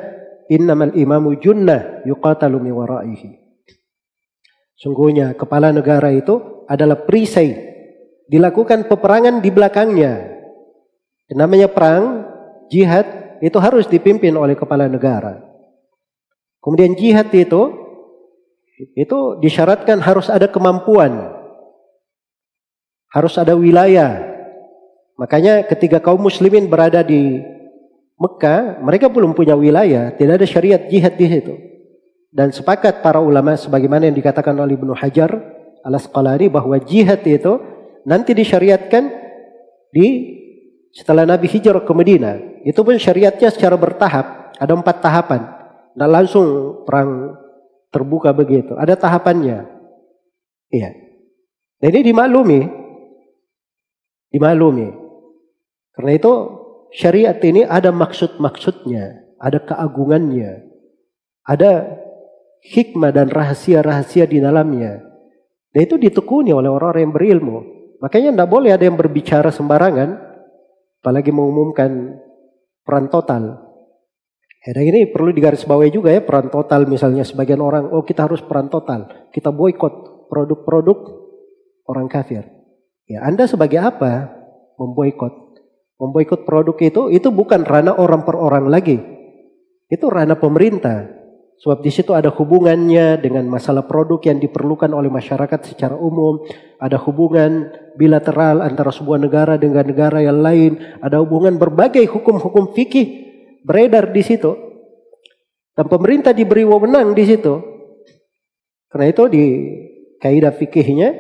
"Innamal 0.47 0.95
imamu 0.95 1.35
junnah 1.35 2.07
yuqatalu 2.07 2.63
mi 2.63 2.71
waraihi." 2.71 3.35
Sungguhnya 4.79 5.35
kepala 5.35 5.75
negara 5.75 6.15
itu 6.15 6.58
adalah 6.69 7.01
perisai. 7.01 7.57
Dilakukan 8.29 8.85
peperangan 8.85 9.41
di 9.41 9.49
belakangnya. 9.49 10.37
Namanya 11.33 11.65
perang, 11.65 12.29
jihad, 12.69 13.41
itu 13.41 13.57
harus 13.57 13.89
dipimpin 13.89 14.37
oleh 14.37 14.53
kepala 14.53 14.85
negara. 14.85 15.41
Kemudian 16.61 16.93
jihad 16.93 17.33
itu, 17.33 17.73
itu 18.93 19.17
disyaratkan 19.41 19.97
harus 19.97 20.29
ada 20.29 20.45
kemampuan. 20.45 21.33
Harus 23.09 23.33
ada 23.41 23.57
wilayah. 23.57 24.21
Makanya 25.17 25.65
ketika 25.65 25.97
kaum 25.97 26.21
muslimin 26.21 26.69
berada 26.69 27.01
di 27.01 27.41
Mekah, 28.19 28.77
mereka 28.85 29.09
belum 29.09 29.33
punya 29.33 29.57
wilayah, 29.57 30.13
tidak 30.13 30.43
ada 30.43 30.47
syariat 30.47 30.81
jihad 30.85 31.17
di 31.17 31.25
situ. 31.25 31.53
Dan 32.29 32.53
sepakat 32.53 33.01
para 33.01 33.17
ulama 33.17 33.57
sebagaimana 33.57 34.05
yang 34.05 34.13
dikatakan 34.13 34.53
oleh 34.53 34.77
Ibnu 34.77 34.93
Hajar 34.93 35.58
al-Asqalani 35.89 36.47
bahwa 36.53 36.77
jihad 36.77 37.25
itu 37.25 37.57
nanti 38.05 38.37
disyariatkan 38.37 39.09
di 39.89 40.37
setelah 40.93 41.25
Nabi 41.25 41.49
hijrah 41.49 41.81
ke 41.81 41.93
Madinah. 41.93 42.63
Itu 42.65 42.85
pun 42.85 42.95
syariatnya 42.95 43.49
secara 43.49 43.75
bertahap, 43.75 44.53
ada 44.57 44.73
empat 44.77 44.97
tahapan. 45.01 45.41
Nah 45.97 46.07
langsung 46.07 46.45
perang 46.85 47.33
terbuka 47.89 48.29
begitu, 48.31 48.77
ada 48.77 48.93
tahapannya. 48.93 49.65
Iya. 50.69 50.89
Dan 51.81 51.89
ini 51.95 52.13
dimaklumi, 52.13 52.61
dimaklumi. 54.29 54.89
Karena 55.95 56.11
itu 56.13 56.33
syariat 56.93 57.37
ini 57.41 57.65
ada 57.65 57.89
maksud-maksudnya, 57.89 59.33
ada 59.41 59.59
keagungannya, 59.63 60.69
ada 61.47 61.97
hikmah 62.69 63.15
dan 63.15 63.31
rahasia-rahasia 63.31 64.29
di 64.29 64.43
dalamnya. 64.43 65.08
Dan 65.69 65.81
itu 65.85 65.95
ditekuni 66.01 66.49
oleh 66.49 66.69
orang-orang 66.69 67.09
yang 67.09 67.13
berilmu. 67.13 67.57
Makanya 67.99 68.29
tidak 68.33 68.49
boleh 68.49 68.71
ada 68.73 68.83
yang 68.87 68.97
berbicara 68.97 69.53
sembarangan, 69.53 70.09
apalagi 71.03 71.29
mengumumkan 71.29 72.17
peran 72.87 73.11
total. 73.11 73.69
Ya, 74.59 74.75
ini 74.75 75.07
perlu 75.07 75.31
digarisbawahi 75.31 75.91
juga 75.93 76.11
ya 76.11 76.19
peran 76.19 76.51
total 76.51 76.83
misalnya 76.83 77.23
sebagian 77.23 77.63
orang, 77.63 77.91
oh 77.95 78.03
kita 78.03 78.27
harus 78.27 78.43
peran 78.43 78.67
total, 78.67 79.29
kita 79.31 79.55
boykot 79.55 80.27
produk-produk 80.27 80.99
orang 81.87 82.07
kafir. 82.11 82.43
Ya, 83.07 83.25
Anda 83.25 83.47
sebagai 83.49 83.81
apa 83.81 84.29
memboikot? 84.77 85.59
Memboikot 85.99 86.47
produk 86.47 86.77
itu 86.79 87.11
itu 87.11 87.27
bukan 87.27 87.67
ranah 87.67 87.99
orang 87.99 88.23
per 88.23 88.39
orang 88.39 88.71
lagi. 88.71 88.99
Itu 89.91 90.07
ranah 90.07 90.39
pemerintah. 90.39 91.18
Sebab 91.59 91.83
di 91.83 91.91
situ 91.91 92.15
ada 92.15 92.31
hubungannya 92.31 93.19
dengan 93.19 93.43
masalah 93.51 93.83
produk 93.83 94.23
yang 94.23 94.39
diperlukan 94.39 94.87
oleh 94.95 95.11
masyarakat 95.11 95.59
secara 95.67 95.91
umum, 95.91 96.39
ada 96.79 96.95
hubungan 97.03 97.67
bilateral 97.99 98.63
antara 98.63 98.95
sebuah 98.95 99.19
negara 99.19 99.59
dengan 99.59 99.83
negara 99.83 100.23
yang 100.23 100.39
lain, 100.39 100.79
ada 101.03 101.19
hubungan 101.19 101.59
berbagai 101.59 102.07
hukum-hukum 102.07 102.71
fikih 102.71 103.07
beredar 103.67 104.07
di 104.15 104.23
situ. 104.23 104.55
Dan 105.75 105.91
pemerintah 105.91 106.31
diberi 106.31 106.63
wewenang 106.63 107.11
di 107.11 107.27
situ. 107.27 107.59
Karena 108.87 109.05
itu 109.11 109.23
di 109.27 109.43
kaidah 110.23 110.55
fikihnya 110.55 111.11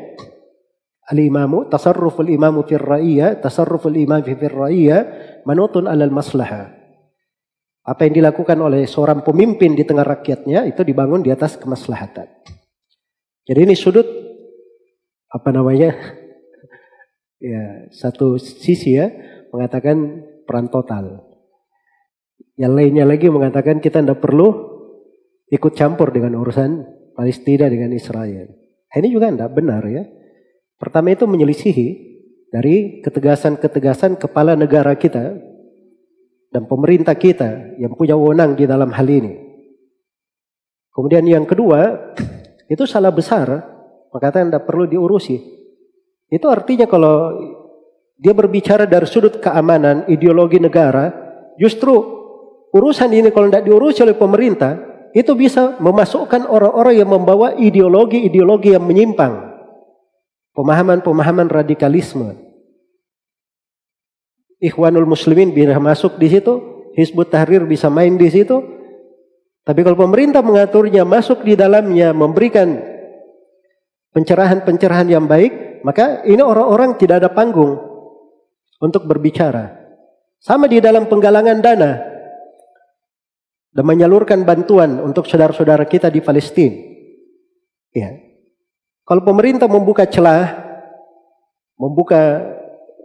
al-imamu 1.11 1.67
tasarruful 1.67 2.31
imamu 2.31 2.63
fir 2.63 2.79
tasarruful 3.43 3.95
imam 3.99 4.23
fir 4.23 4.39
ra'iyya 4.39 4.97
manutun 5.43 5.83
alal 5.83 6.15
maslahah. 6.15 6.78
Apa 7.89 8.05
yang 8.05 8.21
dilakukan 8.21 8.53
oleh 8.61 8.85
seorang 8.85 9.25
pemimpin 9.25 9.73
di 9.73 9.81
tengah 9.81 10.05
rakyatnya 10.05 10.69
itu 10.69 10.85
dibangun 10.85 11.25
di 11.25 11.33
atas 11.33 11.57
kemaslahatan. 11.57 12.29
Jadi 13.49 13.59
ini 13.65 13.73
sudut 13.73 14.05
apa 15.33 15.49
namanya? 15.49 15.97
ya, 17.49 17.89
satu 17.89 18.37
sisi 18.37 18.93
ya 18.93 19.09
mengatakan 19.49 20.21
peran 20.45 20.69
total. 20.69 21.25
Yang 22.61 22.73
lainnya 22.77 23.09
lagi 23.09 23.25
mengatakan 23.33 23.81
kita 23.81 24.05
tidak 24.05 24.21
perlu 24.21 24.53
ikut 25.49 25.73
campur 25.73 26.13
dengan 26.13 26.37
urusan 26.37 26.85
Palestina 27.17 27.65
dengan 27.73 27.89
Israel. 27.89 28.53
Ini 28.93 29.07
juga 29.09 29.33
tidak 29.33 29.49
benar 29.57 29.81
ya. 29.89 30.05
Pertama 30.77 31.09
itu 31.09 31.25
menyelisihi 31.25 31.87
dari 32.53 33.01
ketegasan-ketegasan 33.01 34.21
kepala 34.21 34.53
negara 34.53 34.93
kita 34.93 35.48
dan 36.49 36.65
pemerintah 36.65 37.13
kita 37.13 37.77
yang 37.77 37.93
punya 37.93 38.17
wewenang 38.17 38.57
di 38.57 38.65
dalam 38.65 38.89
hal 38.89 39.05
ini. 39.05 39.33
Kemudian 40.89 41.23
yang 41.29 41.45
kedua, 41.45 42.13
itu 42.65 42.83
salah 42.89 43.13
besar, 43.13 43.47
maka 44.09 44.33
tidak 44.33 44.65
perlu 44.65 44.89
diurusi. 44.89 45.37
Itu 46.29 46.49
artinya 46.49 46.89
kalau 46.89 47.37
dia 48.19 48.33
berbicara 48.33 48.89
dari 48.89 49.07
sudut 49.07 49.39
keamanan, 49.39 50.09
ideologi 50.09 50.59
negara, 50.59 51.13
justru 51.55 51.93
urusan 52.73 53.09
ini 53.13 53.29
kalau 53.31 53.47
tidak 53.47 53.65
diurusi 53.65 54.03
oleh 54.03 54.17
pemerintah, 54.17 54.75
itu 55.13 55.33
bisa 55.33 55.77
memasukkan 55.81 56.45
orang-orang 56.45 57.01
yang 57.01 57.09
membawa 57.09 57.57
ideologi-ideologi 57.57 58.77
yang 58.77 58.85
menyimpang. 58.85 59.53
Pemahaman-pemahaman 60.53 61.47
radikalisme. 61.49 62.48
Ikhwanul 64.59 65.07
Muslimin 65.07 65.55
bisa 65.55 65.79
masuk 65.79 66.19
di 66.19 66.27
situ, 66.27 66.59
Hizbut 66.99 67.31
Tahrir 67.31 67.63
bisa 67.63 67.87
main 67.87 68.19
di 68.19 68.27
situ. 68.27 68.59
Tapi 69.63 69.79
kalau 69.87 69.95
pemerintah 69.95 70.43
mengaturnya 70.43 71.07
masuk 71.07 71.47
di 71.47 71.55
dalamnya, 71.55 72.11
memberikan 72.11 72.75
pencerahan-pencerahan 74.11 75.07
yang 75.07 75.25
baik, 75.29 75.83
maka 75.87 76.25
ini 76.27 76.43
orang-orang 76.43 76.99
tidak 76.99 77.23
ada 77.23 77.29
panggung 77.31 77.79
untuk 78.83 79.07
berbicara. 79.07 79.79
Sama 80.39 80.67
di 80.67 80.79
dalam 80.83 81.07
penggalangan 81.07 81.59
dana 81.59 81.91
dan 83.69 83.83
menyalurkan 83.85 84.43
bantuan 84.43 84.99
untuk 84.99 85.27
saudara-saudara 85.27 85.87
kita 85.87 86.11
di 86.11 86.19
Palestina. 86.19 86.75
Ya. 87.95 88.15
Kalau 89.07 89.23
pemerintah 89.23 89.67
membuka 89.67 90.07
celah, 90.07 90.51
membuka 91.79 92.43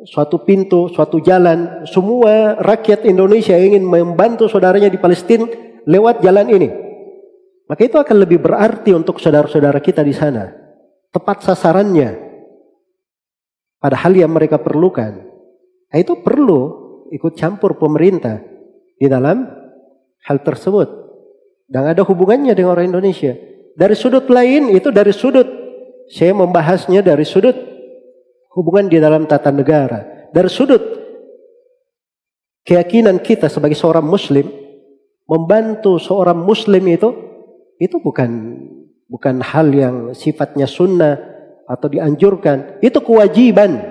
suatu 0.02 0.42
pintu, 0.42 0.90
suatu 0.90 1.22
jalan, 1.22 1.86
semua 1.86 2.58
rakyat 2.58 3.06
Indonesia 3.06 3.54
ingin 3.54 3.86
membantu 3.86 4.50
saudaranya 4.50 4.90
di 4.90 4.98
Palestina 4.98 5.46
lewat 5.86 6.20
jalan 6.20 6.50
ini. 6.50 6.68
Maka 7.64 7.80
itu 7.86 7.96
akan 7.96 8.16
lebih 8.26 8.44
berarti 8.44 8.92
untuk 8.92 9.22
saudara-saudara 9.22 9.80
kita 9.80 10.04
di 10.04 10.12
sana. 10.12 10.52
Tepat 11.14 11.46
sasarannya. 11.46 12.26
pada 13.84 14.00
hal 14.00 14.16
yang 14.16 14.32
mereka 14.32 14.56
perlukan. 14.56 15.12
Nah, 15.92 15.98
itu 16.00 16.16
perlu 16.24 16.60
ikut 17.12 17.36
campur 17.36 17.76
pemerintah 17.76 18.40
di 18.96 19.04
dalam 19.04 19.44
hal 20.24 20.40
tersebut. 20.40 20.88
Dan 21.68 21.92
ada 21.92 22.00
hubungannya 22.00 22.56
dengan 22.56 22.80
orang 22.80 22.88
Indonesia. 22.88 23.36
Dari 23.76 23.92
sudut 23.92 24.24
lain 24.32 24.72
itu 24.72 24.88
dari 24.88 25.12
sudut 25.12 25.44
saya 26.08 26.32
membahasnya 26.32 27.04
dari 27.04 27.28
sudut 27.28 27.73
hubungan 28.54 28.86
di 28.86 29.02
dalam 29.02 29.26
tata 29.26 29.50
negara. 29.50 30.30
Dari 30.30 30.50
sudut 30.50 30.82
keyakinan 32.64 33.20
kita 33.20 33.50
sebagai 33.52 33.76
seorang 33.76 34.06
muslim 34.06 34.48
membantu 35.28 36.00
seorang 36.00 36.38
muslim 36.40 36.84
itu 36.88 37.10
itu 37.78 38.00
bukan 38.00 38.30
bukan 39.10 39.42
hal 39.44 39.68
yang 39.74 39.96
sifatnya 40.16 40.64
sunnah 40.64 41.18
atau 41.66 41.90
dianjurkan. 41.90 42.80
Itu 42.80 43.02
kewajiban 43.02 43.82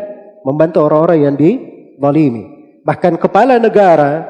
membantu 0.43 0.83
orang-orang 0.83 1.19
yang 1.19 1.35
dizalimi. 1.35 2.43
Bahkan 2.83 3.15
kepala 3.15 3.57
negara, 3.63 4.27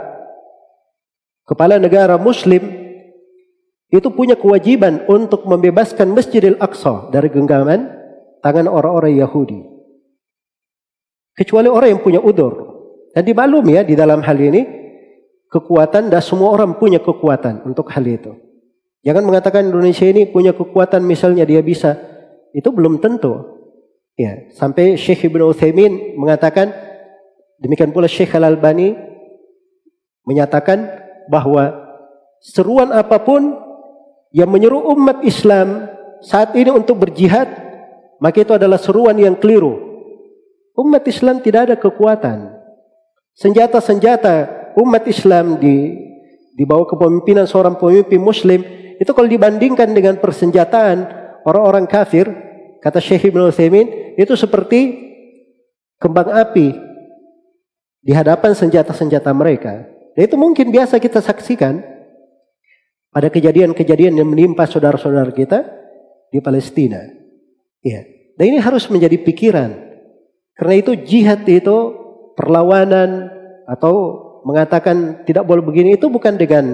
kepala 1.49 1.81
negara 1.81 2.21
muslim 2.21 2.61
itu 3.93 4.09
punya 4.09 4.33
kewajiban 4.33 5.05
untuk 5.05 5.45
membebaskan 5.45 6.13
Masjidil 6.13 6.57
Aqsa 6.57 7.13
dari 7.13 7.29
genggaman 7.29 7.89
tangan 8.41 8.65
orang-orang 8.69 9.17
Yahudi. 9.17 9.72
Kecuali 11.33 11.69
orang 11.69 11.97
yang 11.97 12.01
punya 12.01 12.21
udur. 12.21 12.73
Dan 13.13 13.25
dimaklum 13.25 13.65
ya 13.69 13.81
di 13.85 13.93
dalam 13.93 14.21
hal 14.25 14.37
ini 14.37 14.61
kekuatan 15.49 16.09
dan 16.09 16.21
semua 16.21 16.49
orang 16.49 16.77
punya 16.81 16.97
kekuatan 16.97 17.61
untuk 17.65 17.89
hal 17.93 18.05
itu. 18.05 18.33
Jangan 19.05 19.21
mengatakan 19.21 19.69
Indonesia 19.69 20.07
ini 20.09 20.25
punya 20.25 20.55
kekuatan 20.55 21.05
misalnya 21.05 21.45
dia 21.45 21.61
bisa. 21.61 21.99
Itu 22.55 22.73
belum 22.73 22.97
tentu. 22.97 23.53
Ya, 24.13 24.49
sampai 24.53 24.93
Syekh 24.93 25.29
Ibn 25.29 25.49
Uthaymin 25.49 26.17
mengatakan 26.17 26.69
demikian 27.57 27.89
pula 27.89 28.05
Syekh 28.05 28.37
Al-Albani 28.37 28.93
menyatakan 30.23 30.85
bahwa 31.27 31.73
seruan 32.39 32.93
apa 32.93 33.17
pun 33.21 33.57
yang 34.29 34.49
menyeru 34.49 34.81
umat 34.93 35.25
Islam 35.25 35.89
saat 36.21 36.53
ini 36.53 36.69
untuk 36.69 37.01
berjihad 37.03 37.49
maka 38.23 38.39
itu 38.39 38.55
adalah 38.55 38.79
seruan 38.79 39.19
yang 39.19 39.35
keliru. 39.35 39.82
Umat 40.73 41.05
Islam 41.05 41.41
tidak 41.41 41.69
ada 41.69 41.75
kekuatan. 41.77 42.49
Senjata-senjata 43.33 44.69
umat 44.77 45.05
Islam 45.05 45.57
di 45.61 45.93
di 46.53 46.63
bawah 46.69 46.85
kepemimpinan 46.85 47.49
seorang 47.49 47.77
pemimpin 47.77 48.21
muslim 48.21 48.61
itu 49.01 49.09
kalau 49.09 49.25
dibandingkan 49.25 49.89
dengan 49.89 50.21
persenjataan 50.21 50.97
orang-orang 51.43 51.89
kafir, 51.89 52.29
kata 52.79 53.01
Syekh 53.01 53.33
Ibn 53.33 53.49
Uthaymin, 53.49 54.17
itu 54.17 54.33
seperti 54.37 55.01
kembang 55.97 56.29
api 56.29 56.77
di 58.03 58.11
hadapan 58.13 58.53
senjata-senjata 58.53 59.33
mereka. 59.33 59.89
Dan 60.13 60.29
itu 60.29 60.35
mungkin 60.37 60.69
biasa 60.69 61.01
kita 61.01 61.25
saksikan 61.25 61.81
pada 63.09 63.33
kejadian-kejadian 63.33 64.13
yang 64.13 64.29
menimpa 64.29 64.69
saudara-saudara 64.69 65.33
kita 65.33 65.65
di 66.29 66.37
Palestina. 66.41 67.01
Ya. 67.81 68.05
Dan 68.37 68.45
ini 68.53 68.59
harus 68.61 68.85
menjadi 68.89 69.17
pikiran. 69.21 69.82
Karena 70.53 70.73
itu 70.77 70.93
jihad 70.93 71.45
itu 71.49 71.77
perlawanan 72.37 73.29
atau 73.65 74.21
mengatakan 74.43 75.23
tidak 75.23 75.47
boleh 75.47 75.63
begini 75.63 75.95
itu 75.95 76.11
bukan 76.11 76.35
dengan 76.35 76.65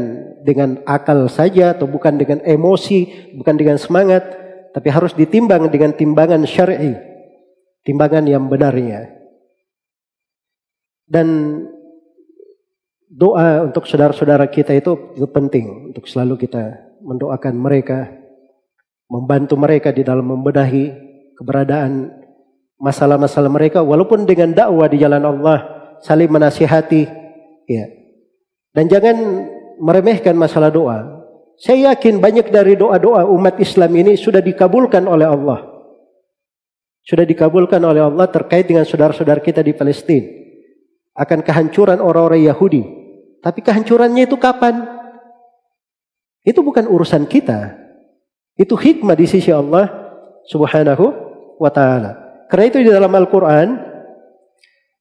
dengan 0.42 0.82
akal 0.84 1.30
saja 1.30 1.78
atau 1.78 1.86
bukan 1.86 2.18
dengan 2.18 2.42
emosi, 2.44 3.32
bukan 3.38 3.56
dengan 3.56 3.78
semangat, 3.78 4.26
tapi 4.74 4.90
harus 4.90 5.14
ditimbang 5.14 5.70
dengan 5.70 5.94
timbangan 5.94 6.44
syar'i, 6.44 6.98
timbangan 7.86 8.26
yang 8.26 8.50
benarnya. 8.50 9.16
Dan 11.10 11.28
doa 13.10 13.66
untuk 13.66 13.90
saudara-saudara 13.90 14.46
kita 14.50 14.74
itu 14.78 15.18
itu 15.18 15.28
penting 15.30 15.94
untuk 15.94 16.06
selalu 16.06 16.46
kita 16.46 16.78
mendoakan 17.02 17.56
mereka, 17.58 18.12
membantu 19.10 19.56
mereka 19.58 19.90
di 19.90 20.06
dalam 20.06 20.26
membenahi 20.30 20.94
keberadaan 21.38 22.19
masalah-masalah 22.80 23.52
mereka 23.52 23.84
walaupun 23.84 24.24
dengan 24.24 24.56
dakwah 24.56 24.88
di 24.88 24.98
jalan 24.98 25.22
Allah, 25.22 25.58
saling 26.02 26.32
menasihati, 26.32 27.20
Ya. 27.70 27.86
Dan 28.74 28.90
jangan 28.90 29.16
meremehkan 29.78 30.34
masalah 30.34 30.74
doa. 30.74 31.22
Saya 31.62 31.94
yakin 31.94 32.18
banyak 32.18 32.50
dari 32.50 32.74
doa-doa 32.74 33.30
umat 33.30 33.62
Islam 33.62 33.94
ini 33.94 34.18
sudah 34.18 34.42
dikabulkan 34.42 35.06
oleh 35.06 35.30
Allah. 35.30 35.70
Sudah 37.06 37.30
dikabulkan 37.30 37.78
oleh 37.86 38.02
Allah 38.02 38.26
terkait 38.26 38.66
dengan 38.66 38.90
saudara-saudara 38.90 39.38
kita 39.38 39.62
di 39.62 39.78
Palestina. 39.78 40.26
Akan 41.14 41.46
kehancuran 41.46 42.02
orang-orang 42.02 42.48
Yahudi. 42.48 42.82
Tapi 43.44 43.60
kehancurannya 43.62 44.26
itu 44.26 44.40
kapan? 44.40 44.88
Itu 46.42 46.64
bukan 46.66 46.90
urusan 46.90 47.28
kita. 47.30 47.76
Itu 48.56 48.80
hikmah 48.80 49.16
di 49.16 49.28
sisi 49.28 49.52
Allah 49.52 49.92
subhanahu 50.48 51.06
wa 51.60 51.70
ta'ala. 51.70 52.29
Karena 52.50 52.66
itu 52.66 52.82
di 52.82 52.90
dalam 52.90 53.14
Al-Quran 53.14 53.78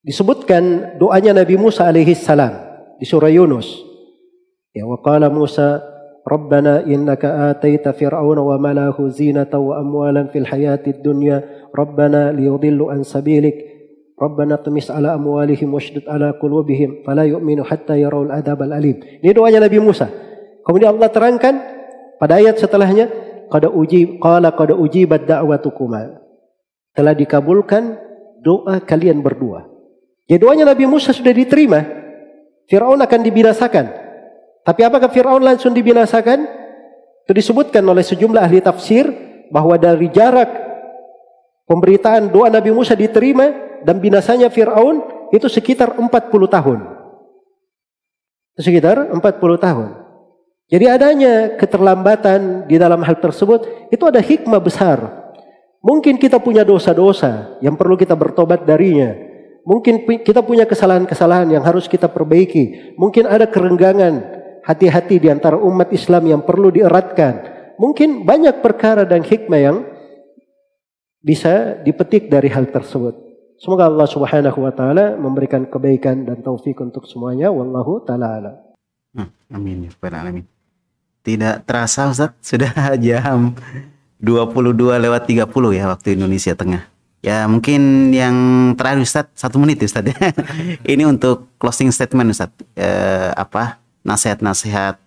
disebutkan 0.05 0.95
doanya 1.01 1.33
Nabi 1.33 1.57
Musa 1.57 1.89
alaihi 1.89 2.13
salam 2.13 2.53
di 3.01 3.09
surah 3.09 3.33
Yunus. 3.33 3.67
Ya 4.77 4.85
wa 4.85 5.01
qala 5.01 5.33
Musa 5.33 5.81
Rabbana 6.29 6.85
innaka 6.85 7.57
ataita 7.57 7.97
fir'auna 7.97 8.45
wa 8.45 8.61
malahu 8.61 9.09
zinatan 9.09 9.65
wa 9.65 9.81
amwalan 9.81 10.29
fil 10.29 10.45
hayatid 10.45 11.01
dunya 11.01 11.41
Rabbana 11.73 12.37
liyudillu 12.37 12.93
an 12.93 13.01
sabilik 13.01 13.57
Rabbana 14.19 14.61
tumis 14.61 14.93
ala 14.93 15.17
amwalihim 15.17 15.73
washdud 15.73 16.05
ala 16.05 16.37
qulubihim 16.37 17.07
fala 17.07 17.25
yu'minu 17.25 17.65
hatta 17.65 17.97
yarawul 17.97 18.35
adab 18.35 18.61
al 18.67 18.77
alim. 18.77 18.99
Ini 18.99 19.31
doanya 19.33 19.65
Nabi 19.65 19.81
Musa. 19.81 20.11
Kemudian 20.67 21.01
Allah 21.01 21.09
terangkan 21.09 21.55
pada 22.21 22.37
ayat 22.37 22.61
setelahnya 22.61 23.09
qad 23.49 23.71
uji 23.71 24.21
qala 24.21 24.53
qad 24.53 24.75
ujibat 24.75 25.25
da'watukuma. 25.25 26.28
Telah 26.99 27.15
dikabulkan 27.15 27.95
doa 28.43 28.83
kalian 28.83 29.23
berdua. 29.23 29.71
Ya 30.27 30.35
doanya 30.35 30.67
Nabi 30.67 30.91
Musa 30.91 31.15
sudah 31.15 31.31
diterima. 31.31 31.87
Fir'aun 32.67 32.99
akan 32.99 33.21
dibinasakan. 33.23 33.87
Tapi 34.67 34.81
apakah 34.83 35.07
Fir'aun 35.07 35.39
langsung 35.39 35.71
dibinasakan? 35.71 36.43
Itu 37.23 37.33
disebutkan 37.33 37.87
oleh 37.87 38.03
sejumlah 38.03 38.43
ahli 38.43 38.59
tafsir 38.59 39.07
bahwa 39.47 39.79
dari 39.79 40.11
jarak 40.11 40.51
pemberitaan 41.71 42.35
doa 42.35 42.51
Nabi 42.51 42.75
Musa 42.75 42.99
diterima 42.99 43.79
dan 43.87 44.03
binasanya 44.03 44.51
Fir'aun 44.51 45.31
itu 45.31 45.47
sekitar 45.47 45.95
40 45.95 46.11
tahun. 46.51 46.79
Sekitar 48.59 49.15
40 49.15 49.23
tahun. 49.63 49.89
Jadi 50.69 50.85
adanya 50.85 51.57
keterlambatan 51.57 52.69
di 52.69 52.77
dalam 52.77 53.01
hal 53.01 53.17
tersebut 53.17 53.89
itu 53.89 54.05
ada 54.05 54.21
hikmah 54.21 54.61
besar. 54.61 55.18
Mungkin 55.79 56.19
kita 56.19 56.43
punya 56.43 56.67
dosa-dosa 56.67 57.59
yang 57.63 57.79
perlu 57.79 57.95
kita 57.95 58.19
bertobat 58.19 58.67
darinya. 58.67 59.15
Mungkin 59.63 60.03
kita 60.25 60.43
punya 60.43 60.65
kesalahan-kesalahan 60.67 61.55
yang 61.55 61.63
harus 61.63 61.87
kita 61.87 62.11
perbaiki. 62.11 62.97
Mungkin 62.99 63.29
ada 63.29 63.47
kerenggangan 63.47 64.39
hati-hati 64.67 65.23
di 65.23 65.29
antara 65.31 65.61
umat 65.61 65.93
Islam 65.95 66.25
yang 66.27 66.43
perlu 66.43 66.73
dieratkan. 66.73 67.57
Mungkin 67.79 68.27
banyak 68.27 68.59
perkara 68.59 69.07
dan 69.07 69.23
hikmah 69.23 69.61
yang 69.61 69.77
bisa 71.23 71.79
dipetik 71.85 72.27
dari 72.27 72.51
hal 72.51 72.67
tersebut. 72.73 73.15
Semoga 73.59 73.91
Allah 73.91 74.07
Subhanahu 74.07 74.59
wa 74.63 74.73
taala 74.75 75.19
memberikan 75.19 75.67
kebaikan 75.67 76.27
dan 76.27 76.43
taufik 76.43 76.79
untuk 76.79 77.07
semuanya. 77.07 77.51
Wallahu 77.51 78.03
taala 78.07 78.39
ala. 78.39 78.53
Hmm, 79.15 79.31
amin 79.51 79.91
ya 79.91 79.93
alamin. 80.15 80.47
Tidak 81.23 81.67
terasa 81.67 82.09
Ustaz, 82.09 82.39
sudah 82.41 82.73
jam 83.05 83.55
22 84.19 84.99
lewat 84.99 85.23
30 85.31 85.47
ya 85.79 85.85
waktu 85.91 86.19
Indonesia 86.19 86.55
Tengah. 86.55 86.83
Ya 87.19 87.47
mungkin 87.51 88.15
yang 88.15 88.37
terakhir 88.79 89.03
Ustadz 89.03 89.35
satu 89.35 89.59
menit 89.59 89.83
Ustadz 89.83 90.15
ya. 90.15 90.19
Ini 90.95 91.07
untuk 91.07 91.51
closing 91.59 91.91
statement 91.91 92.31
Ustadz. 92.35 92.63
Eh, 92.79 93.31
apa 93.35 93.83
nasihat-nasihat 94.07 94.99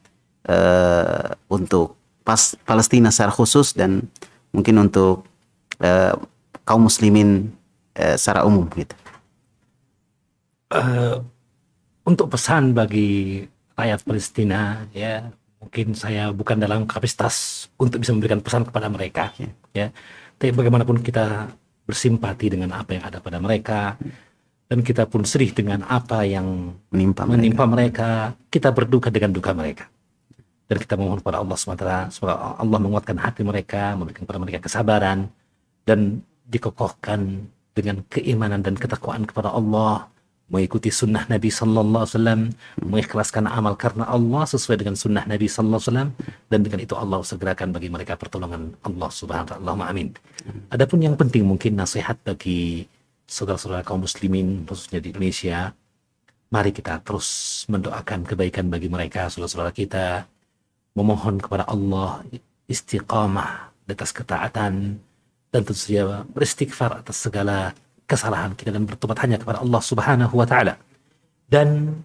eh, 0.47 1.27
untuk 1.47 1.95
pas 2.27 2.55
Palestina 2.67 3.09
secara 3.11 3.31
khusus 3.31 3.75
dan 3.75 4.07
mungkin 4.51 4.79
untuk 4.83 5.23
eh, 5.79 6.15
kaum 6.67 6.87
muslimin 6.87 7.51
eh, 7.95 8.15
secara 8.15 8.43
umum 8.47 8.67
gitu. 8.75 8.95
Uh, 10.71 11.19
untuk 12.07 12.31
pesan 12.31 12.71
bagi 12.71 13.43
rakyat 13.75 14.07
Palestina 14.07 14.87
ya 14.95 15.27
mungkin 15.61 15.93
saya 15.93 16.33
bukan 16.33 16.57
dalam 16.57 16.89
kapasitas 16.89 17.69
untuk 17.77 18.01
bisa 18.01 18.11
memberikan 18.11 18.41
pesan 18.41 18.65
kepada 18.65 18.89
mereka 18.89 19.29
ya, 19.37 19.49
ya. 19.77 19.87
tapi 20.41 20.51
bagaimanapun 20.57 21.05
kita 21.05 21.53
bersimpati 21.85 22.49
dengan 22.57 22.73
apa 22.73 22.97
yang 22.97 23.03
ada 23.05 23.21
pada 23.21 23.37
mereka 23.37 23.95
dan 24.71 24.87
kita 24.87 25.03
pun 25.03 25.27
sedih 25.27 25.51
dengan 25.51 25.83
apa 25.83 26.23
yang 26.23 26.71
menimpa, 26.95 27.27
menimpa 27.27 27.67
mereka. 27.67 28.31
mereka. 28.31 28.47
Kita 28.47 28.71
berduka 28.71 29.11
dengan 29.11 29.35
duka 29.35 29.51
mereka. 29.51 29.91
Dan 30.71 30.79
kita 30.79 30.95
mohon 30.95 31.19
kepada 31.19 31.43
Allah 31.43 31.59
SWT, 31.59 32.15
semoga 32.15 32.55
Allah 32.55 32.79
menguatkan 32.79 33.19
hati 33.19 33.43
mereka, 33.43 33.99
memberikan 33.99 34.23
kepada 34.23 34.39
mereka 34.39 34.63
kesabaran, 34.63 35.27
dan 35.83 36.23
dikokohkan 36.47 37.51
dengan 37.75 37.99
keimanan 38.07 38.63
dan 38.63 38.79
ketakwaan 38.79 39.27
kepada 39.27 39.51
Allah, 39.51 40.07
mengikuti 40.51 40.91
sunnah 40.91 41.23
Nabi 41.31 41.47
Sallallahu 41.47 42.03
Alaihi 42.03 42.13
Wasallam, 42.19 42.41
mengikhlaskan 42.83 43.47
amal 43.47 43.79
karena 43.79 44.03
Allah 44.03 44.43
sesuai 44.43 44.83
dengan 44.83 44.99
sunnah 44.99 45.23
Nabi 45.23 45.47
Sallallahu 45.47 45.79
Alaihi 45.79 45.89
Wasallam, 45.89 46.09
dan 46.51 46.59
dengan 46.59 46.79
itu 46.83 46.93
Allah 46.99 47.23
segerakan 47.23 47.71
bagi 47.71 47.87
mereka 47.87 48.19
pertolongan 48.19 48.75
Allah 48.83 49.09
Subhanahu 49.09 49.47
Wa 49.47 49.51
Taala. 49.55 49.87
Amin. 49.87 50.11
Adapun 50.67 50.99
yang 50.99 51.15
penting 51.15 51.47
mungkin 51.47 51.79
nasihat 51.79 52.19
bagi 52.27 52.83
saudara-saudara 53.31 53.87
kaum 53.87 54.03
muslimin 54.03 54.67
khususnya 54.67 54.99
di 54.99 55.15
Indonesia, 55.15 55.71
mari 56.51 56.75
kita 56.75 56.99
terus 56.99 57.63
mendoakan 57.71 58.27
kebaikan 58.27 58.67
bagi 58.67 58.91
mereka, 58.91 59.31
saudara-saudara 59.31 59.71
kita, 59.71 60.27
memohon 60.91 61.39
kepada 61.39 61.63
Allah 61.71 62.27
istiqamah 62.67 63.71
di 63.87 63.95
atas 63.95 64.11
ketaatan 64.11 64.99
dan 65.51 65.61
tentu 65.63 65.75
saja 65.75 66.27
beristighfar 66.27 67.03
atas 67.03 67.23
segala 67.23 67.75
kesalahan 68.11 68.51
kita 68.51 68.75
dan 68.75 68.83
bertobat 68.83 69.23
hanya 69.23 69.39
kepada 69.39 69.63
Allah 69.63 69.79
Subhanahu 69.79 70.35
wa 70.35 70.43
taala. 70.43 70.75
Dan 71.47 71.95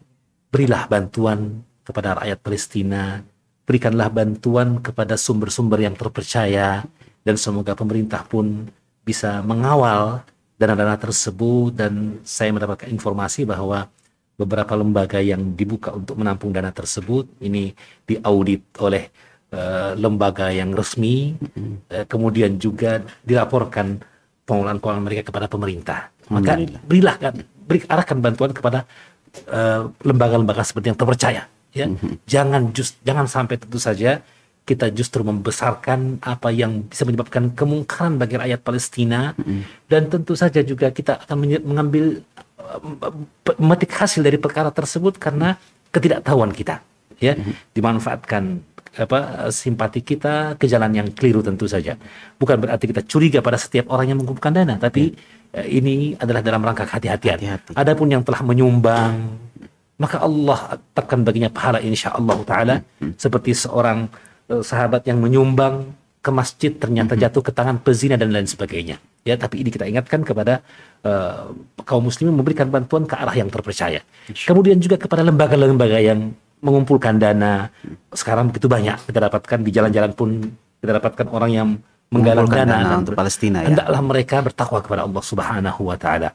berilah 0.55 0.87
bantuan 0.87 1.67
kepada 1.83 2.23
rakyat 2.23 2.39
Palestina, 2.39 3.19
berikanlah 3.67 4.07
bantuan 4.11 4.79
kepada 4.79 5.19
sumber-sumber 5.19 5.83
yang 5.83 5.99
terpercaya 5.99 6.87
dan 7.27 7.35
semoga 7.35 7.75
pemerintah 7.75 8.23
pun 8.23 8.71
bisa 9.03 9.43
mengawal 9.43 10.23
dana-dana 10.55 10.95
tersebut 10.95 11.75
dan 11.75 12.23
saya 12.23 12.55
mendapatkan 12.55 12.89
informasi 12.89 13.43
bahwa 13.43 13.91
beberapa 14.39 14.73
lembaga 14.79 15.19
yang 15.19 15.55
dibuka 15.59 15.93
untuk 15.93 16.17
menampung 16.17 16.55
dana 16.55 16.71
tersebut 16.71 17.27
ini 17.43 17.73
diaudit 18.07 18.63
oleh 18.81 19.09
uh, 19.53 19.97
lembaga 19.97 20.53
yang 20.53 20.73
resmi 20.77 21.37
uh, 21.93 22.05
kemudian 22.05 22.61
juga 22.61 23.01
dilaporkan 23.25 24.01
pengelolaan 24.47 24.79
keuangan 24.79 25.05
mereka 25.05 25.23
kepada 25.29 25.51
pemerintah. 25.51 26.15
Maka 26.31 26.63
berilah 26.87 27.17
kan, 27.19 27.35
beri 27.43 27.83
arahkan 27.85 28.19
bantuan 28.23 28.55
kepada 28.55 28.87
eh, 29.51 29.83
lembaga-lembaga 30.07 30.63
uh, 30.63 30.67
seperti 30.67 30.95
yang 30.95 30.99
terpercaya. 30.99 31.43
Ya, 31.77 31.87
mm-hmm. 31.93 32.25
jangan 32.25 32.63
just, 32.73 32.97
jangan 33.05 33.29
sampai 33.29 33.61
tentu 33.61 33.77
saja 33.77 34.25
kita 34.67 34.91
justru 34.91 35.23
membesarkan 35.23 36.19
apa 36.25 36.51
yang 36.51 36.89
bisa 36.89 37.05
menyebabkan 37.05 37.53
kemungkaran 37.53 38.17
bagi 38.17 38.41
rakyat 38.41 38.61
Palestina 38.65 39.37
mm-hmm. 39.37 39.87
dan 39.87 40.09
tentu 40.09 40.33
saja 40.35 40.65
juga 40.65 40.89
kita 40.91 41.23
akan 41.23 41.37
mengambil 41.63 42.25
uh, 42.59 43.13
memetik 43.61 43.93
hasil 43.93 44.25
dari 44.25 44.41
perkara 44.41 44.73
tersebut 44.73 45.21
karena 45.21 45.61
ketidaktahuan 45.93 46.51
kita 46.51 46.81
ya 47.21 47.37
mm-hmm. 47.37 47.55
dimanfaatkan 47.77 48.65
apa 48.97 49.53
simpati 49.53 50.01
kita 50.01 50.57
ke 50.57 50.65
jalan 50.65 50.91
yang 50.97 51.09
keliru 51.13 51.45
tentu 51.45 51.69
saja. 51.69 51.95
Bukan 52.41 52.57
berarti 52.65 52.89
kita 52.89 53.05
curiga 53.05 53.45
pada 53.45 53.61
setiap 53.61 53.93
orang 53.93 54.13
yang 54.15 54.19
mengumpulkan 54.21 54.57
dana, 54.57 54.81
tapi 54.81 55.13
ya. 55.53 55.65
ini 55.69 56.17
adalah 56.17 56.41
dalam 56.41 56.65
rangka 56.65 56.89
hati-hatian. 56.89 57.37
Hati-hati. 57.37 57.73
Adapun 57.77 58.09
yang 58.09 58.25
telah 58.25 58.41
menyumbang, 58.41 59.37
maka 59.97 60.21
Allah 60.21 60.81
tetapkan 60.81 61.25
baginya 61.25 61.49
pahala 61.53 61.81
insya 61.81 62.13
Allah 62.13 62.39
taala 62.45 62.75
hmm. 63.01 63.17
seperti 63.17 63.57
seorang 63.57 64.09
uh, 64.53 64.61
sahabat 64.65 65.05
yang 65.09 65.21
menyumbang 65.21 65.93
ke 66.21 66.31
masjid 66.35 66.73
ternyata 66.75 67.15
hmm. 67.17 67.23
jatuh 67.23 67.43
ke 67.45 67.53
tangan 67.53 67.77
pezina 67.81 68.17
dan 68.21 68.33
lain 68.33 68.49
sebagainya. 68.49 69.01
Ya, 69.27 69.35
tapi 69.35 69.59
ini 69.59 69.75
kita 69.75 69.91
ingatkan 69.91 70.23
kepada 70.23 70.63
uh, 71.03 71.51
kaum 71.83 72.07
muslimin 72.07 72.31
memberikan 72.31 72.71
bantuan 72.71 73.11
ke 73.11 73.19
arah 73.19 73.35
yang 73.35 73.51
terpercaya. 73.51 73.99
Kemudian 74.31 74.79
juga 74.79 75.03
kepada 75.03 75.27
lembaga-lembaga 75.27 75.99
yang 75.99 76.31
mengumpulkan 76.67 77.15
dana. 77.23 77.71
Sekarang 78.11 78.51
begitu 78.51 78.67
banyak 78.67 78.99
kita 79.07 79.19
dapatkan 79.31 79.59
di 79.63 79.71
jalan-jalan 79.71 80.11
pun 80.19 80.43
kita 80.83 80.99
dapatkan 80.99 81.27
orang 81.31 81.51
yang 81.55 81.69
menggalang 82.11 82.51
dana, 82.51 82.83
dana 82.83 82.95
untuk 82.99 83.15
Palestina 83.15 83.63
ya. 83.63 83.71
Hendaklah 83.71 84.01
mereka 84.03 84.37
bertakwa 84.43 84.79
kepada 84.83 85.03
Allah 85.07 85.23
Subhanahu 85.23 85.81
wa 85.87 85.97
taala. 85.99 86.35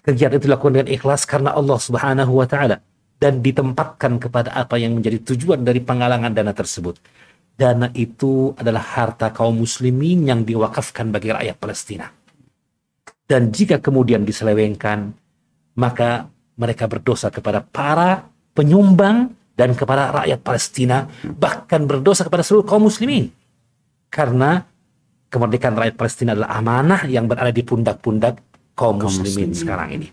Kegiatan 0.00 0.38
itu 0.38 0.46
dilakukan 0.48 0.72
dengan 0.80 0.88
ikhlas 0.94 1.26
karena 1.26 1.50
Allah 1.52 1.78
Subhanahu 1.82 2.32
wa 2.38 2.46
taala 2.46 2.78
dan 3.20 3.44
ditempatkan 3.44 4.16
kepada 4.16 4.54
apa 4.56 4.80
yang 4.80 4.96
menjadi 4.96 5.20
tujuan 5.34 5.60
dari 5.60 5.84
penggalangan 5.84 6.32
dana 6.32 6.56
tersebut. 6.56 6.96
Dana 7.60 7.92
itu 7.92 8.56
adalah 8.56 8.80
harta 8.80 9.28
kaum 9.36 9.60
muslimin 9.60 10.24
yang 10.24 10.40
diwakafkan 10.48 11.12
bagi 11.12 11.28
rakyat 11.28 11.56
Palestina. 11.60 12.08
Dan 13.28 13.52
jika 13.52 13.78
kemudian 13.78 14.24
diselewengkan, 14.24 15.12
maka 15.76 16.32
mereka 16.56 16.88
berdosa 16.88 17.28
kepada 17.28 17.60
para 17.60 18.26
penyumbang 18.60 19.32
dan 19.56 19.72
kepada 19.72 20.12
rakyat 20.12 20.40
Palestina 20.44 21.08
bahkan 21.24 21.88
berdosa 21.88 22.28
kepada 22.28 22.44
seluruh 22.44 22.68
kaum 22.68 22.84
muslimin 22.84 23.32
karena 24.12 24.68
kemerdekaan 25.32 25.80
rakyat 25.80 25.96
Palestina 25.96 26.36
adalah 26.36 26.60
amanah 26.60 27.08
yang 27.08 27.24
berada 27.24 27.48
di 27.48 27.64
pundak-pundak 27.64 28.36
kaum, 28.76 29.00
kaum 29.00 29.08
muslimin, 29.08 29.48
muslimin 29.48 29.50
sekarang 29.56 29.88
ini 29.96 30.08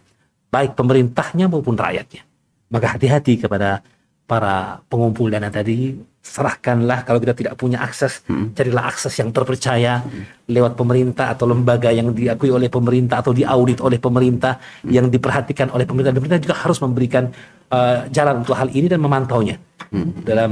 baik 0.48 0.80
pemerintahnya 0.80 1.52
maupun 1.52 1.76
rakyatnya 1.76 2.24
maka 2.72 2.95
hati-hati 2.95 3.44
kepada 3.44 3.84
para 4.28 4.84
pengumpul 4.91 5.32
dana 5.32 5.48
tadi 5.48 5.95
serahkanlah 6.19 7.07
kalau 7.07 7.24
kita 7.24 7.32
tidak 7.32 7.53
punya 7.56 7.80
akses 7.80 8.28
hmm. 8.28 8.52
carilah 8.52 8.91
akses 8.91 9.15
yang 9.15 9.32
terpercaya 9.32 10.03
hmm. 10.03 10.52
lewat 10.52 10.76
pemerintah 10.76 11.32
atau 11.32 11.48
lembaga 11.48 11.88
yang 11.95 12.11
diakui 12.11 12.52
oleh 12.52 12.68
pemerintah 12.68 13.24
atau 13.24 13.32
diaudit 13.32 13.80
oleh 13.80 13.95
pemerintah 13.95 14.60
hmm. 14.60 14.91
yang 14.91 15.07
diperhatikan 15.07 15.72
oleh 15.72 15.88
pemerintah 15.88 16.11
pemerintah 16.11 16.44
juga 16.44 16.60
harus 16.60 16.84
memberikan 16.84 17.32
uh, 17.72 18.07
jalan 18.11 18.44
untuk 18.44 18.56
hal 18.56 18.69
ini 18.72 18.88
dan 18.88 18.99
memantaunya 19.02 19.57
hmm. 19.91 20.23
dalam 20.23 20.52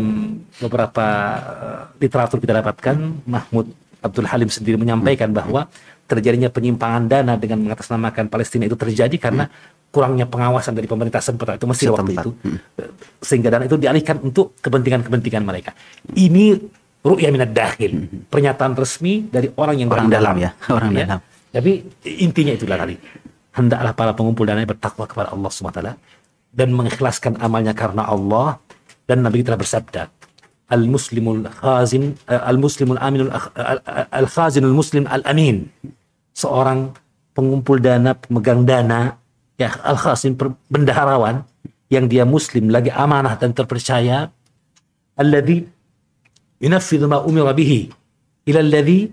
beberapa 0.60 1.08
uh, 1.40 1.82
literatur 2.00 2.40
kita 2.40 2.60
dapatkan 2.62 2.96
Mahmud 3.26 3.66
Abdul 4.04 4.28
Halim 4.30 4.50
sendiri 4.52 4.78
menyampaikan 4.78 5.32
hmm. 5.32 5.38
bahwa 5.38 5.62
terjadinya 6.06 6.54
penyimpangan 6.54 7.10
dana 7.10 7.34
dengan 7.34 7.66
mengatasnamakan 7.66 8.30
Palestina 8.30 8.70
itu 8.70 8.78
terjadi 8.78 9.18
karena 9.18 9.50
hmm 9.50 9.74
kurangnya 9.96 10.28
pengawasan 10.28 10.76
dari 10.76 10.92
pemerintah 10.92 11.24
setempat 11.24 11.56
itu 11.56 11.68
Mesir 11.72 11.88
waktu 11.96 12.20
itu 12.20 12.36
hmm. 12.36 12.58
sehingga 13.24 13.48
dana 13.48 13.64
itu 13.64 13.80
dialihkan 13.80 14.20
untuk 14.20 14.60
kepentingan-kepentingan 14.60 15.40
mereka. 15.40 15.72
Ini 16.12 16.60
ru'ya 17.00 17.32
minad 17.32 17.56
dahil, 17.56 18.04
hmm. 18.04 18.28
pernyataan 18.28 18.76
resmi 18.76 19.24
dari 19.32 19.48
orang 19.56 19.80
yang 19.80 19.88
orang 19.88 20.12
dalam, 20.12 20.36
ya, 20.36 20.52
orang 20.76 20.92
ya. 20.92 21.00
dalam. 21.08 21.20
Tapi 21.56 21.72
intinya 22.20 22.52
itulah 22.52 22.76
tadi. 22.76 23.00
Hendaklah 23.56 23.96
para 23.96 24.12
pengumpul 24.12 24.44
dana 24.44 24.60
bertakwa 24.68 25.08
kepada 25.08 25.32
Allah 25.32 25.48
SWT 25.48 25.80
dan 26.56 26.72
mengikhlaskan 26.72 27.36
amalnya 27.44 27.76
karena 27.76 28.08
Allah. 28.08 28.58
Dan 29.06 29.22
Nabi 29.22 29.46
kita 29.46 29.60
bersabda 29.60 30.10
al 30.66 30.90
muslimul 30.90 31.46
khazin 31.46 32.18
eh, 32.26 32.42
al 32.42 32.58
muslimul 32.58 32.98
aminul 32.98 33.30
al 33.30 34.26
khazinul 34.26 34.74
muslim 34.74 35.06
al 35.06 35.22
amin 35.30 35.70
seorang 36.34 36.90
pengumpul 37.38 37.78
dana 37.78 38.18
pemegang 38.18 38.66
dana 38.66 39.14
ya 39.62 39.70
al 39.86 39.94
khasin 39.94 40.34
bendaharawan 40.66 41.46
yang 41.90 42.10
dia 42.10 42.26
muslim 42.26 42.74
lagi 42.74 42.90
amanah 42.90 43.38
dan 43.38 43.54
terpercaya. 43.54 44.34
Alladhi 45.16 45.64
yunaffidhu 46.60 47.06
ma 47.06 47.22
umira 47.22 47.54
bihi. 47.54 47.88
Ila 48.50 48.60
alladhi 48.62 49.10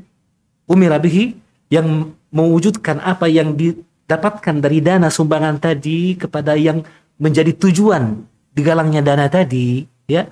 umira 0.67 0.99
bihi 0.99 1.37
yang 1.69 2.13
mewujudkan 2.33 3.01
apa 3.01 3.29
yang 3.29 3.55
didapatkan 3.55 4.57
dari 4.61 4.81
dana 4.81 5.13
sumbangan 5.13 5.61
tadi 5.61 6.17
kepada 6.17 6.57
yang 6.57 6.81
menjadi 7.21 7.53
tujuan 7.57 8.25
digalangnya 8.53 9.01
dana 9.05 9.27
tadi 9.29 9.85
ya. 10.09 10.29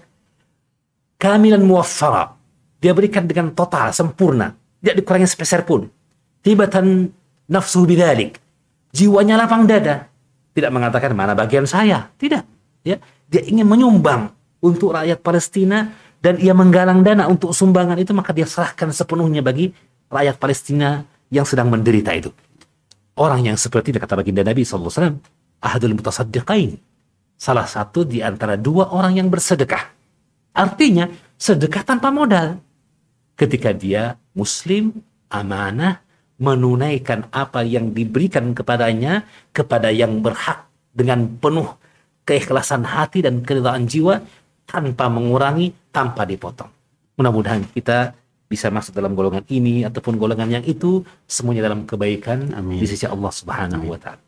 Kamilan 1.20 1.60
muwaffara. 1.60 2.32
Dia 2.80 2.96
berikan 2.96 3.28
dengan 3.28 3.52
total 3.52 3.92
sempurna. 3.92 4.56
Tidak 4.80 4.96
dikurangi 4.96 5.28
sepeser 5.28 5.68
pun. 5.68 5.84
Tibatan 6.40 7.12
nafsu 7.44 7.84
bidzalik. 7.84 8.40
Jiwanya 8.90 9.36
lapang 9.36 9.68
dada, 9.68 10.10
tidak 10.56 10.70
mengatakan 10.74 11.14
mana 11.14 11.36
bagian 11.36 11.68
saya, 11.68 12.10
tidak. 12.18 12.42
Ya, 12.82 12.98
dia 13.28 13.42
ingin 13.44 13.68
menyumbang 13.68 14.32
untuk 14.64 14.96
rakyat 14.96 15.20
Palestina 15.20 15.92
dan 16.18 16.40
ia 16.42 16.56
menggalang 16.56 17.04
dana 17.06 17.28
untuk 17.30 17.54
sumbangan 17.54 18.00
itu 18.00 18.10
maka 18.16 18.34
dia 18.34 18.48
serahkan 18.48 18.90
sepenuhnya 18.90 19.44
bagi 19.44 19.70
rakyat 20.10 20.36
Palestina 20.40 21.04
yang 21.30 21.46
sedang 21.46 21.70
menderita 21.70 22.10
itu. 22.16 22.34
Orang 23.14 23.46
yang 23.46 23.54
seperti 23.54 23.94
kata 23.94 24.16
baginda 24.16 24.42
Nabi 24.42 24.64
SAW, 24.64 25.20
ahadul 25.60 25.96
mutasaddiqain. 25.96 26.76
Salah 27.40 27.64
satu 27.64 28.04
di 28.04 28.20
antara 28.20 28.56
dua 28.60 28.92
orang 28.92 29.16
yang 29.16 29.28
bersedekah. 29.32 29.88
Artinya, 30.52 31.08
sedekah 31.40 31.86
tanpa 31.86 32.12
modal. 32.12 32.60
Ketika 33.36 33.72
dia 33.72 34.20
muslim, 34.36 35.00
amanah, 35.32 36.04
menunaikan 36.40 37.28
apa 37.32 37.64
yang 37.64 37.92
diberikan 37.92 38.52
kepadanya 38.56 39.24
kepada 39.52 39.92
yang 39.92 40.20
berhak 40.24 40.68
dengan 40.92 41.28
penuh 41.40 41.76
keikhlasan 42.24 42.84
hati 42.84 43.24
dan 43.24 43.44
keridhaan 43.44 43.84
jiwa 43.84 44.20
tanpa 44.64 45.08
mengurangi, 45.12 45.72
tanpa 45.92 46.24
dipotong. 46.24 46.68
Mudah-mudahan 47.16 47.68
kita 47.72 48.16
bisa 48.50 48.66
masuk 48.72 48.96
dalam 48.96 49.14
golongan 49.14 49.44
ini 49.52 49.86
ataupun 49.86 50.18
golongan 50.18 50.60
yang 50.60 50.64
itu 50.66 51.06
semuanya 51.28 51.70
dalam 51.70 51.86
kebaikan 51.86 52.50
Amin. 52.56 52.82
di 52.82 52.86
sisi 52.88 53.06
Allah 53.06 53.30
Subhanahu 53.30 53.86
wa 53.86 53.98
taala. 54.00 54.22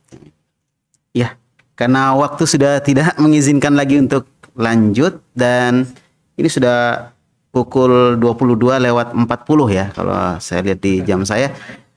Ya, 1.12 1.36
karena 1.76 2.16
waktu 2.16 2.44
sudah 2.48 2.80
tidak 2.80 3.16
mengizinkan 3.22 3.76
lagi 3.76 4.00
untuk 4.00 4.28
lanjut 4.56 5.20
dan 5.36 5.88
ini 6.36 6.48
sudah 6.48 7.12
pukul 7.52 8.16
22 8.16 8.80
lewat 8.88 9.12
40 9.12 9.28
ya 9.68 9.92
kalau 9.92 10.16
saya 10.40 10.60
lihat 10.64 10.80
di 10.80 11.04
jam 11.04 11.22
saya. 11.22 11.52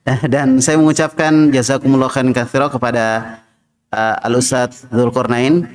Dan 0.30 0.62
saya 0.62 0.78
mengucapkan 0.78 1.50
jazakumullah 1.50 2.14
khairan 2.14 2.30
katsira 2.30 2.70
kepada 2.70 3.42
uh, 3.90 4.16
Al 4.22 4.38
Ustaz 4.38 4.86
Dzulqarnain 4.94 5.66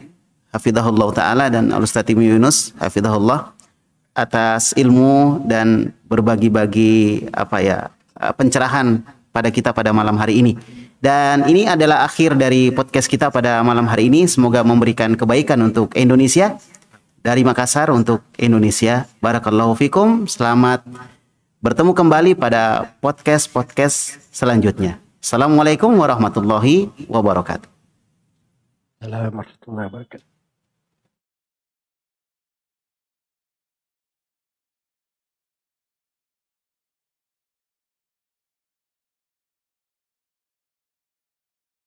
hafizahullah 0.54 1.08
taala 1.10 1.44
dan 1.50 1.74
Al 1.74 1.82
Ustaz 1.82 2.06
Timi 2.06 2.30
Yunus 2.30 2.70
hafizahullah 2.78 3.50
atas 4.14 4.70
ilmu 4.78 5.42
dan 5.50 5.90
berbagi-bagi 6.06 7.26
apa 7.34 7.58
ya 7.58 7.78
uh, 8.22 8.30
pencerahan 8.30 9.02
pada 9.34 9.50
kita 9.50 9.74
pada 9.74 9.90
malam 9.90 10.14
hari 10.14 10.38
ini. 10.38 10.54
Dan 11.00 11.48
ini 11.48 11.64
adalah 11.64 12.04
akhir 12.04 12.36
dari 12.36 12.68
podcast 12.68 13.08
kita 13.08 13.32
pada 13.32 13.64
malam 13.64 13.88
hari 13.88 14.12
ini. 14.12 14.28
Semoga 14.28 14.60
memberikan 14.60 15.16
kebaikan 15.16 15.56
untuk 15.64 15.96
Indonesia. 15.96 16.60
Dari 17.20 17.40
Makassar 17.44 17.88
untuk 17.88 18.20
Indonesia. 18.36 19.08
Barakallahu 19.20 19.76
fikum. 19.76 20.28
Selamat 20.28 20.84
bertemu 21.64 21.92
kembali 21.96 22.32
pada 22.36 22.92
podcast-podcast 23.00 24.28
selanjutnya. 24.28 25.00
Assalamualaikum 25.20 25.92
warahmatullahi 25.96 26.92
wabarakatuh. 27.08 27.68
Assalamualaikum 29.00 29.40
warahmatullahi 29.40 29.88
wabarakatuh. 29.88 30.29